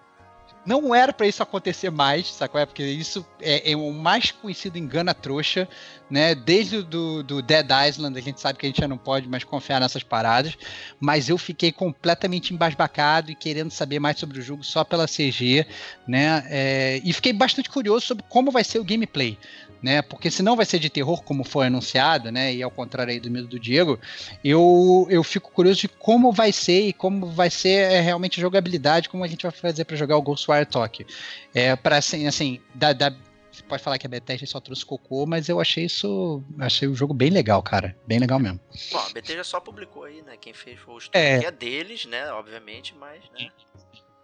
não 0.65 0.93
era 0.93 1.11
pra 1.11 1.27
isso 1.27 1.41
acontecer 1.41 1.89
mais, 1.89 2.27
sacou? 2.27 2.59
É 2.59 2.65
porque 2.65 2.83
isso 2.83 3.25
é, 3.39 3.71
é 3.71 3.75
o 3.75 3.91
mais 3.91 4.31
conhecido 4.31 4.77
engana 4.77 5.13
trouxa, 5.13 5.67
né? 6.09 6.35
Desde 6.35 6.77
o 6.77 6.83
do, 6.83 7.23
do 7.23 7.41
Dead 7.41 7.67
Island, 7.87 8.17
a 8.17 8.21
gente 8.21 8.39
sabe 8.39 8.59
que 8.59 8.65
a 8.65 8.69
gente 8.69 8.79
já 8.79 8.87
não 8.87 8.97
pode 8.97 9.27
mais 9.27 9.43
confiar 9.43 9.79
nessas 9.79 10.03
paradas, 10.03 10.57
mas 10.99 11.29
eu 11.29 11.37
fiquei 11.37 11.71
completamente 11.71 12.53
embasbacado 12.53 13.31
e 13.31 13.35
querendo 13.35 13.71
saber 13.71 13.99
mais 13.99 14.19
sobre 14.19 14.39
o 14.39 14.41
jogo 14.41 14.63
só 14.63 14.83
pela 14.83 15.07
CG, 15.07 15.65
né? 16.07 16.45
É, 16.47 17.01
e 17.03 17.11
fiquei 17.13 17.33
bastante 17.33 17.69
curioso 17.69 18.05
sobre 18.05 18.23
como 18.29 18.51
vai 18.51 18.63
ser 18.63 18.79
o 18.79 18.83
gameplay, 18.83 19.37
né? 19.81 20.01
Porque 20.01 20.29
se 20.29 20.43
não 20.43 20.55
vai 20.55 20.65
ser 20.65 20.79
de 20.79 20.89
terror, 20.89 21.23
como 21.23 21.43
foi 21.43 21.67
anunciado, 21.67 22.31
né? 22.31 22.53
E 22.53 22.61
ao 22.61 22.69
contrário 22.71 23.11
aí 23.11 23.19
do 23.19 23.31
medo 23.31 23.47
do 23.47 23.59
Diego, 23.59 23.99
eu, 24.43 25.07
eu 25.09 25.23
fico 25.23 25.51
curioso 25.51 25.79
de 25.81 25.87
como 25.87 26.31
vai 26.31 26.51
ser 26.51 26.87
e 26.87 26.93
como 26.93 27.27
vai 27.27 27.49
ser 27.49 27.91
é, 27.91 27.99
realmente 28.01 28.39
a 28.39 28.41
jogabilidade, 28.41 29.09
como 29.09 29.23
a 29.23 29.27
gente 29.27 29.43
vai 29.43 29.51
fazer 29.51 29.85
para 29.85 29.95
jogar 29.97 30.17
o 30.17 30.21
Ghostwire 30.21 30.65
Tokyo. 30.65 31.05
É, 31.53 31.75
para 31.75 31.97
assim, 31.97 32.27
assim 32.27 32.59
da, 32.75 32.93
da- 32.93 33.13
você 33.51 33.63
pode 33.63 33.83
falar 33.83 33.97
que 33.97 34.05
a 34.07 34.09
Bethesda 34.09 34.45
só 34.45 34.61
trouxe 34.61 34.85
cocô, 34.85 35.25
mas 35.25 35.49
eu 35.49 35.59
achei 35.59 35.83
isso, 35.83 36.41
achei 36.57 36.87
o 36.87 36.95
jogo 36.95 37.13
bem 37.13 37.29
legal, 37.29 37.61
cara, 37.61 37.93
bem 38.07 38.17
legal 38.17 38.39
mesmo. 38.39 38.61
Bom, 38.91 38.97
a 38.99 39.09
Bethesda 39.09 39.43
só 39.43 39.59
publicou 39.59 40.05
aí, 40.05 40.21
né? 40.21 40.37
Quem 40.39 40.53
fez 40.53 40.79
foi 40.79 40.93
o 40.95 40.99
É. 41.11 41.39
que 41.39 41.45
é 41.45 41.51
deles, 41.51 42.05
né? 42.05 42.31
Obviamente, 42.31 42.95
mas, 42.97 43.19
né? 43.37 43.49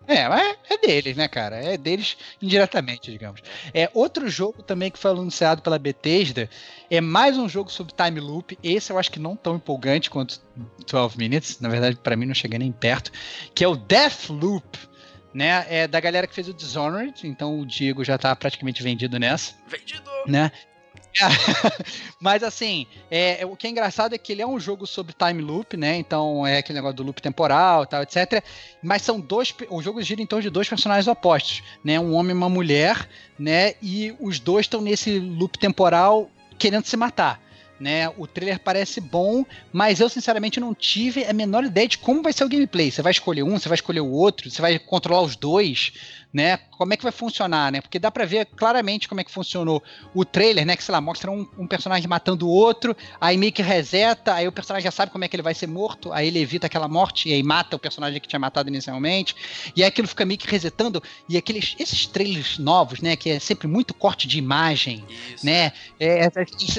É, 0.07 0.27
mas 0.29 0.57
é, 0.69 0.77
deles, 0.77 1.17
né, 1.17 1.27
cara? 1.27 1.57
É 1.57 1.77
deles 1.77 2.17
indiretamente, 2.41 3.11
digamos. 3.11 3.41
É 3.73 3.89
outro 3.93 4.29
jogo 4.29 4.63
também 4.63 4.89
que 4.89 4.97
foi 4.97 5.11
anunciado 5.11 5.61
pela 5.61 5.77
Bethesda 5.77 6.49
é 6.89 7.01
mais 7.01 7.37
um 7.37 7.49
jogo 7.49 7.69
sobre 7.69 7.93
time 7.93 8.19
loop. 8.19 8.57
Esse 8.63 8.91
eu 8.91 8.97
acho 8.97 9.11
que 9.11 9.19
não 9.19 9.35
tão 9.35 9.57
empolgante 9.57 10.09
quanto 10.09 10.39
12 10.89 11.17
Minutes. 11.17 11.59
Na 11.59 11.67
verdade, 11.67 11.97
pra 11.97 12.15
mim 12.15 12.25
não 12.25 12.33
cheguei 12.33 12.57
nem 12.57 12.71
perto. 12.71 13.11
Que 13.53 13.65
é 13.65 13.67
o 13.67 13.75
Deathloop, 13.75 14.77
né? 15.33 15.65
É 15.69 15.87
da 15.87 15.99
galera 15.99 16.25
que 16.25 16.33
fez 16.33 16.47
o 16.47 16.53
Dishonored. 16.53 17.27
Então 17.27 17.59
o 17.59 17.65
Diego 17.65 18.03
já 18.03 18.17
tá 18.17 18.33
praticamente 18.33 18.81
vendido 18.81 19.19
nessa 19.19 19.53
Vendido! 19.67 20.09
né? 20.25 20.51
Mas 22.19 22.43
assim, 22.43 22.87
é, 23.09 23.45
o 23.45 23.55
que 23.55 23.67
é 23.67 23.69
engraçado 23.69 24.13
é 24.13 24.17
que 24.17 24.31
ele 24.31 24.41
é 24.41 24.47
um 24.47 24.59
jogo 24.59 24.85
sobre 24.85 25.13
time 25.13 25.41
loop, 25.41 25.75
né? 25.77 25.95
Então 25.97 26.45
é 26.45 26.57
aquele 26.57 26.77
negócio 26.77 26.97
do 26.97 27.03
loop 27.03 27.21
temporal 27.21 27.85
tal, 27.85 28.03
etc. 28.03 28.43
Mas 28.81 29.01
são 29.01 29.19
dois. 29.19 29.53
O 29.69 29.81
jogo 29.81 30.01
gira 30.01 30.21
em 30.21 30.25
torno 30.25 30.43
de 30.43 30.49
dois 30.49 30.67
personagens 30.67 31.07
opostos, 31.07 31.63
né? 31.83 31.99
Um 31.99 32.13
homem 32.13 32.31
e 32.31 32.37
uma 32.37 32.49
mulher, 32.49 33.07
né? 33.37 33.73
E 33.81 34.15
os 34.19 34.39
dois 34.39 34.65
estão 34.65 34.81
nesse 34.81 35.19
loop 35.19 35.57
temporal 35.57 36.29
querendo 36.57 36.85
se 36.85 36.97
matar 36.97 37.41
né? 37.79 38.09
O 38.17 38.25
trailer 38.25 38.59
parece 38.59 38.99
bom, 38.99 39.45
mas 39.71 39.99
eu 39.99 40.09
sinceramente 40.09 40.59
não 40.59 40.73
tive 40.73 41.23
a 41.25 41.33
menor 41.33 41.63
ideia 41.63 41.87
de 41.87 41.97
como 41.97 42.21
vai 42.21 42.33
ser 42.33 42.43
o 42.43 42.49
gameplay. 42.49 42.91
Você 42.91 43.01
vai 43.01 43.11
escolher 43.11 43.43
um, 43.43 43.57
você 43.57 43.69
vai 43.69 43.75
escolher 43.75 44.01
o 44.01 44.11
outro, 44.11 44.49
você 44.49 44.61
vai 44.61 44.79
controlar 44.79 45.21
os 45.21 45.35
dois, 45.35 45.93
né? 46.33 46.57
Como 46.71 46.93
é 46.93 46.97
que 46.97 47.03
vai 47.03 47.11
funcionar, 47.11 47.71
né? 47.71 47.81
Porque 47.81 47.97
dá 47.97 48.11
para 48.11 48.25
ver 48.25 48.45
claramente 48.45 49.07
como 49.07 49.21
é 49.21 49.23
que 49.23 49.31
funcionou 49.31 49.81
o 50.13 50.25
trailer, 50.25 50.65
né? 50.65 50.75
Que 50.75 50.83
sei 50.83 50.91
lá, 50.91 51.01
mostra 51.01 51.31
um, 51.31 51.47
um, 51.57 51.65
personagem 51.65 52.07
matando 52.07 52.47
o 52.47 52.51
outro, 52.51 52.95
aí 53.19 53.37
meio 53.37 53.51
que 53.51 53.61
reseta, 53.61 54.33
aí 54.33 54.47
o 54.47 54.51
personagem 54.51 54.83
já 54.83 54.91
sabe 54.91 55.11
como 55.11 55.23
é 55.23 55.27
que 55.27 55.35
ele 55.35 55.43
vai 55.43 55.53
ser 55.53 55.67
morto, 55.67 56.11
aí 56.11 56.27
ele 56.27 56.39
evita 56.39 56.67
aquela 56.67 56.87
morte 56.87 57.29
e 57.29 57.33
aí 57.33 57.41
mata 57.41 57.75
o 57.75 57.79
personagem 57.79 58.19
que 58.19 58.27
tinha 58.27 58.39
matado 58.39 58.69
inicialmente, 58.69 59.35
e 59.75 59.81
aí 59.81 59.87
aquilo 59.87 60.07
fica 60.07 60.25
meio 60.25 60.37
que 60.37 60.49
resetando, 60.49 61.01
e 61.27 61.37
aqueles 61.37 61.75
esses 61.79 62.05
trailers 62.05 62.57
novos, 62.57 63.01
né? 63.01 63.15
Que 63.15 63.31
é 63.31 63.39
sempre 63.39 63.67
muito 63.67 63.93
corte 63.93 64.27
de 64.27 64.37
imagem, 64.37 65.03
Isso. 65.33 65.45
né? 65.45 65.71
É, 65.99 66.25
é, 66.25 66.31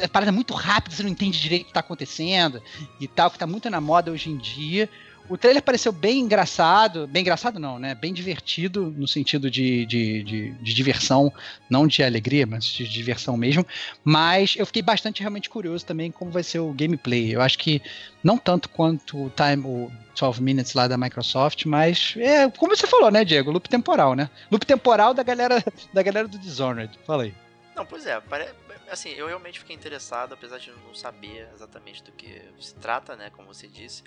é 0.03 0.09
parada 0.09 0.31
muito 0.31 0.55
rápida, 0.55 0.95
você 0.95 1.03
não 1.03 1.11
entende 1.11 1.41
direito 1.41 1.63
o 1.63 1.67
que 1.67 1.73
tá 1.73 1.81
acontecendo 1.81 2.63
e 3.01 3.09
tal, 3.09 3.31
que 3.31 3.39
tá 3.39 3.47
muito 3.47 3.69
na 3.71 3.81
moda 3.81 4.11
hoje 4.11 4.31
em 4.31 4.37
dia. 4.37 4.89
O 5.29 5.37
trailer 5.37 5.62
pareceu 5.62 5.93
bem 5.93 6.20
engraçado, 6.20 7.07
bem 7.07 7.20
engraçado 7.20 7.59
não, 7.59 7.79
né? 7.79 7.95
Bem 7.95 8.14
divertido, 8.14 8.95
no 8.97 9.07
sentido 9.07 9.51
de, 9.51 9.85
de, 9.85 10.22
de, 10.22 10.51
de, 10.53 10.74
diversão, 10.74 11.31
não 11.68 11.87
de 11.87 12.03
alegria, 12.03 12.47
mas 12.47 12.64
de 12.64 12.89
diversão 12.89 13.37
mesmo. 13.37 13.66
Mas 14.03 14.55
eu 14.57 14.64
fiquei 14.64 14.81
bastante 14.81 15.20
realmente 15.20 15.51
curioso 15.51 15.85
também 15.85 16.11
como 16.11 16.31
vai 16.31 16.43
ser 16.43 16.61
o 16.61 16.72
gameplay. 16.72 17.35
Eu 17.35 17.43
acho 17.43 17.59
que 17.59 17.83
não 18.24 18.39
tanto 18.39 18.70
quanto 18.70 19.26
o 19.26 19.31
Time, 19.31 19.66
o 19.66 19.93
12 20.18 20.43
Minutes 20.43 20.72
lá 20.72 20.89
da 20.89 20.97
Microsoft, 20.97 21.66
mas 21.66 22.14
é, 22.16 22.49
como 22.51 22.74
você 22.74 22.87
falou, 22.87 23.11
né, 23.11 23.22
Diego? 23.22 23.51
Loop 23.51 23.68
temporal, 23.68 24.14
né? 24.14 24.31
Loop 24.51 24.64
temporal 24.64 25.12
da 25.12 25.22
galera, 25.22 25.62
da 25.93 26.03
galera 26.03 26.26
do 26.26 26.39
Dishonored. 26.39 26.99
Fala 27.07 27.24
aí. 27.24 27.35
Não, 27.76 27.85
pois 27.85 28.07
é, 28.07 28.18
parece 28.20 28.53
assim, 28.91 29.11
eu 29.11 29.26
realmente 29.26 29.59
fiquei 29.59 29.74
interessado, 29.74 30.34
apesar 30.34 30.59
de 30.59 30.70
não 30.70 30.95
saber 30.95 31.49
exatamente 31.53 32.03
do 32.03 32.12
que 32.12 32.43
se 32.61 32.74
trata, 32.74 33.16
né, 33.16 33.30
como 33.30 33.53
você 33.53 33.66
disse. 33.68 34.03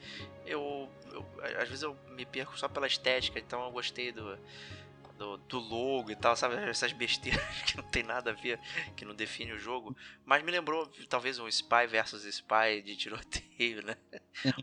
Eu, 0.46 0.90
eu 1.12 1.26
às 1.60 1.68
vezes 1.68 1.84
eu 1.84 1.98
me 2.10 2.26
perco 2.26 2.58
só 2.58 2.68
pela 2.68 2.88
estética, 2.88 3.40
então 3.40 3.64
eu 3.64 3.72
gostei 3.72 4.12
do 4.12 4.38
do, 5.22 5.38
do, 5.38 5.60
logo 5.60 6.10
e 6.10 6.16
tal, 6.16 6.36
sabe? 6.36 6.56
Essas 6.68 6.92
besteiras 6.94 7.44
que 7.64 7.78
não 7.78 7.84
tem 7.84 8.02
nada 8.02 8.32
a 8.32 8.34
ver, 8.34 8.60
que 8.96 9.06
não 9.06 9.14
define 9.14 9.52
o 9.52 9.60
jogo. 9.60 9.96
Mas 10.26 10.42
me 10.44 10.52
lembrou, 10.52 10.88
talvez, 11.08 11.38
um 11.38 11.48
Spy 11.48 11.86
versus 11.88 12.26
Spy 12.26 12.82
de 12.84 12.96
tiroteio, 12.96 13.86
né? 13.86 13.96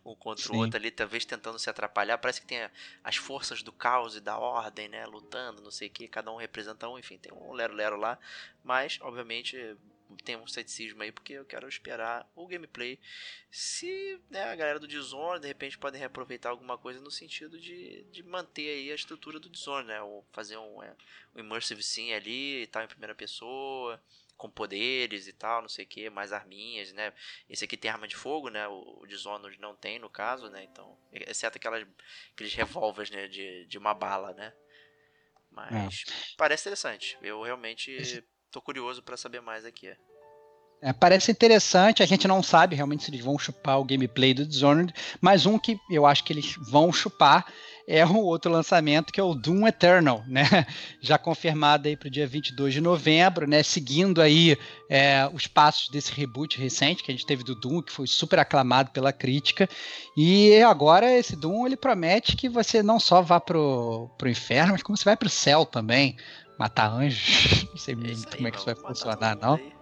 Um 0.04 0.16
contra 0.16 0.52
o 0.52 0.56
outro 0.56 0.76
ali, 0.76 0.90
talvez 0.90 1.24
tentando 1.24 1.58
se 1.60 1.70
atrapalhar. 1.70 2.18
Parece 2.18 2.40
que 2.40 2.46
tem 2.46 2.68
as 3.04 3.16
forças 3.16 3.62
do 3.62 3.72
caos 3.72 4.16
e 4.16 4.20
da 4.20 4.36
ordem, 4.36 4.88
né? 4.88 5.06
Lutando, 5.06 5.62
não 5.62 5.70
sei 5.70 5.86
o 5.86 5.90
que, 5.90 6.08
cada 6.08 6.32
um 6.32 6.36
representa 6.36 6.88
um, 6.88 6.98
enfim, 6.98 7.18
tem 7.18 7.32
um 7.32 7.52
lero-lero 7.52 7.96
lá. 7.96 8.18
Mas, 8.64 8.98
obviamente, 9.00 9.76
tem 10.24 10.36
um 10.36 10.46
ceticismo 10.46 11.02
aí, 11.02 11.12
porque 11.12 11.34
eu 11.34 11.44
quero 11.44 11.68
esperar 11.68 12.30
o 12.34 12.46
gameplay. 12.46 12.98
Se 13.50 14.20
né, 14.30 14.44
a 14.44 14.56
galera 14.56 14.78
do 14.78 14.88
Dishonored, 14.88 15.42
de 15.42 15.48
repente, 15.48 15.78
podem 15.78 15.98
reaproveitar 15.98 16.50
alguma 16.50 16.78
coisa 16.78 17.00
no 17.00 17.10
sentido 17.10 17.58
de, 17.60 18.04
de 18.04 18.22
manter 18.22 18.68
aí 18.70 18.90
a 18.90 18.94
estrutura 18.94 19.38
do 19.38 19.50
Dishonored, 19.50 19.88
né? 19.88 20.00
Ou 20.02 20.26
fazer 20.32 20.56
um, 20.56 20.82
é, 20.82 20.94
um 21.34 21.40
Immersive 21.40 21.82
Sim 21.82 22.12
ali 22.12 22.62
e 22.62 22.66
tal, 22.66 22.82
em 22.82 22.88
primeira 22.88 23.14
pessoa, 23.14 24.02
com 24.36 24.48
poderes 24.48 25.26
e 25.26 25.32
tal, 25.32 25.62
não 25.62 25.68
sei 25.68 25.84
o 25.84 25.88
que, 25.88 26.08
mais 26.08 26.32
arminhas, 26.32 26.92
né? 26.92 27.12
Esse 27.48 27.64
aqui 27.64 27.76
tem 27.76 27.90
arma 27.90 28.08
de 28.08 28.16
fogo, 28.16 28.48
né? 28.48 28.66
O, 28.68 29.00
o 29.02 29.06
Dishonored 29.06 29.60
não 29.60 29.74
tem, 29.74 29.98
no 29.98 30.08
caso, 30.08 30.48
né? 30.48 30.64
Então, 30.64 30.98
exceto 31.12 31.58
aquelas, 31.58 31.86
aqueles 32.32 32.54
revólveres, 32.54 33.10
né? 33.10 33.28
De, 33.28 33.66
de 33.66 33.76
uma 33.76 33.92
bala, 33.92 34.32
né? 34.32 34.54
Mas 35.50 36.04
é. 36.08 36.34
parece 36.36 36.62
interessante. 36.62 37.18
Eu 37.20 37.42
realmente... 37.42 37.90
Esse 37.90 38.24
tô 38.50 38.60
curioso 38.60 39.02
para 39.02 39.16
saber 39.16 39.40
mais 39.40 39.64
aqui. 39.64 39.92
É, 40.80 40.92
parece 40.92 41.32
interessante, 41.32 42.04
a 42.04 42.06
gente 42.06 42.28
não 42.28 42.40
sabe 42.40 42.76
realmente 42.76 43.02
se 43.02 43.10
eles 43.10 43.24
vão 43.24 43.36
chupar 43.36 43.80
o 43.80 43.84
gameplay 43.84 44.32
do 44.32 44.46
Dishonored, 44.46 44.94
mas 45.20 45.44
um 45.44 45.58
que 45.58 45.76
eu 45.90 46.06
acho 46.06 46.22
que 46.22 46.32
eles 46.32 46.54
vão 46.70 46.92
chupar 46.92 47.46
é 47.88 48.04
o 48.06 48.18
outro 48.18 48.52
lançamento 48.52 49.12
que 49.12 49.18
é 49.18 49.22
o 49.22 49.34
Doom 49.34 49.66
Eternal, 49.66 50.22
né? 50.28 50.44
Já 51.02 51.18
confirmado 51.18 51.88
aí 51.88 51.96
para 51.96 52.06
o 52.06 52.10
dia 52.10 52.28
22 52.28 52.74
de 52.74 52.80
novembro, 52.80 53.48
né? 53.48 53.62
Seguindo 53.62 54.22
aí 54.22 54.56
é, 54.88 55.28
os 55.32 55.48
passos 55.48 55.88
desse 55.88 56.12
reboot 56.12 56.60
recente 56.60 57.02
que 57.02 57.10
a 57.10 57.14
gente 57.14 57.26
teve 57.26 57.42
do 57.42 57.56
Doom, 57.56 57.82
que 57.82 57.90
foi 57.90 58.06
super 58.06 58.38
aclamado 58.38 58.90
pela 58.90 59.12
crítica. 59.12 59.68
E 60.16 60.62
agora 60.62 61.10
esse 61.10 61.34
Doom 61.34 61.66
ele 61.66 61.76
promete 61.76 62.36
que 62.36 62.48
você 62.48 62.82
não 62.82 63.00
só 63.00 63.20
vá 63.20 63.40
pro, 63.40 64.08
pro 64.16 64.28
inferno, 64.28 64.72
mas 64.72 64.82
como 64.82 64.96
você 64.96 65.04
vai 65.04 65.16
pro 65.16 65.30
céu 65.30 65.64
também 65.64 66.16
matar 66.58 66.90
anjos. 66.90 67.64
Não 67.70 67.76
sei 67.76 67.94
muito 67.94 68.28
aí, 68.28 68.36
como 68.36 68.48
é 68.48 68.50
que 68.50 68.56
isso 68.56 68.66
vai 68.66 68.74
funcionar, 68.74 69.36
não. 69.36 69.54
Aí. 69.54 69.78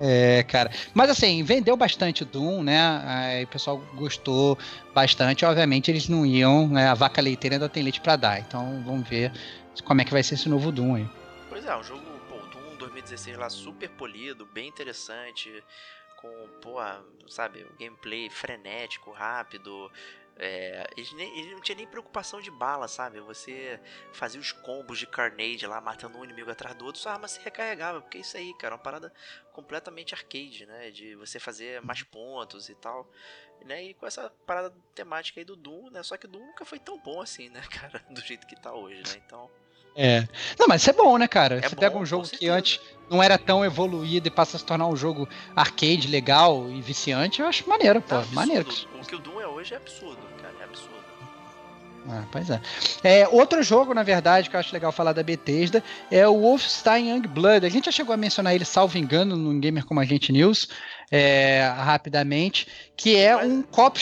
É, 0.00 0.44
cara. 0.44 0.70
Mas 0.94 1.10
assim, 1.10 1.42
vendeu 1.42 1.76
bastante 1.76 2.22
o 2.22 2.26
Doom, 2.26 2.62
né? 2.62 2.78
Aí 3.04 3.44
o 3.44 3.48
pessoal 3.48 3.78
gostou 3.94 4.56
bastante. 4.94 5.44
Obviamente, 5.44 5.90
eles 5.90 6.08
não 6.08 6.24
iam, 6.24 6.68
né? 6.68 6.88
A 6.88 6.94
vaca 6.94 7.20
leiteira 7.20 7.56
ainda 7.56 7.68
tem 7.68 7.82
leite 7.82 8.00
para 8.00 8.16
dar. 8.16 8.38
Então 8.38 8.82
vamos 8.84 9.08
ver 9.08 9.32
como 9.84 10.00
é 10.00 10.04
que 10.04 10.12
vai 10.12 10.22
ser 10.22 10.34
esse 10.34 10.48
novo 10.48 10.70
Doom 10.70 10.96
aí. 10.96 11.08
Pois 11.48 11.64
é, 11.64 11.76
um 11.76 11.82
jogo, 11.82 12.04
pô, 12.28 12.36
Doom 12.36 12.76
2016 12.78 13.36
lá 13.36 13.50
super 13.50 13.88
polido, 13.90 14.46
bem 14.46 14.68
interessante. 14.68 15.62
Com, 16.16 16.28
pô, 16.60 16.78
sabe, 17.28 17.62
o 17.62 17.78
gameplay 17.78 18.28
frenético, 18.28 19.12
rápido, 19.12 19.90
é, 20.38 20.86
ele, 20.96 21.08
nem, 21.14 21.50
não 21.50 21.60
tinha 21.60 21.74
nem 21.74 21.86
preocupação 21.86 22.40
de 22.40 22.50
bala, 22.50 22.86
sabe? 22.86 23.18
Você 23.20 23.80
fazia 24.12 24.40
os 24.40 24.52
combos 24.52 24.98
de 24.98 25.06
Carnage 25.06 25.66
lá, 25.66 25.80
matando 25.80 26.16
um 26.16 26.24
inimigo 26.24 26.48
atrás 26.48 26.76
do 26.76 26.84
outro, 26.84 27.00
sua 27.00 27.12
arma 27.14 27.26
se 27.26 27.40
recarregava. 27.40 28.00
Porque 28.00 28.18
é 28.18 28.20
isso 28.20 28.36
aí, 28.36 28.54
cara, 28.54 28.74
é 28.74 28.76
uma 28.76 28.82
parada 28.82 29.12
completamente 29.52 30.14
arcade, 30.14 30.64
né? 30.64 30.92
De 30.92 31.16
você 31.16 31.40
fazer 31.40 31.82
mais 31.82 32.04
pontos 32.04 32.68
e 32.68 32.74
tal. 32.76 33.10
Né? 33.64 33.86
E 33.86 33.94
com 33.94 34.06
essa 34.06 34.30
parada 34.46 34.72
temática 34.94 35.40
aí 35.40 35.44
do 35.44 35.56
Doom, 35.56 35.90
né? 35.90 36.04
Só 36.04 36.16
que 36.16 36.26
o 36.26 36.28
Doom 36.28 36.46
nunca 36.46 36.64
foi 36.64 36.78
tão 36.78 36.96
bom 37.00 37.20
assim, 37.20 37.48
né, 37.48 37.60
cara? 37.68 37.98
Do 38.08 38.20
jeito 38.20 38.46
que 38.46 38.54
tá 38.54 38.72
hoje, 38.72 39.02
né? 39.02 39.22
Então. 39.26 39.50
É. 40.00 40.28
Não, 40.56 40.68
mas 40.68 40.80
isso 40.80 40.90
é 40.90 40.92
bom, 40.92 41.18
né, 41.18 41.26
cara? 41.26 41.56
É 41.56 41.68
você 41.68 41.74
bom, 41.74 41.80
pega 41.80 41.98
um 41.98 42.06
jogo 42.06 42.28
que 42.28 42.48
antes 42.48 42.80
não 43.10 43.20
era 43.20 43.36
tão 43.36 43.64
evoluído 43.64 44.28
e 44.28 44.30
passa 44.30 44.56
a 44.56 44.60
se 44.60 44.64
tornar 44.64 44.86
um 44.86 44.94
jogo 44.94 45.28
arcade 45.56 46.06
legal 46.06 46.70
e 46.70 46.80
viciante, 46.80 47.40
eu 47.40 47.48
acho 47.48 47.68
maneiro, 47.68 48.00
pô. 48.00 48.14
Não, 48.14 48.26
maneiro. 48.28 48.68
O 48.94 49.04
que 49.04 49.16
o 49.16 49.18
Doom 49.18 49.40
é 49.40 49.48
hoje 49.48 49.74
é 49.74 49.76
absurdo, 49.76 50.20
cara. 50.40 50.54
É 50.60 50.64
absurdo. 50.64 50.94
Ah, 52.08 52.24
pois 52.30 52.48
é. 52.48 52.60
é. 53.02 53.28
Outro 53.28 53.60
jogo, 53.60 53.92
na 53.92 54.04
verdade, 54.04 54.48
que 54.48 54.54
eu 54.54 54.60
acho 54.60 54.72
legal 54.72 54.92
falar 54.92 55.12
da 55.12 55.22
Bethesda 55.22 55.82
é 56.12 56.26
o 56.28 56.40
Wolfenstein 56.40 57.10
Youngblood. 57.10 57.66
A 57.66 57.68
gente 57.68 57.86
já 57.86 57.92
chegou 57.92 58.14
a 58.14 58.16
mencionar 58.16 58.54
ele, 58.54 58.64
salvo 58.64 58.96
engano, 58.96 59.36
no 59.36 59.58
Gamer 59.58 59.84
Como 59.84 59.98
Agente 59.98 60.30
News, 60.30 60.68
é, 61.10 61.70
rapidamente, 61.76 62.68
que 62.96 63.16
é 63.16 63.36
um 63.36 63.62
cop 63.62 63.98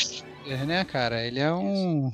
né, 0.65 0.85
cara? 0.85 1.27
Ele 1.27 1.41
é 1.41 1.53
um... 1.53 2.13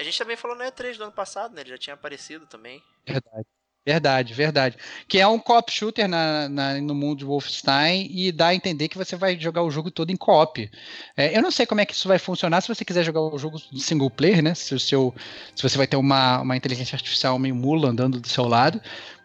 A 0.00 0.02
gente 0.02 0.16
também 0.16 0.34
falou 0.34 0.56
no 0.56 0.64
E3 0.64 0.96
do 0.96 1.04
ano 1.04 1.12
passado, 1.12 1.54
né? 1.54 1.60
Ele 1.60 1.68
já 1.68 1.76
tinha 1.76 1.92
aparecido 1.92 2.46
também. 2.46 2.82
Verdade. 3.06 3.46
Verdade, 3.86 4.34
verdade. 4.34 4.76
Que 5.06 5.18
é 5.18 5.26
um 5.26 5.38
co-op 5.38 5.70
shooter 5.70 6.08
na, 6.08 6.48
na, 6.48 6.80
no 6.80 6.94
mundo 6.94 7.18
de 7.18 7.24
Wolfenstein 7.26 8.08
e 8.10 8.32
dá 8.32 8.48
a 8.48 8.54
entender 8.54 8.88
que 8.88 8.96
você 8.96 9.14
vai 9.14 9.38
jogar 9.38 9.62
o 9.62 9.70
jogo 9.70 9.90
todo 9.90 10.10
em 10.10 10.16
co-op. 10.16 10.70
É, 11.14 11.36
eu 11.36 11.42
não 11.42 11.50
sei 11.50 11.66
como 11.66 11.82
é 11.82 11.84
que 11.84 11.92
isso 11.92 12.08
vai 12.08 12.18
funcionar 12.18 12.62
se 12.62 12.68
você 12.68 12.82
quiser 12.82 13.04
jogar 13.04 13.20
o 13.20 13.36
jogo 13.36 13.58
single 13.58 14.08
player, 14.08 14.42
né? 14.42 14.54
Se, 14.54 14.74
o 14.74 14.80
seu, 14.80 15.14
se 15.54 15.62
você 15.62 15.76
vai 15.76 15.86
ter 15.86 15.96
uma, 15.96 16.40
uma 16.40 16.56
inteligência 16.56 16.96
artificial 16.96 17.38
meio 17.38 17.54
mula 17.54 17.90
andando 17.90 18.18
do 18.18 18.28
seu 18.28 18.46
lado. 18.46 18.80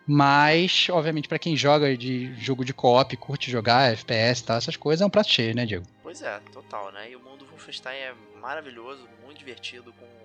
Mas, 0.05 0.87
obviamente, 0.89 1.29
para 1.29 1.39
quem 1.39 1.55
joga 1.55 1.95
de 1.95 2.35
jogo 2.35 2.65
de 2.65 2.73
co-op, 2.73 3.15
curte 3.15 3.49
jogar 3.49 3.93
FPS 3.93 4.41
e 4.41 4.45
tal, 4.45 4.57
essas 4.57 4.75
coisas, 4.75 5.01
é 5.01 5.05
um 5.05 5.09
prato 5.09 5.29
cheio, 5.29 5.55
né, 5.55 5.65
Diego? 5.65 5.85
Pois 6.03 6.21
é, 6.21 6.37
total, 6.51 6.91
né? 6.91 7.11
E 7.11 7.15
o 7.15 7.19
mundo 7.19 7.45
Wolfenstein 7.45 7.97
é 7.97 8.13
maravilhoso, 8.39 9.07
muito 9.23 9.39
divertido, 9.39 9.91
com, 9.93 10.24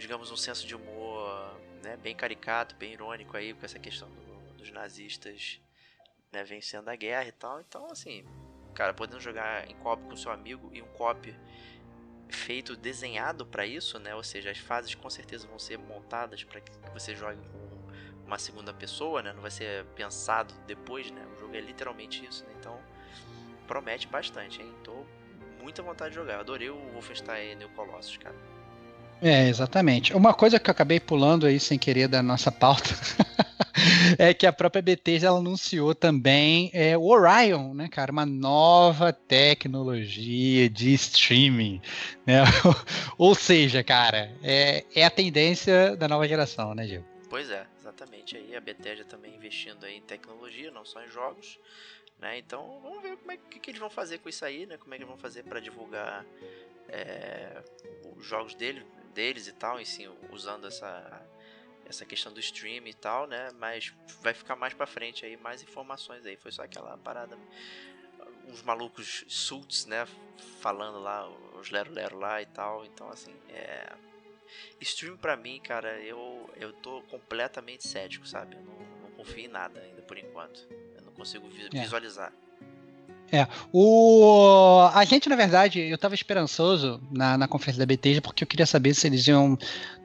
digamos, 0.00 0.30
um 0.30 0.36
senso 0.36 0.66
de 0.66 0.74
humor 0.74 1.54
né, 1.82 1.96
bem 1.96 2.16
caricato, 2.16 2.74
bem 2.74 2.94
irônico 2.94 3.36
aí 3.36 3.54
com 3.54 3.64
essa 3.64 3.78
questão 3.78 4.08
do, 4.08 4.54
dos 4.56 4.70
nazistas 4.70 5.60
né, 6.32 6.42
vencendo 6.42 6.88
a 6.88 6.96
guerra 6.96 7.28
e 7.28 7.32
tal. 7.32 7.60
Então, 7.60 7.86
assim, 7.90 8.24
cara, 8.74 8.94
podendo 8.94 9.20
jogar 9.20 9.68
em 9.70 9.74
copo 9.76 10.08
com 10.08 10.16
seu 10.16 10.32
amigo 10.32 10.70
e 10.72 10.80
um 10.80 10.88
cop 10.88 11.34
feito, 12.28 12.76
desenhado 12.76 13.44
para 13.44 13.66
isso, 13.66 13.98
né? 13.98 14.14
Ou 14.14 14.22
seja, 14.22 14.50
as 14.50 14.58
fases 14.58 14.94
com 14.94 15.10
certeza 15.10 15.46
vão 15.46 15.58
ser 15.58 15.78
montadas 15.78 16.44
para 16.44 16.60
que 16.60 16.72
você 16.92 17.14
jogue 17.14 17.40
com 17.48 18.26
uma 18.26 18.38
segunda 18.38 18.72
pessoa, 18.72 19.22
né? 19.22 19.32
Não 19.32 19.42
vai 19.42 19.50
ser 19.50 19.84
pensado 19.96 20.54
depois, 20.66 21.10
né? 21.10 21.26
O 21.36 21.40
jogo 21.40 21.54
é 21.54 21.60
literalmente 21.60 22.24
isso, 22.24 22.44
né? 22.44 22.54
Então, 22.58 22.80
promete 23.66 24.06
bastante, 24.06 24.62
hein? 24.62 24.72
Tô 24.84 25.04
muita 25.60 25.82
vontade 25.82 26.10
de 26.10 26.16
jogar. 26.16 26.40
Adorei 26.40 26.70
o 26.70 26.92
Wolfenstein 26.92 27.56
New 27.56 27.68
Colossus, 27.70 28.16
cara. 28.16 28.36
É, 29.22 29.48
exatamente. 29.48 30.14
Uma 30.14 30.32
coisa 30.32 30.58
que 30.58 30.70
eu 30.70 30.72
acabei 30.72 30.98
pulando 30.98 31.46
aí 31.46 31.60
sem 31.60 31.78
querer 31.78 32.08
da 32.08 32.22
nossa 32.22 32.50
pauta 32.50 32.88
é 34.18 34.32
que 34.32 34.46
a 34.46 34.52
própria 34.52 34.80
Bethesda 34.80 35.28
anunciou 35.28 35.94
também 35.94 36.70
é, 36.72 36.96
o 36.96 37.02
Orion, 37.02 37.74
né, 37.74 37.88
cara? 37.88 38.10
Uma 38.10 38.24
nova 38.24 39.12
tecnologia 39.12 40.70
de 40.70 40.94
streaming. 40.94 41.82
Né? 42.26 42.38
Ou 43.18 43.34
seja, 43.34 43.84
cara, 43.84 44.32
é, 44.42 44.84
é 44.94 45.04
a 45.04 45.10
tendência 45.10 45.96
da 45.96 46.08
nova 46.08 46.26
geração, 46.26 46.74
né, 46.74 46.86
Gil? 46.86 47.04
Pois 47.28 47.50
é, 47.50 47.66
exatamente. 47.78 48.36
Aí 48.36 48.56
a 48.56 48.60
Bethesda 48.60 49.04
também 49.04 49.34
investindo 49.34 49.84
aí 49.84 49.98
em 49.98 50.02
tecnologia, 50.02 50.70
não 50.70 50.84
só 50.84 51.02
em 51.04 51.10
jogos. 51.10 51.58
Né? 52.18 52.38
Então 52.38 52.80
vamos 52.82 53.02
ver 53.02 53.16
como 53.16 53.32
é 53.32 53.36
que, 53.36 53.58
que 53.58 53.70
eles 53.70 53.80
vão 53.80 53.90
fazer 53.90 54.18
com 54.18 54.28
isso 54.28 54.44
aí, 54.44 54.66
né? 54.66 54.76
Como 54.76 54.92
é 54.92 54.96
que 54.96 55.02
eles 55.02 55.08
vão 55.08 55.18
fazer 55.18 55.42
para 55.42 55.58
divulgar 55.58 56.24
é, 56.88 57.62
os 58.16 58.26
jogos 58.26 58.54
dele, 58.54 58.84
deles 59.10 59.46
e 59.46 59.52
tal, 59.52 59.76
assim, 59.76 60.08
usando 60.30 60.66
essa 60.66 61.26
essa 61.86 62.04
questão 62.04 62.32
do 62.32 62.38
stream 62.38 62.86
e 62.86 62.94
tal, 62.94 63.26
né? 63.26 63.48
Mas 63.58 63.92
vai 64.22 64.32
ficar 64.32 64.54
mais 64.54 64.72
para 64.72 64.86
frente 64.86 65.26
aí, 65.26 65.36
mais 65.36 65.60
informações 65.60 66.24
aí. 66.24 66.36
Foi 66.36 66.52
só 66.52 66.62
aquela 66.62 66.96
parada 66.98 67.36
uns 68.46 68.62
malucos 68.62 69.24
suits, 69.28 69.86
né, 69.86 70.06
falando 70.60 70.98
lá 71.00 71.28
os 71.58 71.70
lero 71.70 71.92
lero 71.92 72.18
lá 72.18 72.40
e 72.40 72.46
tal. 72.46 72.84
Então 72.84 73.08
assim, 73.08 73.34
é 73.48 73.92
stream 74.80 75.16
para 75.16 75.36
mim, 75.36 75.60
cara, 75.60 76.00
eu 76.00 76.48
eu 76.56 76.72
tô 76.72 77.02
completamente 77.02 77.86
cético, 77.86 78.26
sabe? 78.26 78.56
Eu 78.56 78.62
não, 78.62 78.78
não 79.02 79.10
confio 79.12 79.44
em 79.44 79.48
nada 79.48 79.80
ainda 79.80 80.02
por 80.02 80.16
enquanto. 80.18 80.66
Eu 80.96 81.02
não 81.02 81.12
consigo 81.12 81.46
é. 81.46 81.80
visualizar. 81.80 82.32
É. 82.46 82.49
É, 83.32 83.46
o... 83.72 84.88
a 84.92 85.04
gente, 85.04 85.28
na 85.28 85.36
verdade, 85.36 85.80
eu 85.80 85.94
estava 85.94 86.14
esperançoso 86.14 87.00
na, 87.12 87.38
na 87.38 87.46
conferência 87.46 87.78
da 87.78 87.86
Bethesda 87.86 88.20
porque 88.20 88.42
eu 88.42 88.48
queria 88.48 88.66
saber 88.66 88.92
se 88.94 89.06
eles 89.06 89.26
iam 89.28 89.56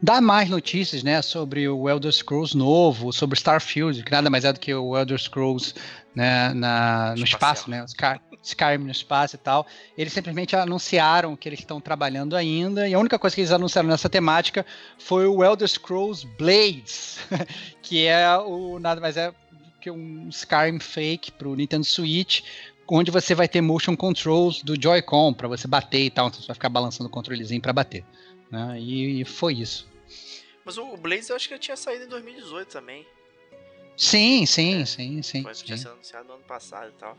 dar 0.01 0.21
mais 0.21 0.49
notícias, 0.49 1.01
né, 1.01 1.21
sobre 1.21 1.67
o 1.67 1.89
Elder 1.89 2.11
Scrolls 2.11 2.55
novo, 2.55 3.11
sobre 3.11 3.35
Starfield, 3.35 4.03
que 4.03 4.11
nada 4.11 4.29
mais 4.29 4.45
é 4.45 4.53
do 4.53 4.59
que 4.59 4.73
o 4.73 4.95
Elder 4.95 5.17
Scrolls 5.17 5.73
né, 6.13 6.53
na, 6.53 7.15
no 7.17 7.23
espaço, 7.23 7.69
né, 7.69 7.83
Sky, 7.85 8.19
Skyrim 8.43 8.83
no 8.83 8.91
espaço 8.91 9.35
e 9.35 9.39
tal. 9.39 9.65
Eles 9.97 10.13
simplesmente 10.13 10.55
anunciaram 10.55 11.35
que 11.35 11.49
eles 11.49 11.59
estão 11.59 11.81
trabalhando 11.81 12.35
ainda 12.35 12.87
e 12.87 12.93
a 12.93 12.99
única 12.99 13.17
coisa 13.17 13.35
que 13.35 13.41
eles 13.41 13.51
anunciaram 13.51 13.89
nessa 13.89 14.07
temática 14.07 14.63
foi 14.99 15.25
o 15.25 15.43
Elder 15.43 15.67
Scrolls 15.67 16.27
Blades, 16.37 17.17
que 17.81 18.05
é 18.05 18.37
o 18.37 18.77
nada 18.77 19.01
mais 19.01 19.17
é 19.17 19.33
que 19.81 19.91
um 19.91 20.29
Skyrim 20.29 20.79
fake 20.79 21.31
para 21.31 21.47
o 21.47 21.55
Nintendo 21.55 21.85
Switch 21.85 22.41
onde 22.87 23.11
você 23.11 23.33
vai 23.33 23.47
ter 23.47 23.61
motion 23.61 23.95
controls 23.95 24.61
do 24.61 24.79
Joy-Con 24.79 25.33
para 25.33 25.47
você 25.47 25.67
bater 25.67 26.05
e 26.05 26.09
tal, 26.09 26.27
então 26.27 26.39
você 26.39 26.47
vai 26.47 26.53
ficar 26.53 26.69
balançando 26.69 27.07
o 27.07 27.11
controlezinho 27.11 27.61
para 27.61 27.73
bater. 27.73 28.03
Né? 28.49 28.79
E, 28.79 29.21
e, 29.21 29.25
foi 29.25 29.55
isso. 29.55 29.87
Mas 30.63 30.77
o 30.77 30.95
Blaze 30.97 31.29
eu 31.29 31.35
acho 31.35 31.47
que 31.47 31.53
ele 31.53 31.61
tinha 31.61 31.77
saído 31.77 32.05
em 32.05 32.07
2018 32.07 32.69
também. 32.69 33.05
Sim, 33.97 34.45
sim, 34.45 34.81
é, 34.81 34.85
sim, 34.85 35.21
sim. 35.21 35.43
Foi, 35.43 35.55
sim. 35.55 35.65
tinha 35.65 35.77
sido 35.77 35.91
anunciado 35.91 36.27
no 36.27 36.33
ano 36.35 36.43
passado 36.43 36.89
e 36.89 36.99
tal. 36.99 37.17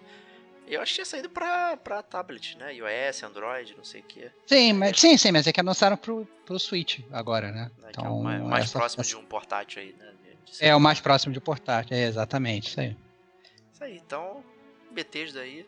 Eu 0.66 0.80
acho 0.80 0.90
que 0.90 0.94
tinha 0.96 1.04
saído 1.04 1.30
pra, 1.30 1.76
pra 1.76 2.02
tablet, 2.02 2.58
né? 2.58 2.74
iOS, 2.74 3.22
Android, 3.22 3.74
não 3.76 3.84
sei 3.84 4.00
o 4.00 4.04
que. 4.04 4.30
Sim, 4.46 4.72
mas, 4.72 4.98
sim, 4.98 5.16
sim, 5.16 5.30
mas 5.30 5.46
é 5.46 5.52
que 5.52 5.60
anunciaram 5.60 5.96
pro, 5.96 6.26
pro 6.44 6.58
Switch 6.58 7.00
agora, 7.12 7.52
né? 7.52 7.70
É, 7.84 7.90
então, 7.90 8.04
é 8.04 8.10
o 8.10 8.20
mais, 8.20 8.42
mais 8.42 8.64
essa, 8.64 8.78
próximo 8.78 9.00
essa... 9.00 9.10
de 9.10 9.16
um 9.16 9.24
portátil 9.24 9.82
aí, 9.82 9.94
né? 9.96 10.12
É, 10.60 10.74
o 10.74 10.80
mais 10.80 11.00
próximo 11.00 11.32
de 11.32 11.38
um 11.38 11.42
portátil, 11.42 11.96
é 11.96 12.04
exatamente, 12.04 12.68
isso 12.68 12.80
aí. 12.80 12.96
Isso 13.72 13.84
aí, 13.84 13.96
então 13.96 14.42
Bethesda 14.96 15.40
aí, 15.40 15.66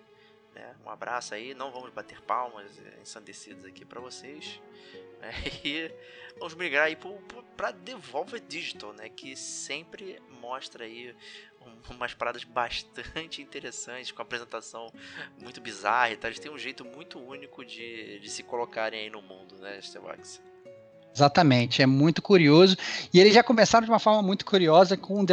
né? 0.54 0.74
Um 0.84 0.90
abraço 0.90 1.34
aí, 1.34 1.54
não 1.54 1.70
vamos 1.70 1.90
bater 1.92 2.20
palmas 2.22 2.66
é, 2.78 3.02
ensandecidos 3.02 3.64
aqui 3.64 3.84
para 3.84 4.00
vocês. 4.00 4.60
Né? 5.20 5.30
E 5.64 5.90
vamos 6.38 6.54
migrar 6.54 6.86
aí 6.86 6.96
para 7.56 7.72
Devolver 7.72 8.40
Digital, 8.40 8.92
né? 8.94 9.08
Que 9.08 9.36
sempre 9.36 10.20
mostra 10.40 10.84
aí 10.84 11.14
umas 11.90 12.14
paradas 12.14 12.44
bastante 12.44 13.42
interessantes, 13.42 14.10
com 14.10 14.22
apresentação 14.22 14.90
muito 15.38 15.60
bizarra 15.60 16.12
e 16.12 16.16
tal. 16.16 16.30
Eles 16.30 16.40
têm 16.40 16.50
um 16.50 16.58
jeito 16.58 16.84
muito 16.84 17.18
único 17.18 17.64
de, 17.64 18.18
de 18.20 18.30
se 18.30 18.42
colocarem 18.42 19.00
aí 19.00 19.10
no 19.10 19.20
mundo, 19.20 19.56
né, 19.56 19.78
Starbucks? 19.80 20.40
Exatamente, 21.14 21.82
é 21.82 21.86
muito 21.86 22.22
curioso. 22.22 22.76
E 23.12 23.20
eles 23.20 23.34
já 23.34 23.42
começaram 23.42 23.84
de 23.84 23.90
uma 23.90 23.98
forma 23.98 24.22
muito 24.22 24.46
curiosa 24.46 24.96
com 24.96 25.24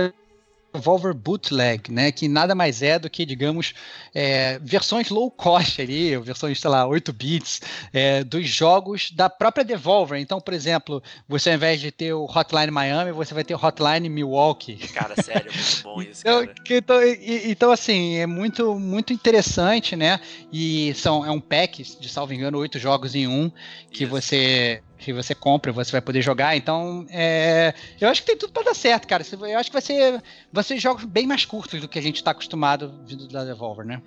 Revolver 0.76 1.14
Bootleg, 1.14 1.92
né, 1.92 2.12
que 2.12 2.28
nada 2.28 2.54
mais 2.54 2.82
é 2.82 3.00
do 3.00 3.10
que, 3.10 3.26
digamos, 3.26 3.74
é, 4.14 4.60
versões 4.60 5.10
low 5.10 5.32
cost 5.32 5.82
ali, 5.82 6.16
versões, 6.18 6.60
sei 6.60 6.70
lá, 6.70 6.86
8 6.86 7.12
bits, 7.14 7.62
é, 7.92 8.24
dos 8.24 8.48
jogos 8.48 9.12
da 9.12 9.30
própria 9.30 9.64
Devolver. 9.64 10.20
Então, 10.20 10.40
por 10.40 10.54
exemplo, 10.54 11.02
você 11.28 11.50
ao 11.50 11.56
invés 11.56 11.80
de 11.80 11.92
ter 11.92 12.14
o 12.14 12.26
Hotline 12.26 12.72
Miami, 12.72 13.12
você 13.12 13.34
vai 13.34 13.44
ter 13.44 13.56
o 13.56 13.60
Hotline 13.64 14.10
Milwaukee. 14.10 14.76
Cara, 14.94 15.16
sério, 15.22 15.52
muito 15.52 15.84
bom 15.84 16.02
isso, 16.04 16.22
então, 16.22 16.46
cara. 16.46 16.56
Então, 16.70 16.98
então, 17.46 17.72
assim, 17.72 18.16
é 18.18 18.26
muito, 18.26 18.80
muito 18.80 19.14
interessante, 19.14 19.96
né, 19.96 20.20
e 20.52 20.94
são, 20.96 21.26
é 21.26 21.32
um 21.32 21.42
pack, 21.42 21.84
de 22.00 22.10
salvo 22.10 22.34
engano, 22.34 22.58
oito 22.60 22.78
jogos 22.78 23.16
em 23.16 23.28
um, 23.28 23.52
que 23.92 24.04
isso. 24.04 24.12
você 24.12 24.82
que 24.98 25.14
você 25.14 25.36
compra, 25.36 25.72
você 25.72 25.92
vai 25.92 26.02
poder 26.02 26.22
jogar. 26.22 26.56
Então, 26.56 27.06
é, 27.10 27.74
eu 28.00 28.10
acho 28.10 28.22
que 28.22 28.28
tem 28.28 28.38
tudo 28.38 28.54
para 28.54 28.64
dar 28.64 28.76
certo, 28.76 29.08
cara. 29.08 29.24
Eu 29.42 29.60
acho 29.60 29.70
que 29.70 29.74
vai 29.74 29.82
ser, 29.82 30.22
vai 30.52 30.64
ser 30.64 30.78
jogos 30.78 31.04
bem 31.04 31.28
mais 31.28 31.46
curtos 31.46 31.82
do 31.82 31.88
que 31.88 32.00
a 32.00 32.02
gente 32.02 32.18
está 32.18 32.32
acostumado 32.32 32.94
vindo 33.06 33.28
da 33.28 33.44
Devolver, 33.44 33.86
né? 33.86 34.02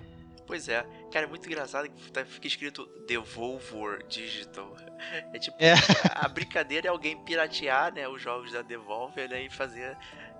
Pois 0.45 0.67
é. 0.67 0.83
Cara, 1.11 1.25
é 1.25 1.29
muito 1.29 1.45
engraçado 1.45 1.87
que 1.87 2.11
tá, 2.11 2.25
fica 2.25 2.47
escrito 2.47 2.89
Devolver 3.07 4.05
Digital. 4.07 4.75
É 5.33 5.39
tipo, 5.39 5.55
é. 5.59 5.73
a 6.13 6.27
brincadeira 6.27 6.87
é 6.87 6.89
alguém 6.89 7.17
piratear, 7.23 7.93
né, 7.93 8.05
os 8.07 8.21
jogos 8.21 8.51
da 8.51 8.61
Devolver, 8.61 9.29
né, 9.29 9.43
e 9.43 9.49
fazer 9.49 9.97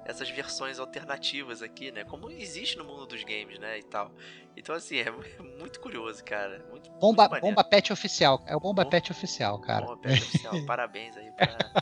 essas 0.09 0.29
versões 0.29 0.79
alternativas 0.79 1.61
aqui, 1.61 1.91
né? 1.91 2.03
Como 2.03 2.29
existe 2.31 2.77
no 2.77 2.83
mundo 2.83 3.05
dos 3.05 3.23
games, 3.23 3.59
né? 3.59 3.79
E 3.79 3.83
tal. 3.83 4.11
Então, 4.59 4.75
assim, 4.75 4.97
é 4.97 5.09
muito 5.57 5.79
curioso, 5.79 6.21
cara. 6.25 6.61
Muito, 6.69 6.91
bomba, 6.99 7.29
muito 7.29 7.41
bomba 7.41 7.63
Pet 7.63 7.93
oficial. 7.93 8.43
É 8.45 8.53
o 8.53 8.59
Bomba 8.59 8.83
Bom, 8.83 8.89
Pet 8.89 9.09
oficial, 9.09 9.57
cara. 9.61 9.85
Bomba 9.85 10.01
Pet 10.01 10.21
oficial. 10.21 10.53
Parabéns 10.67 11.15
aí 11.15 11.31
pra, 11.31 11.81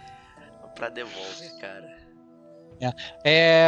pra 0.76 0.90
Devolver, 0.90 1.58
cara. 1.60 1.98
É. 2.80 2.94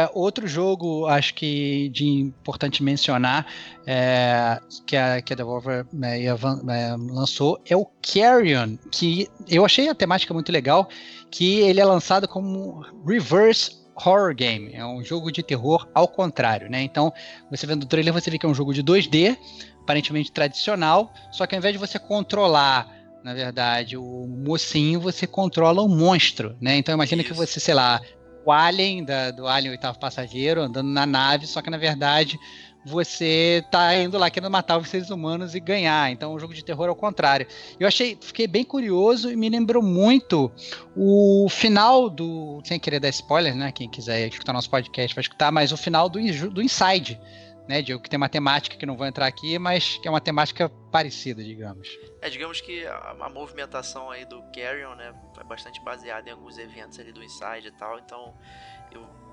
é. 0.04 0.10
outro 0.14 0.46
jogo, 0.46 1.06
acho 1.06 1.34
que 1.34 1.88
de 1.88 2.06
importante 2.06 2.84
mencionar, 2.84 3.44
é, 3.84 4.60
que, 4.86 4.96
a, 4.96 5.20
que 5.20 5.32
a 5.32 5.36
Devolver 5.36 5.84
é, 6.04 6.24
é, 6.24 6.96
lançou, 6.96 7.60
é 7.68 7.76
o 7.76 7.84
Carrion, 8.00 8.76
que 8.92 9.28
eu 9.48 9.64
achei 9.64 9.88
a 9.88 9.94
temática 9.94 10.32
muito 10.32 10.52
legal, 10.52 10.88
que 11.32 11.58
ele 11.62 11.80
é 11.80 11.84
lançado 11.84 12.28
como 12.28 12.86
Reverse 13.04 13.79
horror 14.08 14.34
game, 14.34 14.72
é 14.72 14.84
um 14.84 15.04
jogo 15.04 15.30
de 15.30 15.42
terror 15.42 15.88
ao 15.94 16.08
contrário, 16.08 16.70
né? 16.70 16.82
Então, 16.82 17.12
você 17.50 17.66
vendo 17.66 17.84
o 17.84 17.86
trailer, 17.86 18.12
você 18.12 18.30
vê 18.30 18.38
que 18.38 18.46
é 18.46 18.48
um 18.48 18.54
jogo 18.54 18.72
de 18.72 18.82
2D, 18.82 19.36
aparentemente 19.82 20.32
tradicional, 20.32 21.12
só 21.30 21.46
que 21.46 21.54
ao 21.54 21.58
invés 21.58 21.74
de 21.74 21.78
você 21.78 21.98
controlar, 21.98 22.88
na 23.22 23.34
verdade, 23.34 23.96
o 23.96 24.26
mocinho, 24.26 25.00
você 25.00 25.26
controla 25.26 25.82
o 25.82 25.88
monstro, 25.88 26.56
né? 26.60 26.76
Então, 26.76 26.94
imagina 26.94 27.22
Isso. 27.22 27.30
que 27.30 27.36
você, 27.36 27.60
sei 27.60 27.74
lá, 27.74 28.00
o 28.44 28.50
Alien, 28.50 29.04
da, 29.04 29.30
do 29.30 29.46
Alien 29.46 29.72
Oitavo 29.72 29.98
Passageiro, 29.98 30.62
andando 30.62 30.88
na 30.88 31.04
nave, 31.04 31.46
só 31.46 31.60
que 31.60 31.70
na 31.70 31.76
verdade 31.76 32.38
você 32.84 33.64
tá 33.70 33.94
indo 33.96 34.16
lá 34.16 34.30
querendo 34.30 34.50
matar 34.50 34.78
os 34.78 34.88
seres 34.88 35.10
humanos 35.10 35.54
e 35.54 35.60
ganhar. 35.60 36.10
Então, 36.10 36.32
o 36.32 36.38
jogo 36.38 36.54
de 36.54 36.64
terror 36.64 36.88
é 36.88 36.90
o 36.90 36.96
contrário. 36.96 37.46
Eu 37.78 37.86
achei, 37.86 38.16
fiquei 38.20 38.46
bem 38.46 38.64
curioso 38.64 39.30
e 39.30 39.36
me 39.36 39.48
lembrou 39.48 39.82
muito 39.82 40.50
o 40.96 41.48
final 41.50 42.08
do, 42.08 42.60
sem 42.64 42.78
querer 42.78 43.00
dar 43.00 43.08
spoiler, 43.10 43.54
né? 43.54 43.70
Quem 43.72 43.88
quiser 43.88 44.28
escutar 44.28 44.52
nosso 44.52 44.70
podcast 44.70 45.14
vai 45.14 45.22
escutar, 45.22 45.52
mas 45.52 45.72
o 45.72 45.76
final 45.76 46.08
do, 46.08 46.18
do 46.50 46.62
Inside, 46.62 47.20
né? 47.68 47.82
De 47.82 47.98
que 47.98 48.08
tem 48.08 48.16
uma 48.16 48.28
temática 48.28 48.76
que 48.76 48.86
não 48.86 48.96
vou 48.96 49.06
entrar 49.06 49.26
aqui, 49.26 49.58
mas 49.58 49.98
que 49.98 50.08
é 50.08 50.10
uma 50.10 50.20
temática 50.20 50.68
parecida, 50.90 51.44
digamos. 51.44 51.88
É, 52.22 52.28
digamos 52.28 52.60
que 52.60 52.86
a, 52.86 53.16
a 53.20 53.28
movimentação 53.28 54.10
aí 54.10 54.24
do 54.24 54.42
Carrion, 54.54 54.94
né, 54.94 55.14
é 55.38 55.44
bastante 55.44 55.80
baseada 55.82 56.28
em 56.28 56.32
alguns 56.32 56.58
eventos 56.58 56.98
ali 56.98 57.12
do 57.12 57.22
Inside 57.22 57.68
e 57.68 57.72
tal, 57.72 57.98
então 57.98 58.34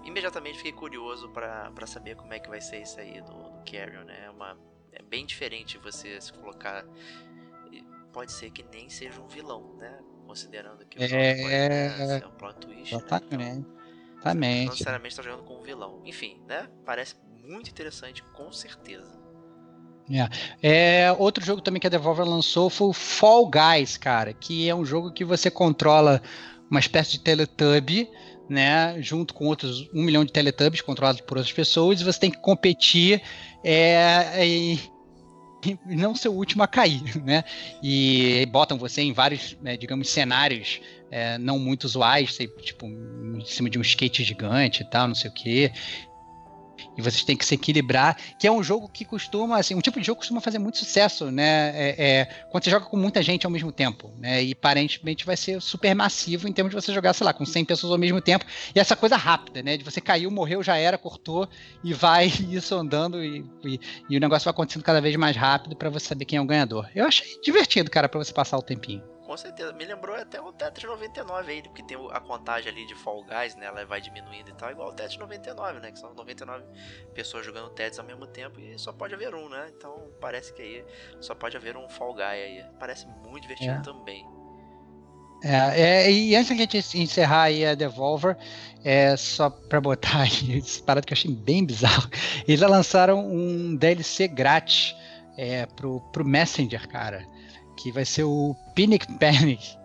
imediatamente 0.08 0.58
fiquei 0.58 0.72
curioso 0.72 1.30
para 1.30 1.86
saber 1.86 2.16
como 2.16 2.34
é 2.34 2.40
que 2.40 2.50
vai 2.50 2.62
ser 2.62 2.82
isso 2.82 3.00
aí 3.00 3.22
do, 3.22 3.34
do 3.34 3.64
Carrion, 3.70 4.04
né? 4.06 4.26
É, 4.26 4.30
uma, 4.30 4.58
é 4.92 5.02
bem 5.04 5.26
diferente 5.26 5.78
você 5.78 6.20
se 6.20 6.32
colocar. 6.34 6.86
Pode 8.14 8.32
ser 8.32 8.50
que 8.50 8.64
nem 8.74 8.90
seja 8.90 9.22
um 9.22 9.28
vilão, 9.28 9.76
né? 9.78 10.00
Considerando 10.26 10.86
que 10.86 10.98
o 10.98 11.04
é, 11.04 11.08
né, 11.08 12.20
é 12.22 12.28
um 12.28 12.32
plot 12.32 12.60
twist. 12.60 12.96
Exatamente. 12.96 13.60
Né? 13.60 13.66
Então, 13.66 14.18
Exatamente. 14.18 14.66
Não 14.66 14.72
necessariamente 14.72 15.14
está 15.14 15.24
jogando 15.24 15.44
com 15.44 15.60
um 15.60 15.62
vilão. 15.62 16.02
Enfim, 16.04 16.42
né? 16.48 16.68
Parece 16.86 17.16
muito 17.46 17.70
interessante, 17.70 18.24
com 18.24 18.52
certeza. 18.52 19.18
É. 20.62 21.06
é. 21.06 21.12
outro 21.14 21.44
jogo 21.44 21.62
também 21.62 21.80
que 21.80 21.88
a 21.88 21.90
Devolver 21.90 22.26
lançou 22.26 22.70
foi 22.70 22.88
o 22.88 22.94
Fall 22.94 23.50
Guys, 23.50 23.98
cara, 23.98 24.34
que 24.34 24.68
é 24.68 24.74
um 24.74 24.86
jogo 24.86 25.12
que 25.12 25.26
você 25.26 25.52
controla 25.52 26.22
uma 26.70 26.80
espécie 26.80 27.12
de 27.12 27.20
Teletubby 27.20 28.10
né, 28.50 29.02
junto 29.02 29.34
com 29.34 29.46
outros 29.46 29.90
um 29.94 30.04
milhão 30.04 30.24
de 30.24 30.32
Teletubbies 30.32 30.82
controlados 30.82 31.22
por 31.22 31.38
outras 31.38 31.54
pessoas, 31.54 32.02
e 32.02 32.04
você 32.04 32.20
tem 32.20 32.32
que 32.32 32.40
competir 32.40 33.22
é, 33.64 34.46
e 34.48 34.80
não 35.86 36.16
ser 36.16 36.30
o 36.30 36.34
último 36.34 36.64
a 36.64 36.68
cair, 36.68 37.02
né? 37.24 37.44
E 37.82 38.48
botam 38.52 38.78
você 38.78 39.02
em 39.02 39.14
vários, 39.14 39.58
né, 39.62 39.76
digamos, 39.76 40.10
cenários 40.10 40.80
é, 41.10 41.38
não 41.38 41.58
muito 41.58 41.86
usuais, 41.86 42.38
tipo, 42.62 42.86
em 42.86 43.44
cima 43.46 43.70
de 43.70 43.78
um 43.78 43.82
skate 43.82 44.24
gigante 44.24 44.84
e 44.84 44.86
tal, 44.86 45.08
não 45.08 45.16
sei 45.16 45.30
o 45.30 45.34
quê. 45.34 45.72
E 46.98 47.02
vocês 47.02 47.24
têm 47.24 47.36
que 47.36 47.46
se 47.46 47.56
equilibrar, 47.56 48.18
que 48.40 48.48
é 48.48 48.52
um 48.52 48.64
jogo 48.64 48.88
que 48.88 49.06
costuma, 49.06 49.58
assim, 49.58 49.76
um 49.76 49.82
tipo 49.82 50.00
de 50.00 50.06
jogo 50.06 50.18
que 50.18 50.22
costuma 50.22 50.42
fazer 50.42 50.60
muito 50.60 50.78
sucesso, 50.78 51.32
né? 51.32 51.72
É, 51.76 51.96
é, 51.98 52.26
quando 52.52 52.64
você 52.64 52.70
joga 52.70 52.86
com 52.86 52.98
muita 52.98 53.22
gente 53.22 53.46
ao 53.46 53.52
mesmo 53.52 53.72
tempo, 53.72 54.12
né? 54.18 54.44
E 54.44 54.52
aparentemente 54.52 55.26
vai 55.26 55.38
ser 55.38 55.62
super 55.62 55.94
massivo 55.96 56.48
em 56.48 56.54
termos 56.54 56.74
de 56.74 56.82
você 56.82 56.94
jogar, 56.94 57.14
sei 57.14 57.26
lá, 57.26 57.34
com 57.34 57.46
100 57.46 57.66
pessoas 57.66 57.92
ao 57.92 57.98
mesmo 57.98 58.22
tempo, 58.22 58.46
e 58.76 58.80
essa 58.80 58.96
coisa 58.96 59.16
rápida, 59.16 59.62
né? 59.62 59.78
De 59.78 59.84
você 59.84 60.02
caiu, 60.02 60.30
morreu, 60.32 60.64
já 60.64 60.78
era, 60.78 60.98
cortou, 60.98 61.48
e 61.84 61.94
vai 61.94 62.28
isso 62.50 62.76
andando, 62.76 63.24
e, 63.24 63.46
e, 63.64 63.80
e 64.10 64.18
o 64.18 64.20
negócio 64.20 64.46
vai 64.46 64.52
acontecendo 64.52 64.84
cada 64.84 65.02
vez 65.02 65.16
mais 65.16 65.36
rápido 65.36 65.76
para 65.76 65.90
você 65.90 66.08
saber 66.08 66.26
quem 66.26 66.38
é 66.38 66.42
o 66.42 66.46
ganhador. 66.46 66.90
Eu 66.96 67.06
achei 67.06 67.40
divertido, 67.42 67.90
cara, 67.90 68.10
para 68.10 68.24
você 68.24 68.34
passar 68.34 68.58
o 68.58 68.62
tempinho. 68.62 69.17
Com 69.28 69.36
certeza. 69.36 69.74
Me 69.74 69.84
lembrou 69.84 70.16
até 70.16 70.40
o 70.40 70.54
Tetris 70.54 70.86
99 70.90 71.52
aí, 71.52 71.62
porque 71.62 71.84
tem 71.84 71.98
a 72.12 72.20
contagem 72.22 72.72
ali 72.72 72.88
de 72.88 72.96
Fall 72.96 73.26
Guys, 73.26 73.58
né? 73.58 73.66
Ela 73.66 73.86
vai 73.86 74.00
diminuindo 74.00 74.50
e 74.50 74.54
tal, 74.54 74.72
igual 74.72 74.88
o 74.88 74.94
Tetris 74.94 75.20
99, 75.20 75.82
né? 75.82 75.92
Que 75.92 76.00
são 76.00 76.14
99 76.14 76.64
pessoas 77.14 77.46
jogando 77.46 77.70
Tetris 77.72 78.00
ao 78.00 78.06
mesmo 78.06 78.26
tempo 78.26 78.58
e 78.58 78.80
só 78.80 78.94
pode 78.94 79.14
haver 79.14 79.36
um, 79.36 79.50
né? 79.50 79.70
Então 79.76 80.10
parece 80.22 80.54
que 80.54 80.62
aí 80.62 80.86
só 81.20 81.36
pode 81.36 81.58
haver 81.58 81.76
um 81.76 81.90
Fall 81.90 82.14
Guy 82.14 82.24
aí. 82.24 82.66
Parece 82.80 83.06
muito 83.06 83.42
divertido 83.42 83.72
É. 83.72 83.82
também. 83.82 84.26
É, 85.44 85.82
é, 85.82 86.12
e 86.12 86.34
antes 86.34 86.50
da 86.50 86.56
gente 86.56 86.98
encerrar 86.98 87.44
aí 87.44 87.66
a 87.66 87.76
Devolver, 87.76 88.38
é 88.82 89.16
só 89.18 89.50
pra 89.50 89.82
botar 89.82 90.22
aí 90.24 90.58
esse 90.58 90.82
parado 90.82 91.06
que 91.06 91.12
eu 91.12 91.18
achei 91.18 91.32
bem 91.36 91.66
bizarro. 91.66 92.10
Eles 92.48 92.62
lançaram 92.62 93.20
um 93.28 93.76
DLC 93.76 94.30
grátis 94.30 94.96
é, 95.38 95.66
pro, 95.66 96.00
pro 96.14 96.26
Messenger, 96.26 96.88
cara. 96.88 97.28
Que 97.78 97.92
vai 97.92 98.04
ser 98.04 98.24
o 98.24 98.56
Panic 98.76 99.08
Panic. 99.14 99.78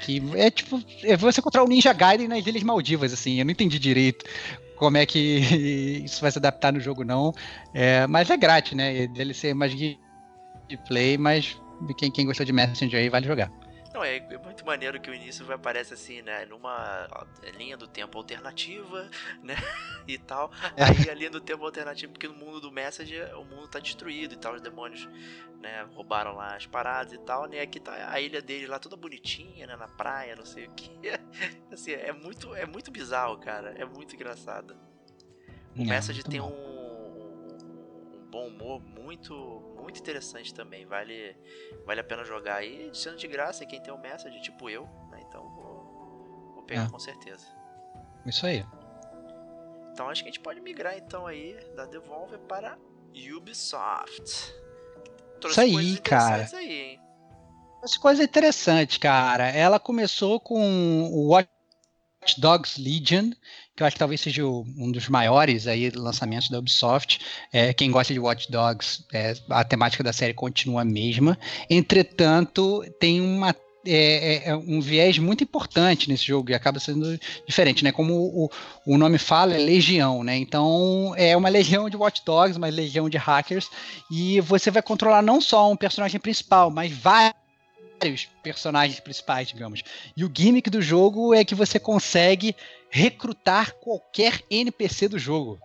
Que 0.00 0.22
é 0.36 0.50
tipo, 0.50 0.82
é 1.02 1.16
você 1.16 1.40
encontrar 1.40 1.64
o 1.64 1.68
Ninja 1.68 1.92
Gaiden 1.92 2.28
nas 2.28 2.46
Ilhas 2.46 2.62
Maldivas, 2.62 3.12
assim. 3.12 3.38
Eu 3.38 3.44
não 3.44 3.52
entendi 3.52 3.78
direito 3.78 4.24
como 4.76 4.96
é 4.96 5.04
que 5.04 6.00
isso 6.04 6.20
vai 6.20 6.30
se 6.30 6.38
adaptar 6.38 6.72
no 6.72 6.80
jogo, 6.80 7.04
não. 7.04 7.32
É, 7.74 8.06
mas 8.06 8.30
é 8.30 8.36
grátis, 8.36 8.72
né? 8.72 9.06
DLC 9.08 9.48
é 9.48 9.54
mais 9.54 9.74
gameplay, 9.74 11.18
mas 11.18 11.60
quem, 11.96 12.10
quem 12.10 12.26
gostou 12.26 12.46
de 12.46 12.52
Messenger 12.52 13.00
aí 13.00 13.08
vale 13.08 13.26
jogar. 13.26 13.50
Não, 13.98 14.04
é, 14.04 14.18
é 14.18 14.38
muito 14.38 14.64
maneiro 14.64 15.00
que 15.00 15.10
o 15.10 15.14
início 15.14 15.44
vai 15.44 15.56
aparece 15.56 15.92
assim, 15.92 16.22
né? 16.22 16.44
Numa 16.46 17.08
linha 17.56 17.76
do 17.76 17.88
tempo 17.88 18.16
alternativa, 18.16 19.10
né? 19.42 19.56
E 20.06 20.16
tal. 20.16 20.52
É. 20.76 20.84
Aí 20.84 21.10
a 21.10 21.14
linha 21.14 21.30
do 21.30 21.40
tempo 21.40 21.64
alternativa, 21.64 22.12
porque 22.12 22.28
no 22.28 22.34
mundo 22.34 22.60
do 22.60 22.70
Messenger 22.70 23.36
o 23.36 23.44
mundo 23.44 23.66
tá 23.66 23.80
destruído 23.80 24.34
e 24.34 24.36
tal, 24.36 24.54
os 24.54 24.60
demônios, 24.62 25.04
né? 25.60 25.82
Roubaram 25.94 26.32
lá 26.36 26.54
as 26.54 26.64
paradas 26.66 27.12
e 27.12 27.18
tal, 27.18 27.46
né? 27.48 27.60
Aqui 27.60 27.80
tá 27.80 28.10
a 28.12 28.20
ilha 28.20 28.40
dele 28.40 28.68
lá 28.68 28.78
toda 28.78 28.96
bonitinha, 28.96 29.66
né? 29.66 29.74
Na 29.76 29.88
praia, 29.88 30.36
não 30.36 30.44
sei 30.46 30.66
o 30.66 30.70
que. 30.74 30.90
Assim, 31.72 31.90
é 31.92 32.12
muito, 32.12 32.54
é 32.54 32.66
muito 32.66 32.92
bizarro, 32.92 33.36
cara. 33.38 33.70
É 33.76 33.84
muito 33.84 34.14
engraçado. 34.14 34.76
O 35.76 35.82
É, 35.82 35.84
Messenger 35.84 36.24
tem 36.24 36.40
bom. 36.40 36.52
um 36.52 36.77
bom 38.30 38.48
humor 38.48 38.80
muito, 38.80 39.34
muito 39.80 40.00
interessante 40.00 40.52
também. 40.54 40.86
Vale, 40.86 41.36
vale 41.84 42.00
a 42.00 42.04
pena 42.04 42.24
jogar 42.24 42.56
aí, 42.56 42.90
sendo 42.94 43.16
de 43.16 43.26
graça. 43.26 43.66
Quem 43.66 43.80
tem 43.80 43.92
o 43.92 43.98
Messenger, 43.98 44.40
tipo 44.40 44.68
eu, 44.68 44.84
né? 45.10 45.20
Então 45.28 45.42
vou, 45.42 46.52
vou 46.54 46.62
pegar 46.64 46.84
É. 46.84 46.90
com 46.90 46.98
certeza. 46.98 47.46
Isso 48.26 48.46
aí. 48.46 48.64
Então 49.92 50.08
acho 50.08 50.22
que 50.22 50.28
a 50.28 50.32
gente 50.32 50.40
pode 50.40 50.60
migrar 50.60 50.96
então 50.96 51.26
aí 51.26 51.58
da 51.74 51.84
Devolver 51.86 52.38
para 52.40 52.78
Ubisoft. 53.36 54.54
Isso 55.44 55.60
aí, 55.60 55.98
cara. 55.98 56.48
Aí, 56.54 56.72
hein? 56.72 57.00
Essa 57.82 57.98
coisa 57.98 58.22
interessante, 58.22 58.98
cara. 58.98 59.48
Ela 59.48 59.78
começou 59.78 60.40
com 60.40 61.02
o 61.04 61.28
Watch 61.28 61.48
Dogs 62.38 62.80
Legion, 62.80 63.30
que 63.78 63.82
eu 63.84 63.86
acho 63.86 63.94
que 63.94 63.98
talvez 64.00 64.20
seja 64.20 64.44
o- 64.44 64.66
um 64.76 64.90
dos 64.90 65.08
maiores 65.08 65.68
aí 65.68 65.88
lançamentos 65.90 66.50
da 66.50 66.58
Ubisoft. 66.58 67.20
É, 67.52 67.72
quem 67.72 67.90
gosta 67.92 68.12
de 68.12 68.18
Watch 68.18 68.50
Dogs, 68.50 69.04
é, 69.12 69.34
a 69.48 69.62
temática 69.62 70.02
da 70.02 70.12
série 70.12 70.34
continua 70.34 70.82
a 70.82 70.84
mesma. 70.84 71.38
Entretanto, 71.70 72.84
tem 73.00 73.20
uma 73.20 73.54
é, 73.86 74.48
é- 74.48 74.48
é 74.50 74.56
um 74.56 74.80
viés 74.80 75.18
muito 75.18 75.42
importante 75.42 76.10
nesse 76.10 76.24
jogo 76.26 76.50
e 76.50 76.54
acaba 76.54 76.78
sendo 76.78 77.18
diferente, 77.46 77.82
né? 77.82 77.90
Como 77.92 78.12
o, 78.12 78.50
o 78.84 78.98
nome 78.98 79.16
fala, 79.16 79.54
é 79.54 79.58
legião, 79.58 80.22
né? 80.22 80.36
Então 80.36 81.14
é 81.16 81.34
uma 81.34 81.48
legião 81.48 81.88
de 81.88 81.96
Watch 81.96 82.22
Dogs, 82.26 82.58
uma 82.58 82.66
legião 82.68 83.08
de 83.08 83.16
hackers 83.16 83.70
e 84.10 84.40
você 84.40 84.70
vai 84.70 84.82
controlar 84.82 85.22
não 85.22 85.40
só 85.40 85.70
um 85.70 85.76
personagem 85.76 86.20
principal, 86.20 86.70
mas 86.70 86.92
vários 86.92 87.47
personagens 88.42 89.00
principais, 89.00 89.48
digamos. 89.48 89.82
E 90.16 90.24
o 90.24 90.32
gimmick 90.34 90.70
do 90.70 90.82
jogo 90.82 91.34
é 91.34 91.44
que 91.44 91.54
você 91.54 91.78
consegue 91.78 92.54
recrutar 92.90 93.74
qualquer 93.74 94.42
NPC 94.50 95.08
do 95.08 95.18
jogo 95.18 95.58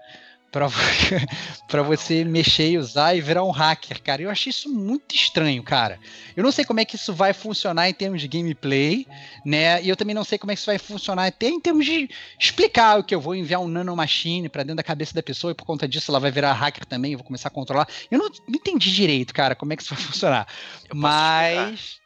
para 0.53 1.81
você 1.81 2.23
mexer 2.23 2.69
e 2.69 2.77
usar 2.77 3.15
e 3.15 3.21
virar 3.21 3.43
um 3.43 3.49
hacker, 3.49 3.99
cara. 4.03 4.21
Eu 4.21 4.29
achei 4.29 4.51
isso 4.51 4.69
muito 4.69 5.15
estranho, 5.15 5.63
cara. 5.63 5.99
Eu 6.37 6.43
não 6.43 6.51
sei 6.51 6.63
como 6.63 6.79
é 6.79 6.85
que 6.85 6.95
isso 6.95 7.11
vai 7.11 7.33
funcionar 7.33 7.89
em 7.89 7.93
termos 7.93 8.21
de 8.21 8.27
gameplay, 8.27 9.07
né? 9.43 9.81
E 9.81 9.89
eu 9.89 9.95
também 9.95 10.13
não 10.13 10.23
sei 10.23 10.37
como 10.37 10.51
é 10.51 10.55
que 10.55 10.59
isso 10.59 10.69
vai 10.69 10.77
funcionar 10.77 11.25
até 11.25 11.47
em 11.47 11.59
termos 11.59 11.85
de 11.85 12.07
explicar 12.39 12.99
o 12.99 13.03
que 13.03 13.15
eu 13.15 13.19
vou 13.19 13.33
enviar 13.33 13.61
um 13.61 13.67
nanomachine 13.67 14.47
para 14.47 14.61
dentro 14.61 14.77
da 14.77 14.83
cabeça 14.83 15.15
da 15.15 15.23
pessoa 15.23 15.51
e 15.51 15.55
por 15.55 15.65
conta 15.65 15.87
disso 15.87 16.11
ela 16.11 16.19
vai 16.19 16.29
virar 16.29 16.53
hacker 16.53 16.85
também, 16.85 17.13
eu 17.13 17.17
vou 17.17 17.25
começar 17.25 17.47
a 17.47 17.51
controlar. 17.51 17.87
Eu 18.11 18.19
não, 18.19 18.29
entendi 18.47 18.93
direito, 18.93 19.33
cara, 19.33 19.55
como 19.55 19.73
é 19.73 19.75
que 19.75 19.81
isso 19.81 19.95
vai 19.95 20.03
funcionar. 20.05 20.47
Eu. 20.87 20.95
Mas 20.95 22.02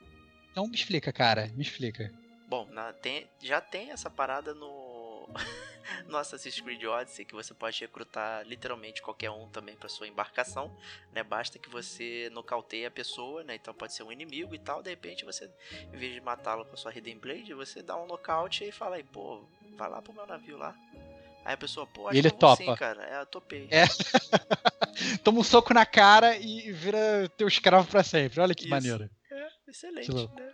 então 0.58 0.68
me 0.68 0.76
explica, 0.76 1.14
cara, 1.14 1.52
me 1.56 1.62
explica. 1.62 2.12
Bom, 2.48 2.66
na- 2.72 2.92
tem- 2.92 3.28
já 3.44 3.62
tem 3.62 3.92
essa 3.92 4.10
parada 4.10 4.56
no, 4.56 5.30
no 6.10 6.18
Assassin's 6.18 6.60
Creed 6.60 6.84
Odyssey 6.84 7.26
que 7.26 7.36
você 7.36 7.54
pode 7.54 7.80
recrutar 7.80 8.44
literalmente 8.44 9.00
qualquer 9.00 9.30
um 9.30 9.48
também 9.50 9.76
para 9.76 9.88
sua 9.88 10.08
embarcação, 10.08 10.76
né? 11.14 11.22
Basta 11.22 11.60
que 11.60 11.70
você 11.70 12.32
nocauteie 12.34 12.88
a 12.88 12.92
pessoa, 12.92 13.44
né? 13.44 13.54
Então 13.54 13.72
pode 13.72 13.94
ser 13.94 14.02
um 14.02 14.12
inimigo 14.12 14.56
e 14.56 14.58
tal, 14.58 14.82
de 14.82 14.90
repente 14.90 15.24
você, 15.24 15.48
em 15.94 15.98
vez 15.98 16.14
de 16.16 16.22
matá-lo 16.22 16.66
com 16.66 16.74
a 16.74 16.78
sua 16.78 16.92
Hidden 16.92 17.20
Blade, 17.20 17.54
você 17.54 17.84
dá 17.84 17.96
um 17.96 18.08
nocaute 18.08 18.64
e 18.64 18.72
fala 18.72 18.96
aí, 18.96 19.04
pô, 19.04 19.44
vai 19.78 19.88
lá 19.88 20.02
pro 20.02 20.12
meu 20.12 20.26
navio 20.26 20.58
lá. 20.58 20.74
Aí 21.46 21.54
a 21.54 21.58
pessoa, 21.58 21.86
pô, 21.86 22.08
acho 22.08 22.18
ele 22.18 22.32
que 22.32 22.36
eu 22.36 22.48
vou 22.48 22.58
sim, 22.58 22.66
topa. 22.66 22.78
cara. 22.78 23.04
É, 23.04 23.22
eu 23.22 23.26
topei. 23.28 23.68
É. 23.70 23.84
Toma 25.24 25.40
um 25.40 25.44
soco 25.44 25.72
na 25.72 25.86
cara 25.86 26.36
e 26.36 26.72
vira 26.72 27.30
teu 27.38 27.48
escravo 27.48 27.88
pra 27.88 28.02
sempre. 28.02 28.40
Olha 28.42 28.56
que 28.56 28.64
Isso. 28.64 28.70
maneiro. 28.72 29.08
Excelente, 29.68 30.14
né? 30.14 30.54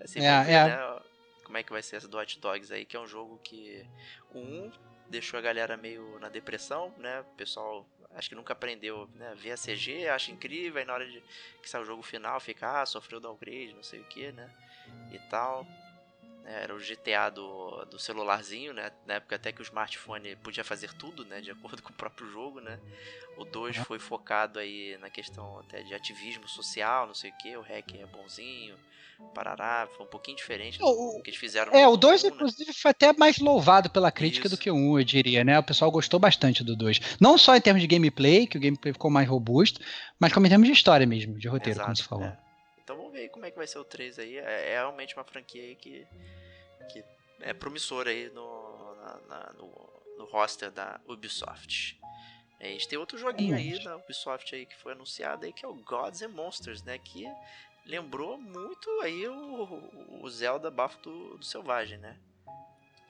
assim, 0.00 0.20
É, 0.24 0.44
ver, 0.44 0.52
é. 0.52 0.64
né, 0.68 1.00
como 1.44 1.58
é 1.58 1.62
que 1.62 1.72
vai 1.72 1.82
ser 1.82 1.96
essa 1.96 2.08
do 2.08 2.16
Hot 2.16 2.38
Dogs 2.38 2.72
aí, 2.72 2.84
que 2.84 2.96
é 2.96 3.00
um 3.00 3.06
jogo 3.06 3.38
que 3.42 3.84
o 4.32 4.38
1 4.38 4.72
deixou 5.08 5.38
a 5.38 5.42
galera 5.42 5.76
meio 5.76 6.18
na 6.20 6.28
depressão, 6.28 6.94
né? 6.96 7.20
O 7.20 7.36
pessoal 7.36 7.84
acho 8.14 8.28
que 8.28 8.34
nunca 8.34 8.52
aprendeu, 8.52 9.08
né? 9.14 9.34
Ver 9.36 9.52
a 9.52 9.56
CG, 9.56 10.08
acha 10.08 10.30
incrível, 10.30 10.78
aí 10.78 10.84
na 10.84 10.94
hora 10.94 11.08
de 11.08 11.20
que 11.60 11.68
sai 11.68 11.80
o 11.82 11.84
jogo 11.84 12.02
final 12.02 12.38
fica, 12.40 12.80
ah, 12.80 12.86
sofreu 12.86 13.20
downgrade, 13.20 13.74
não 13.74 13.82
sei 13.82 14.00
o 14.00 14.04
que, 14.04 14.30
né? 14.32 14.48
E 15.10 15.18
tal. 15.28 15.66
É, 16.46 16.62
Era 16.64 16.74
o 16.74 16.80
GTA 16.80 17.30
do, 17.30 17.84
do 17.86 17.98
celularzinho, 17.98 18.72
né? 18.72 18.90
Na 19.06 19.14
época 19.14 19.36
até 19.36 19.52
que 19.52 19.60
o 19.60 19.64
smartphone 19.64 20.36
podia 20.36 20.64
fazer 20.64 20.92
tudo, 20.94 21.24
né? 21.24 21.40
De 21.40 21.50
acordo 21.50 21.82
com 21.82 21.90
o 21.90 21.96
próprio 21.96 22.26
jogo, 22.30 22.60
né? 22.60 22.78
O 23.36 23.44
2 23.44 23.76
foi 23.76 23.98
focado 23.98 24.58
aí 24.58 24.98
na 25.00 25.08
questão 25.08 25.58
até 25.60 25.82
de 25.82 25.94
ativismo 25.94 26.46
social, 26.48 27.06
não 27.06 27.14
sei 27.14 27.30
o 27.30 27.38
que. 27.38 27.56
O 27.56 27.62
hack 27.62 27.94
é 27.94 28.06
bonzinho, 28.06 28.76
parará. 29.34 29.88
Foi 29.96 30.04
um 30.04 30.08
pouquinho 30.10 30.36
diferente 30.36 30.78
do 30.78 30.84
O- 30.84 31.22
que 31.22 31.30
eles 31.30 31.40
fizeram 31.40 31.72
É, 31.74 31.86
o 31.86 31.96
2, 31.96 32.22
1, 32.22 32.26
né? 32.28 32.34
inclusive, 32.34 32.72
foi 32.74 32.90
até 32.90 33.12
mais 33.12 33.38
louvado 33.38 33.88
pela 33.88 34.10
crítica 34.10 34.46
Isso. 34.46 34.56
do 34.56 34.60
que 34.60 34.70
o 34.70 34.74
1, 34.74 34.98
eu 34.98 35.04
diria, 35.04 35.44
né? 35.44 35.58
O 35.58 35.62
pessoal 35.62 35.90
gostou 35.90 36.18
bastante 36.20 36.64
do 36.64 36.76
2. 36.76 37.00
Não 37.20 37.38
só 37.38 37.54
em 37.56 37.60
termos 37.60 37.80
de 37.80 37.86
gameplay, 37.88 38.46
que 38.46 38.58
o 38.58 38.60
gameplay 38.60 38.92
ficou 38.92 39.10
mais 39.10 39.28
robusto, 39.28 39.80
mas 40.18 40.32
como 40.32 40.46
em 40.46 40.48
termos 40.50 40.66
de 40.66 40.72
história 40.74 41.06
mesmo, 41.06 41.38
de 41.38 41.48
roteiro, 41.48 41.80
como 41.80 41.92
Exato, 41.92 42.02
você 42.02 42.08
falou. 42.08 42.24
é. 42.24 42.49
Então 42.90 42.98
vamos 42.98 43.12
ver 43.12 43.20
aí 43.20 43.28
como 43.28 43.46
é 43.46 43.52
que 43.52 43.56
vai 43.56 43.68
ser 43.68 43.78
o 43.78 43.84
3 43.84 44.18
aí. 44.18 44.36
É, 44.36 44.70
é 44.70 44.74
realmente 44.74 45.14
uma 45.16 45.22
franquia 45.22 45.62
aí 45.62 45.76
que, 45.76 46.04
que 46.90 47.04
é 47.40 47.54
promissora 47.54 48.10
aí 48.10 48.28
no, 48.34 48.96
na- 48.96 49.20
na- 49.28 49.52
no, 49.56 49.68
no 50.18 50.24
roster 50.24 50.72
da 50.72 50.98
Ubisoft. 51.06 51.96
A 52.60 52.64
gente 52.64 52.88
tem 52.88 52.98
outro 52.98 53.16
joguinho 53.16 53.54
aí 53.54 53.78
da 53.84 53.96
Ubisoft 53.96 54.52
aí 54.56 54.66
que 54.66 54.76
foi 54.76 54.90
anunciado 54.92 55.46
aí, 55.46 55.52
que 55.52 55.64
é 55.64 55.68
o 55.68 55.74
Gods 55.74 56.20
and 56.22 56.30
Monsters, 56.30 56.82
né? 56.82 56.98
Que 56.98 57.28
lembrou 57.86 58.36
muito 58.36 58.90
aí 59.02 59.28
o, 59.28 60.20
o 60.20 60.28
Zelda 60.28 60.68
Bafo 60.68 60.98
do, 61.00 61.38
do 61.38 61.44
Selvagem, 61.44 61.96
né? 61.98 62.16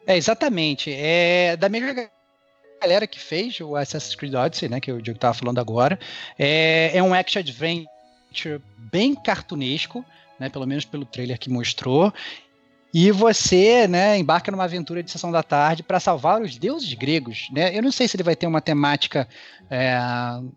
É, 0.07 0.15
exatamente. 0.15 0.93
É 0.93 1.57
da 1.57 1.71
mesma 1.71 1.95
ga- 1.95 2.11
galera 2.83 3.07
que 3.07 3.19
fez 3.19 3.59
o 3.61 3.75
Assassin's 3.77 4.15
Creed 4.15 4.35
Odyssey, 4.35 4.69
né, 4.69 4.79
que 4.79 4.93
o 4.93 5.01
Diego 5.01 5.19
tava 5.19 5.33
falando 5.33 5.59
agora. 5.59 5.99
É, 6.39 6.95
é 6.99 7.03
um 7.03 7.15
action 7.15 7.41
adventure 7.41 7.89
bem 8.77 9.15
cartunesco, 9.15 10.05
né, 10.39 10.49
pelo 10.49 10.67
menos 10.67 10.85
pelo 10.85 11.05
trailer 11.05 11.39
que 11.39 11.51
mostrou. 11.51 12.13
E 12.93 13.13
você, 13.13 13.87
né, 13.87 14.19
embarca 14.19 14.51
numa 14.51 14.65
aventura 14.65 15.01
de 15.01 15.11
sessão 15.11 15.31
da 15.31 15.45
tarde 15.45 15.83
para 15.83 16.01
salvar 16.01 16.43
os 16.43 16.59
deuses 16.59 16.93
gregos, 16.95 17.49
né? 17.53 17.77
Eu 17.77 17.83
não 17.83 17.93
sei 17.93 18.09
se 18.09 18.17
ele 18.17 18.25
vai 18.25 18.35
ter 18.35 18.49
uma 18.49 18.61
temática 18.61 19.29
é, 19.71 19.97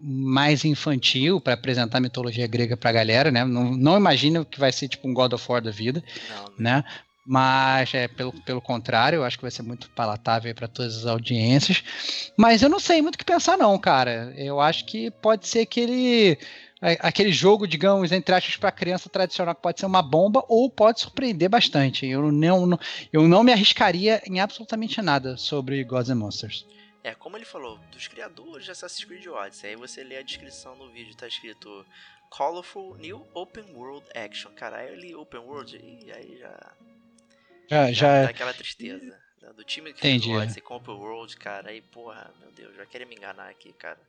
mais 0.01 0.65
infantil 0.65 1.39
para 1.39 1.53
apresentar 1.53 1.99
a 1.99 2.01
mitologia 2.01 2.47
grega 2.47 2.75
para 2.75 2.89
a 2.89 2.93
galera, 2.93 3.29
né? 3.29 3.45
Não, 3.45 3.75
não 3.75 3.97
imagino 3.97 4.43
que 4.43 4.59
vai 4.59 4.71
ser 4.71 4.87
tipo 4.87 5.07
um 5.07 5.13
God 5.13 5.33
of 5.33 5.45
War 5.47 5.61
da 5.61 5.69
vida 5.69 6.03
Não, 6.35 6.53
né? 6.57 6.83
Mas, 7.25 7.93
é, 7.93 8.07
pelo, 8.07 8.33
pelo 8.41 8.61
contrário, 8.61 9.17
eu 9.17 9.23
acho 9.23 9.37
que 9.37 9.43
vai 9.43 9.51
ser 9.51 9.61
muito 9.61 9.89
palatável 9.91 10.53
para 10.53 10.67
todas 10.67 10.97
as 10.97 11.05
audiências. 11.05 11.81
Mas 12.37 12.61
eu 12.61 12.69
não 12.69 12.79
sei 12.79 13.01
muito 13.01 13.15
o 13.15 13.17
que 13.17 13.23
pensar, 13.23 13.57
não, 13.57 13.77
cara. 13.79 14.33
Eu 14.35 14.59
acho 14.59 14.85
que 14.85 15.09
pode 15.09 15.47
ser 15.47 15.59
aquele, 15.59 16.37
aquele 16.99 17.31
jogo, 17.31 17.67
digamos, 17.67 18.11
entre 18.11 18.35
aspas, 18.35 18.57
para 18.57 18.71
criança 18.71 19.09
tradicional, 19.09 19.55
que 19.55 19.61
pode 19.61 19.79
ser 19.79 19.85
uma 19.85 20.01
bomba 20.01 20.43
ou 20.49 20.69
pode 20.69 20.99
surpreender 20.99 21.49
bastante. 21.49 22.05
Eu 22.05 22.31
não, 22.31 22.77
eu 23.11 23.27
não 23.27 23.43
me 23.43 23.51
arriscaria 23.53 24.21
em 24.25 24.39
absolutamente 24.39 25.01
nada 25.01 25.37
sobre 25.37 25.83
Gods 25.83 26.09
and 26.09 26.15
Monsters. 26.15 26.65
É, 27.03 27.13
como 27.13 27.35
ele 27.37 27.45
falou, 27.45 27.77
dos 27.91 28.07
criadores 28.07 28.65
de 28.65 28.71
Assassin's 28.71 29.03
Creed 29.05 29.27
Odyssey. 29.27 29.71
Aí 29.71 29.75
você 29.75 30.03
lê 30.03 30.17
a 30.17 30.21
descrição 30.21 30.75
no 30.75 30.89
vídeo, 30.89 31.15
tá 31.15 31.27
escrito 31.27 31.85
Colorful 32.29 32.95
New 32.97 33.27
Open 33.33 33.65
World 33.75 34.05
Action. 34.15 34.51
Cara, 34.53 34.77
aí 34.77 34.89
eu 34.89 34.95
li 34.95 35.15
Open 35.15 35.41
World 35.41 35.77
e 35.77 36.11
aí 36.11 36.37
já. 36.37 36.73
Já, 37.69 37.91
já. 37.91 38.23
Dá 38.23 38.29
aquela 38.29 38.53
tristeza. 38.53 39.19
né, 39.41 39.53
Do 39.55 39.63
time 39.63 39.93
que 39.93 39.99
fez 39.99 40.15
Entendi. 40.15 40.33
o 40.33 40.39
Odyssey 40.39 40.61
com 40.61 40.75
Open 40.75 40.95
World, 40.95 41.35
cara. 41.37 41.69
Aí, 41.69 41.81
porra, 41.81 42.33
meu 42.39 42.51
Deus, 42.51 42.75
já 42.75 42.85
querem 42.85 43.07
me 43.07 43.15
enganar 43.15 43.49
aqui, 43.49 43.73
cara. 43.73 43.99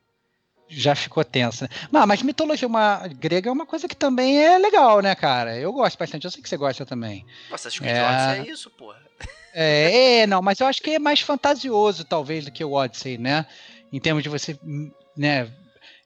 Já 0.69 0.95
ficou 0.95 1.25
tensa. 1.25 1.69
Mas, 1.91 2.07
mas 2.07 2.23
mitologia 2.23 2.67
uma, 2.67 3.07
grega 3.09 3.49
é 3.49 3.53
uma 3.53 3.67
coisa 3.67 3.89
que 3.89 3.97
também 3.97 4.43
é 4.43 4.59
legal, 4.59 5.01
né, 5.01 5.15
cara? 5.15 5.57
Eu 5.57 5.73
gosto 5.73 5.99
bastante, 5.99 6.25
eu 6.25 6.31
sei 6.31 6.43
que 6.43 6.49
você 6.49 6.57
gosta 6.57 6.87
também. 6.87 7.25
Nossa, 7.51 7.69
Assassin's 7.69 7.79
Creed 7.79 7.97
É. 7.97 8.03
Odyssey 8.03 8.49
é 8.49 8.53
isso, 8.53 8.71
porra. 8.71 9.03
É, 9.55 10.19
é, 10.21 10.27
não, 10.27 10.43
mas 10.43 10.59
eu 10.59 10.67
acho 10.67 10.83
que 10.83 10.91
é 10.91 10.99
mais 10.99 11.21
fantasioso, 11.21 12.05
talvez, 12.05 12.45
do 12.45 12.51
que 12.51 12.65
o 12.65 12.73
Odyssey, 12.73 13.19
né? 13.19 13.47
Em 13.93 14.01
termos 14.01 14.23
de 14.23 14.29
você, 14.29 14.59
né, 15.17 15.49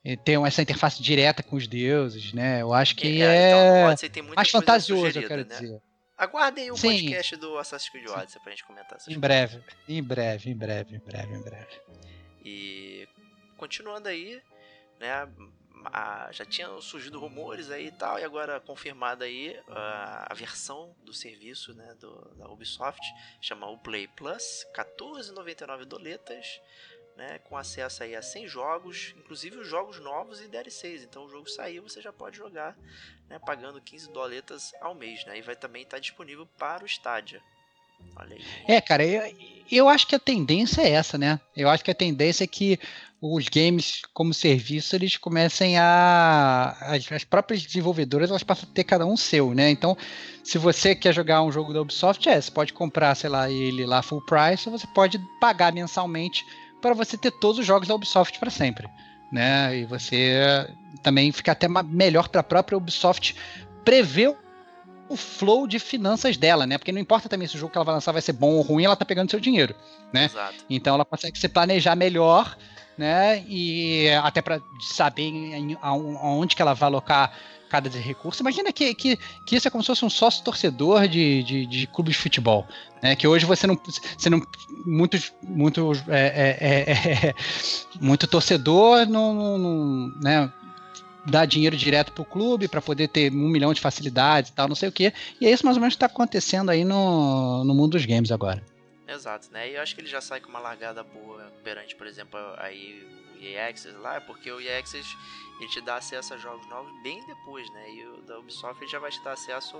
eh, 0.04 0.16
ter 0.16 0.38
essa 0.40 0.60
interface 0.60 1.02
direta 1.02 1.42
com 1.42 1.56
os 1.56 1.66
deuses, 1.66 2.34
né? 2.34 2.60
Eu 2.60 2.74
acho 2.74 2.94
que 2.94 3.08
então, 3.08 3.30
é 3.30 3.84
o 3.84 3.88
Odyssey 3.88 4.10
tem 4.10 4.22
muita 4.22 4.36
mais 4.36 4.50
fantasioso, 4.50 5.18
eu 5.18 5.26
quero 5.26 5.46
né? 5.46 5.48
dizer. 5.48 5.80
Aguardem 6.18 6.70
o 6.70 6.76
Sim. 6.76 6.90
podcast 6.90 7.36
do 7.36 7.56
Assassin's 7.56 7.90
Creed 7.90 8.08
Odyssey 8.08 8.42
pra 8.42 8.50
gente 8.50 8.64
comentar 8.64 8.96
essas 8.96 9.14
Em 9.14 9.18
breve, 9.18 9.62
em 9.88 10.02
breve, 10.02 10.50
em 10.50 10.56
breve, 10.56 10.96
em 10.96 10.98
breve, 10.98 11.34
em 11.34 11.42
breve. 11.42 11.80
E 12.44 13.08
continuando 13.58 14.08
aí, 14.08 14.42
né? 14.98 15.28
a- 15.84 16.28
já 16.32 16.44
tinham 16.44 16.80
surgido 16.80 17.20
rumores 17.20 17.70
aí 17.70 17.86
e 17.86 17.92
tal, 17.92 18.18
e 18.18 18.24
agora 18.24 18.60
confirmada 18.60 19.24
aí 19.24 19.60
a, 19.68 20.32
a 20.32 20.34
versão 20.34 20.94
do 21.04 21.12
serviço 21.12 21.74
né, 21.74 21.94
do, 21.94 22.12
da 22.36 22.48
Ubisoft, 22.48 23.00
chama 23.40 23.66
o 23.68 23.78
Play 23.78 24.08
Plus, 24.08 24.66
14,99 24.74 25.84
doletas, 25.84 26.60
né, 27.16 27.38
com 27.40 27.56
acesso 27.56 28.02
aí 28.02 28.14
a 28.14 28.22
100 28.22 28.46
jogos, 28.48 29.14
inclusive 29.16 29.56
os 29.58 29.66
jogos 29.68 29.98
novos 29.98 30.40
e 30.40 30.48
DLCs. 30.48 31.02
Então 31.02 31.24
o 31.24 31.28
jogo 31.28 31.48
saiu, 31.48 31.82
você 31.82 32.00
já 32.00 32.12
pode 32.12 32.36
jogar, 32.36 32.76
né, 33.28 33.38
pagando 33.38 33.80
15 33.80 34.10
doletas 34.12 34.72
ao 34.80 34.94
mês, 34.94 35.24
né, 35.26 35.38
e 35.38 35.42
vai 35.42 35.56
também 35.56 35.82
estar 35.82 35.98
disponível 35.98 36.46
para 36.58 36.84
o 36.84 36.86
Stadia. 36.86 37.42
É, 38.66 38.80
cara, 38.80 39.04
eu, 39.04 39.22
eu 39.70 39.88
acho 39.88 40.06
que 40.06 40.14
a 40.14 40.18
tendência 40.18 40.82
é 40.82 40.90
essa, 40.90 41.18
né? 41.18 41.40
Eu 41.56 41.68
acho 41.68 41.84
que 41.84 41.90
a 41.90 41.94
tendência 41.94 42.44
é 42.44 42.46
que 42.46 42.78
os 43.20 43.48
games 43.48 44.02
como 44.14 44.32
serviço 44.32 44.94
eles 44.94 45.16
comecem 45.16 45.76
a 45.76 46.76
as, 46.80 47.10
as 47.10 47.24
próprias 47.24 47.62
desenvolvedoras 47.62 48.30
elas 48.30 48.44
passam 48.44 48.68
a 48.70 48.72
ter 48.72 48.84
cada 48.84 49.04
um 49.04 49.16
seu, 49.16 49.54
né? 49.54 49.70
Então, 49.70 49.96
se 50.44 50.56
você 50.56 50.94
quer 50.94 51.12
jogar 51.12 51.42
um 51.42 51.50
jogo 51.50 51.72
da 51.72 51.82
Ubisoft, 51.82 52.28
é, 52.28 52.40
você 52.40 52.50
pode 52.50 52.72
comprar, 52.72 53.14
sei 53.14 53.28
lá, 53.28 53.50
ele 53.50 53.84
lá 53.84 54.02
full 54.02 54.24
price, 54.24 54.68
ou 54.68 54.78
você 54.78 54.86
pode 54.94 55.20
pagar 55.40 55.72
mensalmente 55.72 56.44
para 56.80 56.94
você 56.94 57.16
ter 57.16 57.32
todos 57.32 57.58
os 57.58 57.66
jogos 57.66 57.88
da 57.88 57.94
Ubisoft 57.94 58.38
para 58.38 58.50
sempre, 58.50 58.88
né? 59.32 59.76
E 59.76 59.84
você 59.84 60.68
também 61.02 61.32
fica 61.32 61.52
até 61.52 61.66
melhor 61.68 62.28
para 62.28 62.40
a 62.40 62.44
própria 62.44 62.78
Ubisoft 62.78 63.34
prever 63.84 64.36
o 65.08 65.16
flow 65.16 65.66
de 65.66 65.78
finanças 65.78 66.36
dela, 66.36 66.66
né? 66.66 66.78
Porque 66.78 66.92
não 66.92 67.00
importa 67.00 67.28
também 67.28 67.48
se 67.48 67.56
o 67.56 67.58
jogo 67.58 67.72
que 67.72 67.78
ela 67.78 67.84
vai 67.84 67.94
lançar 67.94 68.12
vai 68.12 68.22
ser 68.22 68.32
bom 68.32 68.52
ou 68.54 68.62
ruim, 68.62 68.84
ela 68.84 68.96
tá 68.96 69.04
pegando 69.04 69.30
seu 69.30 69.40
dinheiro, 69.40 69.74
né? 70.12 70.26
Exato. 70.26 70.54
Então 70.68 70.94
ela 70.94 71.04
consegue 71.04 71.38
se 71.38 71.48
planejar 71.48 71.94
melhor, 71.96 72.56
né? 72.96 73.44
E 73.48 74.08
até 74.22 74.42
para 74.42 74.60
saber 74.80 75.32
aonde 75.80 76.54
que 76.56 76.62
ela 76.62 76.74
vai 76.74 76.88
alocar 76.88 77.32
cada 77.68 77.88
recurso. 77.90 78.42
Imagina 78.42 78.72
que, 78.72 78.94
que, 78.94 79.18
que 79.44 79.56
isso 79.56 79.68
é 79.68 79.70
como 79.70 79.82
se 79.82 79.88
fosse 79.88 80.04
um 80.04 80.08
sócio 80.10 80.42
torcedor 80.42 81.06
de, 81.06 81.42
de, 81.42 81.66
de 81.66 81.86
clube 81.86 82.10
de 82.10 82.16
futebol. 82.16 82.66
Né? 83.02 83.14
Que 83.14 83.28
hoje 83.28 83.44
você 83.44 83.66
não. 83.66 83.78
Você 84.16 84.30
não 84.30 84.40
muitos, 84.86 85.32
muitos, 85.42 86.02
é, 86.08 86.56
é, 86.60 86.66
é, 86.66 87.28
é, 87.28 87.34
muito 88.00 88.26
torcedor 88.26 89.06
não, 89.06 89.34
não- 89.34 89.58
não, 89.58 90.08
né? 90.22 90.52
Dá 91.28 91.44
dinheiro 91.44 91.76
direto 91.76 92.12
pro 92.12 92.24
clube 92.24 92.68
para 92.68 92.80
poder 92.80 93.08
ter 93.08 93.32
um 93.32 93.48
milhão 93.48 93.72
de 93.72 93.80
facilidades 93.80 94.50
e 94.50 94.54
tal, 94.54 94.68
não 94.68 94.74
sei 94.74 94.88
o 94.88 94.92
que. 94.92 95.12
E 95.40 95.46
é 95.46 95.50
isso 95.50 95.64
mais 95.64 95.76
ou 95.76 95.80
menos 95.80 95.94
que 95.94 95.96
está 95.96 96.06
acontecendo 96.06 96.70
aí 96.70 96.84
no, 96.84 97.64
no 97.64 97.74
mundo 97.74 97.92
dos 97.92 98.04
games 98.06 98.30
agora. 98.32 98.62
Exato, 99.06 99.48
né? 99.50 99.70
E 99.70 99.74
eu 99.76 99.82
acho 99.82 99.94
que 99.94 100.00
ele 100.00 100.08
já 100.08 100.20
sai 100.20 100.40
com 100.40 100.48
uma 100.50 100.58
largada 100.58 101.02
boa 101.02 101.50
perante, 101.64 101.96
por 101.96 102.06
exemplo, 102.06 102.38
aí 102.58 103.06
o 103.34 103.42
EA 103.42 103.68
Access 103.68 103.96
lá, 103.96 104.20
porque 104.20 104.50
o 104.50 104.60
EA 104.60 104.78
Access 104.78 105.08
ele 105.60 105.68
te 105.70 105.80
dá 105.80 105.96
acesso 105.96 106.34
a 106.34 106.36
jogos 106.36 106.68
novos 106.68 106.92
bem 107.02 107.24
depois, 107.26 107.68
né? 107.72 107.90
E 107.90 108.06
o 108.06 108.22
da 108.22 108.38
Ubisoft 108.38 108.82
ele 108.82 108.90
já 108.90 108.98
vai 108.98 109.10
te 109.10 109.22
dar 109.24 109.32
acesso 109.32 109.76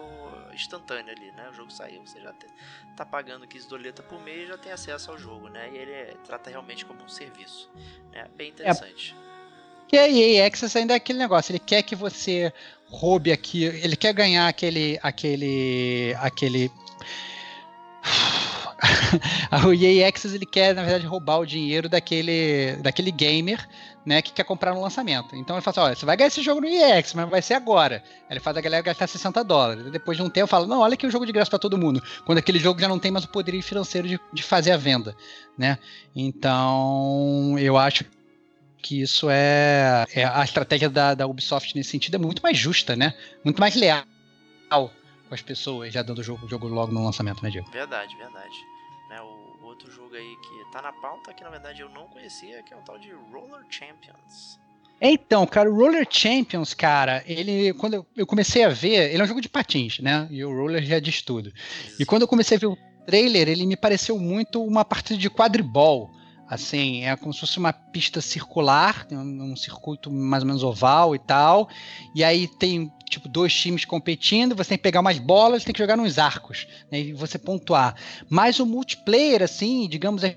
instantâneo 0.55 1.13
ali, 1.13 1.31
né? 1.33 1.49
O 1.51 1.55
jogo 1.55 1.71
saiu, 1.71 2.01
você 2.05 2.21
já 2.21 2.33
tá 2.97 3.05
pagando 3.05 3.47
15 3.47 3.69
doleta 3.69 4.03
por 4.03 4.21
mês 4.23 4.45
e 4.45 4.47
já 4.49 4.59
tem 4.59 4.73
acesso 4.73 5.11
ao 5.11 5.19
jogo, 5.19 5.49
né? 5.49 5.71
E 5.73 5.77
ele 5.77 5.93
é- 5.93 6.17
trata 6.25 6.51
realmente 6.51 6.85
como 6.85 7.03
um 7.03 7.09
serviço, 7.09 7.71
né? 8.13 8.27
Bem 8.37 8.51
interessante. 8.51 9.15
E 9.91 9.99
a 9.99 10.09
EA 10.09 10.47
Access 10.47 10.77
ainda 10.77 10.93
é 10.93 10.97
aquele 10.97 11.19
negócio, 11.19 11.51
ele 11.53 11.59
quer 11.59 11.83
que 11.83 11.97
você 11.97 12.53
roube 12.87 13.33
aqui, 13.33 13.65
ele 13.65 13.97
quer 13.97 14.13
ganhar 14.13 14.47
aquele 14.49 14.99
aquele 15.03 16.15
aquele 16.21 16.71
o 19.67 19.73
EA 19.73 20.09
Access 20.09 20.35
ele 20.35 20.47
quer 20.47 20.75
na 20.75 20.83
verdade 20.83 21.07
roubar 21.07 21.39
o 21.39 21.47
dinheiro 21.47 21.89
daquele 21.89 22.77
daquele 22.83 23.11
gamer, 23.11 23.67
né, 24.05 24.21
que 24.23 24.33
quer 24.33 24.45
comprar 24.45 24.75
no 24.75 24.81
lançamento. 24.81 25.35
Então 25.35 25.57
ele 25.57 25.63
fala 25.63 25.73
assim, 25.73 25.81
olha, 25.81 25.97
você 25.97 26.07
vai 26.07 26.17
ganhar 26.17 26.29
esse 26.29 26.43
jogo 26.43 26.61
no 26.61 26.67
EA 26.67 26.99
Access, 26.99 27.17
mas 27.17 27.29
vai 27.29 27.41
ser 27.43 27.55
agora. 27.55 28.03
Ele 28.29 28.41
faz 28.41 28.57
a 28.57 28.61
galera 28.61 28.83
gastar 28.83 29.07
60 29.07 29.43
dólares. 29.43 29.91
Depois 29.91 30.17
de 30.17 30.23
um 30.23 30.31
tempo 30.31 30.47
fala, 30.47 30.67
não, 30.67 30.81
olha 30.81 30.95
aqui 30.95 31.07
o 31.07 31.11
jogo 31.11 31.27
de 31.27 31.33
graça 31.33 31.51
para 31.51 31.59
todo 31.59 31.79
mundo. 31.79 32.03
Quando 32.27 32.39
aquele 32.39 32.59
jogo 32.59 32.81
já 32.81 32.89
não 32.89 32.99
tem 32.99 33.11
mais 33.11 33.25
o 33.25 33.29
poderio 33.29 33.63
financeiro 33.63 34.07
de, 34.07 34.21
de 34.33 34.43
fazer 34.43 34.73
a 34.73 34.77
venda, 34.77 35.17
né? 35.57 35.79
Então, 36.15 37.57
eu 37.59 37.77
acho 37.77 38.05
que 38.83 39.03
isso 39.03 39.29
é, 39.31 40.05
é 40.15 40.25
a 40.25 40.43
estratégia 40.45 40.89
da, 40.89 41.15
da 41.15 41.27
Ubisoft 41.27 41.75
nesse 41.77 41.91
sentido 41.91 42.15
é 42.15 42.19
muito 42.19 42.43
mais 42.43 42.57
justa, 42.57 42.97
né? 42.97 43.13
Muito 43.45 43.61
mais 43.61 43.75
leal 43.75 44.05
com 44.71 45.35
as 45.35 45.43
pessoas, 45.43 45.93
já 45.93 46.03
dando 46.03 46.19
o 46.21 46.23
jogo, 46.23 46.47
o 46.47 46.49
jogo 46.49 46.69
logo 46.69 46.93
no 46.93 47.05
lançamento, 47.05 47.43
né, 47.43 47.51
Diego? 47.51 47.71
Verdade, 47.71 48.17
verdade. 48.17 48.55
Né, 49.11 49.21
o 49.21 49.67
outro 49.67 49.91
jogo 49.91 50.15
aí 50.15 50.37
que 50.37 50.73
tá 50.73 50.83
na 50.83 50.93
pauta, 50.93 51.33
que 51.33 51.43
na 51.43 51.51
verdade 51.51 51.81
eu 51.81 51.89
não 51.91 52.07
conhecia, 52.09 52.63
que 52.63 52.73
é 52.73 52.77
o 52.77 52.81
tal 52.81 52.99
de 52.99 53.11
Roller 53.13 53.65
Champions. 53.71 54.59
Então, 55.01 55.47
cara, 55.47 55.71
o 55.71 55.77
Roller 55.77 56.07
Champions, 56.11 56.75
cara, 56.75 57.23
ele 57.27 57.73
quando 57.75 58.07
eu- 58.17 58.27
comecei 58.27 58.65
a 58.65 58.69
ver, 58.69 59.13
ele 59.13 59.21
é 59.21 59.25
um 59.25 59.29
jogo 59.29 59.41
de 59.41 59.49
patins, 59.49 60.01
né? 60.01 60.27
E 60.31 60.45
o 60.45 60.51
Roller 60.55 60.83
já 60.83 60.99
diz 60.99 61.23
tudo. 61.23 61.53
E 61.99 62.05
quando 62.05 62.23
eu 62.23 62.29
comecei 62.29 62.57
a 62.57 62.61
ver 62.61 62.67
o 62.67 62.77
trailer, 63.07 63.49
ele 63.49 63.65
me 63.65 63.77
pareceu 63.77 64.19
muito 64.19 64.63
uma 64.63 64.85
partida 64.85 65.19
de 65.19 65.31
quadribol. 65.31 66.11
Assim, 66.49 67.05
é 67.05 67.15
como 67.15 67.33
se 67.33 67.41
fosse 67.41 67.59
uma 67.59 67.73
pista 67.73 68.23
circular, 68.23 69.07
um, 69.13 69.53
um 69.53 69.57
circuito 69.57 70.11
mais 70.11 70.43
ou 70.43 70.47
menos 70.47 70.63
oval 70.65 71.15
e 71.15 71.19
tal. 71.19 71.69
E 72.15 72.25
aí 72.25 72.49
tem, 72.49 72.91
tipo, 73.09 73.29
dois 73.29 73.53
times 73.53 73.85
competindo, 73.85 74.57
você 74.57 74.71
tem 74.71 74.79
que 74.79 74.83
pegar 74.83 75.01
umas 75.01 75.19
bolas, 75.19 75.63
tem 75.63 75.75
que 75.75 75.79
jogar 75.79 75.97
nos 75.97 76.19
arcos, 76.19 76.67
né, 76.91 77.01
e 77.01 77.13
você 77.13 77.39
pontuar. 77.39 77.95
Mas 78.31 78.59
o 78.61 78.67
multiplayer, 78.67 79.43
assim, 79.43 79.87
digamos, 79.89 80.25
a 80.25 80.35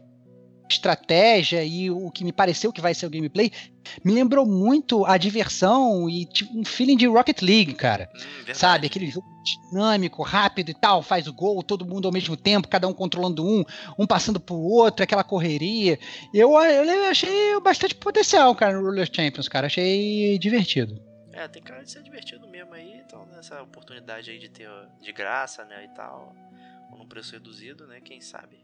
estratégia 0.72 1.64
e 1.64 1.90
o 1.90 2.10
que 2.10 2.24
me 2.24 2.32
pareceu 2.32 2.72
que 2.72 2.82
vai 2.82 2.94
ser 2.94 3.06
o 3.06 3.10
gameplay, 3.10 3.52
me 4.04 4.12
lembrou 4.12 4.46
muito 4.46 5.06
a 5.06 5.18
diversão 5.18 6.10
e 6.10 6.26
tipo, 6.26 6.58
um 6.58 6.64
feeling 6.64 6.98
de 6.98 7.08
Rocket 7.08 7.42
League, 7.42 7.74
cara. 7.74 8.10
Hum. 8.16 8.54
Sabe, 8.54 8.88
aquele 8.88 9.08
jogo 9.08 9.28
dinâmico, 9.44 10.24
rápido 10.24 10.70
e 10.70 10.74
tal, 10.74 11.02
faz 11.02 11.28
o 11.28 11.34
gol, 11.34 11.64
todo 11.64 11.86
mundo 11.86 12.08
ao 12.08 12.14
mesmo 12.14 12.38
tempo, 12.38 12.68
cada 12.68 12.88
um 12.88 12.94
controlando 12.94 13.46
um, 13.46 13.64
um 13.98 14.08
passando 14.08 14.40
pro 14.40 14.56
outro, 14.56 15.04
aquela 15.04 15.24
correria. 15.24 16.00
Eu, 16.34 16.52
eu 16.52 17.10
achei 17.10 17.60
bastante 17.62 17.96
potencial, 17.96 18.56
cara, 18.56 18.78
no 18.78 18.86
Roller 18.86 19.10
Champions, 19.12 19.48
cara. 19.48 19.68
Achei 19.68 20.38
divertido. 20.40 21.02
É, 21.34 21.48
tem 21.48 21.62
cara 21.62 21.84
de 21.84 21.90
ser 21.90 22.04
divertido 22.04 22.48
mesmo 22.48 22.74
aí, 22.74 23.02
então 23.06 23.26
nessa 23.28 23.62
oportunidade 23.62 24.30
aí 24.30 24.38
de 24.38 24.50
ter 24.50 24.70
de 25.02 25.12
graça, 25.14 25.64
né, 25.64 25.86
e 25.86 25.96
tal, 25.96 26.36
ou 26.92 26.98
num 26.98 27.08
preço 27.08 27.32
reduzido, 27.32 27.88
né, 27.88 28.02
quem 28.02 28.20
sabe. 28.20 28.60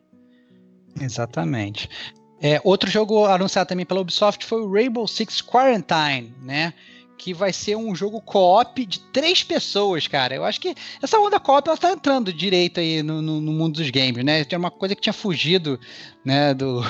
Exatamente. 1.00 1.90
É, 2.42 2.62
outro 2.64 2.90
jogo 2.90 3.26
anunciado 3.26 3.70
também 3.70 3.86
pela 3.86 4.02
Ubisoft 4.02 4.46
foi 4.46 4.62
o 4.62 4.72
Rainbow 4.72 5.08
Six 5.08 5.42
Quarantine, 5.42 6.34
né? 6.42 6.74
Que 7.18 7.34
vai 7.34 7.52
ser 7.52 7.76
um 7.76 7.96
jogo 7.96 8.22
co-op 8.22 8.86
de 8.86 9.00
três 9.00 9.44
pessoas, 9.44 10.08
cara. 10.08 10.36
Eu 10.36 10.46
acho 10.46 10.62
que 10.62 10.76
essa 11.02 11.20
onda 11.20 11.40
co-op 11.40 11.68
ela 11.68 11.78
tá 11.78 11.92
entrando 11.92 12.32
direito 12.32 12.80
aí 12.80 13.02
no, 13.02 13.24
no, 13.24 13.42
no 13.42 13.52
mundo 13.52 13.78
dos 13.78 13.90
games, 13.90 14.24
né? 14.24 14.44
Tem 14.44 14.58
uma 14.58 14.70
coisa 14.70 14.96
que 14.96 15.02
tinha 15.02 15.14
fugido, 15.14 15.80
né, 16.24 16.54
do, 16.54 16.82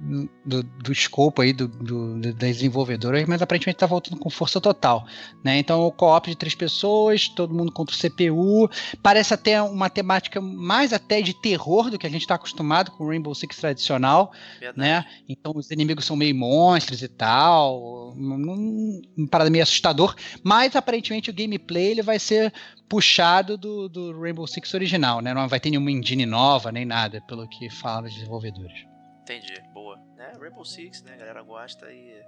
do, 0.00 0.62
do 0.62 0.92
escopo 0.92 1.42
aí 1.42 1.52
do, 1.52 1.66
do, 1.66 2.20
das 2.20 2.34
desenvolvedoras, 2.34 3.26
mas 3.26 3.42
aparentemente 3.42 3.76
está 3.76 3.86
voltando 3.86 4.18
com 4.18 4.30
força 4.30 4.60
total. 4.60 5.06
Né? 5.44 5.58
Então, 5.58 5.82
o 5.82 5.92
co-op 5.92 6.28
de 6.30 6.36
três 6.36 6.54
pessoas, 6.54 7.28
todo 7.28 7.54
mundo 7.54 7.72
contra 7.72 7.94
o 7.94 7.98
CPU. 7.98 8.70
Parece 9.02 9.34
até 9.34 9.60
uma 9.60 9.90
temática 9.90 10.40
mais 10.40 10.92
até 10.92 11.20
de 11.20 11.34
terror 11.34 11.90
do 11.90 11.98
que 11.98 12.06
a 12.06 12.10
gente 12.10 12.22
está 12.22 12.36
acostumado 12.36 12.92
com 12.92 13.04
o 13.04 13.08
Rainbow 13.08 13.34
Six 13.34 13.56
tradicional. 13.56 14.32
Né? 14.76 15.04
Então, 15.28 15.52
os 15.54 15.70
inimigos 15.70 16.04
são 16.04 16.16
meio 16.16 16.34
monstros 16.34 17.02
e 17.02 17.08
tal. 17.08 18.12
Uma 18.12 19.28
parada 19.28 19.50
meio 19.50 19.62
assustador. 19.62 20.14
Mas, 20.42 20.76
aparentemente, 20.76 21.30
o 21.30 21.34
gameplay 21.34 21.88
ele 21.88 22.02
vai 22.02 22.18
ser 22.18 22.52
puxado 22.88 23.58
do, 23.58 23.88
do 23.88 24.18
Rainbow 24.20 24.46
Six 24.46 24.72
original. 24.74 25.20
Né? 25.20 25.34
Não 25.34 25.48
vai 25.48 25.60
ter 25.60 25.70
nenhuma 25.70 25.90
engine 25.90 26.24
nova, 26.24 26.70
nem 26.70 26.84
nada, 26.84 27.20
pelo 27.22 27.48
que 27.48 27.68
falam 27.68 28.06
os 28.08 28.14
desenvolvedores. 28.14 28.87
Entendi, 29.28 29.60
boa. 29.74 29.98
Né? 30.16 30.32
Rainbow 30.40 30.64
Six, 30.64 31.02
né? 31.02 31.12
A 31.12 31.16
galera 31.18 31.42
gosta 31.42 31.92
e 31.92 32.22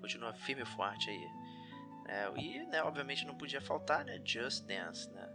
continua 0.00 0.32
firme 0.32 0.62
e 0.62 0.64
forte 0.64 1.10
aí. 1.10 1.26
É, 2.06 2.30
e, 2.40 2.64
né, 2.66 2.80
obviamente 2.84 3.26
não 3.26 3.34
podia 3.34 3.60
faltar, 3.60 4.04
né? 4.04 4.20
Just 4.24 4.64
Dance, 4.64 5.10
né? 5.10 5.26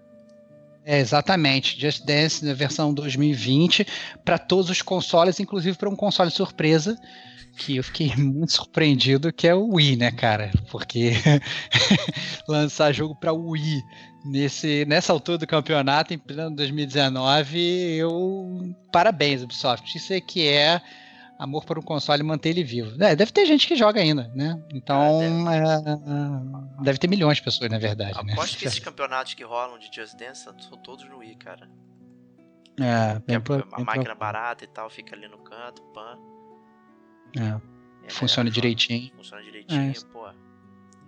É, 0.85 0.99
exatamente, 0.99 1.79
Just 1.79 2.05
Dance 2.05 2.45
na 2.45 2.53
versão 2.53 2.93
2020 2.93 3.85
para 4.23 4.37
todos 4.37 4.69
os 4.69 4.81
consoles, 4.81 5.41
inclusive 5.41 5.77
para 5.77 5.89
um 5.89 5.95
console 5.95 6.31
surpresa 6.31 6.97
que 7.57 7.75
eu 7.75 7.83
fiquei 7.83 8.15
muito 8.17 8.53
surpreendido, 8.53 9.33
que 9.33 9.45
é 9.45 9.53
o 9.53 9.73
Wii, 9.73 9.97
né, 9.97 10.11
cara? 10.11 10.51
Porque 10.71 11.11
lançar 12.47 12.93
jogo 12.93 13.13
para 13.13 13.33
Wii 13.33 13.83
nesse, 14.23 14.85
nessa 14.85 15.11
altura 15.11 15.37
do 15.37 15.47
campeonato, 15.47 16.13
em 16.13 16.17
pleno 16.17 16.55
2019, 16.55 17.59
eu 17.97 18.73
parabéns 18.89 19.43
Ubisoft. 19.43 19.97
Isso 19.97 20.13
é 20.13 20.21
que 20.21 20.47
é 20.47 20.81
amor 21.39 21.63
por 21.63 21.79
um 21.79 21.81
console 21.81 22.21
e 22.21 22.25
manter 22.25 22.49
ele 22.49 22.65
vivo. 22.65 23.01
É, 23.01 23.15
deve 23.15 23.31
ter 23.31 23.45
gente 23.45 23.65
que 23.65 23.75
joga 23.75 24.01
ainda, 24.01 24.29
né? 24.35 24.61
Então, 24.73 24.99
ah, 25.01 25.19
deve. 25.19 25.89
É, 25.89 26.83
deve 26.83 26.99
ter 26.99 27.07
milhões 27.07 27.37
de 27.37 27.43
pessoas, 27.43 27.71
na 27.71 27.79
verdade. 27.79 28.13
Né? 28.25 28.33
Aposto 28.33 28.53
né? 28.53 28.59
que 28.59 28.65
esses 28.67 28.79
campeonatos 28.79 29.33
que 29.33 29.43
rolam 29.43 29.79
de 29.79 29.89
Just 29.91 30.17
Dance 30.17 30.43
são 30.43 30.77
todos 30.83 31.07
no 31.07 31.19
Wii, 31.19 31.35
cara. 31.35 31.69
É, 32.77 33.19
bem, 33.19 33.37
é 33.37 33.39
a 33.71 33.83
máquina 33.83 34.15
barata 34.15 34.63
e 34.65 34.67
tal, 34.67 34.89
fica 34.89 35.15
ali 35.15 35.27
no 35.27 35.37
canto, 35.39 35.81
pan. 35.93 36.17
É. 37.37 38.05
é 38.05 38.09
funciona 38.09 38.49
direitinho. 38.49 39.11
Funciona 39.15 39.41
direitinho, 39.43 39.91
é. 39.91 40.13
pô. 40.13 40.27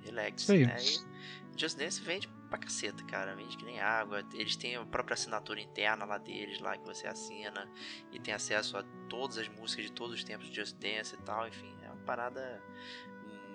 Relax. 0.06 0.48
Né? 0.48 0.76
E 0.80 1.60
Just 1.60 1.78
Dance 1.78 2.02
vende 2.02 2.30
pra 2.52 2.60
caceta, 2.60 3.02
cara. 3.06 3.34
Vende 3.34 3.58
que 3.58 3.64
nem 3.66 3.80
água. 3.80 4.24
Eles 4.34 4.56
têm 4.56 4.76
a 4.76 4.86
própria 4.86 5.14
assinatura 5.14 5.62
interna 5.62 6.06
lá 6.06 6.18
deles, 6.18 6.60
lá 6.60 6.78
que 6.78 6.86
você 6.86 7.08
assina 7.08 7.68
e 8.12 8.20
tem 8.20 8.34
acesso 8.34 8.78
a 8.78 8.84
todas 9.10 9.38
as 9.38 9.48
músicas 9.48 9.86
de 9.86 9.92
todos 9.94 10.14
os 10.14 10.24
tempos 10.24 10.48
de 10.50 10.56
Just 10.56 10.76
Dance 10.76 11.16
e 11.16 11.18
tal. 11.20 11.48
Enfim, 11.48 11.74
é 11.84 11.88
uma 11.88 12.04
parada 12.06 12.62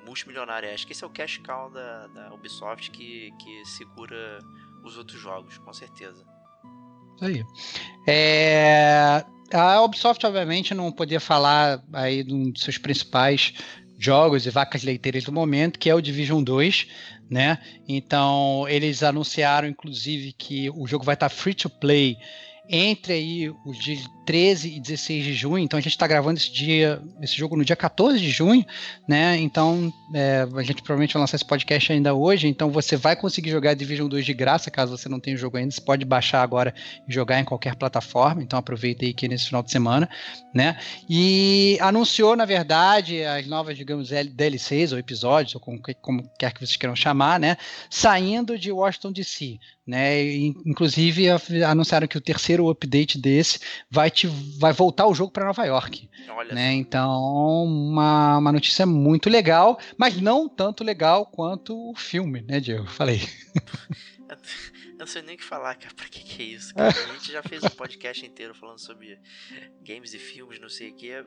multimilionária. 0.05 0.73
Acho 0.73 0.87
que 0.87 0.93
esse 0.93 1.05
é 1.05 1.07
o 1.07 1.11
cash 1.11 1.39
cow 1.39 1.71
da, 1.71 2.07
da 2.09 2.35
Ubisoft 2.35 2.91
que, 2.91 3.31
que 3.39 3.65
segura 3.67 4.39
os 4.83 4.97
outros 4.97 5.21
jogos, 5.21 5.59
com 5.59 5.73
certeza. 5.73 6.27
Isso 7.17 7.25
aí. 7.25 7.45
É, 8.09 9.25
a 9.53 9.83
Ubisoft, 9.83 10.25
obviamente, 10.25 10.75
não 10.75 10.91
podia 10.91 11.21
falar 11.21 11.85
aí 11.93 12.25
de 12.25 12.33
um 12.33 12.51
dos 12.51 12.63
seus 12.63 12.79
principais 12.79 13.53
jogos 13.99 14.47
e 14.47 14.51
vacas 14.51 14.83
leiteiras 14.83 15.25
do 15.25 15.33
momento, 15.33 15.79
que 15.79 15.89
é 15.89 15.95
o 15.95 16.01
Division 16.01 16.43
2, 16.43 16.87
né? 17.31 17.59
Então, 17.89 18.67
eles 18.69 19.03
anunciaram, 19.03 19.69
inclusive, 19.69 20.33
que 20.33 20.71
o 20.71 20.87
jogo 20.87 21.05
vai 21.05 21.15
estar 21.15 21.29
free 21.29 21.55
to 21.55 21.71
play 21.71 22.17
entre 22.69 23.13
aí 23.13 23.55
os 23.65 23.79
dias 23.79 24.09
13 24.27 24.77
e 24.77 24.81
16 24.81 25.25
de 25.25 25.35
junho, 25.35 25.59
então 25.59 25.79
a 25.79 25.81
gente 25.81 25.93
está 25.93 26.07
gravando 26.07 26.39
esse 26.39 26.53
dia, 26.53 27.01
esse 27.23 27.37
jogo 27.37 27.57
no 27.57 27.65
dia 27.65 27.77
14 27.77 28.19
de 28.19 28.29
junho, 28.29 28.67
né? 29.09 29.39
Então 29.39 29.93
é, 30.13 30.47
a 30.53 30.63
gente 30.63 30.83
provavelmente 30.83 31.15
vai 31.15 31.21
lançar 31.21 31.37
esse 31.37 31.45
podcast 31.45 31.93
ainda 31.93 32.13
hoje, 32.13 32.49
então 32.49 32.69
você 32.71 32.97
vai 32.97 33.15
conseguir 33.15 33.51
jogar 33.51 33.75
Division 33.75 34.09
2 34.09 34.27
de 34.27 34.35
graça, 34.35 34.69
caso 34.69 34.97
você 34.99 35.09
não 35.09 35.21
tenha 35.21 35.37
o 35.37 35.39
jogo 35.39 35.57
ainda, 35.57 35.71
você 35.71 35.81
pode 35.81 36.05
baixar 36.05 36.43
agora 36.43 36.75
e 37.09 37.13
jogar 37.13 37.39
em 37.39 37.45
qualquer 37.45 37.77
plataforma, 37.77 38.43
então 38.43 38.59
aproveita 38.59 39.05
aí 39.05 39.15
que 39.15 39.29
nesse 39.29 39.47
final 39.47 39.63
de 39.63 39.71
semana, 39.71 40.09
né? 40.53 40.77
E 41.09 41.79
anunciou, 41.81 42.35
na 42.35 42.45
verdade, 42.45 43.23
as 43.23 43.47
novas, 43.47 43.77
digamos, 43.77 44.09
DLCs 44.09 44.93
ou 44.93 44.99
episódios, 44.99 45.55
ou 45.55 45.61
como, 45.61 45.81
como 46.01 46.29
quer 46.37 46.53
que 46.53 46.59
vocês 46.59 46.77
queiram 46.77 46.97
chamar, 46.97 47.39
né? 47.39 47.57
Saindo 47.89 48.59
de 48.59 48.73
Washington 48.73 49.13
DC, 49.13 49.61
né? 49.87 50.23
E, 50.23 50.47
inclusive 50.67 51.27
anunciaram 51.65 52.09
que 52.09 52.19
o 52.19 52.21
terceiro 52.21 52.69
update 52.69 53.19
desse 53.19 53.61
vai 53.91 54.11
te 54.11 54.27
vai 54.59 54.73
voltar 54.73 55.07
o 55.07 55.15
jogo 55.15 55.31
para 55.31 55.47
Nova 55.47 55.65
York. 55.65 56.11
Olha 56.29 56.55
né? 56.55 56.73
Então, 56.73 57.65
uma, 57.65 58.39
uma 58.39 58.53
notícia 58.53 58.85
muito 58.85 59.31
legal, 59.31 59.79
mas 59.97 60.21
não 60.21 60.49
tanto 60.49 60.83
legal 60.83 61.27
quanto 61.27 61.91
o 61.91 61.95
filme, 61.95 62.43
né, 62.43 62.59
Diego? 62.61 62.87
Falei. 62.87 63.21
Eu 64.29 65.01
não 65.01 65.07
sei 65.07 65.23
nem 65.23 65.35
o 65.35 65.39
que 65.39 65.45
falar, 65.45 65.75
cara. 65.77 65.95
Pra 65.95 66.09
que 66.09 66.21
que 66.21 66.43
é 66.43 66.47
isso? 66.47 66.75
Cara? 66.75 66.89
A 66.89 67.13
gente 67.13 67.31
já 67.31 67.43
fez 67.43 67.63
um 67.63 67.69
podcast 67.69 68.25
inteiro 68.25 68.55
falando 68.55 68.81
sobre 68.81 69.19
games 69.83 70.15
e 70.15 70.19
filmes, 70.19 70.59
não 70.59 70.71
sei 70.71 70.91
o 70.91 70.95
que. 70.95 71.11
É, 71.11 71.25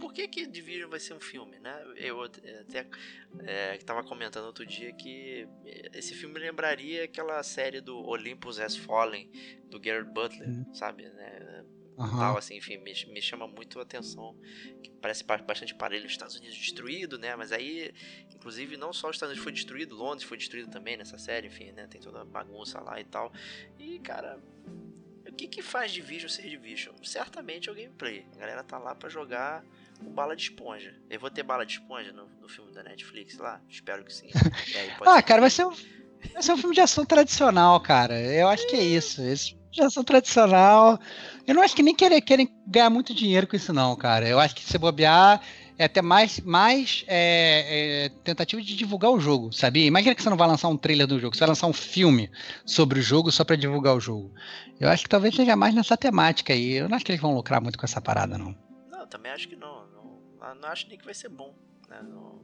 por 0.00 0.12
que 0.12 0.26
que 0.26 0.46
Division 0.46 0.88
vai 0.88 0.98
ser 0.98 1.14
um 1.14 1.20
filme, 1.20 1.58
né? 1.60 1.84
Eu 1.96 2.22
até 2.22 2.86
é, 3.40 3.76
tava 3.78 4.02
comentando 4.02 4.46
outro 4.46 4.66
dia 4.66 4.92
que 4.92 5.46
esse 5.92 6.14
filme 6.14 6.38
lembraria 6.38 7.04
aquela 7.04 7.42
série 7.42 7.80
do 7.80 7.96
Olympus 7.98 8.58
Has 8.58 8.76
Fallen, 8.76 9.30
do 9.66 9.78
Garrett 9.78 10.10
Butler, 10.10 10.48
hum. 10.48 10.74
sabe? 10.74 11.04
Né? 11.04 11.64
Uhum. 12.00 12.18
Tal, 12.18 12.38
assim, 12.38 12.56
enfim, 12.56 12.78
me, 12.78 12.92
me 13.12 13.20
chama 13.20 13.46
muito 13.46 13.78
a 13.78 13.82
atenção. 13.82 14.34
Que 14.82 14.90
parece 15.02 15.22
bastante 15.22 15.74
parelho 15.74 16.06
os 16.06 16.12
Estados 16.12 16.34
Unidos 16.34 16.56
destruído, 16.56 17.18
né? 17.18 17.36
Mas 17.36 17.52
aí, 17.52 17.92
inclusive, 18.34 18.78
não 18.78 18.90
só 18.90 19.10
os 19.10 19.16
Estados 19.16 19.32
Unidos 19.32 19.44
foi 19.44 19.52
destruído, 19.52 19.94
Londres 19.94 20.26
foi 20.26 20.38
destruído 20.38 20.70
também 20.70 20.96
nessa 20.96 21.18
série, 21.18 21.48
enfim, 21.48 21.72
né? 21.72 21.86
Tem 21.86 22.00
toda 22.00 22.22
a 22.22 22.24
bagunça 22.24 22.80
lá 22.80 22.98
e 22.98 23.04
tal. 23.04 23.30
E, 23.78 23.98
cara, 23.98 24.40
o 25.28 25.32
que 25.32 25.46
que 25.46 25.60
faz 25.60 25.92
Division 25.92 26.30
ser 26.30 26.48
Division? 26.48 26.96
Certamente 27.04 27.68
é 27.68 27.72
o 27.72 27.74
gameplay. 27.74 28.26
A 28.34 28.38
galera 28.38 28.64
tá 28.64 28.78
lá 28.78 28.94
para 28.94 29.10
jogar 29.10 29.62
com 30.00 30.10
bala 30.10 30.34
de 30.34 30.42
esponja. 30.42 30.94
Eu 31.08 31.20
vou 31.20 31.30
ter 31.30 31.42
bala 31.42 31.64
de 31.64 31.74
esponja 31.74 32.12
no, 32.12 32.26
no 32.40 32.48
filme 32.48 32.72
da 32.72 32.82
Netflix 32.82 33.38
lá? 33.38 33.60
Espero 33.68 34.04
que 34.04 34.12
sim. 34.12 34.28
ah, 35.06 35.22
cara, 35.22 35.40
vai 35.40 35.50
ser, 35.50 35.66
um, 35.66 35.72
vai 36.32 36.42
ser 36.42 36.52
um 36.52 36.56
filme 36.56 36.74
de 36.74 36.80
ação 36.80 37.04
tradicional, 37.04 37.80
cara. 37.80 38.20
Eu 38.20 38.48
acho 38.48 38.66
que 38.66 38.76
é 38.76 38.82
isso. 38.82 39.22
Esse 39.22 39.60
de 39.70 39.82
ação 39.82 40.02
tradicional. 40.02 40.98
Eu 41.46 41.54
não 41.54 41.62
acho 41.62 41.74
que 41.74 41.82
nem 41.82 41.94
querer, 41.94 42.20
querem 42.20 42.52
ganhar 42.66 42.90
muito 42.90 43.14
dinheiro 43.14 43.46
com 43.46 43.56
isso, 43.56 43.72
não, 43.72 43.94
cara. 43.96 44.28
Eu 44.28 44.38
acho 44.38 44.54
que 44.54 44.64
se 44.64 44.76
bobear 44.76 45.40
é 45.78 45.84
até 45.84 46.02
mais, 46.02 46.40
mais 46.40 47.04
é, 47.06 48.04
é, 48.04 48.08
tentativa 48.22 48.60
de 48.60 48.76
divulgar 48.76 49.10
o 49.10 49.20
jogo, 49.20 49.52
sabia? 49.52 49.86
Imagina 49.86 50.14
que 50.14 50.22
você 50.22 50.28
não 50.28 50.36
vai 50.36 50.48
lançar 50.48 50.68
um 50.68 50.76
trailer 50.76 51.06
do 51.06 51.18
jogo, 51.18 51.34
você 51.34 51.40
vai 51.40 51.48
lançar 51.48 51.66
um 51.68 51.72
filme 51.72 52.30
sobre 52.66 52.98
o 52.98 53.02
jogo 53.02 53.30
só 53.30 53.44
para 53.44 53.56
divulgar 53.56 53.96
o 53.96 54.00
jogo. 54.00 54.32
Eu 54.78 54.88
acho 54.88 55.04
que 55.04 55.08
talvez 55.08 55.34
seja 55.34 55.56
mais 55.56 55.74
nessa 55.74 55.96
temática 55.96 56.52
aí. 56.52 56.74
Eu 56.74 56.88
não 56.88 56.96
acho 56.96 57.04
que 57.04 57.12
eles 57.12 57.22
vão 57.22 57.34
lucrar 57.34 57.62
muito 57.62 57.78
com 57.78 57.86
essa 57.86 58.00
parada, 58.00 58.36
não. 58.36 58.54
Não, 58.90 59.06
também 59.06 59.32
acho 59.32 59.48
que 59.48 59.56
não. 59.56 59.79
Não, 60.40 60.54
não 60.54 60.68
acho 60.68 60.88
nem 60.88 60.98
que 60.98 61.04
vai 61.04 61.14
ser 61.14 61.28
bom. 61.28 61.54
Né? 61.88 62.02
Não, 62.02 62.40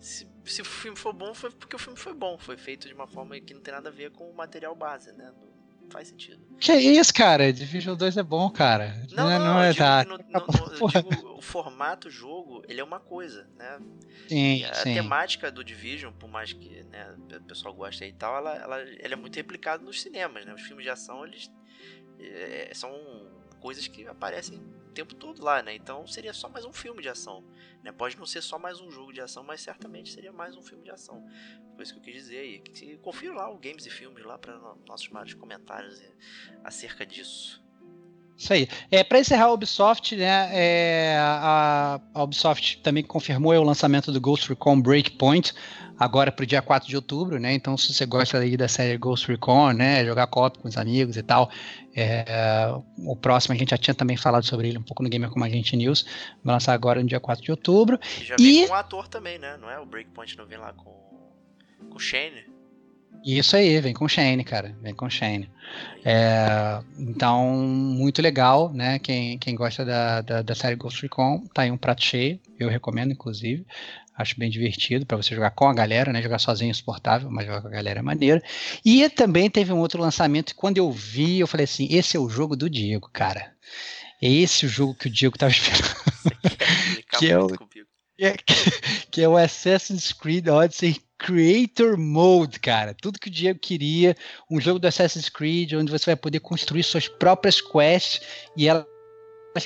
se, 0.00 0.26
se 0.44 0.62
o 0.62 0.64
filme 0.64 0.96
for 0.96 1.12
bom, 1.12 1.34
foi 1.34 1.50
porque 1.50 1.76
o 1.76 1.78
filme 1.78 1.98
foi 1.98 2.14
bom. 2.14 2.38
Foi 2.38 2.56
feito 2.56 2.88
de 2.88 2.94
uma 2.94 3.06
forma 3.06 3.38
que 3.38 3.52
não 3.52 3.60
tem 3.60 3.74
nada 3.74 3.90
a 3.90 3.92
ver 3.92 4.10
com 4.10 4.30
o 4.30 4.34
material 4.34 4.74
base, 4.74 5.12
né? 5.12 5.30
Não 5.82 5.90
faz 5.90 6.08
sentido. 6.08 6.40
Que 6.58 6.72
isso, 6.72 7.12
cara? 7.12 7.52
Division 7.52 7.96
2 7.96 8.16
é 8.16 8.22
bom, 8.22 8.48
cara. 8.48 8.96
Não, 9.10 9.28
não, 9.28 9.38
não, 9.38 9.54
não 9.54 9.62
é 9.62 9.74
tá. 9.74 10.04
No, 10.04 10.16
no, 10.16 10.24
no, 10.26 11.36
o 11.36 11.42
formato 11.42 12.08
jogo, 12.08 12.62
ele 12.66 12.80
é 12.80 12.84
uma 12.84 13.00
coisa, 13.00 13.46
né? 13.56 13.78
Sim, 14.26 14.64
a 14.64 14.74
sim. 14.74 14.94
temática 14.94 15.50
do 15.50 15.62
Division, 15.62 16.12
por 16.12 16.30
mais 16.30 16.52
que 16.52 16.82
né, 16.84 17.14
o 17.36 17.42
pessoal 17.42 17.74
goste 17.74 18.04
e 18.04 18.12
tal, 18.12 18.36
ela, 18.36 18.56
ela, 18.56 18.80
ela 18.80 19.12
é 19.12 19.16
muito 19.16 19.36
replicada 19.36 19.84
nos 19.84 20.00
cinemas, 20.00 20.46
né? 20.46 20.54
Os 20.54 20.62
filmes 20.62 20.84
de 20.84 20.90
ação, 20.90 21.26
eles 21.26 21.50
é, 22.18 22.70
são 22.72 22.90
coisas 23.60 23.86
que 23.86 24.06
aparecem 24.06 24.62
o 24.90 24.92
tempo 24.92 25.14
todo 25.14 25.42
lá, 25.42 25.62
né? 25.62 25.74
Então 25.74 26.06
seria 26.06 26.34
só 26.34 26.48
mais 26.48 26.64
um 26.64 26.72
filme 26.72 27.00
de 27.00 27.08
ação. 27.08 27.44
Né? 27.82 27.92
Pode 27.92 28.18
não 28.18 28.26
ser 28.26 28.42
só 28.42 28.58
mais 28.58 28.80
um 28.80 28.90
jogo 28.90 29.12
de 29.12 29.20
ação, 29.20 29.44
mas 29.44 29.60
certamente 29.60 30.12
seria 30.12 30.32
mais 30.32 30.56
um 30.56 30.62
filme 30.62 30.82
de 30.82 30.90
ação. 30.90 31.24
Foi 31.74 31.84
isso 31.84 31.94
que 31.94 32.00
eu 32.00 32.04
quis 32.04 32.14
dizer 32.14 32.38
aí. 32.38 32.98
Confira 32.98 33.34
lá 33.34 33.48
o 33.48 33.58
Games 33.58 33.86
e 33.86 33.90
Filmes 33.90 34.24
lá 34.24 34.36
para 34.36 34.58
nossos 34.86 35.08
maiores 35.08 35.32
comentários 35.34 36.02
acerca 36.64 37.06
disso. 37.06 37.64
Isso 38.40 38.54
aí. 38.54 38.66
É, 38.90 39.04
para 39.04 39.20
encerrar 39.20 39.44
a 39.44 39.52
Ubisoft, 39.52 40.16
né, 40.16 40.48
é, 40.50 41.18
a, 41.20 42.00
a, 42.14 42.22
Ubisoft 42.22 42.78
também 42.78 43.04
confirmou 43.04 43.52
o 43.52 43.62
lançamento 43.62 44.10
do 44.10 44.18
Ghost 44.18 44.48
Recon 44.48 44.80
Breakpoint 44.80 45.52
agora 45.98 46.32
para 46.32 46.42
o 46.42 46.46
dia 46.46 46.62
4 46.62 46.88
de 46.88 46.96
outubro, 46.96 47.38
né? 47.38 47.52
Então, 47.52 47.76
se 47.76 47.92
você 47.92 48.06
gosta 48.06 48.38
aí 48.38 48.56
da 48.56 48.66
série 48.66 48.96
Ghost 48.96 49.28
Recon, 49.28 49.72
né, 49.72 50.06
jogar 50.06 50.26
co 50.26 50.50
com 50.52 50.66
os 50.66 50.78
amigos 50.78 51.18
e 51.18 51.22
tal, 51.22 51.50
é, 51.94 52.72
o 53.04 53.14
próximo 53.14 53.54
a 53.54 53.58
gente 53.58 53.72
já 53.72 53.76
tinha 53.76 53.94
também 53.94 54.16
falado 54.16 54.46
sobre 54.46 54.68
ele 54.68 54.78
um 54.78 54.82
pouco 54.82 55.02
no 55.02 55.10
Gamer 55.10 55.28
Como 55.28 55.44
a 55.44 55.48
Gente 55.50 55.76
News, 55.76 56.06
vai 56.42 56.54
lançar 56.54 56.72
agora 56.72 57.02
no 57.02 57.06
dia 57.06 57.20
4 57.20 57.44
de 57.44 57.50
outubro. 57.50 58.00
E 58.22 58.24
já 58.24 58.36
vem 58.36 58.64
e... 58.64 58.66
com 58.66 58.72
o 58.72 58.76
ator 58.76 59.06
também, 59.06 59.38
né? 59.38 59.58
Não 59.60 59.70
é? 59.70 59.78
O 59.78 59.84
Breakpoint 59.84 60.38
não 60.38 60.46
vem 60.46 60.56
lá 60.56 60.72
com, 60.72 60.90
com 61.90 61.96
o 61.96 62.00
Shane? 62.00 62.49
Isso 63.24 63.54
aí, 63.54 63.80
vem 63.80 63.92
com 63.92 64.08
Shane, 64.08 64.42
cara. 64.44 64.74
Vem 64.80 64.94
com 64.94 65.08
Shane. 65.10 65.50
É, 66.04 66.80
então, 66.98 67.54
muito 67.54 68.22
legal, 68.22 68.72
né? 68.72 68.98
Quem, 68.98 69.38
quem 69.38 69.54
gosta 69.54 69.84
da, 69.84 70.22
da, 70.22 70.42
da, 70.42 70.54
série 70.54 70.76
Ghost 70.76 71.02
Recon, 71.02 71.44
tá 71.52 71.62
aí 71.62 71.70
um 71.70 71.76
prato 71.76 72.02
cheio. 72.02 72.40
Eu 72.58 72.68
recomendo, 72.68 73.12
inclusive. 73.12 73.66
Acho 74.16 74.38
bem 74.38 74.50
divertido 74.50 75.06
para 75.06 75.16
você 75.16 75.34
jogar 75.34 75.50
com 75.50 75.68
a 75.68 75.74
galera, 75.74 76.12
né? 76.12 76.22
Jogar 76.22 76.38
sozinho 76.38 76.68
é 76.68 76.70
insuportável, 76.70 77.30
mas 77.30 77.46
jogar 77.46 77.62
com 77.62 77.68
a 77.68 77.70
galera 77.70 78.00
é 78.00 78.02
maneiro. 78.02 78.40
E 78.84 79.08
também 79.10 79.50
teve 79.50 79.72
um 79.72 79.78
outro 79.78 80.00
lançamento, 80.00 80.54
quando 80.54 80.78
eu 80.78 80.90
vi, 80.90 81.40
eu 81.40 81.46
falei 81.46 81.64
assim: 81.64 81.88
esse 81.90 82.16
é 82.16 82.20
o 82.20 82.28
jogo 82.28 82.56
do 82.56 82.68
Diego, 82.68 83.08
cara. 83.12 83.52
É 84.22 84.28
esse 84.28 84.66
o 84.66 84.68
jogo 84.68 84.94
que 84.94 85.08
o 85.08 85.10
Diego 85.10 85.38
tava 85.38 85.52
esperando. 85.52 85.94
que, 87.18 87.30
é 87.30 87.38
o, 87.38 87.48
é, 88.26 88.36
que 89.10 89.22
é 89.22 89.28
o 89.28 89.36
Assassin's 89.36 90.12
Creed 90.12 90.48
Odyssey 90.48 91.00
Creator 91.18 91.98
Mode, 91.98 92.60
cara. 92.60 92.94
Tudo 92.94 93.18
que 93.18 93.28
o 93.28 93.30
Diego 93.30 93.58
queria, 93.58 94.16
um 94.50 94.60
jogo 94.60 94.78
do 94.78 94.86
Assassin's 94.86 95.28
Creed 95.28 95.72
onde 95.72 95.90
você 95.90 96.06
vai 96.06 96.16
poder 96.16 96.40
construir 96.40 96.82
suas 96.82 97.08
próprias 97.08 97.60
quests 97.60 98.20
e 98.56 98.68
elas, 98.68 98.86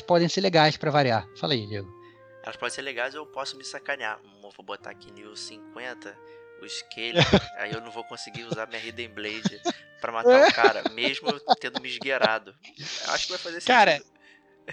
podem 0.06 0.28
ser 0.28 0.40
legais 0.40 0.76
para 0.76 0.90
variar. 0.90 1.26
Fala 1.36 1.54
aí, 1.54 1.66
Diego. 1.66 1.88
Elas 2.44 2.56
podem 2.56 2.74
ser 2.74 2.82
legais 2.82 3.14
eu 3.14 3.26
posso 3.26 3.56
me 3.56 3.64
sacanear. 3.64 4.20
Vou 4.40 4.52
botar 4.64 4.90
aqui 4.90 5.10
nível 5.10 5.34
50, 5.34 6.16
o 6.62 6.68
Scale, 6.68 7.18
aí 7.58 7.72
eu 7.72 7.80
não 7.80 7.90
vou 7.90 8.04
conseguir 8.04 8.44
usar 8.44 8.66
minha 8.66 8.84
Hidden 8.84 9.08
Blade 9.08 9.60
para 10.00 10.12
matar 10.12 10.48
o 10.48 10.52
cara, 10.52 10.82
mesmo 10.90 11.28
eu 11.28 11.40
tendo 11.56 11.80
me 11.80 11.88
esgueirado. 11.88 12.54
Eu 13.06 13.14
acho 13.14 13.26
que 13.26 13.32
vai 13.32 13.40
fazer 13.40 13.60
sentido. 13.60 13.66
Cara, 13.66 14.02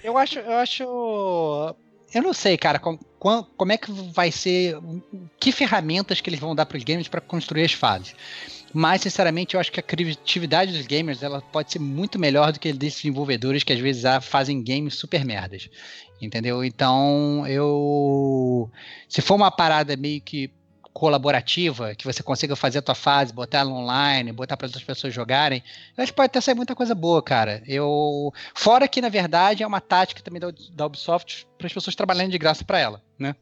eu 0.04 0.18
acho, 0.18 0.40
eu 0.40 0.58
acho 0.58 1.76
eu 2.14 2.22
não 2.22 2.34
sei, 2.34 2.58
cara, 2.58 2.80
como, 2.80 3.00
como 3.20 3.72
é 3.72 3.78
que 3.78 3.92
vai 3.92 4.32
ser. 4.32 4.78
Que 5.40 5.52
ferramentas 5.52 6.20
que 6.20 6.30
eles 6.30 6.40
vão 6.40 6.54
dar 6.54 6.66
para 6.66 6.78
os 6.78 6.84
gamers 6.84 7.08
para 7.08 7.22
construir 7.22 7.64
as 7.64 7.74
fases. 7.74 8.16
Mas, 8.74 9.02
sinceramente, 9.02 9.54
eu 9.54 9.60
acho 9.60 9.72
que 9.72 9.80
a 9.80 9.84
criatividade 9.84 10.72
dos 10.72 10.86
gamers 10.86 11.24
ela 11.24 11.42
pode 11.42 11.72
ser 11.72 11.80
muito 11.80 12.18
melhor 12.18 12.52
do 12.52 12.60
que 12.60 12.72
desses 12.72 13.02
desenvolvedores 13.02 13.64
que 13.64 13.74
às 13.74 13.80
vezes 13.80 14.04
fazem 14.22 14.64
games 14.64 14.96
super 14.96 15.26
merdas. 15.26 15.70
Entendeu? 16.22 16.64
Então, 16.64 17.46
eu. 17.48 18.70
Se 19.10 19.22
for 19.22 19.36
uma 19.36 19.52
parada 19.52 19.96
meio 19.98 20.22
que 20.22 20.52
colaborativa, 20.94 21.96
que 21.96 22.06
você 22.06 22.22
consiga 22.22 22.56
fazer 22.56 22.80
a 22.80 22.82
tua 22.82 22.96
fase, 22.96 23.34
botar 23.34 23.60
ela 23.60 23.72
online, 23.72 24.32
botar 24.32 24.58
para 24.58 24.68
outras 24.68 24.84
pessoas 24.84 25.14
jogarem, 25.14 25.64
eu 25.98 26.04
acho 26.04 26.12
que 26.12 26.16
pode 26.16 26.28
até 26.28 26.42
sair 26.42 26.56
muita 26.56 26.76
coisa 26.76 26.94
boa, 26.94 27.22
cara. 27.22 27.64
Eu 27.66 28.34
fora 28.54 28.88
que 28.88 29.02
na 29.02 29.10
verdade 29.10 29.64
é 29.64 29.68
uma 29.68 29.82
tática 29.82 30.22
também 30.22 30.40
da, 30.40 30.52
da 30.74 30.86
Ubisoft 30.86 31.48
para 31.58 31.68
as 31.68 31.74
pessoas 31.74 31.96
trabalhando 31.96 32.32
de 32.32 32.38
graça 32.38 32.64
para 32.64 32.80
ela, 32.80 33.02
né? 33.18 33.36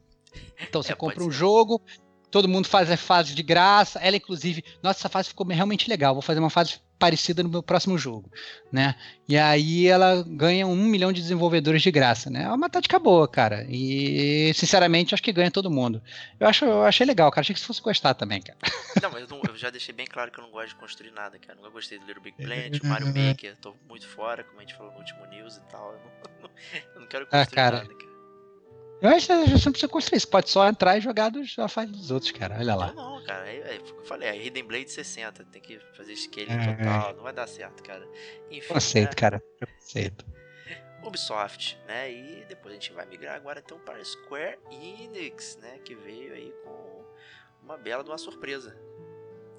Então 0.62 0.82
você 0.82 0.94
é, 0.94 0.96
compra 0.96 1.24
um 1.24 1.32
ser. 1.32 1.38
jogo, 1.38 1.82
todo 2.30 2.48
mundo 2.48 2.68
faz 2.68 2.90
a 2.92 2.98
fase 2.98 3.34
de 3.34 3.44
graça. 3.44 4.00
Ela, 4.00 4.18
inclusive, 4.18 4.64
nossa, 4.82 5.00
essa 5.00 5.10
fase 5.10 5.30
ficou 5.30 5.46
realmente 5.48 5.90
legal. 5.90 6.14
Vou 6.14 6.22
fazer 6.22 6.40
uma 6.40 6.50
fase 6.50 6.80
parecida 7.00 7.42
no 7.42 7.50
meu 7.50 7.64
próximo 7.64 7.98
jogo, 7.98 8.30
né? 8.72 8.94
E 9.28 9.38
aí 9.38 9.88
ela 9.88 10.24
ganha 10.28 10.68
um 10.68 10.76
milhão 10.76 11.14
de 11.14 11.22
desenvolvedores 11.22 11.82
de 11.82 11.90
graça, 11.90 12.30
né? 12.30 12.44
É 12.44 12.50
uma 12.50 12.70
tática 12.70 13.00
boa, 13.00 13.28
cara. 13.28 13.66
E 13.70 14.52
sinceramente 14.54 15.14
acho 15.14 15.24
que 15.24 15.32
ganha 15.32 15.50
todo 15.50 15.72
mundo. 15.72 16.04
Eu 16.40 16.48
acho, 16.48 16.66
eu 16.66 16.84
achei 16.84 17.06
legal, 17.06 17.32
cara. 17.32 17.42
Achei 17.42 17.54
que 17.54 17.60
você 17.60 17.68
fosse 17.68 17.82
gostar 17.82 18.14
também, 18.14 18.42
cara. 18.42 18.58
Não, 19.02 19.12
mas 19.12 19.22
eu, 19.22 19.28
não, 19.30 19.42
eu, 19.48 19.56
já 19.56 19.70
deixei 19.70 19.94
bem 19.94 20.06
claro 20.06 20.30
que 20.30 20.40
eu 20.40 20.44
não 20.44 20.52
gosto 20.52 20.70
de 20.70 20.76
construir 20.76 21.12
nada, 21.12 21.40
cara. 21.40 21.56
Nunca 21.56 21.70
gostei 21.70 21.98
do 22.00 22.06
Little 22.06 22.22
Big 22.22 22.36
Planet, 22.36 22.84
Mario 22.84 23.08
Maker. 23.08 23.56
Tô 23.62 23.74
muito 23.88 24.06
fora, 24.08 24.44
como 24.44 24.58
a 24.58 24.62
gente 24.62 24.76
falou 24.76 24.92
no 24.92 24.98
último 24.98 25.26
news 25.28 25.56
e 25.56 25.62
tal. 25.72 25.94
Eu 25.94 26.00
não, 26.42 26.50
eu 26.96 27.02
não 27.02 27.08
quero 27.08 27.26
ah, 27.32 27.38
construir 27.38 27.60
ah, 27.60 27.64
cara. 27.64 27.78
nada, 27.78 27.96
cara. 27.96 28.09
Eu 29.02 29.10
acho 29.10 29.28
que 29.28 29.34
você 29.34 29.66
não 29.66 29.72
precisa 29.72 29.88
construir, 29.88 30.20
você 30.20 30.28
pode 30.28 30.50
só 30.50 30.68
entrar 30.68 30.98
e 30.98 31.02
jogar 31.02 31.30
dos, 31.30 31.58
a 31.58 31.68
fase 31.68 31.92
dos 31.92 32.12
outros, 32.12 32.32
cara. 32.32 32.58
Olha 32.60 32.76
lá. 32.76 32.92
Não, 32.94 33.16
não 33.16 33.24
cara. 33.24 33.50
É, 33.50 33.56
é, 33.56 33.78
eu 33.78 34.04
falei, 34.04 34.28
é 34.28 34.46
Hidden 34.46 34.64
Blade 34.66 34.92
60. 34.92 35.46
Tem 35.46 35.62
que 35.62 35.80
fazer 35.96 36.16
scale 36.16 36.52
é, 36.52 36.76
total. 36.76 37.16
Não 37.16 37.24
vai 37.24 37.34
dar 37.34 37.48
certo, 37.48 37.82
cara. 37.82 38.06
Enfim. 38.52 38.74
Aceito, 38.74 39.12
né? 39.12 39.16
cara. 39.16 39.44
Aceito. 39.78 40.26
Ubisoft, 41.04 41.80
né? 41.88 42.12
E 42.12 42.46
depois 42.50 42.74
a 42.74 42.76
gente 42.76 42.92
vai 42.92 43.06
migrar 43.06 43.36
agora 43.36 43.62
então 43.64 43.80
para 43.80 44.04
Square 44.04 44.60
Enix, 44.70 45.58
né? 45.62 45.80
Que 45.86 45.96
veio 45.96 46.34
aí 46.34 46.54
com 46.64 47.06
uma 47.64 47.78
bela 47.78 48.04
de 48.04 48.10
uma 48.10 48.18
surpresa. 48.18 48.76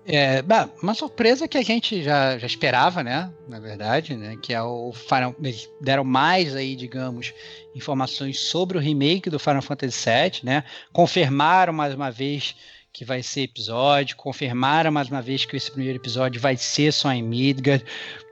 É, 0.06 0.43
uma 0.82 0.94
surpresa 0.94 1.47
que 1.47 1.59
a 1.59 1.62
gente 1.62 2.02
já, 2.02 2.39
já 2.39 2.47
esperava, 2.47 3.02
né? 3.02 3.31
Na 3.47 3.60
verdade, 3.60 4.16
né? 4.16 4.36
Que 4.40 4.55
é 4.55 4.62
o 4.62 4.93
Final. 4.93 5.35
Eles 5.39 5.68
deram 5.81 6.05
mais 6.05 6.56
aí, 6.56 6.74
digamos, 6.74 7.35
informações 7.74 8.40
sobre 8.40 8.78
o 8.78 8.81
remake 8.81 9.31
do 9.31 9.39
Final 9.39 9.62
Fantasy 9.62 10.09
VII, 10.09 10.40
né? 10.43 10.64
Confirmaram 10.93 11.72
mais 11.72 11.94
uma 11.94 12.10
vez 12.10 12.56
que 12.93 13.05
vai 13.05 13.22
ser 13.22 13.43
episódio, 13.43 14.16
confirmaram 14.16 14.90
mais 14.90 15.09
uma 15.09 15.22
vez 15.22 15.44
que 15.44 15.56
esse 15.56 15.70
primeiro 15.70 15.98
episódio 15.98 16.40
vai 16.40 16.56
ser 16.56 16.93
só 16.93 17.12
em 17.12 17.22
Midgard, 17.22 17.85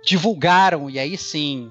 divulgaram, 0.05 0.91
e 0.91 0.99
aí 0.99 1.17
sim, 1.17 1.71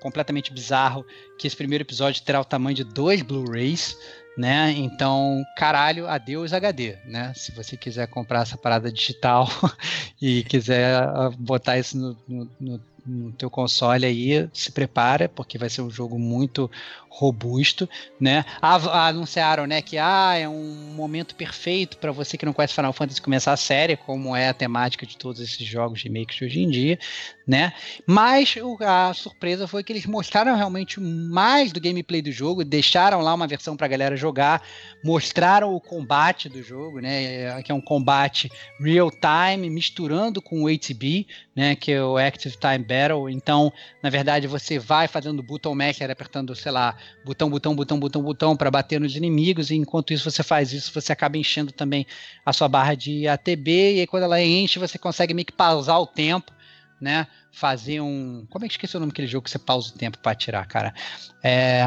completamente 0.00 0.52
bizarro, 0.52 1.06
que 1.38 1.46
esse 1.46 1.56
primeiro 1.56 1.82
episódio 1.82 2.22
terá 2.22 2.40
o 2.40 2.44
tamanho 2.44 2.74
de 2.74 2.84
dois 2.84 3.22
Blu-rays, 3.22 3.96
né? 4.36 4.72
Então, 4.72 5.44
caralho, 5.56 6.08
adeus 6.08 6.52
HD, 6.52 6.96
né? 7.04 7.32
Se 7.34 7.52
você 7.52 7.76
quiser 7.76 8.08
comprar 8.08 8.42
essa 8.42 8.56
parada 8.56 8.90
digital 8.90 9.48
e 10.20 10.42
quiser 10.44 10.96
ah, 10.96 11.30
botar 11.38 11.78
isso 11.78 11.96
no, 11.96 12.16
no, 12.28 12.50
no, 12.60 12.80
no 13.06 13.32
teu 13.32 13.48
console 13.48 14.04
aí, 14.06 14.48
se 14.52 14.72
prepara, 14.72 15.28
porque 15.28 15.58
vai 15.58 15.70
ser 15.70 15.82
um 15.82 15.90
jogo 15.90 16.18
muito 16.18 16.70
robusto, 17.14 17.88
né? 18.18 18.44
Anunciaram, 18.60 19.66
né, 19.66 19.80
que 19.80 19.96
ah, 19.96 20.34
é 20.36 20.48
um 20.48 20.92
momento 20.94 21.34
perfeito 21.36 21.96
para 21.98 22.10
você 22.10 22.36
que 22.36 22.44
não 22.44 22.52
conhece 22.52 22.74
Final 22.74 22.92
Fantasy 22.92 23.22
começar 23.22 23.52
a 23.52 23.56
série, 23.56 23.96
como 23.96 24.34
é 24.34 24.48
a 24.48 24.54
temática 24.54 25.06
de 25.06 25.16
todos 25.16 25.40
esses 25.40 25.64
jogos 25.64 26.00
de 26.00 26.08
remakes 26.08 26.36
de 26.36 26.44
hoje 26.44 26.60
em 26.60 26.68
dia, 26.68 26.98
né? 27.46 27.72
Mas 28.04 28.56
a 28.80 29.14
surpresa 29.14 29.68
foi 29.68 29.84
que 29.84 29.92
eles 29.92 30.06
mostraram 30.06 30.56
realmente 30.56 31.00
mais 31.00 31.70
do 31.72 31.80
gameplay 31.80 32.20
do 32.20 32.32
jogo, 32.32 32.64
deixaram 32.64 33.20
lá 33.20 33.32
uma 33.32 33.46
versão 33.46 33.76
para 33.76 33.86
a 33.86 33.88
galera 33.88 34.16
jogar, 34.16 34.62
mostraram 35.04 35.72
o 35.72 35.80
combate 35.80 36.48
do 36.48 36.62
jogo, 36.62 36.98
né, 36.98 37.62
que 37.62 37.70
é 37.70 37.74
um 37.74 37.80
combate 37.80 38.50
real 38.80 39.10
time 39.10 39.70
misturando 39.70 40.42
com 40.42 40.64
o 40.64 40.68
ATB, 40.68 41.28
né, 41.54 41.76
que 41.76 41.92
é 41.92 42.02
o 42.02 42.16
Active 42.16 42.56
Time 42.56 42.78
Battle. 42.78 43.30
Então, 43.30 43.72
na 44.02 44.10
verdade, 44.10 44.48
você 44.48 44.78
vai 44.78 45.06
fazendo 45.06 45.42
button 45.42 45.74
master 45.76 46.10
apertando, 46.10 46.54
sei 46.56 46.72
lá, 46.72 46.96
botão, 47.24 47.48
botão, 47.50 47.74
botão, 47.74 47.98
botão, 47.98 48.22
botão 48.22 48.56
para 48.56 48.70
bater 48.70 49.00
nos 49.00 49.16
inimigos, 49.16 49.70
e 49.70 49.76
enquanto 49.76 50.12
isso 50.12 50.30
você 50.30 50.42
faz 50.42 50.72
isso, 50.72 50.92
você 50.92 51.12
acaba 51.12 51.38
enchendo 51.38 51.72
também 51.72 52.06
a 52.44 52.52
sua 52.52 52.68
barra 52.68 52.94
de 52.94 53.26
ATB, 53.26 53.96
e 53.96 54.00
aí 54.00 54.06
quando 54.06 54.24
ela 54.24 54.40
enche, 54.40 54.78
você 54.78 54.98
consegue 54.98 55.34
meio 55.34 55.46
que 55.46 55.52
pausar 55.52 56.00
o 56.00 56.06
tempo, 56.06 56.52
né? 57.00 57.26
Fazer 57.52 58.00
um. 58.00 58.46
Como 58.50 58.64
é 58.64 58.68
que 58.68 58.74
esqueci 58.74 58.96
o 58.96 59.00
nome 59.00 59.12
daquele 59.12 59.28
jogo 59.28 59.44
que 59.44 59.50
você 59.50 59.58
pausa 59.58 59.90
o 59.90 59.98
tempo 59.98 60.18
para 60.18 60.32
atirar, 60.32 60.66
cara? 60.66 60.94
É. 61.42 61.82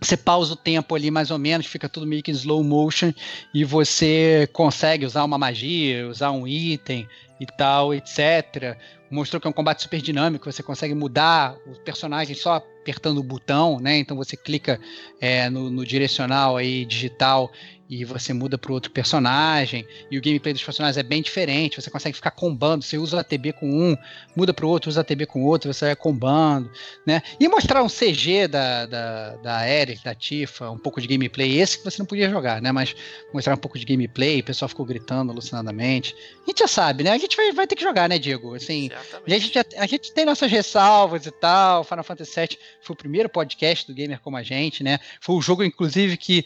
você 0.00 0.16
pausa 0.16 0.54
o 0.54 0.56
tempo 0.56 0.94
ali 0.94 1.10
mais 1.10 1.30
ou 1.30 1.38
menos, 1.38 1.66
fica 1.66 1.88
tudo 1.88 2.06
meio 2.06 2.22
que 2.22 2.30
em 2.30 2.34
slow 2.34 2.62
motion 2.62 3.12
e 3.52 3.64
você 3.64 4.48
consegue 4.52 5.04
usar 5.04 5.24
uma 5.24 5.36
magia, 5.36 6.08
usar 6.08 6.30
um 6.30 6.46
item 6.46 7.08
e 7.40 7.46
tal, 7.46 7.92
etc. 7.92 8.76
Mostrou 9.10 9.40
que 9.40 9.46
é 9.46 9.50
um 9.50 9.52
combate 9.52 9.82
super 9.82 10.00
dinâmico, 10.00 10.50
você 10.50 10.62
consegue 10.62 10.94
mudar 10.94 11.56
o 11.66 11.78
personagem 11.80 12.34
só 12.34 12.62
apertando 12.82 13.18
o 13.18 13.22
botão, 13.22 13.78
né? 13.80 13.96
Então 13.96 14.16
você 14.16 14.36
clica 14.36 14.78
é, 15.20 15.48
no, 15.48 15.70
no, 15.70 15.86
direcional 15.86 16.56
aí 16.56 16.84
digital 16.84 17.50
e 17.88 18.06
você 18.06 18.32
muda 18.32 18.56
para 18.56 18.72
outro 18.72 18.90
personagem, 18.90 19.86
e 20.10 20.16
o 20.16 20.22
gameplay 20.22 20.54
dos 20.54 20.64
personagens 20.64 20.96
é 20.96 21.02
bem 21.02 21.20
diferente, 21.20 21.78
você 21.78 21.90
consegue 21.90 22.16
ficar 22.16 22.30
combando, 22.30 22.82
você 22.82 22.96
usa 22.96 23.18
o 23.18 23.20
ATB 23.20 23.52
com 23.52 23.68
um, 23.68 23.94
muda 24.34 24.54
para 24.54 24.64
o 24.64 24.68
outro, 24.70 24.88
usa 24.88 25.00
o 25.00 25.02
ATB 25.02 25.26
com 25.26 25.44
outro, 25.44 25.72
você 25.72 25.84
vai 25.86 25.96
combando, 25.96 26.70
né? 27.06 27.22
E 27.38 27.46
mostrar 27.48 27.82
um 27.82 27.88
CG 27.88 28.48
da, 28.48 28.86
da, 28.86 29.36
da 29.36 29.68
Eric, 29.68 30.02
da 30.02 30.14
Tifa, 30.14 30.70
um 30.70 30.78
pouco 30.78 31.02
de 31.02 31.06
gameplay, 31.06 31.60
esse 31.60 31.76
que 31.76 31.84
você 31.84 31.98
não 31.98 32.06
podia 32.06 32.30
jogar, 32.30 32.62
né? 32.62 32.72
Mas 32.72 32.96
mostrar 33.32 33.52
um 33.52 33.58
pouco 33.58 33.78
de 33.78 33.84
gameplay, 33.84 34.40
o 34.40 34.44
pessoal 34.44 34.70
ficou 34.70 34.86
gritando 34.86 35.30
alucinadamente. 35.30 36.16
A 36.44 36.46
gente 36.46 36.60
já 36.60 36.68
sabe, 36.68 37.04
né? 37.04 37.10
A 37.10 37.18
gente 37.18 37.36
vai, 37.36 37.52
vai 37.52 37.66
ter 37.66 37.76
que 37.76 37.82
jogar, 37.82 38.08
né, 38.08 38.18
Diego? 38.18 38.54
Assim, 38.54 38.88
a 39.26 39.38
gente, 39.38 39.58
a 39.76 39.86
gente 39.86 40.14
tem 40.14 40.24
nossas 40.24 40.50
ressalvas 40.50 41.26
e 41.26 41.30
tal, 41.30 41.84
Final 41.84 42.04
Fantasy 42.04 42.40
VII 42.40 42.58
foi 42.82 42.94
o 42.94 42.96
primeiro 42.96 43.28
podcast 43.28 43.86
do 43.86 43.94
Gamer 43.94 44.20
Como 44.20 44.36
a 44.36 44.42
Gente, 44.42 44.82
né? 44.82 44.98
Foi 45.20 45.36
o 45.36 45.40
jogo, 45.40 45.64
inclusive, 45.64 46.16
que 46.16 46.44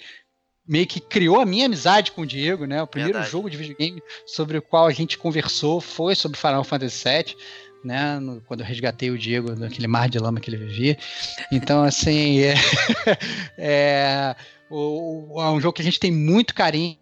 meio 0.67 0.87
que 0.87 1.01
criou 1.01 1.41
a 1.41 1.47
minha 1.47 1.67
amizade 1.67 2.13
com 2.13 2.23
o 2.23 2.27
Diego, 2.27 2.67
né? 2.67 2.83
O 2.83 2.87
primeiro 2.87 3.15
Verdade. 3.15 3.33
jogo 3.33 3.49
de 3.49 3.57
videogame 3.57 4.03
sobre 4.27 4.59
o 4.59 4.63
qual 4.63 4.87
a 4.87 4.93
gente 4.93 5.17
conversou 5.17 5.81
foi 5.81 6.15
sobre 6.15 6.39
Final 6.39 6.65
Fantasy 6.65 7.05
VII, 7.05 7.37
né? 7.85 8.19
No, 8.19 8.41
quando 8.43 8.61
eu 8.61 8.67
resgatei 8.67 9.11
o 9.11 9.19
Diego 9.19 9.55
naquele 9.55 9.87
mar 9.87 10.09
de 10.09 10.19
lama 10.19 10.41
que 10.41 10.51
ele 10.51 10.57
vivia. 10.57 10.99
Então, 11.53 11.83
assim, 11.85 12.41
é, 12.43 12.55
é, 13.57 14.37
o, 14.69 15.41
é 15.41 15.51
um 15.51 15.61
jogo 15.61 15.75
que 15.75 15.83
a 15.83 15.85
gente 15.85 16.01
tem 16.01 16.11
muito 16.11 16.55
carinho 16.55 16.99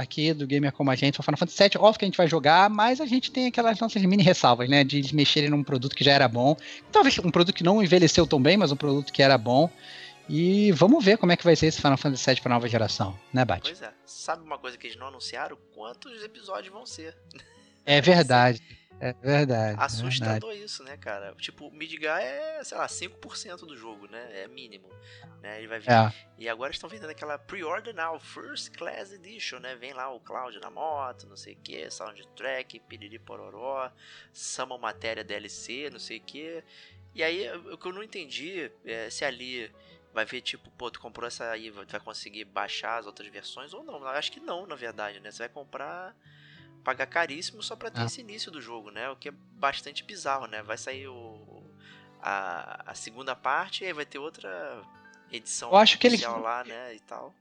aqui 0.00 0.32
do 0.32 0.46
Gamer 0.46 0.72
Como 0.72 0.88
a 0.90 0.94
Gente, 0.94 1.20
Final 1.20 1.36
Fantasy 1.36 1.62
VII, 1.62 1.70
óbvio 1.78 1.98
que 1.98 2.04
a 2.04 2.08
gente 2.08 2.16
vai 2.16 2.28
jogar, 2.28 2.70
mas 2.70 3.00
a 3.00 3.06
gente 3.06 3.32
tem 3.32 3.48
aquelas 3.48 3.78
nossas 3.80 4.00
mini 4.02 4.22
ressalvas, 4.22 4.68
né, 4.68 4.84
de 4.84 5.12
mexerem 5.14 5.50
num 5.50 5.64
produto 5.64 5.96
que 5.96 6.04
já 6.04 6.12
era 6.12 6.28
bom, 6.28 6.56
talvez 6.92 7.18
um 7.18 7.30
produto 7.30 7.54
que 7.54 7.64
não 7.64 7.82
envelheceu 7.82 8.24
tão 8.24 8.40
bem, 8.40 8.56
mas 8.56 8.70
um 8.70 8.76
produto 8.76 9.12
que 9.12 9.20
era 9.22 9.36
bom, 9.36 9.68
E 10.28 10.72
vamos 10.72 11.04
ver 11.04 11.18
como 11.18 11.32
é 11.32 11.36
que 11.36 11.44
vai 11.44 11.54
ser 11.54 11.66
esse 11.66 11.80
Final 11.82 11.98
Fantasy 11.98 12.30
VII 12.30 12.40
para 12.40 12.54
nova 12.54 12.68
geração, 12.68 13.18
né, 13.32 13.44
Bate? 13.44 13.70
Pois 13.70 13.82
é. 13.82 13.92
Sabe 14.06 14.42
uma 14.42 14.58
coisa 14.58 14.78
que 14.78 14.86
eles 14.86 14.96
não 14.96 15.08
anunciaram? 15.08 15.58
Quantos 15.74 16.22
episódios 16.22 16.72
vão 16.72 16.86
ser? 16.86 17.14
É 17.84 18.00
verdade. 18.00 18.62
É 19.04 19.12
verdade. 19.12 19.78
é 19.78 19.84
Assustador 19.84 20.48
verdade. 20.48 20.64
isso, 20.64 20.82
né, 20.82 20.96
cara? 20.96 21.34
Tipo, 21.34 21.66
o 21.66 21.70
Midgar 21.70 22.20
é, 22.20 22.64
sei 22.64 22.78
lá, 22.78 22.86
5% 22.86 23.66
do 23.66 23.76
jogo, 23.76 24.06
né? 24.06 24.42
É 24.42 24.48
mínimo. 24.48 24.88
Né? 25.42 25.58
Ele 25.58 25.66
vai 25.66 25.78
vir. 25.78 25.90
É. 25.90 26.12
E 26.38 26.48
agora 26.48 26.72
estão 26.72 26.88
vendendo 26.88 27.10
aquela 27.10 27.38
Pre-Order 27.38 27.94
Now, 27.94 28.18
First 28.18 28.74
Class 28.74 29.12
Edition, 29.12 29.58
né? 29.58 29.74
Vem 29.76 29.92
lá 29.92 30.10
o 30.10 30.20
Cloud 30.20 30.58
na 30.58 30.70
moto, 30.70 31.26
não 31.26 31.36
sei 31.36 31.52
o 31.52 31.58
que, 31.58 31.90
soundtrack, 31.90 32.80
piriri 32.80 33.18
pororó, 33.18 33.90
Summon 34.32 34.78
Matéria 34.78 35.22
DLC, 35.22 35.90
não 35.90 35.98
sei 35.98 36.16
o 36.16 36.22
que. 36.22 36.64
E 37.14 37.22
aí, 37.22 37.46
o 37.70 37.76
que 37.76 37.86
eu 37.86 37.92
não 37.92 38.02
entendi 38.02 38.72
é 38.84 39.10
se 39.10 39.24
ali 39.24 39.70
vai 40.14 40.24
ver, 40.24 40.40
tipo, 40.40 40.70
pô, 40.70 40.90
tu 40.90 41.00
comprou 41.00 41.26
essa 41.26 41.50
aí, 41.50 41.70
vai 41.70 42.00
conseguir 42.00 42.44
baixar 42.44 42.98
as 42.98 43.06
outras 43.06 43.28
versões 43.28 43.74
ou 43.74 43.84
não. 43.84 44.00
Eu 44.00 44.08
acho 44.08 44.32
que 44.32 44.40
não, 44.40 44.66
na 44.66 44.76
verdade, 44.76 45.20
né? 45.20 45.30
Você 45.30 45.38
vai 45.38 45.48
comprar, 45.48 46.16
pagar 46.84 47.06
caríssimo 47.06 47.62
só 47.62 47.74
pra 47.74 47.90
ter 47.90 48.02
Ah. 48.02 48.04
esse 48.04 48.20
início 48.20 48.50
do 48.52 48.60
jogo, 48.60 48.90
né? 48.90 49.08
O 49.10 49.16
que 49.16 49.30
é 49.30 49.32
bastante 49.32 50.04
bizarro, 50.04 50.46
né? 50.46 50.62
Vai 50.62 50.76
sair 50.76 51.08
o, 51.08 51.64
a, 52.22 52.90
a 52.90 52.94
segunda 52.94 53.34
parte 53.34 53.82
e 53.82 53.86
aí 53.86 53.92
vai 53.92 54.04
ter 54.04 54.18
outra 54.18 54.82
edição 55.32 55.70
Eu 55.70 55.76
acho 55.76 55.98
que 55.98 56.06
oficial 56.06 56.40
lá, 56.40 56.62
né? 56.62 56.94
E 56.94 57.00
tal. 57.00 57.34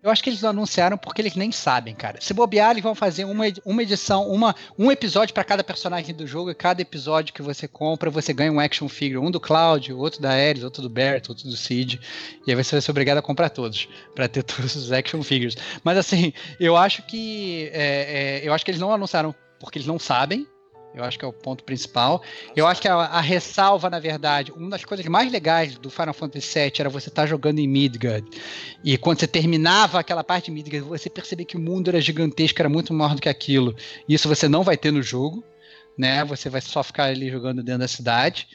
Eu 0.00 0.10
acho 0.10 0.22
que 0.22 0.30
eles 0.30 0.44
anunciaram 0.44 0.96
porque 0.96 1.20
eles 1.20 1.34
nem 1.34 1.50
sabem, 1.50 1.92
cara. 1.92 2.20
Se 2.20 2.32
bobear, 2.32 2.70
eles 2.70 2.82
vão 2.82 2.94
fazer 2.94 3.24
uma, 3.24 3.44
uma 3.64 3.82
edição, 3.82 4.30
uma, 4.30 4.54
um 4.78 4.92
episódio 4.92 5.34
para 5.34 5.42
cada 5.42 5.64
personagem 5.64 6.14
do 6.14 6.24
jogo, 6.24 6.50
e 6.50 6.54
cada 6.54 6.80
episódio 6.80 7.34
que 7.34 7.42
você 7.42 7.66
compra, 7.66 8.08
você 8.08 8.32
ganha 8.32 8.52
um 8.52 8.60
action 8.60 8.88
figure. 8.88 9.18
Um 9.18 9.30
do 9.30 9.40
Cloud, 9.40 9.92
outro 9.92 10.22
da 10.22 10.30
Ares, 10.30 10.62
outro 10.62 10.82
do 10.82 10.88
Bert, 10.88 11.28
outro 11.28 11.48
do 11.48 11.56
Cid. 11.56 12.00
E 12.46 12.50
aí 12.50 12.56
você 12.56 12.76
vai 12.76 12.80
ser 12.80 12.90
obrigado 12.92 13.18
a 13.18 13.22
comprar 13.22 13.50
todos, 13.50 13.88
para 14.14 14.28
ter 14.28 14.42
todos 14.44 14.76
os 14.76 14.92
action 14.92 15.22
figures. 15.22 15.56
Mas 15.82 15.98
assim, 15.98 16.32
eu 16.60 16.76
acho 16.76 17.02
que. 17.02 17.68
é, 17.72 18.40
é, 18.42 18.48
eu 18.48 18.54
acho 18.54 18.64
que 18.64 18.70
eles 18.70 18.80
não 18.80 18.92
anunciaram 18.92 19.34
porque 19.58 19.78
eles 19.78 19.88
não 19.88 19.98
sabem. 19.98 20.46
Eu 20.94 21.04
acho 21.04 21.18
que 21.18 21.24
é 21.24 21.28
o 21.28 21.32
ponto 21.32 21.62
principal. 21.64 22.22
Eu 22.56 22.66
acho 22.66 22.80
que 22.80 22.88
a, 22.88 22.94
a 22.94 23.20
ressalva, 23.20 23.88
na 23.90 24.00
verdade, 24.00 24.52
uma 24.52 24.70
das 24.70 24.84
coisas 24.84 25.06
mais 25.06 25.30
legais 25.30 25.76
do 25.78 25.90
Final 25.90 26.14
Fantasy 26.14 26.58
VII 26.58 26.72
era 26.80 26.88
você 26.88 27.08
estar 27.08 27.26
jogando 27.26 27.58
em 27.58 27.68
Midgard. 27.68 28.28
E 28.82 28.96
quando 28.96 29.20
você 29.20 29.26
terminava 29.26 30.00
aquela 30.00 30.24
parte 30.24 30.46
de 30.46 30.50
Midgard, 30.50 30.88
você 30.88 31.08
percebia 31.08 31.46
que 31.46 31.56
o 31.56 31.60
mundo 31.60 31.88
era 31.88 32.00
gigantesco, 32.00 32.60
era 32.60 32.68
muito 32.68 32.92
maior 32.92 33.14
do 33.14 33.20
que 33.20 33.28
aquilo. 33.28 33.76
Isso 34.08 34.28
você 34.28 34.48
não 34.48 34.62
vai 34.62 34.76
ter 34.76 34.90
no 34.90 35.02
jogo, 35.02 35.44
né? 35.96 36.24
Você 36.24 36.48
vai 36.48 36.60
só 36.60 36.82
ficar 36.82 37.04
ali 37.04 37.30
jogando 37.30 37.62
dentro 37.62 37.80
da 37.80 37.88
cidade. 37.88 38.48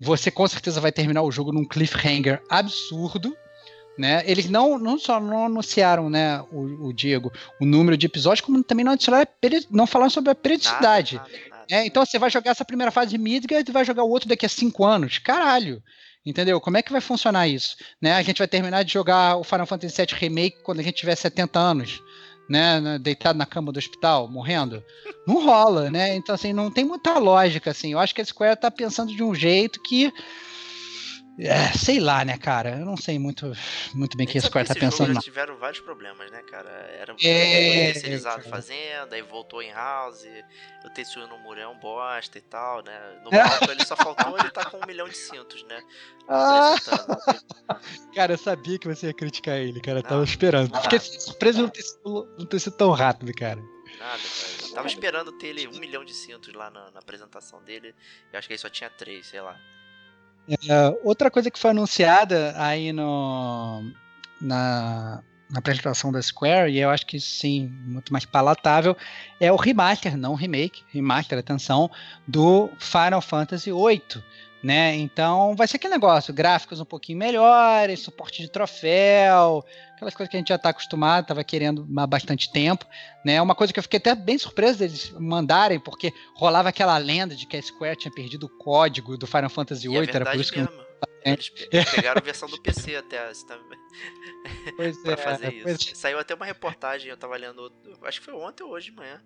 Você 0.00 0.30
com 0.30 0.46
certeza 0.46 0.80
vai 0.80 0.92
terminar 0.92 1.22
o 1.22 1.30
jogo 1.30 1.52
num 1.52 1.64
cliffhanger 1.64 2.42
absurdo. 2.48 3.36
Né? 3.98 4.22
Eles 4.26 4.50
não, 4.50 4.78
não 4.78 4.98
só 4.98 5.18
não 5.18 5.46
anunciaram 5.46 6.10
né, 6.10 6.44
o, 6.52 6.88
o 6.88 6.92
Diego 6.92 7.32
o 7.58 7.64
número 7.64 7.96
de 7.96 8.04
episódios, 8.04 8.44
como 8.44 8.62
também 8.62 8.84
não, 8.84 8.92
adicionaram 8.92 9.26
não 9.70 9.86
falaram 9.86 10.10
sobre 10.10 10.30
a 10.30 10.34
periodicidade. 10.34 11.16
Nada, 11.16 11.30
nada, 11.30 11.40
nada. 11.48 11.55
É, 11.70 11.84
então 11.84 12.04
você 12.04 12.18
vai 12.18 12.30
jogar 12.30 12.52
essa 12.52 12.64
primeira 12.64 12.90
fase 12.90 13.10
de 13.10 13.18
Midgard 13.18 13.68
e 13.68 13.72
vai 13.72 13.84
jogar 13.84 14.04
o 14.04 14.10
outro 14.10 14.28
daqui 14.28 14.46
a 14.46 14.48
cinco 14.48 14.84
anos. 14.84 15.18
Caralho! 15.18 15.82
Entendeu? 16.24 16.60
Como 16.60 16.76
é 16.76 16.82
que 16.82 16.90
vai 16.90 17.00
funcionar 17.00 17.46
isso? 17.46 17.76
Né? 18.02 18.12
A 18.12 18.22
gente 18.22 18.38
vai 18.38 18.48
terminar 18.48 18.82
de 18.82 18.92
jogar 18.92 19.36
o 19.36 19.44
Final 19.44 19.64
Fantasy 19.64 19.96
VII 19.96 20.18
Remake 20.18 20.62
quando 20.64 20.80
a 20.80 20.82
gente 20.82 20.96
tiver 20.96 21.14
70 21.14 21.56
anos, 21.56 22.02
né? 22.48 22.98
Deitado 22.98 23.38
na 23.38 23.46
cama 23.46 23.70
do 23.70 23.78
hospital, 23.78 24.28
morrendo. 24.28 24.82
Não 25.24 25.44
rola, 25.44 25.88
né? 25.88 26.16
Então, 26.16 26.34
assim, 26.34 26.52
não 26.52 26.68
tem 26.68 26.84
muita 26.84 27.16
lógica, 27.18 27.70
assim. 27.70 27.92
Eu 27.92 28.00
acho 28.00 28.12
que 28.12 28.20
a 28.20 28.24
Square 28.24 28.60
tá 28.60 28.70
pensando 28.72 29.14
de 29.14 29.22
um 29.22 29.34
jeito 29.34 29.80
que. 29.80 30.12
É, 31.38 31.70
sei 31.72 32.00
lá, 32.00 32.24
né, 32.24 32.38
cara? 32.38 32.78
Eu 32.78 32.86
não 32.86 32.96
sei 32.96 33.18
muito, 33.18 33.52
muito 33.94 34.16
bem 34.16 34.26
o 34.26 34.30
que 34.30 34.38
a 34.38 34.40
gente 34.40 34.48
Square 34.48 34.66
tá 34.66 34.72
esse 34.72 34.80
pensando, 34.80 35.08
não. 35.08 35.14
já 35.16 35.20
tiveram 35.20 35.56
vários 35.58 35.80
problemas, 35.80 36.30
né, 36.30 36.42
cara? 36.50 36.70
Era 36.98 37.12
um 37.12 37.16
É, 37.22 37.92
terceirizado 37.92 38.38
cara. 38.38 38.48
fazendo, 38.48 39.12
aí 39.12 39.20
voltou 39.20 39.62
em 39.62 39.70
house, 39.70 40.24
o 40.84 40.90
Tetsuya 40.90 41.26
no 41.26 41.36
é 41.54 41.68
um 41.68 41.78
bosta 41.78 42.38
e 42.38 42.40
tal, 42.40 42.82
né? 42.82 43.20
No 43.22 43.34
É. 43.34 43.42
palco 43.48 43.70
ele 43.70 43.84
só 43.84 43.94
faltou 43.96 44.38
ele 44.38 44.50
tá 44.50 44.64
com 44.64 44.78
um 44.78 44.86
milhão 44.86 45.06
de 45.08 45.16
cintos, 45.16 45.62
né? 45.64 45.82
Ah, 46.28 46.74
cara, 48.14 48.32
eu 48.32 48.38
sabia 48.38 48.78
que 48.78 48.88
você 48.88 49.06
ia 49.08 49.14
criticar 49.14 49.56
ele, 49.58 49.80
cara. 49.80 49.98
Eu 49.98 50.02
Não. 50.02 50.10
tava 50.10 50.24
esperando. 50.24 50.74
Ah. 50.74 50.80
Fiquei 50.82 50.98
surpreso 51.00 51.58
de 51.58 51.62
não 51.64 51.70
ter 51.70 51.82
sido, 51.82 52.34
não 52.38 52.46
ter 52.46 52.60
sido 52.60 52.76
tão 52.76 52.90
rápido, 52.92 53.32
cara. 53.34 53.60
Nada, 53.98 54.22
cara. 54.22 54.68
Eu 54.68 54.74
tava 54.74 54.88
esperando 54.88 55.32
ter 55.32 55.48
ele 55.48 55.68
um 55.68 55.78
milhão 55.78 56.04
de 56.04 56.12
cintos 56.14 56.52
lá 56.54 56.70
na, 56.70 56.90
na 56.90 56.98
apresentação 56.98 57.62
dele. 57.62 57.94
Eu 58.32 58.38
acho 58.38 58.48
que 58.48 58.54
ele 58.54 58.58
só 58.58 58.68
tinha 58.68 58.90
três, 58.90 59.26
sei 59.26 59.40
lá. 59.40 59.56
É, 60.48 60.98
outra 61.02 61.30
coisa 61.30 61.50
que 61.50 61.58
foi 61.58 61.70
anunciada 61.70 62.54
aí 62.56 62.92
no, 62.92 63.82
na, 64.40 65.22
na 65.50 65.58
apresentação 65.58 66.12
da 66.12 66.22
Square, 66.22 66.70
e 66.70 66.78
eu 66.78 66.90
acho 66.90 67.06
que 67.06 67.18
sim, 67.18 67.68
muito 67.84 68.12
mais 68.12 68.24
palatável, 68.24 68.96
é 69.40 69.50
o 69.50 69.56
remaster, 69.56 70.16
não 70.16 70.34
remake, 70.34 70.84
remaster, 70.92 71.38
atenção, 71.38 71.90
do 72.26 72.70
Final 72.78 73.20
Fantasy 73.20 73.70
VIII. 73.72 74.22
Né? 74.62 74.96
Então 74.96 75.54
vai 75.54 75.68
ser 75.68 75.76
aquele 75.76 75.94
negócio, 75.94 76.32
gráficos 76.34 76.80
um 76.80 76.84
pouquinho 76.84 77.18
melhores, 77.18 78.00
suporte 78.00 78.42
de 78.42 78.48
troféu, 78.48 79.64
aquelas 79.94 80.14
coisas 80.14 80.30
que 80.30 80.36
a 80.36 80.40
gente 80.40 80.48
já 80.48 80.56
está 80.56 80.70
acostumado, 80.70 81.22
estava 81.24 81.44
querendo 81.44 81.86
há 81.96 82.06
bastante 82.06 82.50
tempo. 82.50 82.84
Né? 83.24 83.40
Uma 83.40 83.54
coisa 83.54 83.72
que 83.72 83.78
eu 83.78 83.82
fiquei 83.82 83.98
até 83.98 84.14
bem 84.14 84.38
surpreso 84.38 84.78
deles 84.78 85.10
mandarem, 85.12 85.78
porque 85.78 86.12
rolava 86.34 86.70
aquela 86.70 86.96
lenda 86.98 87.36
de 87.36 87.46
que 87.46 87.56
a 87.56 87.62
Square 87.62 87.96
tinha 87.96 88.12
perdido 88.12 88.46
o 88.46 88.58
código 88.58 89.16
do 89.16 89.26
Final 89.26 89.50
Fantasy 89.50 89.88
VIII, 89.88 90.08
é 90.10 90.16
era 90.16 90.24
por 90.30 90.40
isso 90.40 90.52
que 90.52 90.60
mesmo. 90.60 90.86
Eles, 91.24 91.48
pe- 91.48 91.68
eles 91.72 91.90
pegaram 91.90 92.20
a 92.20 92.24
versão 92.24 92.48
do 92.48 92.60
PC 92.60 92.96
até 92.96 93.32
também, 93.46 93.78
Pois 94.76 94.96
pra 95.02 95.12
é, 95.12 95.16
fazer 95.16 95.62
pois 95.62 95.80
isso. 95.80 95.96
Saiu 95.96 96.18
até 96.18 96.34
uma 96.34 96.46
reportagem, 96.46 97.10
eu 97.10 97.16
tava 97.16 97.36
lendo, 97.36 97.70
acho 98.04 98.20
que 98.20 98.24
foi 98.26 98.34
ontem 98.34 98.62
ou 98.62 98.70
hoje 98.70 98.90
de 98.90 98.96
manhã, 98.96 99.20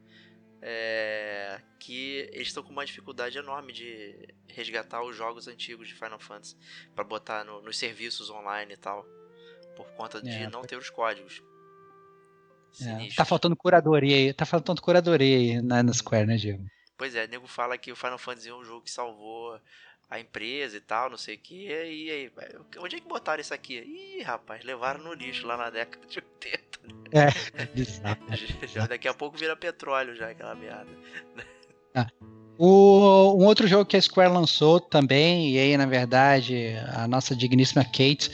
é, 0.63 1.61
que 1.79 2.29
eles 2.33 2.49
estão 2.49 2.63
com 2.63 2.71
uma 2.71 2.85
dificuldade 2.85 3.39
enorme 3.39 3.73
de 3.73 4.29
resgatar 4.49 5.03
os 5.03 5.17
jogos 5.17 5.49
antigos 5.49 5.89
de 5.89 5.95
Final 5.95 6.19
Fantasy 6.19 6.57
pra 6.95 7.03
botar 7.05 7.45
no- 7.45 7.63
nos 7.63 7.79
serviços 7.79 8.31
online 8.31 8.75
e 8.75 8.77
tal, 8.77 9.05
por 9.77 9.87
conta 9.93 10.21
de 10.21 10.29
É, 10.31 10.49
não 10.51 10.63
ter 10.63 10.77
os 10.77 10.91
códigos. 10.91 11.43
É, 12.83 13.09
tá 13.15 13.25
faltando 13.25 13.57
curadoria 13.57 14.15
aí, 14.17 14.33
tá 14.33 14.47
faltando 14.47 14.81
curadoria 14.81 15.37
aí 15.37 15.63
na, 15.63 15.83
na 15.83 15.93
Square, 15.93 16.27
né, 16.27 16.37
Diego? 16.37 16.65
Pois 16.97 17.15
é, 17.15 17.25
o 17.25 17.29
nego 17.29 17.47
fala 17.47 17.77
que 17.77 17.91
o 17.91 17.97
Final 17.97 18.19
Fantasy 18.19 18.49
é 18.49 18.55
um 18.55 18.65
jogo 18.65 18.83
que 18.83 18.91
salvou 18.91 19.59
a 20.09 20.21
empresa 20.21 20.77
e 20.77 20.81
tal, 20.81 21.09
não 21.11 21.17
sei 21.17 21.37
o 21.37 21.39
que. 21.39 21.67
E 21.69 21.73
aí, 22.11 22.33
onde 22.79 22.97
é 22.97 23.01
que 23.01 23.09
botaram 23.09 23.41
isso 23.41 23.55
aqui? 23.55 23.79
Ih, 23.81 24.23
rapaz, 24.23 24.63
levaram 24.65 25.03
no 25.03 25.13
lixo 25.15 25.47
lá 25.47 25.57
na 25.57 25.71
década 25.71 26.07
de 26.07 26.19
80. 26.19 26.70
É, 27.13 27.27
bizarro. 27.75 28.21
Já, 28.73 28.87
daqui 28.87 29.09
a 29.09 29.15
pouco 29.15 29.37
vira 29.37 29.57
petróleo 29.57 30.15
já 30.15 30.29
aquela 30.31 30.55
merda. 30.55 30.91
O, 32.63 33.39
um 33.41 33.47
outro 33.47 33.67
jogo 33.67 33.87
que 33.87 33.97
a 33.97 34.03
Square 34.03 34.35
lançou 34.35 34.79
também, 34.79 35.51
e 35.51 35.59
aí, 35.59 35.75
na 35.79 35.87
verdade, 35.87 36.75
a 36.93 37.09
nossa 37.09 37.35
digníssima 37.35 37.83
Kate, 37.83 38.31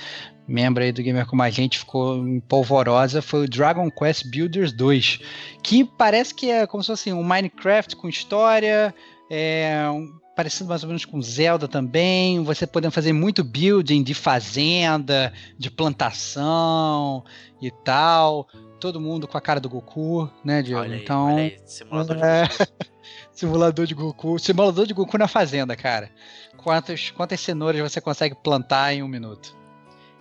membro 0.47 0.83
aí 0.83 0.93
do 0.93 1.03
Gamer 1.03 1.27
Como 1.27 1.43
a 1.43 1.51
Gente, 1.51 1.79
ficou 1.79 2.23
polvorosa, 2.49 3.21
foi 3.21 3.45
o 3.45 3.49
Dragon 3.49 3.91
Quest 3.91 4.27
Builders 4.27 4.73
2, 4.73 5.21
que 5.63 5.85
parece 5.85 6.35
que 6.35 6.51
é 6.51 6.67
como 6.67 6.83
se 6.83 6.89
fosse 6.89 7.13
um 7.13 7.23
Minecraft 7.23 7.97
com 7.97 8.09
história, 8.09 8.95
é, 9.31 9.83
um- 9.91 10.13
parecido 10.37 10.69
mais 10.69 10.83
ou 10.83 10.89
menos 10.89 11.05
com 11.05 11.21
Zelda 11.23 11.67
também, 11.67 12.43
você 12.45 12.67
podendo 12.67 12.93
fazer 12.93 13.13
muito 13.13 13.43
building 13.43 14.03
de 14.03 14.13
fazenda, 14.13 15.33
de 15.59 15.71
plantação 15.71 17.25
e 17.61 17.71
tal, 17.71 18.47
todo 18.79 19.01
mundo 19.01 19.27
com 19.27 19.39
a 19.39 19.41
cara 19.41 19.59
do 19.59 19.69
Goku, 19.69 20.31
né, 20.45 20.63
Diego? 20.63 20.81
Olha 20.81 20.97
aí, 20.97 21.03
então, 21.03 21.27
olha 21.27 21.43
aí, 21.45 21.57
simulador 21.65 22.19
é. 22.19 22.43
de 22.43 22.49
Goku. 22.59 22.73
Simulador 23.33 23.87
de 23.87 23.95
Goku. 23.95 24.39
Simulador 24.39 24.87
de 24.87 24.95
Goku 24.95 25.19
na 25.19 25.29
fazenda, 25.29 25.77
cara. 25.77 26.11
Quantas, 26.57 27.11
quantas 27.11 27.39
cenouras 27.39 27.81
você 27.83 28.01
consegue 28.01 28.35
plantar 28.35 28.95
em 28.95 29.03
um 29.03 29.09
minuto? 29.09 29.55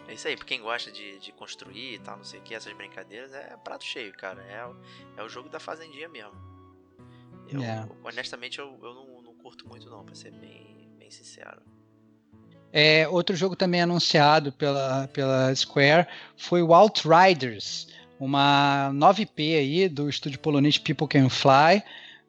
É 0.07 0.13
isso 0.13 0.27
aí, 0.27 0.35
pra 0.37 0.45
quem 0.45 0.61
gosta 0.61 0.91
de, 0.91 1.17
de 1.19 1.31
construir 1.31 1.95
e 1.95 1.99
tal, 1.99 2.17
não 2.17 2.23
sei 2.23 2.39
o 2.39 2.43
que, 2.43 2.53
essas 2.53 2.71
brincadeiras, 2.73 3.33
é 3.33 3.55
prato 3.63 3.83
cheio, 3.83 4.13
cara. 4.13 4.41
É, 4.43 4.65
o- 4.65 4.75
é 5.17 5.23
o 5.23 5.29
jogo 5.29 5.49
da 5.49 5.59
fazendinha 5.59 6.07
mesmo. 6.07 6.33
Eu, 7.49 7.61
É. 7.63 7.87
honestamente, 8.03 8.59
eu, 8.59 8.77
eu 8.83 8.93
não, 8.93 9.21
não 9.21 9.33
curto 9.35 9.67
muito 9.67 9.89
não, 9.89 10.03
pra 10.05 10.13
ser 10.15 10.31
bem, 10.31 10.89
bem 10.97 11.09
sincero. 11.11 11.61
É, 12.71 13.07
outro 13.07 13.35
jogo 13.35 13.55
também 13.55 13.81
anunciado 13.81 14.51
pela, 14.51 15.07
pela 15.07 15.53
Square 15.55 16.07
foi 16.35 16.61
o 16.61 16.73
Outriders, 16.73 17.87
uma 18.19 18.91
9P 18.93 19.57
aí 19.57 19.87
do 19.89 20.09
estúdio 20.09 20.39
polonês 20.39 20.77
People 20.77 21.07
Can 21.07 21.29
Fly. 21.29 21.81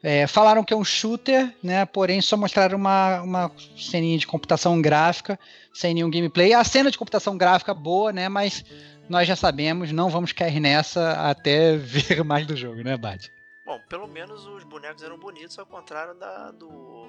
É, 0.09 0.25
falaram 0.29 0.63
que 0.63 0.73
é 0.73 0.77
um 0.77 0.85
shooter, 0.85 1.53
né? 1.61 1.85
Porém, 1.85 2.21
só 2.21 2.37
mostraram 2.37 2.79
uma, 2.79 3.23
uma 3.23 3.53
ceninha 3.77 4.17
de 4.17 4.25
computação 4.25 4.81
gráfica, 4.81 5.37
sem 5.75 5.95
nenhum 5.95 6.09
gameplay. 6.09 6.55
A 6.55 6.63
cena 6.63 6.93
de 6.93 6.97
computação 6.97 7.37
gráfica 7.37 7.75
boa, 7.75 8.13
né? 8.13 8.29
Mas 8.29 8.65
nós 9.09 9.27
já 9.27 9.35
sabemos, 9.35 9.91
não 9.91 10.09
vamos 10.09 10.31
cair 10.31 10.61
nessa 10.61 11.29
até 11.29 11.75
ver 11.77 12.23
mais 12.23 12.47
do 12.47 12.57
jogo, 12.57 12.85
né, 12.85 12.97
Bad? 12.97 13.33
Bom, 13.65 13.81
pelo 13.89 14.07
menos 14.07 14.47
os 14.47 14.63
bonecos 14.63 15.03
eram 15.03 15.19
bonitos, 15.19 15.59
ao 15.59 15.67
contrário 15.67 16.15
da 16.15 16.53
do 16.53 17.05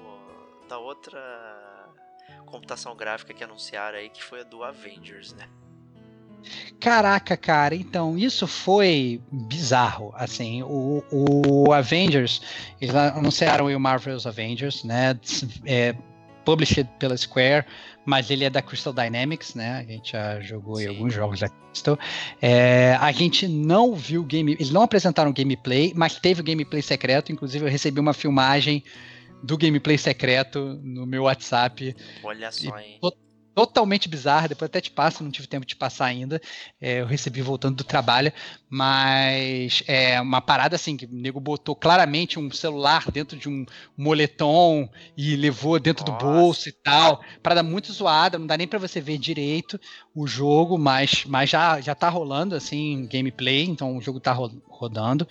da 0.68 0.78
outra 0.78 1.20
computação 2.46 2.96
gráfica 2.96 3.32
que 3.32 3.44
anunciaram 3.44 3.96
aí, 3.96 4.10
que 4.10 4.24
foi 4.24 4.40
a 4.40 4.42
do 4.42 4.64
Avengers, 4.64 5.32
né? 5.34 5.48
Caraca, 6.80 7.36
cara, 7.36 7.74
então 7.74 8.16
isso 8.16 8.46
foi 8.46 9.20
bizarro. 9.30 10.12
Assim, 10.14 10.62
o, 10.62 11.02
o 11.10 11.72
Avengers, 11.72 12.40
eles 12.80 12.94
anunciaram 12.94 13.66
o 13.66 13.80
Marvel's 13.80 14.26
Avengers, 14.26 14.84
né? 14.84 15.18
É, 15.66 15.94
published 16.44 16.88
pela 16.98 17.16
Square, 17.16 17.66
mas 18.06 18.30
ele 18.30 18.44
é 18.44 18.48
da 18.48 18.62
Crystal 18.62 18.92
Dynamics, 18.92 19.54
né? 19.54 19.84
A 19.86 19.92
gente 19.92 20.12
já 20.12 20.40
jogou 20.40 20.80
em 20.80 20.86
alguns 20.86 21.12
jogos 21.12 21.40
da 21.40 21.48
Crystal. 21.48 21.98
É, 22.40 22.96
a 23.00 23.12
gente 23.12 23.46
não 23.46 23.94
viu 23.94 24.24
game, 24.24 24.52
eles 24.52 24.70
não 24.70 24.82
apresentaram 24.82 25.30
gameplay, 25.30 25.92
mas 25.94 26.18
teve 26.18 26.40
o 26.40 26.44
gameplay 26.44 26.80
secreto. 26.80 27.30
Inclusive, 27.30 27.66
eu 27.66 27.70
recebi 27.70 28.00
uma 28.00 28.14
filmagem 28.14 28.82
do 29.42 29.58
gameplay 29.58 29.98
secreto 29.98 30.80
no 30.82 31.04
meu 31.06 31.24
WhatsApp. 31.24 31.94
Olha 32.22 32.50
só, 32.50 32.78
hein? 32.78 32.98
Totalmente 33.58 34.08
bizarra, 34.08 34.46
depois 34.46 34.68
até 34.68 34.80
te 34.80 34.88
passo, 34.88 35.24
não 35.24 35.32
tive 35.32 35.48
tempo 35.48 35.66
de 35.66 35.74
passar 35.74 36.04
ainda. 36.04 36.40
É, 36.80 37.00
eu 37.00 37.06
recebi 37.06 37.42
voltando 37.42 37.74
do 37.74 37.82
trabalho, 37.82 38.32
mas 38.70 39.82
é 39.88 40.20
uma 40.20 40.40
parada 40.40 40.76
assim 40.76 40.96
que 40.96 41.06
o 41.06 41.08
nego 41.10 41.40
botou 41.40 41.74
claramente 41.74 42.38
um 42.38 42.52
celular 42.52 43.10
dentro 43.10 43.36
de 43.36 43.48
um 43.48 43.66
moletom 43.96 44.88
e 45.16 45.34
levou 45.34 45.80
dentro 45.80 46.06
Nossa. 46.06 46.24
do 46.24 46.24
bolso 46.24 46.68
e 46.68 46.72
tal. 46.72 47.20
Parada 47.42 47.64
muito 47.64 47.92
zoada, 47.92 48.38
não 48.38 48.46
dá 48.46 48.56
nem 48.56 48.68
para 48.68 48.78
você 48.78 49.00
ver 49.00 49.18
direito 49.18 49.80
o 50.14 50.24
jogo, 50.24 50.78
mas, 50.78 51.24
mas 51.24 51.50
já, 51.50 51.80
já 51.80 51.96
tá 51.96 52.08
rolando 52.08 52.54
assim 52.54 53.08
gameplay, 53.10 53.64
então 53.64 53.96
o 53.96 54.00
jogo 54.00 54.20
tá 54.20 54.30
ro 54.30 54.52
rodando. 54.68 55.26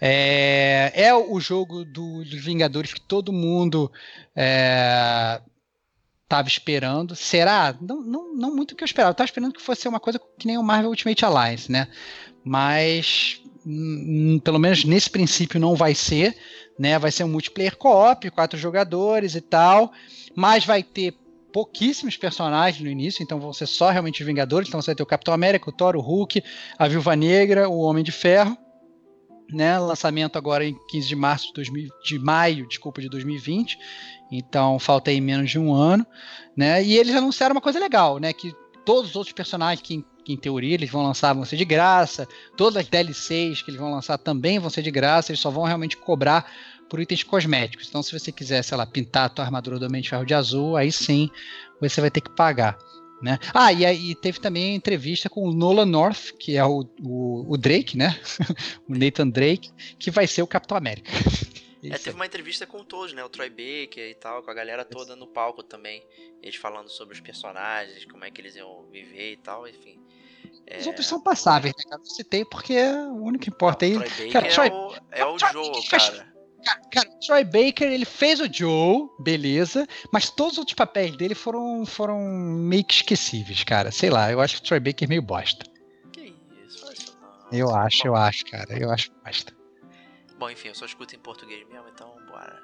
É, 0.00 0.92
é 0.94 1.12
o 1.12 1.40
jogo 1.40 1.84
do, 1.84 2.22
dos 2.22 2.44
Vingadores 2.44 2.94
que 2.94 3.00
todo 3.00 3.32
mundo 3.32 3.90
é, 4.36 5.40
estava 6.24 6.48
esperando. 6.48 7.14
Será? 7.14 7.74
Não, 7.80 8.02
não, 8.02 8.34
não 8.34 8.54
muito 8.54 8.72
o 8.72 8.76
que 8.76 8.82
eu 8.82 8.86
esperava. 8.86 9.10
Eu 9.10 9.12
estava 9.12 9.28
esperando 9.28 9.52
que 9.54 9.62
fosse 9.62 9.86
uma 9.86 10.00
coisa 10.00 10.20
que 10.38 10.46
nem 10.46 10.58
o 10.58 10.62
Marvel 10.62 10.90
Ultimate 10.90 11.24
Alliance, 11.24 11.70
né? 11.70 11.88
Mas 12.44 13.40
hum, 13.64 14.40
pelo 14.42 14.58
menos 14.58 14.84
nesse 14.84 15.08
princípio 15.08 15.60
não 15.60 15.74
vai 15.74 15.94
ser, 15.94 16.36
né? 16.78 16.98
Vai 16.98 17.12
ser 17.12 17.24
um 17.24 17.28
multiplayer 17.28 17.76
co-op, 17.76 18.30
quatro 18.30 18.58
jogadores 18.58 19.34
e 19.34 19.40
tal, 19.40 19.92
mas 20.34 20.64
vai 20.64 20.82
ter 20.82 21.14
pouquíssimos 21.52 22.16
personagens 22.16 22.82
no 22.82 22.90
início, 22.90 23.22
então 23.22 23.38
vão 23.38 23.52
ser 23.52 23.66
só 23.66 23.88
realmente 23.90 24.20
os 24.20 24.26
Vingadores, 24.26 24.68
então 24.68 24.82
você 24.82 24.86
vai 24.86 24.96
ter 24.96 25.04
o 25.04 25.06
Capitão 25.06 25.32
América, 25.32 25.70
o 25.70 25.72
Thor, 25.72 25.94
o 25.94 26.00
Hulk, 26.00 26.42
a 26.76 26.88
Viúva 26.88 27.14
Negra, 27.14 27.68
o 27.68 27.78
Homem 27.78 28.02
de 28.02 28.10
Ferro, 28.10 28.58
né? 29.52 29.78
Lançamento 29.78 30.36
agora 30.36 30.64
em 30.64 30.76
15 30.88 31.08
de 31.08 31.16
março 31.16 31.46
de, 31.48 31.54
2000, 31.54 31.88
de 32.04 32.18
maio, 32.18 32.68
desculpa, 32.68 33.00
de 33.00 33.08
2020. 33.08 33.78
Então 34.30 34.78
falta 34.78 35.10
aí 35.10 35.20
menos 35.20 35.50
de 35.50 35.58
um 35.58 35.74
ano, 35.74 36.06
né? 36.56 36.82
E 36.82 36.96
eles 36.96 37.14
anunciaram 37.14 37.54
uma 37.54 37.60
coisa 37.60 37.78
legal, 37.78 38.18
né? 38.18 38.32
Que 38.32 38.54
todos 38.84 39.10
os 39.10 39.16
outros 39.16 39.32
personagens 39.32 39.80
que, 39.80 40.04
que 40.24 40.32
em 40.32 40.36
teoria 40.36 40.74
eles 40.74 40.90
vão 40.90 41.02
lançar 41.02 41.32
vão 41.32 41.44
ser 41.44 41.56
de 41.56 41.64
graça, 41.64 42.28
todas 42.56 42.76
as 42.76 42.88
DLCs 42.88 43.62
que 43.62 43.70
eles 43.70 43.80
vão 43.80 43.92
lançar 43.92 44.18
também 44.18 44.58
vão 44.58 44.70
ser 44.70 44.82
de 44.82 44.90
graça, 44.90 45.30
eles 45.30 45.40
só 45.40 45.50
vão 45.50 45.64
realmente 45.64 45.96
cobrar 45.96 46.50
por 46.88 47.00
itens 47.00 47.22
cosméticos. 47.22 47.88
Então, 47.88 48.02
se 48.02 48.18
você 48.18 48.30
quiser, 48.30 48.62
sei 48.62 48.76
lá, 48.76 48.86
pintar 48.86 49.26
a 49.26 49.28
tua 49.28 49.44
armadura 49.44 49.78
do 49.78 49.86
Homem 49.86 50.02
de 50.02 50.08
Ferro 50.08 50.24
de 50.24 50.34
azul, 50.34 50.76
aí 50.76 50.92
sim 50.92 51.30
você 51.80 52.00
vai 52.00 52.10
ter 52.10 52.20
que 52.20 52.30
pagar. 52.30 52.78
Né? 53.22 53.38
Ah, 53.54 53.72
e 53.72 53.86
aí 53.86 54.14
teve 54.14 54.38
também 54.38 54.72
a 54.72 54.76
entrevista 54.76 55.30
com 55.30 55.48
o 55.48 55.52
Nolan 55.52 55.86
North, 55.86 56.32
que 56.38 56.56
é 56.56 56.64
o, 56.64 56.84
o, 57.02 57.52
o 57.52 57.56
Drake, 57.56 57.96
né? 57.96 58.20
o 58.88 58.94
Nathan 58.94 59.28
Drake, 59.28 59.70
que 59.98 60.10
vai 60.10 60.26
ser 60.26 60.42
o 60.42 60.46
Capitão 60.46 60.76
América. 60.76 61.10
É, 61.82 61.98
teve 61.98 62.16
uma 62.16 62.26
entrevista 62.26 62.66
com 62.66 62.82
todos, 62.82 63.12
né? 63.12 63.22
O 63.24 63.28
Troy 63.28 63.50
Baker 63.50 64.08
e 64.08 64.14
tal, 64.14 64.42
com 64.42 64.50
a 64.50 64.54
galera 64.54 64.84
toda 64.84 65.14
no 65.14 65.26
palco 65.26 65.62
também. 65.62 66.02
Eles 66.42 66.56
falando 66.56 66.88
sobre 66.88 67.14
os 67.14 67.20
personagens, 67.20 68.04
como 68.06 68.24
é 68.24 68.30
que 68.30 68.40
eles 68.40 68.56
iam 68.56 68.86
viver 68.90 69.32
e 69.32 69.36
tal, 69.36 69.68
enfim. 69.68 69.98
É... 70.66 70.78
Os 70.78 70.86
outros 70.86 71.06
são 71.06 71.20
passáveis, 71.20 71.74
né, 71.76 71.84
cara? 71.84 72.00
Eu 72.00 72.06
citei 72.06 72.44
porque 72.44 72.78
o 72.78 73.22
único 73.22 73.44
que 73.44 73.50
importa 73.50 73.84
aí. 73.84 73.94
Troy 73.94 74.30
cara, 74.30 74.48
Troy... 74.48 74.68
é 74.68 74.72
o, 74.72 74.94
é 75.12 75.26
o 75.26 75.38
Joe, 75.38 75.86
cara. 75.88 76.33
Cara, 76.64 77.08
o 77.08 77.20
Troy 77.26 77.44
Baker, 77.44 77.90
ele 77.90 78.04
fez 78.04 78.40
o 78.40 78.52
Joe, 78.52 79.08
beleza, 79.18 79.86
mas 80.12 80.30
todos 80.30 80.54
os 80.54 80.58
outros 80.58 80.74
papéis 80.74 81.16
dele 81.16 81.34
foram, 81.34 81.84
foram 81.84 82.20
meio 82.20 82.84
que 82.84 82.94
esquecíveis, 82.94 83.62
cara. 83.64 83.90
Sei 83.90 84.10
lá, 84.10 84.30
eu 84.30 84.40
acho 84.40 84.56
que 84.56 84.62
o 84.62 84.64
Troy 84.64 84.80
Baker 84.80 85.06
é 85.06 85.08
meio 85.08 85.22
bosta. 85.22 85.64
Que 86.12 86.34
isso. 86.66 86.86
Eu 87.52 87.74
acho, 87.74 88.06
eu 88.06 88.16
acho, 88.16 88.44
cara. 88.46 88.78
Eu 88.78 88.90
acho 88.90 89.10
bosta. 89.24 89.52
Bom, 90.38 90.50
enfim, 90.50 90.68
eu 90.68 90.74
só 90.74 90.84
escuto 90.84 91.14
em 91.14 91.18
português 91.18 91.66
mesmo, 91.68 91.86
então 91.92 92.10
bora. 92.28 92.60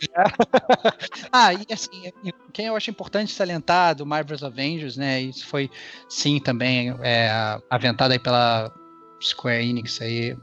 ah, 1.32 1.52
e 1.52 1.66
assim, 1.72 2.12
quem 2.52 2.66
eu 2.66 2.76
acho 2.76 2.90
importante 2.90 3.32
salientar 3.32 3.94
do 3.94 4.06
Marvel's 4.06 4.42
Avengers, 4.42 4.96
né? 4.96 5.20
Isso 5.20 5.46
foi 5.46 5.70
sim 6.08 6.40
também 6.40 6.94
é, 7.02 7.30
aventado 7.68 8.12
aí 8.12 8.18
pela 8.18 8.72
Square 9.20 9.64
Enix 9.64 10.00
aí 10.00 10.36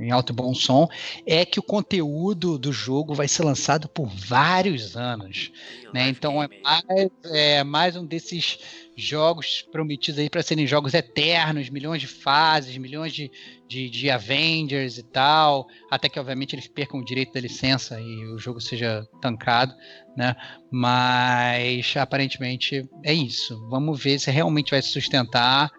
em 0.00 0.10
alto 0.10 0.32
e 0.32 0.36
bom 0.36 0.54
som, 0.54 0.88
é 1.26 1.44
que 1.44 1.60
o 1.60 1.62
conteúdo 1.62 2.58
do 2.58 2.72
jogo 2.72 3.14
vai 3.14 3.28
ser 3.28 3.44
lançado 3.44 3.88
por 3.88 4.06
vários 4.06 4.96
anos. 4.96 5.52
Né? 5.92 6.08
Então 6.08 6.42
é 6.42 6.48
mais, 6.62 7.10
é 7.24 7.64
mais, 7.64 7.96
um 7.96 8.06
desses 8.06 8.58
jogos 8.96 9.62
prometidos 9.72 10.18
aí 10.18 10.30
para 10.30 10.42
serem 10.42 10.66
jogos 10.66 10.94
eternos, 10.94 11.68
milhões 11.68 12.00
de 12.00 12.06
fases, 12.06 12.76
milhões 12.76 13.12
de, 13.12 13.30
de, 13.68 13.90
de, 13.90 14.10
Avengers 14.10 14.98
e 14.98 15.02
tal, 15.02 15.66
até 15.90 16.08
que 16.08 16.18
obviamente 16.18 16.54
eles 16.54 16.68
percam 16.68 17.00
o 17.00 17.04
direito 17.04 17.32
da 17.32 17.40
licença 17.40 18.00
e 18.00 18.24
o 18.26 18.38
jogo 18.38 18.60
seja 18.60 19.06
tancado, 19.20 19.74
né? 20.16 20.36
Mas 20.70 21.94
aparentemente 21.96 22.88
é 23.04 23.12
isso. 23.12 23.58
Vamos 23.68 24.02
ver 24.02 24.18
se 24.18 24.30
realmente 24.30 24.70
vai 24.70 24.82
se 24.82 24.90
sustentar. 24.90 25.70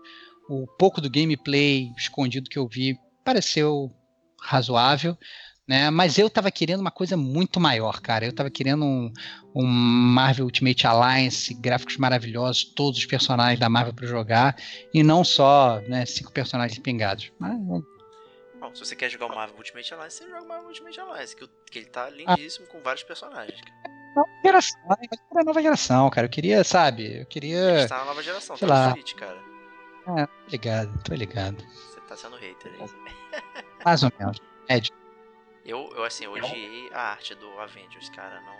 O 0.50 0.68
pouco 0.68 1.00
do 1.00 1.10
gameplay 1.10 1.90
escondido 1.98 2.50
que 2.50 2.60
eu 2.60 2.68
vi 2.68 2.98
pareceu 3.24 3.92
razoável, 4.42 5.18
né? 5.68 5.90
Mas 5.90 6.18
eu 6.18 6.30
tava 6.30 6.52
querendo 6.52 6.82
uma 6.82 6.92
coisa 6.92 7.16
muito 7.16 7.60
maior, 7.60 8.02
cara. 8.02 8.26
Eu 8.26 8.34
tava 8.34 8.50
querendo 8.50 8.84
um, 8.84 9.14
um 9.56 9.66
Marvel 9.66 10.46
Ultimate 10.46 10.86
Alliance, 10.88 11.54
gráficos 11.54 11.98
maravilhosos, 11.98 12.64
todos 12.64 13.00
os 13.00 13.06
personagens 13.06 13.60
da 13.60 13.70
Marvel 13.70 13.94
para 13.94 14.08
jogar, 14.08 14.56
e 14.94 15.04
não 15.04 15.24
só 15.24 15.80
né, 15.88 16.06
cinco 16.06 16.32
personagens 16.32 16.80
pingados. 16.80 17.32
Mas, 17.40 17.58
Bom, 18.60 18.76
se 18.76 18.86
você 18.86 18.96
quer 18.96 19.10
jogar 19.10 19.28
o 19.28 19.36
Marvel 19.36 19.58
Ultimate 19.58 19.94
Alliance, 19.94 20.18
você 20.18 20.30
joga 20.30 20.44
o 20.44 20.48
Marvel 20.48 20.68
Ultimate 20.68 21.00
Alliance, 21.00 21.36
que, 21.36 21.50
que 21.72 21.80
ele 21.80 21.88
tá 21.88 22.10
lindíssimo 22.10 22.66
ah. 22.68 22.72
com 22.72 22.82
vários 22.82 23.04
personagens. 23.04 23.60
Nova 24.16 24.30
geração, 24.44 24.82
era 25.32 25.44
nova 25.44 25.62
geração, 25.62 26.10
cara. 26.10 26.28
Eu 26.28 26.30
queria, 26.30 26.64
sabe, 26.64 27.22
eu 27.22 27.26
queria. 27.26 27.80
Ele 27.80 27.88
tá 27.88 28.00
na 28.00 28.06
nova 28.06 28.22
geração, 28.22 28.58
sei 28.58 28.68
tá 28.68 28.74
lá. 28.74 28.92
Switch, 28.92 29.14
cara. 29.16 29.38
É, 30.18 30.26
tô 30.26 30.50
ligado, 30.50 31.04
tô 31.04 31.14
ligado. 31.14 31.64
Você 31.64 32.02
tá 32.02 32.18
sendo 32.18 32.36
hater 32.36 32.72
aí. 32.74 33.66
Mais 33.86 34.04
ou 34.04 34.12
menos. 34.20 34.38
Médio. 34.70 34.94
Eu, 35.66 35.90
eu 35.96 36.04
assim, 36.04 36.26
eu 36.26 36.34
odiei 36.34 36.90
a 36.94 37.12
arte 37.12 37.36
do 37.36 37.48
Avengers, 37.60 38.10
cara. 38.10 38.42
Não, 38.42 38.54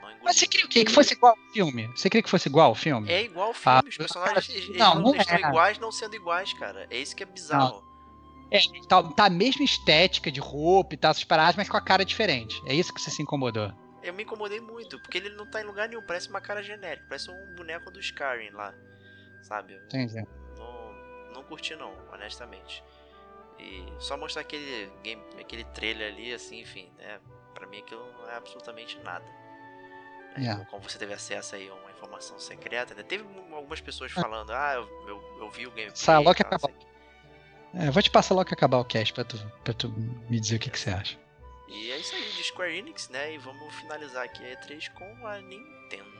não 0.00 0.10
engoli. 0.10 0.24
Mas 0.24 0.36
você 0.36 0.46
queria 0.46 0.66
o 0.66 0.68
quê? 0.68 0.84
Que 0.84 0.92
fosse 0.92 1.14
igual 1.14 1.32
ao 1.32 1.52
filme? 1.52 1.86
Você 1.88 2.10
queria 2.10 2.22
que 2.22 2.30
fosse 2.30 2.48
igual 2.48 2.68
ao 2.68 2.74
filme? 2.74 3.10
É 3.10 3.22
igual 3.22 3.48
ao 3.48 3.54
filme. 3.54 3.78
Ah, 3.78 3.88
Os 3.88 3.96
personagens 3.96 4.48
eles, 4.48 4.76
não, 4.76 4.96
não, 4.96 5.14
estão 5.14 5.36
é. 5.36 5.40
iguais 5.40 5.78
não 5.78 5.90
sendo 5.90 6.14
iguais, 6.14 6.52
cara. 6.52 6.86
É 6.90 6.98
isso 6.98 7.16
que 7.16 7.22
é 7.22 7.26
bizarro. 7.26 7.82
Não. 7.82 7.92
É, 8.50 8.60
tá, 8.86 9.02
tá 9.02 9.24
a 9.24 9.30
mesma 9.30 9.64
estética 9.64 10.30
de 10.30 10.38
roupa 10.38 10.94
e 10.94 10.98
tal, 10.98 11.10
essas 11.12 11.24
paradas, 11.24 11.56
mas 11.56 11.70
com 11.70 11.76
a 11.78 11.80
cara 11.80 12.04
diferente. 12.04 12.60
É 12.66 12.74
isso 12.74 12.92
que 12.92 13.00
você 13.00 13.10
se 13.10 13.22
incomodou. 13.22 13.72
Eu 14.02 14.12
me 14.12 14.24
incomodei 14.24 14.60
muito, 14.60 15.00
porque 15.00 15.16
ele 15.16 15.30
não 15.30 15.46
tá 15.46 15.62
em 15.62 15.64
lugar 15.64 15.88
nenhum, 15.88 16.02
parece 16.02 16.28
uma 16.28 16.40
cara 16.40 16.62
genérica, 16.62 17.06
parece 17.08 17.30
um 17.30 17.54
boneco 17.54 17.90
do 17.90 17.98
Skyrim 17.98 18.50
lá, 18.50 18.74
sabe? 19.42 19.74
Entendi. 19.86 20.22
Não, 20.58 21.32
não 21.32 21.44
curti 21.44 21.74
não, 21.76 21.94
honestamente. 22.12 22.84
E 23.58 23.84
só 23.98 24.16
mostrar 24.16 24.42
aquele 24.42 24.90
game, 25.02 25.22
aquele 25.40 25.64
trailer 25.64 26.12
ali, 26.12 26.32
assim, 26.32 26.60
enfim, 26.60 26.90
né? 26.98 27.20
Pra 27.54 27.66
mim 27.66 27.78
aquilo 27.78 28.04
não 28.18 28.30
é 28.30 28.36
absolutamente 28.36 28.98
nada. 29.00 29.24
É, 30.36 30.40
yeah. 30.40 30.64
Como 30.66 30.82
você 30.82 30.98
teve 30.98 31.12
acesso 31.12 31.54
aí 31.54 31.68
a 31.68 31.74
uma 31.74 31.90
informação 31.90 32.38
secreta, 32.38 32.94
né? 32.94 33.02
Teve 33.02 33.24
algumas 33.52 33.80
pessoas 33.80 34.12
ah. 34.16 34.20
falando, 34.20 34.50
ah, 34.50 34.74
eu, 34.74 35.08
eu, 35.08 35.38
eu 35.40 35.50
vi 35.50 35.66
o 35.66 35.70
gameplay. 35.70 35.96
Sai 35.96 36.18
logo 36.18 36.34
que 36.34 36.42
acabar. 36.42 36.70
É, 37.74 37.90
vou 37.90 38.02
te 38.02 38.10
passar 38.10 38.34
logo 38.34 38.46
que 38.46 38.54
acabar 38.54 38.78
o 38.78 38.84
cast 38.84 39.12
pra 39.12 39.24
tu, 39.24 39.52
pra 39.64 39.72
tu 39.72 39.88
me 40.28 40.38
dizer 40.40 40.56
o 40.56 40.58
que, 40.58 40.70
que 40.70 40.78
você 40.78 40.90
acha. 40.90 41.18
E 41.68 41.90
é 41.90 41.98
isso 41.98 42.14
aí, 42.14 42.30
de 42.36 42.44
Square 42.44 42.76
Enix, 42.76 43.08
né? 43.08 43.34
E 43.34 43.38
vamos 43.38 43.74
finalizar 43.76 44.24
aqui 44.24 44.44
a 44.44 44.56
E3 44.56 44.92
com 44.92 45.26
a 45.26 45.40
Nintendo. 45.40 46.12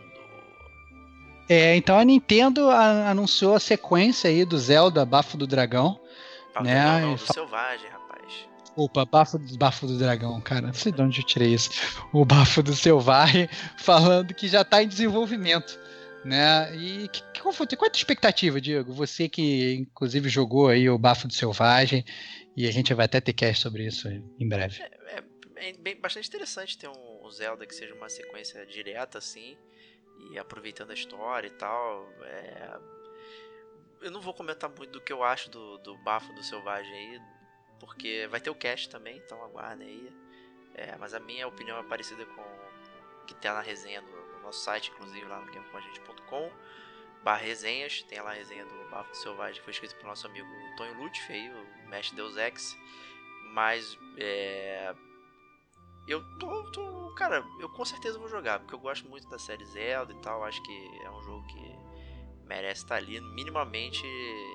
É, 1.48 1.76
então 1.76 1.98
a 1.98 2.04
Nintendo 2.04 2.70
anunciou 2.70 3.54
a 3.54 3.60
sequência 3.60 4.30
aí 4.30 4.44
do 4.44 4.56
Zelda 4.58 5.04
Bafo 5.04 5.36
do 5.36 5.46
Dragão. 5.46 6.00
Bafo 6.54 6.64
né? 6.64 7.00
do, 7.00 7.06
não, 7.06 7.14
do 7.14 7.32
Selvagem, 7.32 7.90
rapaz. 7.90 8.48
Opa, 8.74 9.04
bafo, 9.04 9.38
bafo 9.58 9.86
do 9.86 9.98
dragão, 9.98 10.40
cara. 10.40 10.68
Não 10.68 10.74
sei 10.74 10.92
de 10.92 11.02
onde 11.02 11.20
eu 11.20 11.26
tirei 11.26 11.52
isso. 11.52 11.70
O 12.12 12.24
bafo 12.24 12.62
do 12.62 12.74
selvagem 12.74 13.48
falando 13.78 14.32
que 14.32 14.48
já 14.48 14.62
está 14.62 14.82
em 14.82 14.88
desenvolvimento. 14.88 15.78
Né? 16.24 16.74
E 16.76 17.08
que, 17.08 17.22
que, 17.32 17.42
qual, 17.42 17.52
foi, 17.52 17.66
qual 17.66 17.86
é 17.86 17.88
a 17.88 17.90
tua 17.90 17.98
expectativa, 17.98 18.60
Diego? 18.60 18.92
Você 18.92 19.28
que 19.28 19.74
inclusive 19.74 20.28
jogou 20.28 20.68
aí 20.68 20.88
o 20.88 20.96
Bafo 20.96 21.26
do 21.26 21.34
Selvagem, 21.34 22.04
e 22.56 22.68
a 22.68 22.70
gente 22.70 22.94
vai 22.94 23.06
até 23.06 23.20
ter 23.20 23.32
cast 23.32 23.62
sobre 23.62 23.84
isso 23.86 24.08
em 24.08 24.48
breve. 24.48 24.80
É, 24.80 25.16
é, 25.56 25.70
é 25.70 25.72
bem, 25.72 26.00
bastante 26.00 26.28
interessante 26.28 26.78
ter 26.78 26.88
um, 26.88 27.26
um 27.26 27.30
Zelda 27.30 27.66
que 27.66 27.74
seja 27.74 27.94
uma 27.94 28.08
sequência 28.08 28.64
direta 28.66 29.18
assim, 29.18 29.56
e 30.30 30.38
aproveitando 30.38 30.90
a 30.90 30.94
história 30.94 31.48
e 31.48 31.52
tal. 31.52 32.08
É, 32.22 32.78
eu 34.02 34.10
não 34.10 34.20
vou 34.20 34.34
comentar 34.34 34.68
muito 34.70 34.92
do 34.92 35.00
que 35.00 35.12
eu 35.12 35.22
acho 35.22 35.50
do, 35.50 35.78
do 35.78 35.96
Bafo 35.98 36.32
do 36.32 36.42
Selvagem 36.42 36.92
aí, 36.92 37.22
porque 37.80 38.26
vai 38.30 38.40
ter 38.40 38.50
o 38.50 38.54
cast 38.54 38.88
também, 38.88 39.16
então 39.18 39.42
aguardem 39.42 39.88
aí. 39.88 40.12
É, 40.74 40.96
mas 40.96 41.14
a 41.14 41.20
minha 41.20 41.46
opinião 41.46 41.78
é 41.78 41.82
parecida 41.82 42.24
com 42.24 42.40
o 42.40 43.24
que 43.26 43.34
tem 43.34 43.50
na 43.50 43.60
resenha 43.60 44.00
no, 44.00 44.36
no 44.36 44.42
nosso 44.42 44.60
site, 44.60 44.90
inclusive 44.90 45.26
lá 45.26 45.40
no 45.40 45.52
gamecomagente.com 45.52 46.50
barra 47.22 47.38
resenhas, 47.38 48.02
tem 48.02 48.20
lá 48.20 48.30
a 48.30 48.34
resenha 48.34 48.64
do 48.64 48.90
Bafo 48.90 49.10
do 49.10 49.16
Selvagem, 49.16 49.54
que 49.54 49.62
foi 49.62 49.72
escrito 49.72 49.94
pelo 49.96 50.08
nosso 50.08 50.26
amigo 50.26 50.48
Tonho 50.76 51.00
Lutfi, 51.00 51.32
aí, 51.32 51.50
o 51.50 51.88
mestre 51.88 52.16
Deus 52.16 52.36
Ex. 52.36 52.76
Mas 53.52 53.98
é, 54.18 54.94
eu 56.08 56.22
tô, 56.38 56.70
tô, 56.72 57.14
Cara, 57.14 57.44
eu 57.60 57.68
com 57.68 57.84
certeza 57.84 58.18
vou 58.18 58.28
jogar, 58.28 58.58
porque 58.60 58.74
eu 58.74 58.78
gosto 58.78 59.08
muito 59.08 59.28
da 59.28 59.38
série 59.38 59.64
Zelda 59.66 60.12
e 60.12 60.16
tal. 60.16 60.42
Acho 60.44 60.62
que 60.62 61.00
é 61.04 61.10
um 61.10 61.22
jogo 61.22 61.46
que 61.46 61.91
merece 62.52 62.82
estar 62.82 62.96
ali. 62.96 63.20
Minimamente 63.20 64.04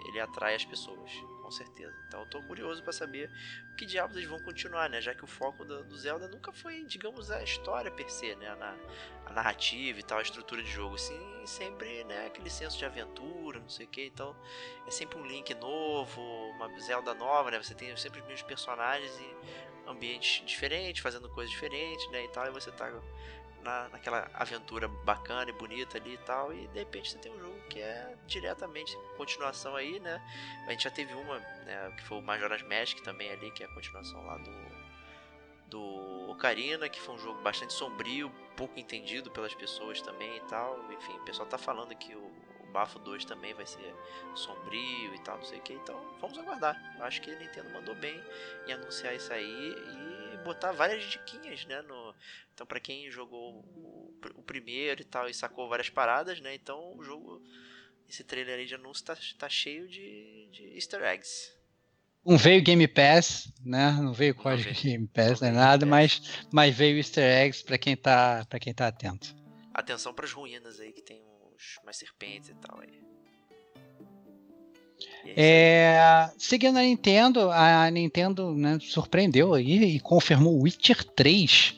ele 0.08 0.20
atrai 0.20 0.56
as 0.56 0.64
pessoas, 0.64 1.12
com 1.42 1.50
certeza. 1.50 1.94
Então 2.08 2.22
eu 2.22 2.26
tô 2.28 2.42
curioso 2.44 2.84
para 2.84 2.94
saber 2.94 3.30
o 3.74 3.76
que 3.76 3.86
diabos 3.86 4.16
eles 4.16 4.30
vão 4.30 4.40
continuar, 4.40 4.90
né? 4.90 5.02
Já 5.02 5.16
que 5.16 5.24
o 5.24 5.28
foco 5.28 5.66
do, 5.66 5.84
do 5.84 5.98
Zelda 5.98 6.28
nunca 6.28 6.52
foi, 6.54 6.84
digamos, 6.86 7.32
a 7.32 7.44
história 7.44 7.90
per 7.90 8.10
se, 8.10 8.36
né? 8.36 8.56
Na, 8.56 8.78
a 9.26 9.34
narrativa 9.34 10.00
e 10.00 10.04
tal, 10.04 10.20
a 10.20 10.22
estrutura 10.22 10.62
de 10.62 10.70
jogo. 10.70 10.98
Sim, 10.98 11.44
sempre, 11.46 12.04
né? 12.04 12.28
Aquele 12.28 12.50
senso 12.50 12.78
de 12.78 12.86
aventura, 12.86 13.60
não 13.60 13.70
sei 13.70 13.86
o 13.86 13.90
que. 13.90 14.06
Então 14.06 14.36
é 14.86 14.92
sempre 14.92 15.18
um 15.18 15.26
Link 15.26 15.54
novo, 15.56 16.22
uma 16.52 16.80
Zelda 16.80 17.14
nova, 17.14 17.52
né? 17.52 17.62
Você 17.62 17.74
tem 17.74 17.96
sempre 17.98 18.22
os 18.22 18.28
mesmos 18.28 18.48
personagens 18.48 19.12
e 19.20 19.38
ambientes 19.90 20.46
diferentes, 20.46 21.02
fazendo 21.02 21.30
coisas 21.30 21.50
diferentes, 21.50 22.10
né, 22.12 22.26
e 22.26 22.28
tal, 22.28 22.46
e 22.46 22.52
você 22.52 22.70
tá 22.72 22.92
na, 23.68 23.90
naquela 23.90 24.30
aventura 24.34 24.88
bacana 24.88 25.50
e 25.50 25.54
bonita 25.54 25.98
ali 25.98 26.14
e 26.14 26.18
tal, 26.20 26.54
e 26.54 26.68
de 26.68 26.80
repente 26.80 27.12
você 27.12 27.18
tem 27.18 27.32
um 27.34 27.40
jogo 27.40 27.60
que 27.70 27.82
é 27.82 28.16
diretamente 28.26 28.98
continuação 29.18 29.76
aí, 29.76 30.00
né, 30.00 30.22
a 30.66 30.72
gente 30.72 30.86
já 30.86 30.90
teve 30.90 31.14
uma, 31.14 31.38
né, 31.38 31.94
que 31.98 32.04
foi 32.04 32.18
o 32.18 32.22
Majora's 32.22 32.62
Mask 32.62 33.00
também 33.02 33.30
ali, 33.30 33.52
que 33.52 33.64
é 33.64 33.66
a 33.66 33.74
continuação 33.74 34.26
lá 34.26 34.38
do 34.38 34.88
do 35.68 36.30
Ocarina, 36.30 36.88
que 36.88 36.98
foi 37.02 37.16
um 37.16 37.18
jogo 37.18 37.42
bastante 37.42 37.74
sombrio, 37.74 38.32
pouco 38.56 38.80
entendido 38.80 39.30
pelas 39.30 39.54
pessoas 39.54 40.02
também 40.02 40.38
e 40.38 40.42
tal, 40.48 40.80
enfim, 40.94 41.12
o 41.18 41.26
pessoal 41.26 41.46
tá 41.46 41.58
falando 41.58 41.94
que 41.94 42.16
o 42.16 42.32
Bafo 42.72 43.00
2 43.00 43.26
também 43.26 43.54
vai 43.54 43.66
ser 43.66 43.94
sombrio 44.34 45.14
e 45.14 45.20
tal, 45.20 45.38
não 45.38 45.44
sei 45.44 45.60
o 45.60 45.62
que. 45.62 45.74
Então 45.74 46.00
vamos 46.20 46.38
aguardar. 46.38 46.76
Acho 47.02 47.22
que 47.22 47.32
a 47.32 47.36
Nintendo 47.36 47.70
mandou 47.72 47.96
bem 47.96 48.24
em 48.68 48.74
anunciar 48.74 49.16
isso 49.16 49.32
aí 49.34 49.44
e 49.44 50.17
botar 50.44 50.72
várias 50.72 51.04
diquinhas, 51.04 51.66
né? 51.66 51.82
No... 51.82 52.16
Então 52.54 52.66
para 52.66 52.80
quem 52.80 53.10
jogou 53.10 53.60
o, 53.76 54.14
o, 54.36 54.44
primeiro 54.44 55.02
e 55.02 55.06
tal 55.06 55.30
e 55.30 55.34
sacou 55.34 55.70
várias 55.70 55.90
paradas, 55.90 56.40
né? 56.40 56.56
Então 56.56 56.98
o 56.98 57.04
jogo, 57.04 57.42
esse 58.08 58.24
trailer 58.24 58.60
aí 58.60 58.66
de 58.66 58.76
anúncio 58.76 59.06
tá, 59.06 59.18
tá 59.38 59.50
cheio 59.50 59.88
de, 59.88 60.50
de 60.52 60.76
easter 60.76 61.02
eggs. 61.04 61.56
Não 62.26 62.38
veio 62.38 62.62
Game 62.62 62.88
Pass, 62.88 63.54
né? 63.64 63.92
Não 64.02 64.12
veio 64.12 64.36
código 64.36 64.74
veio. 64.74 64.84
Game 64.84 65.08
Pass, 65.08 65.40
nem 65.40 65.52
nada, 65.52 65.86
mas, 65.86 66.46
mas 66.52 66.76
veio 66.76 66.98
easter 66.98 67.24
eggs 67.24 67.64
para 67.64 67.78
quem 67.78 67.96
tá 67.96 68.46
para 68.50 68.60
quem 68.60 68.74
tá 68.74 68.88
atento. 68.88 69.36
Atenção 69.74 70.14
para 70.14 70.26
as 70.26 70.34
ruínas 70.34 70.80
aí 70.80 70.92
que 70.92 71.02
tem 71.02 71.22
mais 71.84 71.98
serpentes 71.98 72.50
e 72.50 72.56
tal 72.56 72.80
aí. 72.82 73.17
É, 75.36 76.32
seguindo 76.38 76.78
a 76.78 76.82
Nintendo, 76.82 77.52
a 77.52 77.90
Nintendo 77.92 78.54
né, 78.56 78.80
surpreendeu 78.82 79.54
aí 79.54 79.96
e 79.96 80.00
confirmou 80.00 80.62
Witcher 80.62 81.04
3 81.04 81.76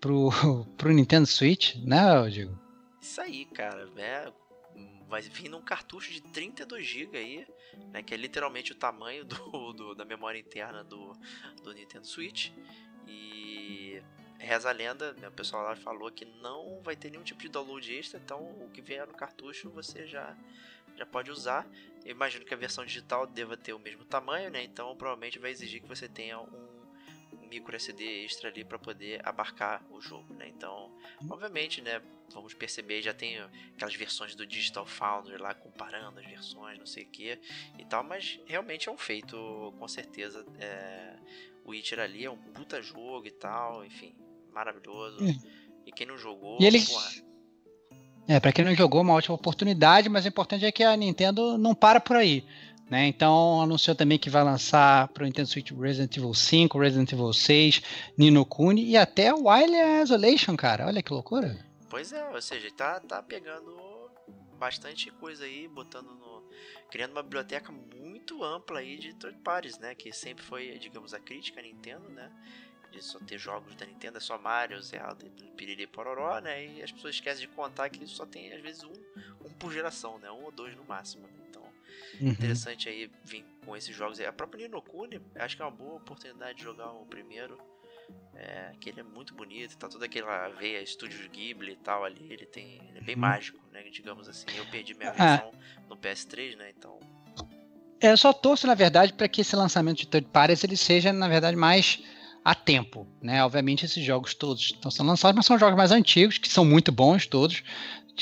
pro, 0.00 0.30
pro 0.76 0.92
Nintendo 0.92 1.26
Switch, 1.26 1.76
né, 1.76 1.98
Diego? 2.30 2.58
Isso 3.00 3.20
aí, 3.20 3.44
cara. 3.44 3.88
É, 3.96 4.32
vai 5.08 5.22
vir 5.22 5.48
num 5.48 5.62
cartucho 5.62 6.12
de 6.12 6.20
32 6.20 6.86
GB 6.86 7.18
aí, 7.18 7.46
né, 7.92 8.02
que 8.02 8.12
é 8.12 8.16
literalmente 8.16 8.72
o 8.72 8.74
tamanho 8.74 9.24
do, 9.24 9.72
do, 9.72 9.94
da 9.94 10.04
memória 10.04 10.38
interna 10.38 10.84
do, 10.84 11.12
do 11.62 11.72
Nintendo 11.72 12.06
Switch. 12.06 12.50
E 13.06 14.02
reza 14.38 14.68
a 14.68 14.72
lenda, 14.72 15.14
né, 15.14 15.28
o 15.28 15.32
pessoal 15.32 15.64
lá 15.64 15.74
falou 15.74 16.10
que 16.10 16.24
não 16.24 16.80
vai 16.82 16.94
ter 16.94 17.10
nenhum 17.10 17.24
tipo 17.24 17.40
de 17.40 17.48
download 17.48 17.92
extra, 17.92 18.20
então 18.22 18.40
o 18.60 18.70
que 18.70 18.80
vier 18.80 19.06
no 19.06 19.14
cartucho 19.14 19.70
você 19.70 20.06
já, 20.06 20.36
já 20.98 21.06
pode 21.06 21.30
usar. 21.30 21.66
Eu 22.04 22.12
imagino 22.12 22.44
que 22.44 22.52
a 22.52 22.56
versão 22.56 22.84
digital 22.84 23.26
deva 23.26 23.56
ter 23.56 23.72
o 23.72 23.78
mesmo 23.78 24.04
tamanho, 24.04 24.50
né? 24.50 24.62
Então 24.62 24.94
provavelmente 24.96 25.38
vai 25.38 25.50
exigir 25.50 25.80
que 25.80 25.88
você 25.88 26.08
tenha 26.08 26.40
um, 26.40 26.78
micro 27.48 27.74
SD 27.74 28.24
extra 28.24 28.50
ali 28.50 28.64
para 28.64 28.78
poder 28.78 29.26
abarcar 29.26 29.84
o 29.90 30.00
jogo, 30.00 30.34
né? 30.34 30.48
Então, 30.48 30.94
obviamente, 31.28 31.80
né, 31.80 32.02
vamos 32.32 32.54
perceber, 32.54 33.02
já 33.02 33.14
tem 33.14 33.38
aquelas 33.74 33.94
versões 33.94 34.34
do 34.34 34.46
Digital 34.46 34.86
Foundry 34.86 35.38
lá 35.38 35.54
comparando 35.54 36.20
as 36.20 36.26
versões, 36.26 36.78
não 36.78 36.86
sei 36.86 37.04
o 37.04 37.08
que 37.08 37.38
e 37.78 37.84
tal, 37.86 38.04
mas 38.04 38.38
realmente 38.46 38.88
é 38.88 38.92
um 38.92 38.98
feito, 38.98 39.74
com 39.78 39.88
certeza, 39.88 40.46
é, 40.60 41.16
o 41.64 41.70
Witcher 41.70 42.00
ali 42.00 42.24
é 42.24 42.30
um 42.30 42.36
puta 42.36 42.80
jogo 42.82 43.26
e 43.26 43.32
tal, 43.32 43.84
enfim, 43.84 44.14
maravilhoso. 44.52 45.18
É. 45.24 45.58
E 45.86 45.92
quem 45.92 46.06
não 46.06 46.18
jogou, 46.18 46.58
e 46.60 46.66
ele... 46.66 46.84
porra. 46.84 47.27
É, 48.28 48.38
pra 48.38 48.52
quem 48.52 48.62
não 48.62 48.74
jogou, 48.74 49.00
uma 49.00 49.14
ótima 49.14 49.34
oportunidade, 49.34 50.10
mas 50.10 50.26
o 50.26 50.28
importante 50.28 50.66
é 50.66 50.70
que 50.70 50.84
a 50.84 50.94
Nintendo 50.94 51.56
não 51.56 51.74
para 51.74 51.98
por 51.98 52.14
aí. 52.14 52.44
Né? 52.90 53.06
Então 53.06 53.62
anunciou 53.62 53.96
também 53.96 54.18
que 54.18 54.28
vai 54.28 54.44
lançar 54.44 55.08
para 55.08 55.22
o 55.22 55.26
Nintendo 55.26 55.48
Switch 55.48 55.70
Resident 55.72 56.14
Evil 56.16 56.34
5, 56.34 56.78
Resident 56.78 57.12
Evil 57.12 57.32
6, 57.32 57.82
Nino 58.18 58.44
Kuni 58.44 58.84
e 58.84 58.96
até 58.96 59.32
Wily 59.32 60.02
Isolation, 60.02 60.56
cara. 60.56 60.86
Olha 60.86 61.02
que 61.02 61.12
loucura. 61.12 61.56
Pois 61.88 62.12
é, 62.12 62.22
ou 62.28 62.40
seja, 62.40 62.70
tá, 62.70 63.00
tá 63.00 63.22
pegando 63.22 63.74
bastante 64.58 65.10
coisa 65.12 65.44
aí, 65.44 65.68
botando 65.68 66.08
no. 66.08 66.42
criando 66.90 67.12
uma 67.12 67.22
biblioteca 67.22 67.72
muito 67.72 68.42
ampla 68.44 68.80
aí 68.80 68.98
de 68.98 69.14
third 69.14 69.38
parties, 69.38 69.78
né? 69.78 69.94
Que 69.94 70.12
sempre 70.12 70.44
foi, 70.44 70.78
digamos, 70.78 71.14
a 71.14 71.20
crítica 71.20 71.62
Nintendo, 71.62 72.08
né? 72.10 72.30
De 72.90 73.02
só 73.02 73.18
ter 73.20 73.38
jogos 73.38 73.74
da 73.74 73.86
Nintendo, 73.86 74.18
é 74.18 74.20
só 74.20 74.38
Mario, 74.38 74.80
Zelda, 74.82 75.24
Piriri 75.56 75.86
Pororó, 75.86 76.40
né? 76.40 76.64
E 76.66 76.82
as 76.82 76.92
pessoas 76.92 77.14
esquecem 77.14 77.46
de 77.46 77.54
contar 77.54 77.88
que 77.90 78.06
só 78.06 78.24
tem 78.24 78.52
às 78.52 78.60
vezes 78.60 78.84
um, 78.84 78.92
um 79.44 79.50
por 79.58 79.72
geração, 79.72 80.18
né? 80.18 80.30
Um 80.30 80.44
ou 80.44 80.52
dois 80.52 80.74
no 80.76 80.84
máximo. 80.84 81.26
Né? 81.26 81.32
Então, 81.48 81.62
uhum. 82.20 82.28
interessante 82.28 82.88
aí 82.88 83.10
vir 83.24 83.44
com 83.64 83.76
esses 83.76 83.94
jogos. 83.94 84.20
A 84.20 84.32
própria 84.32 84.66
Ninokuni, 84.66 85.20
acho 85.36 85.56
que 85.56 85.62
é 85.62 85.64
uma 85.64 85.70
boa 85.70 85.96
oportunidade 85.96 86.58
de 86.58 86.64
jogar 86.64 86.90
o 86.92 87.06
primeiro. 87.06 87.58
É, 88.34 88.72
que 88.80 88.88
ele 88.88 89.00
é 89.00 89.02
muito 89.02 89.34
bonito, 89.34 89.76
tá 89.76 89.86
toda 89.86 90.06
aquela 90.06 90.48
veia 90.48 90.80
Estúdios 90.80 91.26
Ghibli 91.26 91.72
e 91.72 91.76
tal 91.76 92.04
ali, 92.04 92.32
ele 92.32 92.46
tem. 92.46 92.80
Ele 92.88 92.98
é 92.98 93.00
bem 93.02 93.16
uhum. 93.16 93.20
mágico, 93.20 93.60
né? 93.70 93.82
Digamos 93.90 94.28
assim. 94.28 94.46
Eu 94.56 94.64
perdi 94.66 94.94
minha 94.94 95.10
versão 95.12 95.52
ah. 95.52 95.82
no 95.88 95.96
PS3, 95.96 96.56
né? 96.56 96.72
Então. 96.76 96.98
É, 98.00 98.12
eu 98.12 98.16
só 98.16 98.32
torço, 98.32 98.66
na 98.66 98.74
verdade, 98.74 99.12
para 99.12 99.28
que 99.28 99.40
esse 99.40 99.56
lançamento 99.56 99.98
de 99.98 100.06
third 100.06 100.28
parties 100.28 100.62
ele 100.62 100.76
seja, 100.76 101.12
na 101.12 101.28
verdade, 101.28 101.56
mais 101.56 102.00
a 102.44 102.54
tempo, 102.54 103.06
né? 103.20 103.44
Obviamente 103.44 103.84
esses 103.84 104.04
jogos 104.04 104.34
todos 104.34 104.72
estão 104.74 104.90
sendo 104.90 105.08
lançados, 105.08 105.36
mas 105.36 105.46
são 105.46 105.58
jogos 105.58 105.76
mais 105.76 105.92
antigos, 105.92 106.38
que 106.38 106.48
são 106.48 106.64
muito 106.64 106.90
bons 106.90 107.26
todos, 107.26 107.62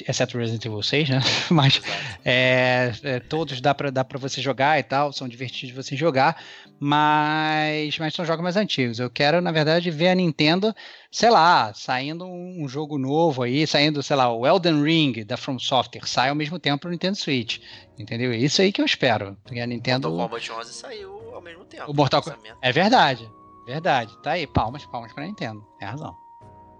exceto 0.06 0.36
Resident 0.36 0.64
Evil 0.64 0.82
6, 0.82 1.08
né? 1.08 1.20
Mas 1.50 1.80
é, 2.24 2.92
é, 3.02 3.20
todos 3.20 3.60
dá 3.60 3.74
pra, 3.74 3.90
dá 3.90 4.04
pra 4.04 4.18
você 4.18 4.40
jogar 4.40 4.78
e 4.78 4.82
tal, 4.82 5.12
são 5.12 5.28
divertidos 5.28 5.68
de 5.68 5.72
você 5.72 5.96
jogar, 5.96 6.42
mas, 6.78 7.98
mas 7.98 8.12
são 8.14 8.24
jogos 8.24 8.42
mais 8.42 8.56
antigos. 8.56 8.98
Eu 8.98 9.08
quero, 9.08 9.40
na 9.40 9.52
verdade, 9.52 9.90
ver 9.90 10.08
a 10.08 10.14
Nintendo, 10.14 10.74
sei 11.10 11.30
lá, 11.30 11.72
saindo 11.74 12.26
um 12.26 12.68
jogo 12.68 12.98
novo 12.98 13.42
aí, 13.42 13.66
saindo, 13.66 14.02
sei 14.02 14.16
lá, 14.16 14.32
o 14.32 14.46
Elden 14.46 14.82
Ring 14.82 15.24
da 15.24 15.36
From 15.36 15.58
Software, 15.58 16.06
sai 16.06 16.28
ao 16.28 16.34
mesmo 16.34 16.58
tempo 16.58 16.82
pro 16.82 16.90
Nintendo 16.90 17.16
Switch, 17.16 17.60
entendeu? 17.98 18.32
É 18.32 18.36
isso 18.36 18.60
aí 18.60 18.72
que 18.72 18.80
eu 18.80 18.86
espero. 18.86 19.36
Porque 19.42 19.60
a 19.60 19.66
Nintendo... 19.66 20.10
Mortal 20.10 20.28
Kombat 20.28 20.52
11 20.52 20.72
saiu 20.72 21.34
ao 21.34 21.40
mesmo 21.40 21.64
tempo. 21.64 21.90
O 21.90 21.94
Mortal 21.94 22.22
Kombat... 22.22 22.40
É 22.60 22.72
verdade. 22.72 23.26
Verdade, 23.66 24.16
tá 24.22 24.32
aí, 24.32 24.46
palmas, 24.46 24.86
palmas 24.86 25.12
pra 25.12 25.24
Nintendo, 25.26 25.66
tem 25.76 25.88
razão. 25.88 26.16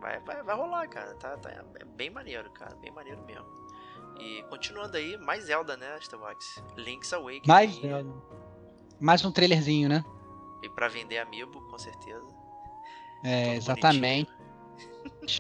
Vai, 0.01 0.21
vai, 0.21 0.41
vai 0.45 0.57
rolar, 0.57 0.89
cara, 0.89 1.15
tá, 1.15 1.37
tá, 1.37 1.51
é 1.51 1.85
bem 1.85 2.11
maneiro, 2.11 2.49
cara, 2.53 2.77
bem 2.77 2.93
maneiro 2.93 3.21
mesmo. 3.27 3.45
E 4.21 4.45
continuando 4.49 4.97
aí, 4.97 5.19
mais 5.19 5.45
Zelda, 5.45 5.77
né, 5.77 5.99
Starbucks? 6.01 6.63
Link's 6.77 7.13
Awakening. 7.13 7.49
Mais 7.49 7.75
Zelda. 7.75 8.15
Mais 9.01 9.25
um 9.25 9.33
trailerzinho, 9.33 9.89
né? 9.89 10.05
E 10.63 10.69
pra 10.71 10.87
vender 10.87 11.19
amiibo, 11.19 11.61
com 11.69 11.79
certeza. 11.79 12.27
É, 13.25 13.45
Todo 13.47 13.57
exatamente. 13.57 14.31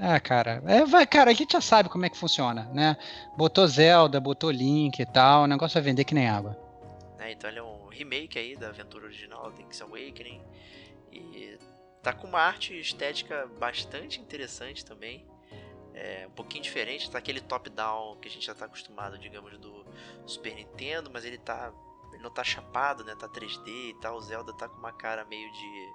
ah, 0.02 0.18
cara, 0.18 0.62
é, 0.66 0.85
vai, 0.85 1.06
cara, 1.06 1.31
a 1.31 1.35
gente 1.35 1.52
já 1.52 1.60
sabe 1.60 1.89
como 1.89 2.05
é 2.05 2.10
que 2.10 2.18
funciona, 2.18 2.64
né? 2.74 2.97
Botou 3.36 3.66
Zelda, 3.68 4.20
botou 4.20 4.51
Link 4.51 4.98
e 4.98 5.06
tal, 5.06 5.44
o 5.44 5.47
negócio 5.47 5.74
vai 5.74 5.82
vender 5.85 6.05
que 6.05 6.14
nem 6.14 6.28
água. 6.28 6.59
É, 7.20 7.32
então 7.32 7.48
ele 7.48 7.60
é 7.60 7.62
um 7.62 7.86
remake 7.89 8.39
aí 8.39 8.56
da 8.56 8.68
aventura 8.68 9.06
original 9.06 9.51
Link's 9.56 9.81
Awakening. 9.81 10.43
E 11.12 11.59
tá 12.03 12.12
com 12.12 12.27
uma 12.27 12.41
arte 12.41 12.78
estética 12.78 13.49
bastante 13.59 14.20
interessante 14.20 14.85
também. 14.85 15.27
É 15.93 16.27
um 16.28 16.31
pouquinho 16.31 16.62
diferente, 16.62 17.11
tá 17.11 17.19
aquele 17.19 17.41
top-down 17.41 18.16
que 18.20 18.28
a 18.28 18.31
gente 18.31 18.47
já 18.47 18.55
tá 18.55 18.66
acostumado, 18.66 19.19
digamos, 19.19 19.59
do 19.59 19.85
Super 20.27 20.55
Nintendo, 20.55 21.11
mas 21.12 21.24
ele 21.24 21.39
tá. 21.39 21.73
Ele 22.12 22.23
não 22.23 22.31
tá 22.31 22.45
chapado, 22.45 23.03
né? 23.05 23.15
Tá 23.15 23.28
3D 23.28 23.66
e 23.66 23.95
tal. 24.01 24.16
O 24.16 24.20
Zelda 24.20 24.53
tá 24.53 24.69
com 24.69 24.78
uma 24.78 24.93
cara 24.93 25.24
meio 25.24 25.51
de. 25.51 25.93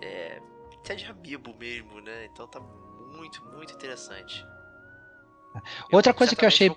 É. 0.00 0.42
Até 0.78 0.96
de 0.96 1.04
amiibo 1.04 1.54
mesmo, 1.54 2.00
né? 2.00 2.24
Então 2.24 2.48
tá 2.48 2.58
muito, 2.58 3.44
muito 3.44 3.72
interessante. 3.72 4.44
Outra 5.92 6.12
coisa 6.12 6.34
que 6.34 6.44
eu 6.44 6.48
achei. 6.48 6.74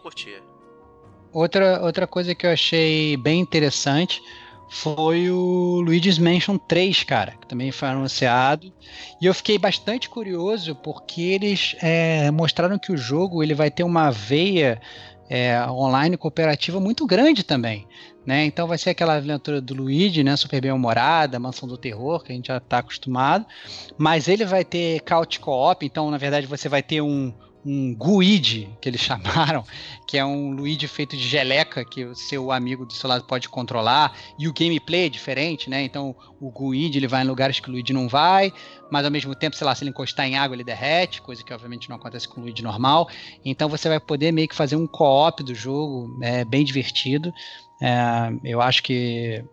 outra, 1.31 1.81
outra 1.81 2.05
coisa 2.05 2.35
que 2.35 2.45
eu 2.45 2.51
achei 2.51 3.17
bem 3.17 3.39
interessante 3.39 4.21
foi 4.69 5.29
o 5.29 5.81
Luigi's 5.81 6.17
Mansion 6.17 6.57
3, 6.57 7.03
cara, 7.03 7.33
que 7.39 7.47
também 7.47 7.71
foi 7.71 7.87
anunciado. 7.87 8.73
E 9.21 9.25
eu 9.25 9.33
fiquei 9.33 9.57
bastante 9.57 10.09
curioso 10.09 10.75
porque 10.75 11.21
eles 11.21 11.75
é, 11.81 12.29
mostraram 12.31 12.77
que 12.77 12.91
o 12.91 12.97
jogo 12.97 13.43
ele 13.43 13.53
vai 13.53 13.69
ter 13.69 13.83
uma 13.83 14.09
veia 14.11 14.81
é, 15.29 15.59
online 15.69 16.17
cooperativa 16.17 16.79
muito 16.79 17.05
grande 17.05 17.43
também. 17.43 17.87
Né? 18.25 18.43
Então 18.45 18.67
vai 18.67 18.77
ser 18.77 18.89
aquela 18.89 19.15
aventura 19.15 19.61
do 19.61 19.75
Luigi, 19.75 20.23
né? 20.23 20.35
Super 20.35 20.59
bem 20.59 20.71
humorada, 20.71 21.39
mansão 21.39 21.69
do 21.69 21.77
terror, 21.77 22.23
que 22.23 22.31
a 22.31 22.35
gente 22.35 22.47
já 22.47 22.57
está 22.57 22.79
acostumado. 22.79 23.45
Mas 23.97 24.27
ele 24.27 24.43
vai 24.45 24.65
ter 24.65 24.99
couch 25.01 25.39
co-op, 25.39 25.85
então 25.85 26.09
na 26.09 26.17
verdade 26.17 26.47
você 26.47 26.67
vai 26.67 26.81
ter 26.81 27.01
um, 27.01 27.31
um 27.65 27.95
Guide, 27.95 28.69
que 28.79 28.87
eles 28.87 29.01
chamaram, 29.01 29.65
que 30.05 30.17
é 30.17 30.23
um 30.25 30.51
Luigi 30.51 30.87
feito 30.87 31.17
de 31.17 31.27
geleca, 31.27 31.83
que 31.83 32.05
o 32.05 32.15
seu 32.15 32.51
amigo 32.51 32.85
do 32.85 32.93
seu 32.93 33.09
lado 33.09 33.23
pode 33.25 33.49
controlar, 33.49 34.15
e 34.37 34.47
o 34.47 34.53
gameplay 34.53 35.07
é 35.07 35.09
diferente, 35.09 35.69
né? 35.69 35.83
Então 35.83 36.15
o 36.39 36.51
Guide 36.51 36.99
ele 36.99 37.07
vai 37.07 37.23
em 37.23 37.27
lugares 37.27 37.59
que 37.59 37.67
o 37.67 37.71
Luigi 37.71 37.91
não 37.91 38.07
vai, 38.07 38.53
mas 38.91 39.03
ao 39.03 39.11
mesmo 39.11 39.33
tempo, 39.33 39.55
sei 39.55 39.65
lá, 39.65 39.73
se 39.73 39.83
ele 39.83 39.89
encostar 39.89 40.27
em 40.27 40.37
água 40.37 40.55
ele 40.55 40.63
derrete, 40.63 41.21
coisa 41.21 41.43
que 41.43 41.53
obviamente 41.53 41.89
não 41.89 41.95
acontece 41.95 42.27
com 42.27 42.39
o 42.39 42.43
Luigi 42.43 42.61
normal. 42.61 43.09
Então 43.43 43.67
você 43.67 43.89
vai 43.89 43.99
poder 43.99 44.31
meio 44.31 44.47
que 44.47 44.55
fazer 44.55 44.75
um 44.75 44.85
co-op 44.85 45.43
do 45.43 45.55
jogo, 45.55 46.17
é 46.21 46.45
bem 46.45 46.63
divertido. 46.63 47.33
É, 47.81 48.31
eu 48.43 48.61
acho 48.61 48.81
que 48.83 49.43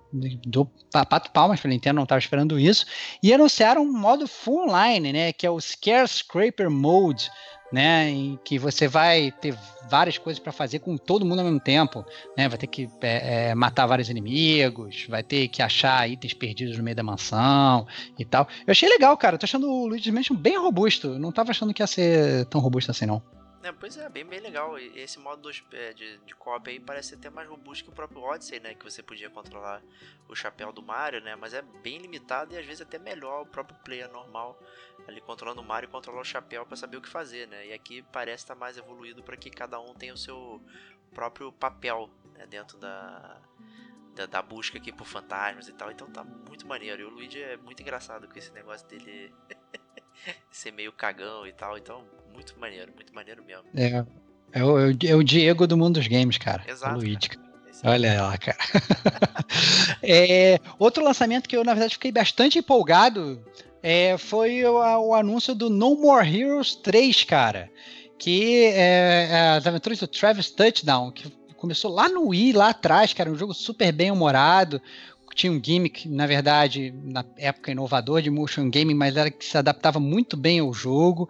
do 0.47 0.67
pato 0.93 1.31
palmas 1.33 1.61
para 1.61 1.71
Nintendo, 1.71 1.97
não 1.97 2.03
estava 2.05 2.19
esperando 2.19 2.59
isso. 2.59 2.87
E 3.23 3.33
anunciaram 3.33 3.83
um 3.83 3.93
modo 3.93 4.27
full 4.29 4.69
online, 4.69 5.13
né? 5.13 5.33
Que 5.33 5.47
é 5.47 5.51
o 5.51 5.61
Scare 5.61 6.07
Scraper 6.07 6.71
Mode 6.71 7.31
né, 7.73 8.11
em 8.11 8.39
que 8.45 8.59
você 8.59 8.87
vai 8.87 9.33
ter 9.41 9.57
várias 9.89 10.19
coisas 10.19 10.39
para 10.39 10.53
fazer 10.53 10.81
com 10.81 10.97
todo 10.97 11.25
mundo 11.25 11.39
ao 11.39 11.47
mesmo 11.47 11.59
tempo, 11.59 12.05
né, 12.37 12.47
vai 12.49 12.59
ter 12.59 12.67
que 12.67 12.89
é, 13.01 13.49
é, 13.49 13.55
matar 13.55 13.87
vários 13.87 14.11
inimigos, 14.11 15.07
vai 15.09 15.23
ter 15.23 15.49
que 15.49 15.63
achar 15.63 16.09
itens 16.09 16.35
perdidos 16.35 16.77
no 16.77 16.85
meio 16.85 16.95
da 16.95 17.03
mansão 17.03 17.87
e 18.19 18.25
tal. 18.25 18.47
Eu 18.67 18.73
achei 18.73 18.89
legal, 18.89 19.17
cara, 19.17 19.39
tô 19.39 19.45
achando 19.45 19.71
o 19.71 19.87
Luigi's 19.87 20.13
Mansion 20.13 20.37
bem 20.37 20.59
robusto, 20.59 21.19
não 21.19 21.33
tava 21.33 21.51
achando 21.51 21.73
que 21.73 21.83
ia 21.83 21.87
ser 21.87 22.45
tão 22.47 22.61
robusto 22.61 22.91
assim 22.91 23.07
não. 23.07 23.23
É, 23.63 23.71
pois 23.71 23.97
é, 23.97 24.09
bem, 24.09 24.25
bem 24.25 24.41
legal. 24.41 24.77
Esse 24.77 25.21
modo 25.21 25.43
dos, 25.43 25.63
é, 25.73 25.93
de, 25.93 26.19
de 26.19 26.35
co-op 26.35 26.69
aí 26.69 26.81
parece 26.81 27.15
até 27.15 27.31
mais 27.31 27.49
robusto 27.49 27.85
que 27.85 27.91
o 27.91 27.93
próprio 27.93 28.21
Odyssey, 28.21 28.59
né? 28.59 28.75
Que 28.75 28.85
você 28.85 29.03
podia 29.05 29.31
controlar 29.31 29.81
o 30.29 30.35
chapéu 30.35 30.73
do 30.73 30.83
Mario, 30.83 31.21
né? 31.21 31.37
Mas 31.37 31.55
é 31.55 31.63
bem 31.63 31.99
limitado 31.99 32.55
e 32.55 32.59
às 32.59 32.67
vezes 32.67 32.81
até 32.81 32.99
melhor 32.99 33.43
o 33.43 33.47
próprio 33.47 33.79
player 33.85 34.11
normal 34.11 34.61
ali 35.07 35.21
controlando 35.21 35.61
o 35.61 35.65
Mario 35.65 35.89
e 35.89 35.91
controlar 35.91 36.21
o 36.21 36.25
chapéu 36.25 36.67
para 36.67 36.77
saber 36.77 36.97
o 36.97 37.01
que 37.01 37.09
fazer, 37.09 37.47
né? 37.47 37.69
E 37.69 37.73
aqui 37.73 38.03
parece 38.13 38.43
estar 38.43 38.55
tá 38.55 38.61
mais 38.61 38.77
evoluído 38.77 39.23
para 39.23 39.37
que 39.37 39.49
cada 39.49 39.79
um 39.81 39.95
tenha 39.95 40.15
o 40.15 40.19
seu 40.19 40.61
próprio 41.15 41.53
papel 41.53 42.11
né? 42.35 42.47
dentro 42.47 42.77
da, 42.79 43.41
da, 44.15 44.27
da, 44.27 44.43
busca 44.43 44.79
aqui 44.79 44.93
por 44.93 45.07
fantasmas 45.07 45.69
e 45.69 45.73
tal. 45.73 45.91
Então 45.93 46.11
tá 46.11 46.25
muito 46.25 46.67
maneiro. 46.67 47.03
E 47.03 47.05
o 47.05 47.11
Luigi 47.11 47.41
é 47.41 47.57
muito 47.57 47.81
engraçado 47.81 48.27
com 48.27 48.37
esse 48.37 48.51
negócio 48.53 48.87
dele 48.89 49.33
ser 50.51 50.73
meio 50.73 50.93
cagão 50.93 51.47
e 51.47 51.53
tal. 51.53 51.79
Então, 51.79 52.05
muito 52.33 52.59
maneiro, 52.59 52.93
muito 52.95 53.15
maneiro 53.15 53.45
mesmo. 53.45 53.65
É, 53.75 54.05
é 54.53 54.65
o, 54.65 54.91
é 54.91 55.15
o 55.15 55.23
Diego 55.23 55.67
do 55.67 55.77
mundo 55.77 55.95
dos 55.95 56.07
games, 56.07 56.39
cara. 56.39 56.65
Exato. 56.67 56.97
Luigi, 56.97 57.31
cara. 57.31 57.53
Olha 57.85 58.23
lá, 58.23 58.39
cara. 58.39 58.59
é, 60.03 60.59
outro 60.79 61.03
lançamento 61.03 61.49
que 61.49 61.57
eu, 61.57 61.65
na 61.65 61.75
verdade, 61.75 61.95
fiquei 61.95 62.13
bastante 62.13 62.59
empolgado 62.59 63.43
é, 63.83 64.17
foi 64.17 64.65
o, 64.65 64.75
o, 65.09 65.15
anúncio 65.15 65.55
do 65.55 65.69
No 65.69 65.97
More 65.97 66.27
Heroes 66.27 66.77
3, 66.77 67.25
cara. 67.25 67.69
Que 68.19 68.67
é, 68.67 69.29
é 69.31 69.49
as 69.57 69.67
aventuras 69.67 69.99
do 69.99 70.07
Travis 70.07 70.51
Touchdown, 70.51 71.11
que 71.11 71.29
começou 71.57 71.93
lá 71.93 72.09
no 72.09 72.29
Wii, 72.29 72.53
lá 72.53 72.69
atrás, 72.69 73.13
cara, 73.13 73.31
um 73.31 73.37
jogo 73.37 73.53
super 73.53 73.91
bem 73.91 74.13
humorado. 74.13 74.81
Tinha 75.35 75.53
um 75.53 75.61
gimmick, 75.63 76.09
na 76.09 76.27
verdade, 76.27 76.95
na 77.05 77.25
época 77.39 77.71
inovador 77.71 78.21
de 78.21 78.31
motion 78.31 78.71
gaming, 78.71 78.95
mas 78.95 79.17
era 79.17 79.31
que 79.31 79.45
se 79.45 79.57
adaptava 79.57 79.99
muito 79.99 80.37
bem 80.37 80.61
ao 80.61 80.73
jogo 80.73 81.29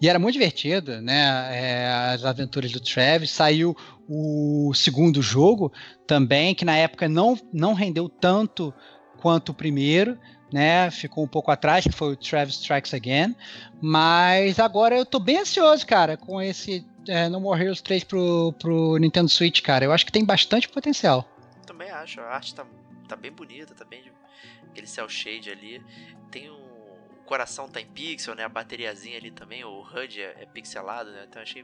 e 0.00 0.08
era 0.08 0.18
muito 0.18 0.34
divertido, 0.34 1.00
né? 1.00 1.48
É, 1.50 1.88
as 2.12 2.24
aventuras 2.24 2.70
do 2.70 2.80
Travis. 2.80 3.30
Saiu 3.30 3.76
o 4.08 4.72
segundo 4.74 5.22
jogo 5.22 5.72
também, 6.06 6.54
que 6.54 6.64
na 6.64 6.76
época 6.76 7.08
não, 7.08 7.38
não 7.52 7.74
rendeu 7.74 8.08
tanto 8.08 8.72
quanto 9.20 9.50
o 9.50 9.54
primeiro, 9.54 10.18
né? 10.52 10.90
Ficou 10.90 11.24
um 11.24 11.28
pouco 11.28 11.50
atrás, 11.50 11.84
que 11.84 11.92
foi 11.92 12.12
o 12.12 12.16
Travis 12.16 12.54
Strikes 12.54 12.94
Again. 12.94 13.34
Mas 13.80 14.58
agora 14.58 14.96
eu 14.96 15.04
tô 15.04 15.18
bem 15.18 15.38
ansioso, 15.38 15.86
cara, 15.86 16.16
com 16.16 16.40
esse 16.40 16.84
é, 17.06 17.28
No 17.28 17.40
More 17.40 17.60
Heroes 17.60 17.80
3 17.80 18.04
pro, 18.04 18.52
pro 18.58 18.96
Nintendo 18.98 19.28
Switch, 19.28 19.62
cara. 19.62 19.84
Eu 19.84 19.92
acho 19.92 20.06
que 20.06 20.12
tem 20.12 20.24
bastante 20.24 20.68
potencial. 20.68 21.28
Também 21.66 21.90
acho, 21.90 22.20
a 22.20 22.34
arte 22.34 22.54
tá, 22.54 22.66
tá 23.08 23.16
bem 23.16 23.32
bonita, 23.32 23.74
tá 23.74 23.84
bem. 23.84 24.12
Aquele 24.68 24.86
cel 24.86 25.08
shade 25.08 25.50
ali. 25.50 25.82
Tem 26.30 26.50
um. 26.50 26.68
O 27.20 27.28
coração 27.28 27.68
tá 27.68 27.80
em 27.80 27.86
pixel, 27.86 28.34
né? 28.34 28.44
A 28.44 28.48
bateriazinha 28.48 29.18
ali 29.18 29.30
também, 29.30 29.62
o 29.62 29.82
HUD 29.82 30.22
é, 30.22 30.42
é 30.42 30.46
pixelado, 30.46 31.10
né? 31.10 31.26
Então 31.28 31.42
achei 31.42 31.62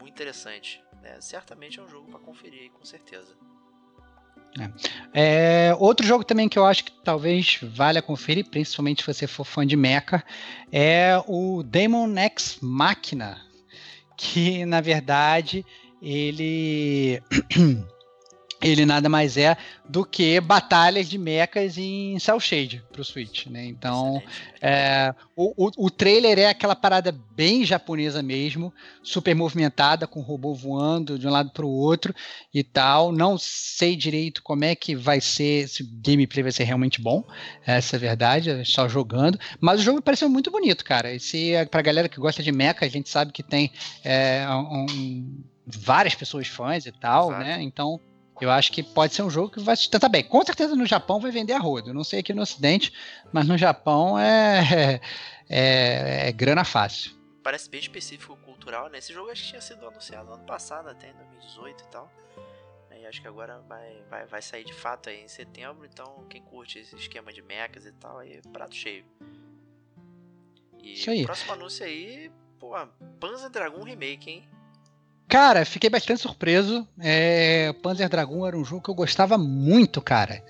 muito 0.00 0.08
interessante. 0.08 0.82
Né? 1.00 1.20
Certamente 1.20 1.78
é 1.78 1.82
um 1.82 1.88
jogo 1.88 2.10
para 2.10 2.18
conferir 2.18 2.62
aí, 2.62 2.70
com 2.70 2.84
certeza. 2.84 3.36
É. 5.12 5.70
É, 5.70 5.74
outro 5.78 6.06
jogo 6.06 6.24
também 6.24 6.48
que 6.48 6.58
eu 6.58 6.64
acho 6.64 6.84
que 6.84 6.92
talvez 7.04 7.58
valha 7.62 8.02
conferir, 8.02 8.48
principalmente 8.48 9.02
se 9.02 9.12
você 9.12 9.26
for 9.26 9.44
fã 9.44 9.66
de 9.66 9.76
Mecha, 9.76 10.22
é 10.72 11.22
o 11.26 11.62
Demon 11.62 12.16
X 12.16 12.58
Machina, 12.60 13.40
que 14.16 14.64
na 14.64 14.80
verdade 14.80 15.64
ele 16.00 17.22
ele 18.60 18.84
nada 18.84 19.08
mais 19.08 19.36
é 19.36 19.56
do 19.88 20.04
que 20.04 20.40
batalhas 20.40 21.08
de 21.08 21.16
mechas 21.16 21.78
em 21.78 22.18
Cell 22.18 22.40
Shade 22.40 22.82
pro 22.92 23.04
Switch, 23.04 23.46
né? 23.46 23.64
Então, 23.64 24.20
é, 24.60 25.14
o, 25.36 25.66
o, 25.66 25.86
o, 25.86 25.90
trailer 25.90 26.38
é 26.38 26.46
aquela 26.46 26.74
parada 26.74 27.16
bem 27.34 27.64
japonesa 27.64 28.20
mesmo, 28.20 28.74
super 29.02 29.34
movimentada, 29.34 30.06
com 30.06 30.18
o 30.18 30.22
robô 30.22 30.54
voando 30.54 31.18
de 31.18 31.26
um 31.26 31.30
lado 31.30 31.50
pro 31.50 31.68
outro 31.68 32.12
e 32.52 32.64
tal. 32.64 33.12
Não 33.12 33.38
sei 33.38 33.94
direito 33.94 34.42
como 34.42 34.64
é 34.64 34.74
que 34.74 34.94
vai 34.96 35.20
ser, 35.20 35.68
se 35.68 35.84
o 35.84 35.88
gameplay 36.02 36.42
vai 36.42 36.52
ser 36.52 36.64
realmente 36.64 37.00
bom, 37.00 37.24
essa 37.64 37.94
é 37.94 37.98
a 37.98 38.00
verdade, 38.00 38.64
só 38.64 38.88
jogando. 38.88 39.38
Mas 39.60 39.80
o 39.80 39.84
jogo 39.84 40.02
pareceu 40.02 40.28
muito 40.28 40.50
bonito, 40.50 40.84
cara. 40.84 41.14
E 41.14 41.20
se, 41.20 41.52
pra 41.70 41.80
galera 41.80 42.08
que 42.08 42.20
gosta 42.20 42.42
de 42.42 42.50
mecha, 42.50 42.84
a 42.84 42.88
gente 42.88 43.08
sabe 43.08 43.30
que 43.32 43.42
tem 43.42 43.70
é, 44.04 44.44
um, 44.50 45.42
várias 45.64 46.14
pessoas 46.14 46.48
fãs 46.48 46.86
e 46.86 46.92
tal, 46.92 47.28
Exato. 47.28 47.44
né? 47.44 47.62
Então 47.62 48.00
eu 48.40 48.50
acho 48.50 48.72
que 48.72 48.82
pode 48.82 49.14
ser 49.14 49.22
um 49.22 49.30
jogo 49.30 49.50
que 49.50 49.60
vai 49.60 49.76
sustentar 49.76 50.08
bem. 50.08 50.22
Com 50.22 50.44
certeza 50.44 50.74
no 50.74 50.86
Japão 50.86 51.20
vai 51.20 51.30
vender 51.30 51.52
a 51.52 51.58
rodo. 51.58 51.94
Não 51.94 52.04
sei 52.04 52.20
aqui 52.20 52.32
no 52.32 52.42
Ocidente, 52.42 52.92
mas 53.32 53.46
no 53.46 53.56
Japão 53.58 54.18
é, 54.18 55.00
é, 55.48 56.28
é 56.28 56.32
grana 56.32 56.64
fácil. 56.64 57.12
Parece 57.42 57.70
bem 57.70 57.80
específico 57.80 58.36
cultural, 58.38 58.88
né? 58.88 58.98
Esse 58.98 59.12
jogo 59.12 59.30
acho 59.30 59.42
que 59.42 59.48
tinha 59.48 59.60
sido 59.60 59.86
anunciado 59.86 60.32
ano 60.32 60.44
passado, 60.44 60.88
até 60.88 61.08
em 61.08 61.14
2018 61.14 61.84
e 61.84 61.86
tal. 61.88 62.12
E 63.00 63.06
acho 63.06 63.22
que 63.22 63.28
agora 63.28 63.60
vai, 63.68 64.02
vai, 64.10 64.26
vai 64.26 64.42
sair 64.42 64.64
de 64.64 64.74
fato 64.74 65.08
aí 65.08 65.22
em 65.22 65.28
setembro. 65.28 65.86
Então, 65.86 66.26
quem 66.28 66.42
curte 66.42 66.80
esse 66.80 66.96
esquema 66.96 67.32
de 67.32 67.40
mechas 67.42 67.86
e 67.86 67.92
tal, 67.92 68.18
aí 68.18 68.40
prato 68.52 68.74
cheio. 68.74 69.04
E 70.82 70.94
Isso 70.94 71.10
aí. 71.10 71.22
o 71.22 71.26
próximo 71.26 71.52
anúncio 71.52 71.84
aí, 71.84 72.30
pô, 72.58 72.72
Panzer 73.20 73.50
Dragon 73.50 73.82
Remake, 73.82 74.30
hein? 74.30 74.48
Cara, 75.28 75.64
fiquei 75.66 75.90
bastante 75.90 76.22
surpreso. 76.22 76.88
É, 76.98 77.72
Panzer 77.82 78.08
Dragon 78.08 78.46
era 78.46 78.56
um 78.56 78.64
jogo 78.64 78.82
que 78.82 78.88
eu 78.88 78.94
gostava 78.94 79.36
muito, 79.36 80.00
cara. 80.00 80.42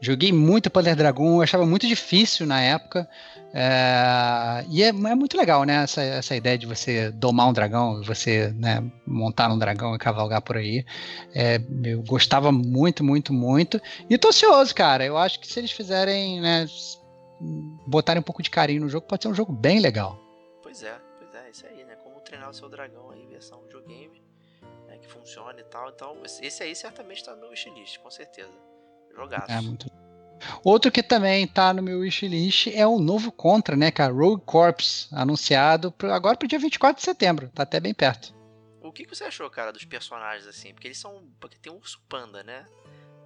Joguei 0.00 0.32
muito 0.32 0.70
Panzer 0.70 0.96
Dragon, 0.96 1.42
achava 1.42 1.66
muito 1.66 1.86
difícil 1.86 2.46
na 2.46 2.60
época. 2.60 3.08
É, 3.52 4.64
e 4.68 4.82
é, 4.82 4.88
é, 4.88 4.92
muito 4.92 5.36
legal, 5.36 5.64
né? 5.64 5.84
Essa, 5.84 6.02
essa 6.02 6.34
ideia 6.34 6.56
de 6.56 6.66
você 6.66 7.10
domar 7.10 7.48
um 7.48 7.52
dragão, 7.52 8.02
você 8.02 8.50
né, 8.56 8.82
montar 9.06 9.52
um 9.52 9.58
dragão 9.58 9.94
e 9.94 9.98
cavalgar 9.98 10.40
por 10.40 10.56
aí. 10.56 10.84
É, 11.34 11.60
eu 11.84 12.02
gostava 12.02 12.50
muito, 12.50 13.04
muito, 13.04 13.32
muito. 13.32 13.80
E 14.08 14.16
tô 14.16 14.28
ansioso, 14.28 14.74
cara. 14.74 15.04
Eu 15.04 15.18
acho 15.18 15.38
que 15.38 15.46
se 15.46 15.60
eles 15.60 15.70
fizerem, 15.70 16.40
né, 16.40 16.66
botarem 17.86 18.20
um 18.20 18.24
pouco 18.24 18.42
de 18.42 18.50
carinho 18.50 18.80
no 18.80 18.88
jogo, 18.88 19.06
pode 19.06 19.22
ser 19.22 19.28
um 19.28 19.34
jogo 19.34 19.52
bem 19.52 19.80
legal. 19.80 20.18
Pois 20.62 20.82
é, 20.82 20.94
pois 21.18 21.34
é, 21.34 21.50
isso 21.50 21.66
aí, 21.66 21.84
né? 21.84 21.94
Como 22.02 22.20
treinar 22.20 22.50
o 22.50 22.54
seu 22.54 22.68
dragão 22.68 23.13
funciona 25.24 25.58
e 25.58 25.64
tal. 25.64 25.88
Então, 25.88 26.22
esse 26.22 26.62
aí 26.62 26.76
certamente 26.76 27.18
está 27.18 27.34
no 27.34 27.40
meu 27.40 27.50
wishlist, 27.50 27.98
com 27.98 28.10
certeza. 28.10 28.52
Jogaço. 29.16 29.50
É 29.50 29.60
muito. 29.60 29.90
Outro 30.62 30.92
que 30.92 31.02
também 31.02 31.44
está 31.44 31.72
no 31.72 31.82
meu 31.82 32.00
wishlist 32.00 32.66
é 32.74 32.86
o 32.86 32.98
novo 32.98 33.32
Contra, 33.32 33.74
né, 33.74 33.90
cara? 33.90 34.12
Rogue 34.12 34.42
Corps, 34.44 35.08
anunciado 35.12 35.90
pro, 35.90 36.12
agora 36.12 36.36
pro 36.36 36.46
dia 36.46 36.58
24 36.58 37.00
de 37.00 37.04
setembro. 37.04 37.48
Tá 37.54 37.62
até 37.62 37.80
bem 37.80 37.94
perto. 37.94 38.34
O 38.82 38.92
que, 38.92 39.04
que 39.04 39.14
você 39.14 39.24
achou, 39.24 39.48
cara, 39.48 39.72
dos 39.72 39.84
personagens 39.84 40.46
assim? 40.46 40.74
Porque 40.74 40.88
eles 40.88 40.98
são. 40.98 41.24
Porque 41.40 41.56
tem 41.58 41.72
um 41.72 41.76
urso 41.76 42.00
panda, 42.08 42.42
né? 42.42 42.66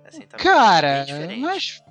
Assim, 0.05 0.27
tá 0.27 0.39
cara, 0.39 1.05
mas 1.39 1.83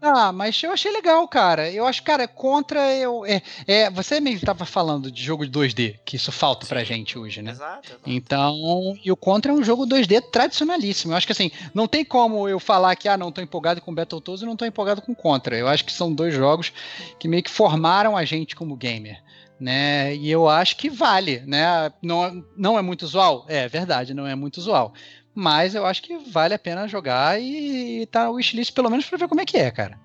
Ah, 0.00 0.32
mas 0.32 0.62
eu 0.62 0.70
achei 0.70 0.92
legal, 0.92 1.26
cara. 1.26 1.70
Eu 1.70 1.86
acho, 1.86 2.02
cara, 2.02 2.28
contra 2.28 2.94
eu. 2.94 3.24
É, 3.24 3.42
é, 3.66 3.90
você 3.90 4.20
mesmo 4.20 4.38
estava 4.38 4.64
falando 4.66 5.10
de 5.10 5.22
jogo 5.22 5.46
de 5.46 5.50
2D, 5.50 5.98
que 6.04 6.16
isso 6.16 6.30
falta 6.30 6.66
Sim. 6.66 6.68
pra 6.68 6.84
gente 6.84 7.18
hoje, 7.18 7.40
né? 7.40 7.52
Exato, 7.52 7.88
exato. 7.88 8.02
Então, 8.06 8.94
e 9.02 9.10
o 9.10 9.16
Contra 9.16 9.50
é 9.50 9.54
um 9.54 9.64
jogo 9.64 9.86
2D 9.86 10.20
tradicionalíssimo. 10.30 11.12
Eu 11.12 11.16
acho 11.16 11.26
que 11.26 11.32
assim, 11.32 11.50
não 11.72 11.88
tem 11.88 12.04
como 12.04 12.48
eu 12.48 12.60
falar 12.60 12.94
que, 12.96 13.08
ah, 13.08 13.16
não 13.16 13.32
tô 13.32 13.40
empolgado 13.40 13.80
com 13.80 13.94
Battletoads 13.94 14.42
e 14.42 14.46
não 14.46 14.56
tô 14.56 14.66
empolgado 14.66 15.00
com 15.00 15.14
Contra. 15.14 15.56
Eu 15.56 15.68
acho 15.68 15.84
que 15.84 15.92
são 15.92 16.12
dois 16.12 16.34
jogos 16.34 16.72
que 17.18 17.26
meio 17.26 17.42
que 17.42 17.50
formaram 17.50 18.16
a 18.16 18.24
gente 18.24 18.54
como 18.54 18.76
gamer. 18.76 19.22
Né, 19.58 20.16
e 20.16 20.28
eu 20.28 20.48
acho 20.48 20.76
que 20.76 20.90
vale, 20.90 21.40
né? 21.46 21.90
Não, 22.02 22.44
não 22.56 22.76
é 22.76 22.82
muito 22.82 23.02
usual? 23.04 23.46
É 23.48 23.68
verdade, 23.68 24.12
não 24.12 24.26
é 24.26 24.34
muito 24.34 24.58
usual. 24.58 24.92
Mas 25.34 25.74
eu 25.74 25.84
acho 25.84 26.02
que 26.02 26.16
vale 26.16 26.54
a 26.54 26.58
pena 26.58 26.86
jogar 26.86 27.40
e 27.40 28.06
tá 28.06 28.30
o 28.30 28.34
wishlist 28.34 28.72
pelo 28.72 28.88
menos 28.88 29.06
pra 29.06 29.18
ver 29.18 29.28
como 29.28 29.40
é 29.40 29.44
que 29.44 29.56
é, 29.56 29.70
cara. 29.70 29.98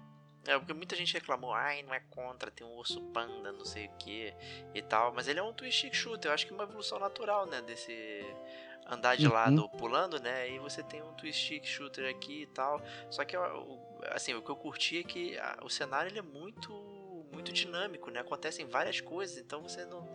É, 0.48 0.58
porque 0.58 0.74
muita 0.74 0.96
gente 0.96 1.14
reclamou, 1.14 1.54
ai, 1.54 1.84
não 1.84 1.94
é 1.94 2.00
contra, 2.10 2.50
tem 2.50 2.66
um 2.66 2.76
urso 2.76 3.00
panda, 3.14 3.52
não 3.52 3.64
sei 3.64 3.86
o 3.86 3.92
que 4.00 4.34
e 4.74 4.82
tal. 4.82 5.14
Mas 5.14 5.28
ele 5.28 5.40
é 5.40 5.44
um 5.44 5.54
twist 5.54 5.94
shooter, 5.94 6.32
eu 6.32 6.34
acho 6.34 6.48
que 6.48 6.52
é 6.52 6.56
uma 6.56 6.64
evolução 6.64 6.98
natural, 6.98 7.46
né? 7.46 7.62
Desse 7.62 8.26
andar 8.88 9.16
de 9.16 9.28
uhum. 9.28 9.34
lado 9.34 9.70
pulando, 9.78 10.20
né? 10.20 10.50
E 10.50 10.58
você 10.58 10.82
tem 10.82 11.04
um 11.04 11.14
twist 11.14 11.62
shooter 11.64 12.10
aqui 12.10 12.44
e 12.44 12.48
tal. 12.48 12.82
Só 13.12 13.24
que, 13.24 13.36
assim, 14.12 14.34
o 14.34 14.42
que 14.42 14.50
eu 14.50 14.56
curti 14.56 15.00
é 15.00 15.04
que 15.04 15.38
o 15.62 15.70
cenário 15.70 16.10
ele 16.10 16.20
é 16.20 16.24
muito, 16.24 16.72
muito 17.32 17.54
dinâmico, 17.54 18.10
né? 18.10 18.22
Acontecem 18.22 18.66
várias 18.66 19.00
coisas, 19.00 19.38
então 19.38 19.62
você 19.62 19.86
não, 19.86 20.10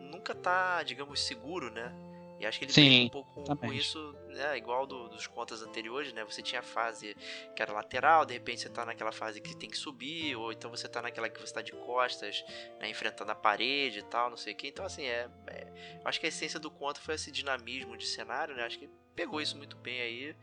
nunca 0.00 0.34
tá, 0.34 0.82
digamos, 0.82 1.20
seguro, 1.20 1.70
né? 1.70 1.94
E 2.40 2.46
acho 2.46 2.58
que 2.58 2.64
ele 2.64 2.72
tem 2.72 3.04
um 3.04 3.08
pouco 3.10 3.44
com, 3.44 3.54
com 3.54 3.70
isso, 3.70 4.16
né, 4.28 4.56
igual 4.56 4.86
do, 4.86 5.10
dos 5.10 5.26
contas 5.26 5.60
anteriores, 5.60 6.10
né? 6.14 6.24
Você 6.24 6.40
tinha 6.40 6.60
a 6.60 6.62
fase 6.62 7.14
que 7.54 7.60
era 7.60 7.70
lateral, 7.70 8.24
de 8.24 8.32
repente 8.32 8.62
você 8.62 8.70
tá 8.70 8.86
naquela 8.86 9.12
fase 9.12 9.42
que 9.42 9.54
tem 9.54 9.68
que 9.68 9.76
subir, 9.76 10.34
ou 10.36 10.50
então 10.50 10.70
você 10.70 10.88
tá 10.88 11.02
naquela 11.02 11.28
que 11.28 11.38
você 11.38 11.52
tá 11.52 11.60
de 11.60 11.72
costas, 11.72 12.42
né, 12.80 12.88
enfrentando 12.88 13.30
a 13.30 13.34
parede 13.34 13.98
e 13.98 14.02
tal, 14.04 14.30
não 14.30 14.38
sei 14.38 14.54
o 14.54 14.56
que. 14.56 14.68
Então, 14.68 14.86
assim, 14.86 15.04
é, 15.04 15.28
é, 15.48 16.00
acho 16.02 16.18
que 16.18 16.24
a 16.24 16.30
essência 16.30 16.58
do 16.58 16.70
conto 16.70 16.98
foi 17.02 17.16
esse 17.16 17.30
dinamismo 17.30 17.94
de 17.94 18.06
cenário, 18.06 18.56
né? 18.56 18.62
Acho 18.62 18.78
que 18.78 18.88
pegou 19.14 19.38
isso 19.42 19.58
muito 19.58 19.76
bem 19.76 20.00
aí. 20.00 20.36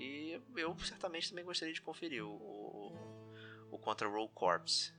E 0.00 0.40
eu 0.56 0.76
certamente 0.80 1.28
também 1.28 1.44
gostaria 1.44 1.72
de 1.72 1.80
conferir 1.80 2.26
o, 2.26 2.32
o, 2.32 2.92
o 3.70 3.78
Contra 3.78 4.08
Roll 4.08 4.28
Corps. 4.30 4.92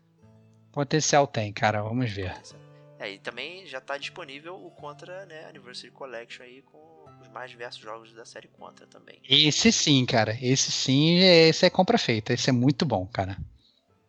Potencial 0.71 1.27
tem, 1.27 1.51
cara, 1.51 1.81
vamos 1.81 2.09
ver. 2.09 2.31
Potencial. 2.31 2.66
É, 2.99 3.11
e 3.11 3.19
também 3.19 3.65
já 3.67 3.77
está 3.77 3.97
disponível 3.97 4.55
o 4.55 4.71
Contra 4.71 5.25
né, 5.25 5.45
Anniversary 5.47 5.91
Collection 5.91 6.43
aí 6.43 6.61
com 6.63 7.05
os 7.21 7.27
mais 7.29 7.51
diversos 7.51 7.81
jogos 7.81 8.11
da 8.13 8.25
série 8.25 8.47
Contra 8.47 8.87
também. 8.87 9.21
Esse 9.29 9.71
sim, 9.71 10.05
cara. 10.05 10.35
Esse 10.41 10.71
sim, 10.71 11.19
esse 11.19 11.65
é 11.65 11.69
compra 11.69 11.97
feita. 11.97 12.33
Esse 12.33 12.49
é 12.49 12.53
muito 12.53 12.85
bom, 12.85 13.05
cara. 13.05 13.37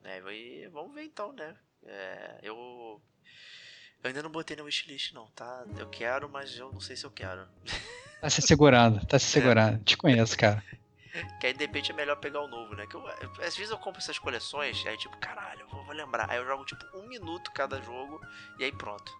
É, 0.04 0.18
e 0.32 0.68
vamos 0.68 0.94
ver 0.94 1.04
então, 1.04 1.32
né? 1.32 1.54
É, 1.84 2.38
eu, 2.42 3.00
eu 4.02 4.08
ainda 4.08 4.22
não 4.22 4.30
botei 4.30 4.56
na 4.56 4.62
wishlist 4.62 5.12
não, 5.12 5.26
tá? 5.28 5.66
Eu 5.76 5.88
quero, 5.88 6.28
mas 6.28 6.56
eu 6.56 6.72
não 6.72 6.80
sei 6.80 6.96
se 6.96 7.04
eu 7.04 7.10
quero. 7.10 7.46
Tá 8.20 8.30
se 8.30 8.42
segurando, 8.42 9.04
tá 9.06 9.18
se 9.18 9.26
é. 9.36 9.40
segurando. 9.40 9.80
É. 9.80 9.84
Te 9.84 9.96
conheço, 9.96 10.36
cara. 10.36 10.64
Que 11.40 11.46
aí 11.46 11.52
de 11.52 11.60
repente 11.60 11.92
é 11.92 11.94
melhor 11.94 12.16
pegar 12.16 12.40
o 12.40 12.48
novo, 12.48 12.74
né? 12.74 12.86
Que 12.86 12.96
eu, 12.96 13.06
às 13.44 13.56
vezes 13.56 13.70
eu 13.70 13.78
compro 13.78 14.00
essas 14.00 14.18
coleções, 14.18 14.84
aí 14.86 14.96
tipo, 14.96 15.16
caralho, 15.18 15.60
eu 15.60 15.68
vou, 15.68 15.84
vou 15.84 15.94
lembrar. 15.94 16.30
Aí 16.30 16.38
eu 16.38 16.46
jogo 16.46 16.64
tipo 16.64 16.84
um 16.94 17.08
minuto 17.08 17.50
cada 17.52 17.80
jogo 17.82 18.20
e 18.58 18.64
aí 18.64 18.72
pronto. 18.72 19.12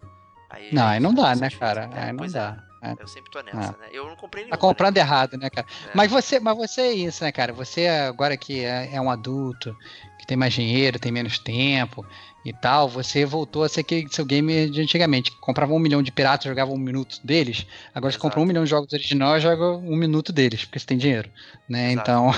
Aí, 0.51 0.73
não, 0.73 0.87
aí 0.87 1.01
não 1.01 1.15
dá, 1.15 1.35
né, 1.37 1.51
cara? 1.51 1.91
É, 1.95 2.05
aí 2.05 2.13
não 2.13 2.27
dá. 2.27 2.68
É. 2.83 2.95
Eu 2.99 3.09
sempre 3.09 3.31
tô 3.31 3.41
nessa, 3.41 3.77
é. 3.77 3.81
né? 3.81 3.89
Eu 3.93 4.07
não 4.07 4.17
comprei 4.17 4.45
nenhum. 4.45 4.53
Tá 4.53 4.57
comprando 4.57 4.97
né? 4.97 5.01
errado, 5.01 5.37
né, 5.37 5.51
cara? 5.51 5.67
É. 5.87 5.91
Mas 5.95 6.11
você, 6.11 6.39
mas 6.39 6.57
você 6.57 6.81
é 6.83 6.93
isso, 6.93 7.25
né, 7.25 7.33
cara? 7.33 7.53
Você 7.53 7.87
agora 7.89 8.37
que 8.37 8.65
é, 8.65 8.95
é 8.95 9.01
um 9.01 9.11
adulto, 9.11 9.77
que 10.19 10.27
tem 10.27 10.37
mais 10.37 10.53
dinheiro, 10.53 10.99
tem 10.99 11.11
menos 11.11 11.39
tempo, 11.39 12.07
e 12.45 12.53
tal, 12.53 12.89
você 12.89 13.25
voltou 13.25 13.63
a 13.65 13.69
ser 13.69 13.81
aquele 13.81 14.09
seu 14.11 14.25
game 14.25 14.71
de 14.71 14.81
antigamente. 14.81 15.31
Comprava 15.33 15.73
um 15.73 15.79
milhão 15.79 16.03
de 16.03 16.13
piratas, 16.13 16.47
jogava 16.47 16.71
um 16.71 16.79
minuto 16.79 17.21
deles. 17.23 17.67
Agora 17.95 18.11
Exato. 18.11 18.13
você 18.13 18.19
compra 18.19 18.41
um 18.41 18.47
milhão 18.47 18.65
de 18.65 18.71
jogos 18.71 18.93
originais, 18.93 19.43
joga 19.43 19.73
um 19.73 19.97
minuto 19.97 20.33
deles, 20.33 20.65
porque 20.65 20.79
você 20.79 20.87
tem 20.87 20.97
dinheiro. 20.97 21.31
Né? 21.69 21.93
Então, 21.93 22.31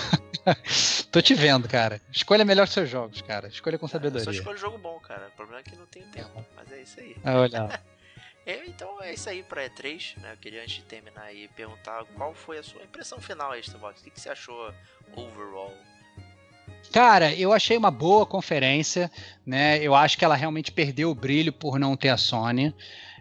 tô 1.13 1.21
te 1.21 1.35
vendo, 1.35 1.69
cara. 1.69 2.01
Escolha 2.13 2.45
melhor 2.45 2.67
seus 2.67 2.89
jogos, 2.89 3.23
cara. 3.23 3.49
Escolha 3.49 3.79
com 3.79 3.87
sabedoria. 3.87 4.21
É, 4.21 4.29
eu 4.29 4.35
só 4.35 4.39
escolho 4.39 4.59
jogo 4.59 4.79
bom, 4.79 4.99
cara. 5.01 5.29
O 5.29 5.37
problema 5.37 5.61
é 5.61 5.63
que 5.63 5.77
não 5.77 5.87
tenho 5.87 6.07
tempo, 6.07 6.45
mas 6.57 6.73
é 6.73 6.83
isso 6.83 6.99
aí. 6.99 7.17
Olha. 7.25 7.81
é, 8.47 8.67
então 8.67 9.01
é 9.03 9.13
isso 9.15 9.29
aí 9.29 9.43
pra 9.43 9.69
E3, 9.69 10.19
né? 10.19 10.33
Eu 10.33 10.37
queria 10.37 10.63
antes 10.63 10.77
de 10.77 10.83
terminar 10.83 11.23
aí 11.23 11.49
perguntar 11.49 12.05
qual 12.17 12.35
foi 12.35 12.59
a 12.59 12.63
sua 12.63 12.83
impressão 12.83 13.21
final 13.21 13.53
aí, 13.53 13.61
Starbox. 13.61 14.01
O 14.01 14.05
que, 14.05 14.11
que 14.11 14.21
você 14.21 14.31
achou 14.31 14.73
overall 15.15 15.77
Cara, 16.93 17.33
eu 17.35 17.53
achei 17.53 17.77
uma 17.77 17.91
boa 17.91 18.27
conferência, 18.27 19.11
né? 19.47 19.79
Eu 19.79 19.95
acho 19.95 20.19
que 20.19 20.25
ela 20.25 20.35
realmente 20.35 20.73
perdeu 20.73 21.11
o 21.11 21.15
brilho 21.15 21.53
por 21.53 21.79
não 21.79 21.97
ter 21.97 22.09
a 22.09 22.17
Sony. 22.17 22.75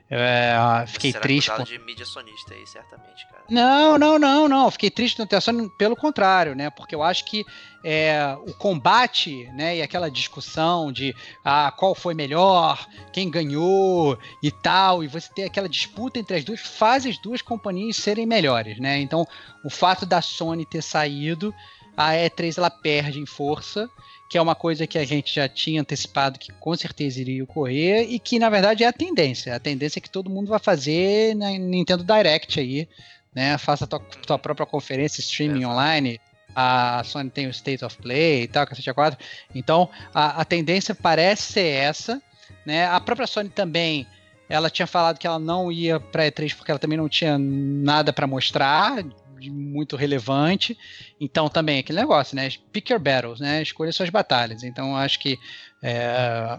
É, 0.09 0.55
fiquei 0.87 1.11
Será 1.11 1.21
triste. 1.21 1.51
Por... 1.51 1.65
de 1.65 1.77
mídia 1.77 2.05
sonista 2.05 2.53
aí, 2.53 2.65
certamente, 2.65 3.27
cara. 3.27 3.38
Não, 3.49 3.97
não, 3.97 4.19
não, 4.19 4.47
não. 4.47 4.71
Fiquei 4.71 4.89
triste 4.89 5.21
a 5.21 5.41
Sony, 5.41 5.69
pelo 5.77 5.95
contrário, 5.95 6.55
né? 6.55 6.69
Porque 6.69 6.93
eu 6.93 7.01
acho 7.01 7.25
que 7.25 7.45
é, 7.83 8.37
o 8.47 8.53
combate, 8.53 9.49
né? 9.53 9.77
E 9.77 9.81
aquela 9.81 10.09
discussão 10.09 10.91
de 10.91 11.15
ah, 11.43 11.73
qual 11.75 11.95
foi 11.95 12.13
melhor, 12.13 12.87
quem 13.11 13.29
ganhou 13.29 14.17
e 14.43 14.51
tal, 14.51 15.03
e 15.03 15.07
você 15.07 15.29
ter 15.33 15.43
aquela 15.45 15.67
disputa 15.67 16.19
entre 16.19 16.37
as 16.37 16.43
duas, 16.43 16.59
faz 16.59 17.05
as 17.05 17.17
duas 17.17 17.41
companhias 17.41 17.97
serem 17.97 18.25
melhores, 18.25 18.79
né? 18.79 18.99
Então, 18.99 19.25
o 19.63 19.69
fato 19.69 20.05
da 20.05 20.21
Sony 20.21 20.65
ter 20.65 20.83
saído 20.83 21.53
a 21.99 22.13
E3 22.13 22.57
ela 22.57 22.69
perde 22.69 23.19
em 23.19 23.25
força, 23.25 23.89
que 24.29 24.37
é 24.37 24.41
uma 24.41 24.55
coisa 24.55 24.87
que 24.87 24.97
a 24.97 25.03
gente 25.03 25.35
já 25.35 25.49
tinha 25.49 25.81
antecipado 25.81 26.39
que 26.39 26.53
com 26.53 26.73
certeza 26.73 27.19
iria 27.19 27.43
ocorrer 27.43 28.09
e 28.09 28.17
que 28.17 28.39
na 28.39 28.49
verdade 28.49 28.85
é 28.85 28.87
a 28.87 28.93
tendência. 28.93 29.53
A 29.53 29.59
tendência 29.59 29.99
é 29.99 30.01
que 30.01 30.09
todo 30.09 30.29
mundo 30.29 30.47
vai 30.47 30.59
fazer 30.59 31.35
na 31.35 31.49
Nintendo 31.51 32.05
Direct 32.05 32.57
aí, 32.57 32.87
né? 33.33 33.57
Faça 33.57 33.85
a 33.85 33.87
tua, 33.87 33.99
tua 33.99 34.39
própria 34.39 34.65
conferência 34.65 35.21
streaming 35.21 35.65
online. 35.65 36.19
A 36.55 37.03
Sony 37.03 37.29
tem 37.29 37.47
o 37.47 37.51
State 37.51 37.85
of 37.85 37.95
Play 37.97 38.43
e 38.43 38.47
tal, 38.47 38.65
cacete 38.65 38.91
4. 38.91 39.19
Então, 39.53 39.89
a, 40.13 40.41
a 40.41 40.45
tendência 40.45 40.95
parece 40.95 41.53
ser 41.53 41.67
essa, 41.67 42.21
né? 42.65 42.87
A 42.87 42.99
própria 42.99 43.27
Sony 43.27 43.49
também 43.49 44.07
ela 44.49 44.69
tinha 44.69 44.87
falado 44.87 45.19
que 45.19 45.27
ela 45.27 45.37
não 45.37 45.71
ia 45.71 45.99
para 45.99 46.25
E3 46.25 46.55
porque 46.55 46.71
ela 46.71 46.79
também 46.79 46.97
não 46.97 47.07
tinha 47.07 47.37
nada 47.37 48.11
para 48.11 48.25
mostrar 48.25 49.05
muito 49.47 49.95
relevante. 49.95 50.77
Então 51.21 51.47
também 51.47 51.79
aquele 51.79 51.99
negócio, 51.99 52.35
né? 52.35 52.49
Pick 52.73 52.89
your 52.89 52.99
battles, 52.99 53.39
né? 53.39 53.61
Escolha 53.61 53.91
suas 53.91 54.09
batalhas. 54.09 54.63
Então 54.63 54.97
acho 54.97 55.19
que 55.19 55.37
é, 55.83 56.57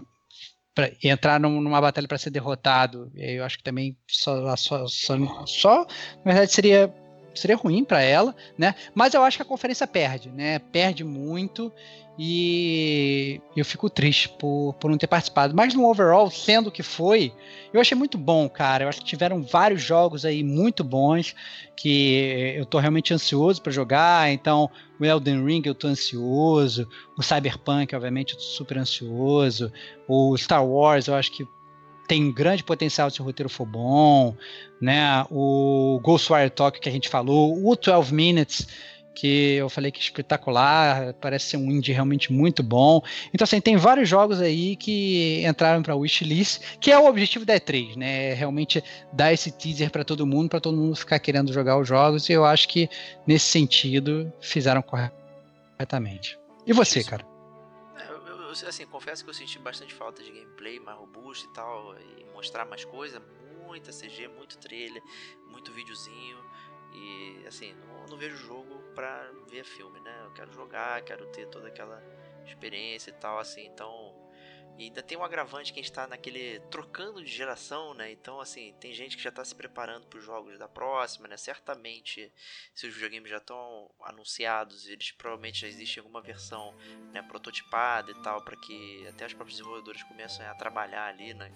para 0.73 0.91
entrar 1.03 1.39
numa 1.39 1.81
batalha 1.81 2.07
para 2.07 2.17
ser 2.17 2.29
derrotado, 2.29 3.11
eu 3.15 3.43
acho 3.43 3.57
que 3.57 3.63
também 3.63 3.97
só, 4.07 4.55
só, 4.55 4.87
só, 4.87 5.45
só 5.45 5.85
na 6.23 6.33
verdade 6.33 6.53
seria 6.53 6.93
seria 7.33 7.55
ruim 7.55 7.83
para 7.83 8.01
ela, 8.01 8.35
né? 8.57 8.75
Mas 8.93 9.13
eu 9.13 9.23
acho 9.23 9.37
que 9.37 9.43
a 9.43 9.45
conferência 9.45 9.87
perde, 9.87 10.29
né? 10.29 10.59
Perde 10.59 11.03
muito 11.03 11.71
e 12.23 13.41
eu 13.55 13.63
fico 13.63 13.89
triste 13.89 14.29
por, 14.29 14.73
por 14.79 14.91
não 14.91 14.97
ter 14.97 15.07
participado. 15.07 15.55
Mas 15.55 15.73
no 15.73 15.89
overall, 15.89 16.29
sendo 16.29 16.67
o 16.67 16.71
que 16.71 16.83
foi, 16.83 17.33
eu 17.73 17.79
achei 17.79 17.97
muito 17.97 18.17
bom, 18.17 18.47
cara. 18.49 18.83
Eu 18.83 18.89
acho 18.89 18.99
que 18.99 19.05
tiveram 19.05 19.41
vários 19.41 19.81
jogos 19.81 20.25
aí 20.25 20.43
muito 20.43 20.83
bons 20.83 21.35
que 21.75 22.53
eu 22.55 22.65
tô 22.65 22.79
realmente 22.79 23.13
ansioso 23.13 23.61
para 23.61 23.71
jogar. 23.71 24.31
Então, 24.31 24.69
o 24.99 25.05
Elden 25.05 25.43
Ring 25.43 25.63
eu 25.65 25.73
tô 25.73 25.87
ansioso, 25.87 26.87
o 27.17 27.23
Cyberpunk, 27.23 27.95
obviamente, 27.95 28.33
eu 28.33 28.37
tô 28.37 28.43
super 28.43 28.77
ansioso. 28.77 29.71
O 30.07 30.37
Star 30.37 30.65
Wars, 30.65 31.07
eu 31.07 31.15
acho 31.15 31.31
que 31.31 31.47
tem 32.11 32.29
grande 32.29 32.61
potencial 32.61 33.09
se 33.09 33.21
o 33.21 33.23
roteiro 33.23 33.47
for 33.47 33.65
bom, 33.65 34.35
né? 34.81 35.25
O 35.31 35.97
Ghostwire 36.03 36.49
Talk 36.49 36.77
que 36.77 36.89
a 36.89 36.91
gente 36.91 37.07
falou, 37.07 37.57
o 37.65 37.73
12 37.73 38.13
Minutes 38.13 38.67
que 39.15 39.53
eu 39.53 39.69
falei 39.69 39.91
que 39.91 39.99
é 39.99 40.03
espetacular, 40.03 41.13
parece 41.21 41.51
ser 41.51 41.57
um 41.57 41.71
indie 41.71 41.93
realmente 41.93 42.29
muito 42.33 42.61
bom. 42.61 43.01
Então, 43.33 43.45
assim, 43.45 43.61
tem 43.61 43.77
vários 43.77 44.09
jogos 44.09 44.41
aí 44.41 44.75
que 44.75 45.41
entraram 45.47 45.81
para 45.81 45.95
wishlist, 45.95 46.59
que 46.81 46.91
é 46.91 46.99
o 46.99 47.05
objetivo 47.05 47.45
da 47.45 47.53
E3, 47.53 47.95
né? 47.95 48.31
É 48.31 48.33
realmente 48.33 48.83
dar 49.13 49.31
esse 49.31 49.49
teaser 49.49 49.89
para 49.89 50.03
todo 50.03 50.27
mundo, 50.27 50.49
para 50.49 50.59
todo 50.59 50.75
mundo 50.75 50.97
ficar 50.97 51.17
querendo 51.19 51.53
jogar 51.53 51.79
os 51.79 51.87
jogos, 51.87 52.27
e 52.27 52.33
eu 52.33 52.43
acho 52.43 52.67
que 52.67 52.89
nesse 53.25 53.45
sentido 53.45 54.31
fizeram 54.41 54.81
corretamente. 54.81 56.37
E 56.67 56.73
você, 56.73 57.05
cara? 57.05 57.30
Eu, 58.51 58.67
assim, 58.67 58.85
confesso 58.85 59.23
que 59.23 59.29
eu 59.29 59.33
senti 59.33 59.57
bastante 59.57 59.93
falta 59.93 60.21
de 60.21 60.29
gameplay 60.29 60.79
mais 60.79 60.97
robusto 60.97 61.45
e 61.45 61.53
tal, 61.53 61.97
e 61.99 62.25
mostrar 62.33 62.65
mais 62.65 62.83
coisa, 62.83 63.21
muita 63.65 63.91
CG, 63.91 64.27
muito 64.27 64.57
trailer, 64.57 65.01
muito 65.47 65.71
videozinho. 65.71 66.37
E 66.93 67.45
assim, 67.47 67.73
não, 67.73 68.07
não 68.07 68.17
vejo 68.17 68.35
jogo 68.35 68.77
pra 68.93 69.31
ver 69.47 69.63
filme, 69.63 69.99
né? 70.01 70.23
Eu 70.25 70.31
quero 70.31 70.51
jogar, 70.51 71.01
quero 71.03 71.25
ter 71.27 71.47
toda 71.47 71.69
aquela 71.69 72.03
experiência 72.45 73.11
e 73.11 73.13
tal, 73.13 73.39
assim, 73.39 73.65
então 73.67 74.20
E 74.77 74.85
ainda 74.85 75.03
tem 75.03 75.17
um 75.17 75.23
agravante 75.23 75.71
que 75.71 75.79
a 75.79 75.83
gente 75.83 75.93
tá 75.93 76.07
naquele 76.07 76.59
trocando 76.71 77.23
de 77.23 77.31
geração, 77.31 77.93
né? 77.93 78.11
Então, 78.11 78.39
assim, 78.39 78.73
tem 78.79 78.93
gente 78.93 79.15
que 79.15 79.23
já 79.23 79.31
tá 79.31 79.43
se 79.43 79.53
preparando 79.53 80.07
para 80.07 80.17
os 80.17 80.25
jogos 80.25 80.57
da 80.57 80.67
próxima, 80.67 81.27
né? 81.27 81.37
Certamente, 81.37 82.31
se 82.73 82.87
os 82.87 82.93
videogames 82.93 83.29
já 83.29 83.37
estão 83.37 83.89
anunciados, 84.01 84.87
eles 84.87 85.11
provavelmente 85.11 85.61
já 85.61 85.67
existe 85.67 85.99
alguma 85.99 86.21
versão 86.21 86.73
né, 87.11 87.21
prototipada 87.21 88.11
e 88.11 88.15
tal, 88.23 88.43
para 88.43 88.55
que 88.57 89.07
até 89.07 89.25
os 89.25 89.33
próprios 89.33 89.57
desenvolvedores 89.57 90.03
comecem 90.03 90.45
a 90.45 90.55
trabalhar 90.55 91.05
ali, 91.05 91.33
né? 91.33 91.55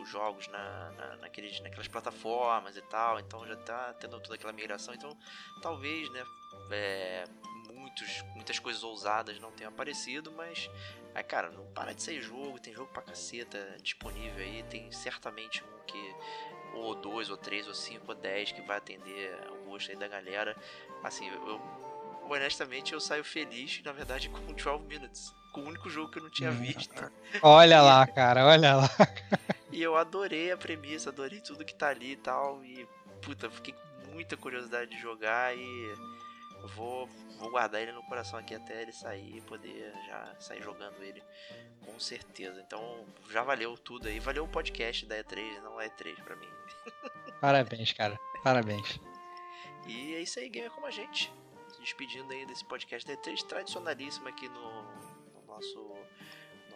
Os 0.00 0.08
jogos 0.08 0.46
na, 0.48 0.90
na, 0.92 1.16
naqueles, 1.16 1.60
naquelas 1.60 1.88
plataformas 1.88 2.76
e 2.76 2.82
tal, 2.82 3.18
então 3.18 3.46
já 3.46 3.56
tá 3.56 3.92
tendo 3.94 4.20
toda 4.20 4.36
aquela 4.36 4.52
migração, 4.52 4.94
então 4.94 5.16
talvez, 5.60 6.08
né? 6.10 6.24
É, 6.72 7.24
muitos, 7.72 8.22
muitas 8.34 8.58
coisas 8.58 8.82
ousadas 8.82 9.38
não 9.38 9.50
tenham 9.52 9.70
aparecido, 9.70 10.32
mas 10.32 10.70
Aí, 11.14 11.22
cara, 11.22 11.50
não 11.50 11.64
para 11.66 11.92
de 11.92 12.02
sair 12.02 12.22
jogo, 12.22 12.58
tem 12.58 12.72
jogo 12.72 12.90
pra 12.92 13.02
caceta 13.02 13.76
disponível 13.82 14.38
aí, 14.38 14.64
tem 14.64 14.90
certamente 14.90 15.62
um 15.62 15.86
que. 15.86 16.14
Ou 16.74 16.94
dois, 16.94 17.28
ou 17.28 17.36
três, 17.36 17.68
ou 17.68 17.74
cinco, 17.74 18.06
ou 18.08 18.14
dez 18.14 18.50
que 18.50 18.62
vai 18.62 18.78
atender 18.78 19.38
o 19.50 19.70
gosto 19.70 19.90
aí 19.90 19.96
da 19.96 20.08
galera. 20.08 20.56
Assim, 21.04 21.28
eu, 21.28 21.60
honestamente 22.30 22.94
eu 22.94 23.00
saio 23.00 23.22
feliz, 23.22 23.82
na 23.84 23.92
verdade, 23.92 24.28
com 24.30 24.52
12 24.52 24.84
Minutes. 24.84 25.34
Com 25.52 25.60
o 25.60 25.66
único 25.66 25.90
jogo 25.90 26.10
que 26.10 26.18
eu 26.18 26.22
não 26.22 26.30
tinha 26.30 26.50
hum. 26.50 26.60
visto. 26.62 27.12
Olha 27.42 27.82
lá, 27.82 28.06
cara, 28.08 28.46
olha 28.46 28.76
lá. 28.76 28.88
e 29.70 29.82
eu 29.82 29.96
adorei 29.96 30.50
a 30.50 30.56
premissa, 30.56 31.10
adorei 31.10 31.40
tudo 31.40 31.62
que 31.62 31.74
tá 31.74 31.88
ali 31.88 32.12
e 32.12 32.16
tal. 32.16 32.64
E, 32.64 32.88
puta, 33.20 33.50
fiquei 33.50 33.74
com 33.74 34.12
muita 34.12 34.34
curiosidade 34.34 34.90
de 34.92 34.98
jogar 34.98 35.54
e 35.54 35.94
vou, 36.68 37.06
vou 37.38 37.50
guardar 37.50 37.80
ele 37.80 37.92
no 37.92 38.02
coração 38.04 38.38
aqui 38.38 38.54
até 38.54 38.82
ele 38.82 38.92
sair 38.92 39.36
e 39.36 39.40
poder 39.40 39.92
já 40.06 40.34
sair 40.40 40.62
jogando 40.62 41.02
ele 41.02 41.22
com 41.84 41.98
certeza. 41.98 42.60
Então 42.60 43.04
já 43.30 43.42
valeu 43.42 43.76
tudo 43.76 44.08
aí, 44.08 44.18
valeu 44.20 44.44
o 44.44 44.48
podcast 44.48 45.06
da 45.06 45.16
E3, 45.22 45.60
não 45.62 45.80
é 45.80 45.88
E3 45.88 46.22
pra 46.22 46.36
mim. 46.36 46.48
Parabéns, 47.40 47.92
cara, 47.92 48.18
parabéns. 48.44 49.00
E 49.86 50.14
é 50.14 50.20
isso 50.20 50.38
aí, 50.38 50.48
gamer 50.48 50.70
como 50.70 50.86
a 50.86 50.90
gente. 50.90 51.32
Se 51.72 51.80
despedindo 51.80 52.32
aí 52.32 52.46
desse 52.46 52.64
podcast 52.64 53.06
da 53.06 53.16
E3, 53.16 53.42
tradicionalíssimo 53.44 54.28
aqui 54.28 54.48
no, 54.48 54.82
no 55.34 55.46
nosso 55.46 55.92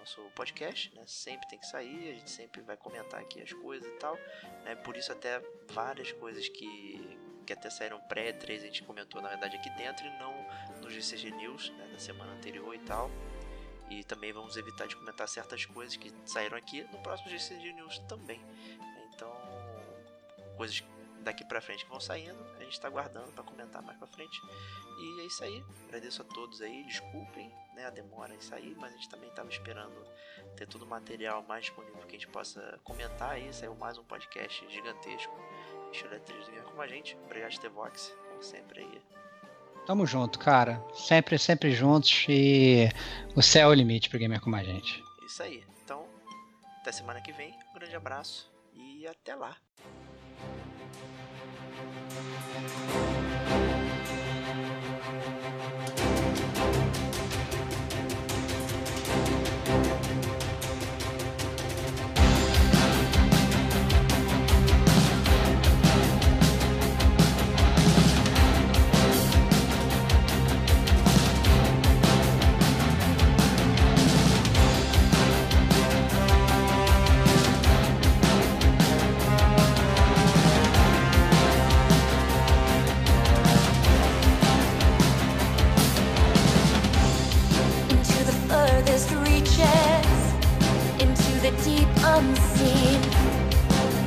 nosso 0.06 0.22
podcast, 0.36 0.94
né? 0.94 1.02
Sempre 1.06 1.48
tem 1.48 1.58
que 1.58 1.66
sair, 1.66 2.10
a 2.10 2.14
gente 2.14 2.30
sempre 2.30 2.62
vai 2.62 2.76
comentar 2.76 3.20
aqui 3.20 3.42
as 3.42 3.52
coisas 3.52 3.88
e 3.88 3.96
tal, 3.96 4.16
né? 4.64 4.76
Por 4.76 4.96
isso 4.96 5.10
até 5.10 5.42
várias 5.72 6.12
coisas 6.12 6.48
que 6.48 7.18
que 7.46 7.52
até 7.52 7.70
saíram 7.70 8.00
pré-3, 8.00 8.56
a 8.56 8.66
gente 8.66 8.82
comentou 8.82 9.22
na 9.22 9.28
verdade 9.28 9.56
aqui 9.56 9.70
dentro 9.70 10.04
e 10.04 10.10
não 10.18 10.34
no 10.82 10.90
GCG 10.90 11.30
News, 11.30 11.70
né, 11.70 11.88
da 11.92 11.98
semana 11.98 12.32
anterior 12.32 12.74
e 12.74 12.78
tal. 12.80 13.10
E 13.88 14.02
também 14.04 14.32
vamos 14.32 14.56
evitar 14.56 14.88
de 14.88 14.96
comentar 14.96 15.28
certas 15.28 15.64
coisas 15.64 15.96
que 15.96 16.12
saíram 16.24 16.58
aqui 16.58 16.82
no 16.92 16.98
próximo 16.98 17.30
GCG 17.30 17.72
News 17.72 17.98
também. 18.00 18.40
Então, 19.14 19.32
coisas 20.56 20.82
daqui 21.20 21.44
pra 21.44 21.60
frente 21.60 21.84
que 21.84 21.90
vão 21.90 22.00
saindo, 22.00 22.38
a 22.58 22.64
gente 22.64 22.80
tá 22.80 22.88
guardando 22.88 23.32
para 23.32 23.44
comentar 23.44 23.82
mais 23.82 23.96
pra 23.98 24.06
frente. 24.08 24.40
E 24.98 25.20
é 25.20 25.24
isso 25.26 25.42
aí. 25.44 25.64
Agradeço 25.84 26.22
a 26.22 26.24
todos 26.24 26.60
aí, 26.60 26.84
desculpem 26.84 27.52
né, 27.74 27.86
a 27.86 27.90
demora 27.90 28.34
em 28.34 28.40
sair, 28.40 28.74
mas 28.76 28.92
a 28.92 28.96
gente 28.96 29.08
também 29.08 29.30
tava 29.30 29.48
esperando 29.48 29.94
ter 30.56 30.66
todo 30.66 30.82
o 30.82 30.86
material 30.86 31.42
mais 31.42 31.66
disponível 31.66 32.00
que 32.02 32.16
a 32.16 32.18
gente 32.18 32.28
possa 32.28 32.80
comentar 32.82 33.32
aí. 33.32 33.52
Saiu 33.52 33.74
mais 33.74 33.98
um 33.98 34.04
podcast 34.04 34.68
gigantesco 34.68 35.36
3 35.92 36.46
do 36.46 36.72
com 36.74 36.82
a 36.82 36.86
gente. 36.86 37.16
Obrigado, 37.24 37.58
T-Vox, 37.58 38.14
como 38.28 38.42
sempre 38.42 38.80
aí. 38.80 39.02
Tamo 39.86 40.04
junto, 40.04 40.38
cara. 40.38 40.84
Sempre, 40.94 41.38
sempre 41.38 41.70
juntos 41.70 42.26
e 42.28 42.88
o 43.36 43.42
céu 43.42 43.68
é 43.68 43.70
o 43.70 43.74
limite 43.74 44.10
pro 44.10 44.18
gamer 44.18 44.40
como 44.40 44.56
a 44.56 44.62
gente. 44.62 45.02
Isso 45.24 45.42
aí. 45.42 45.64
Então, 45.84 46.06
até 46.80 46.90
semana 46.90 47.20
que 47.20 47.32
vem. 47.32 47.54
Um 47.70 47.78
grande 47.78 47.94
abraço 47.94 48.50
e 48.74 49.06
até 49.06 49.34
lá. 49.34 49.56
Unseen. 91.48 93.00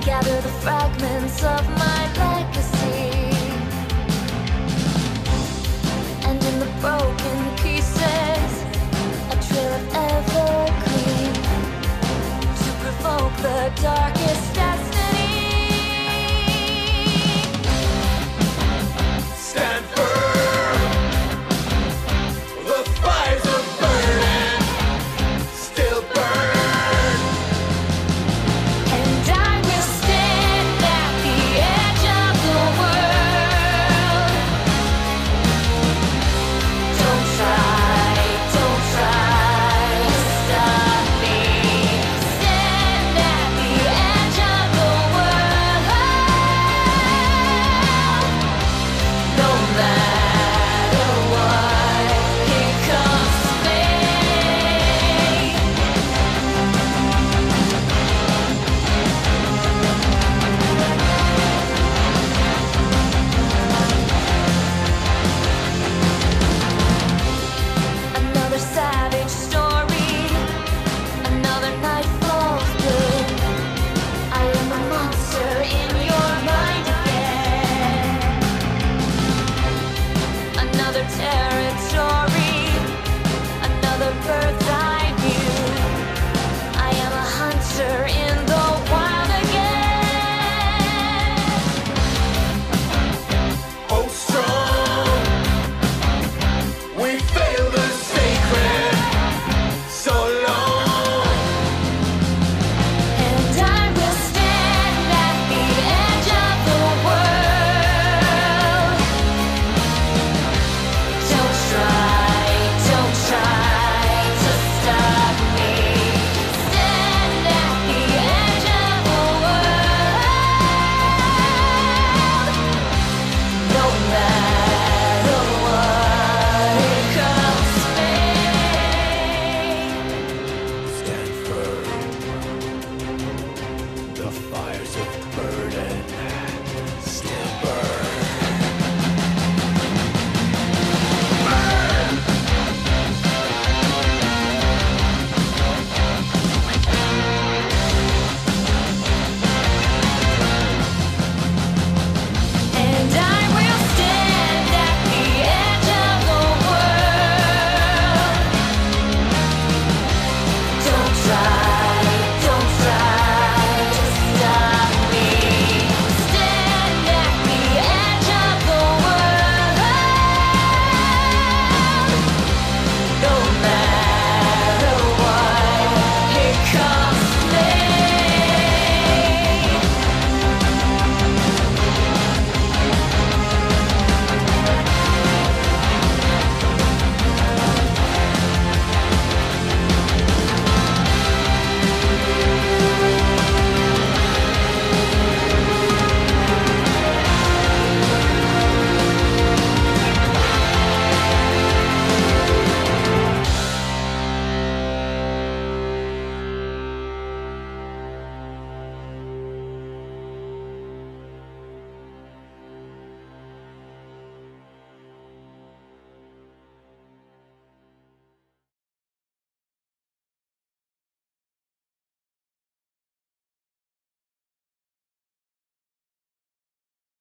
Gather 0.02 0.42
the 0.42 0.50
fragments 0.62 1.42
of 1.42 1.64
my 1.78 2.02
legacy. 2.18 3.12
And 6.28 6.44
in 6.44 6.60
the 6.60 6.72
broken 6.82 7.40
pieces, 7.64 8.52
a 9.32 9.38
trail 9.48 9.74
of 9.74 9.96
evergreen 9.96 11.34
to 12.62 12.72
provoke 12.84 13.36
the 13.42 13.72
darkest. 13.82 14.89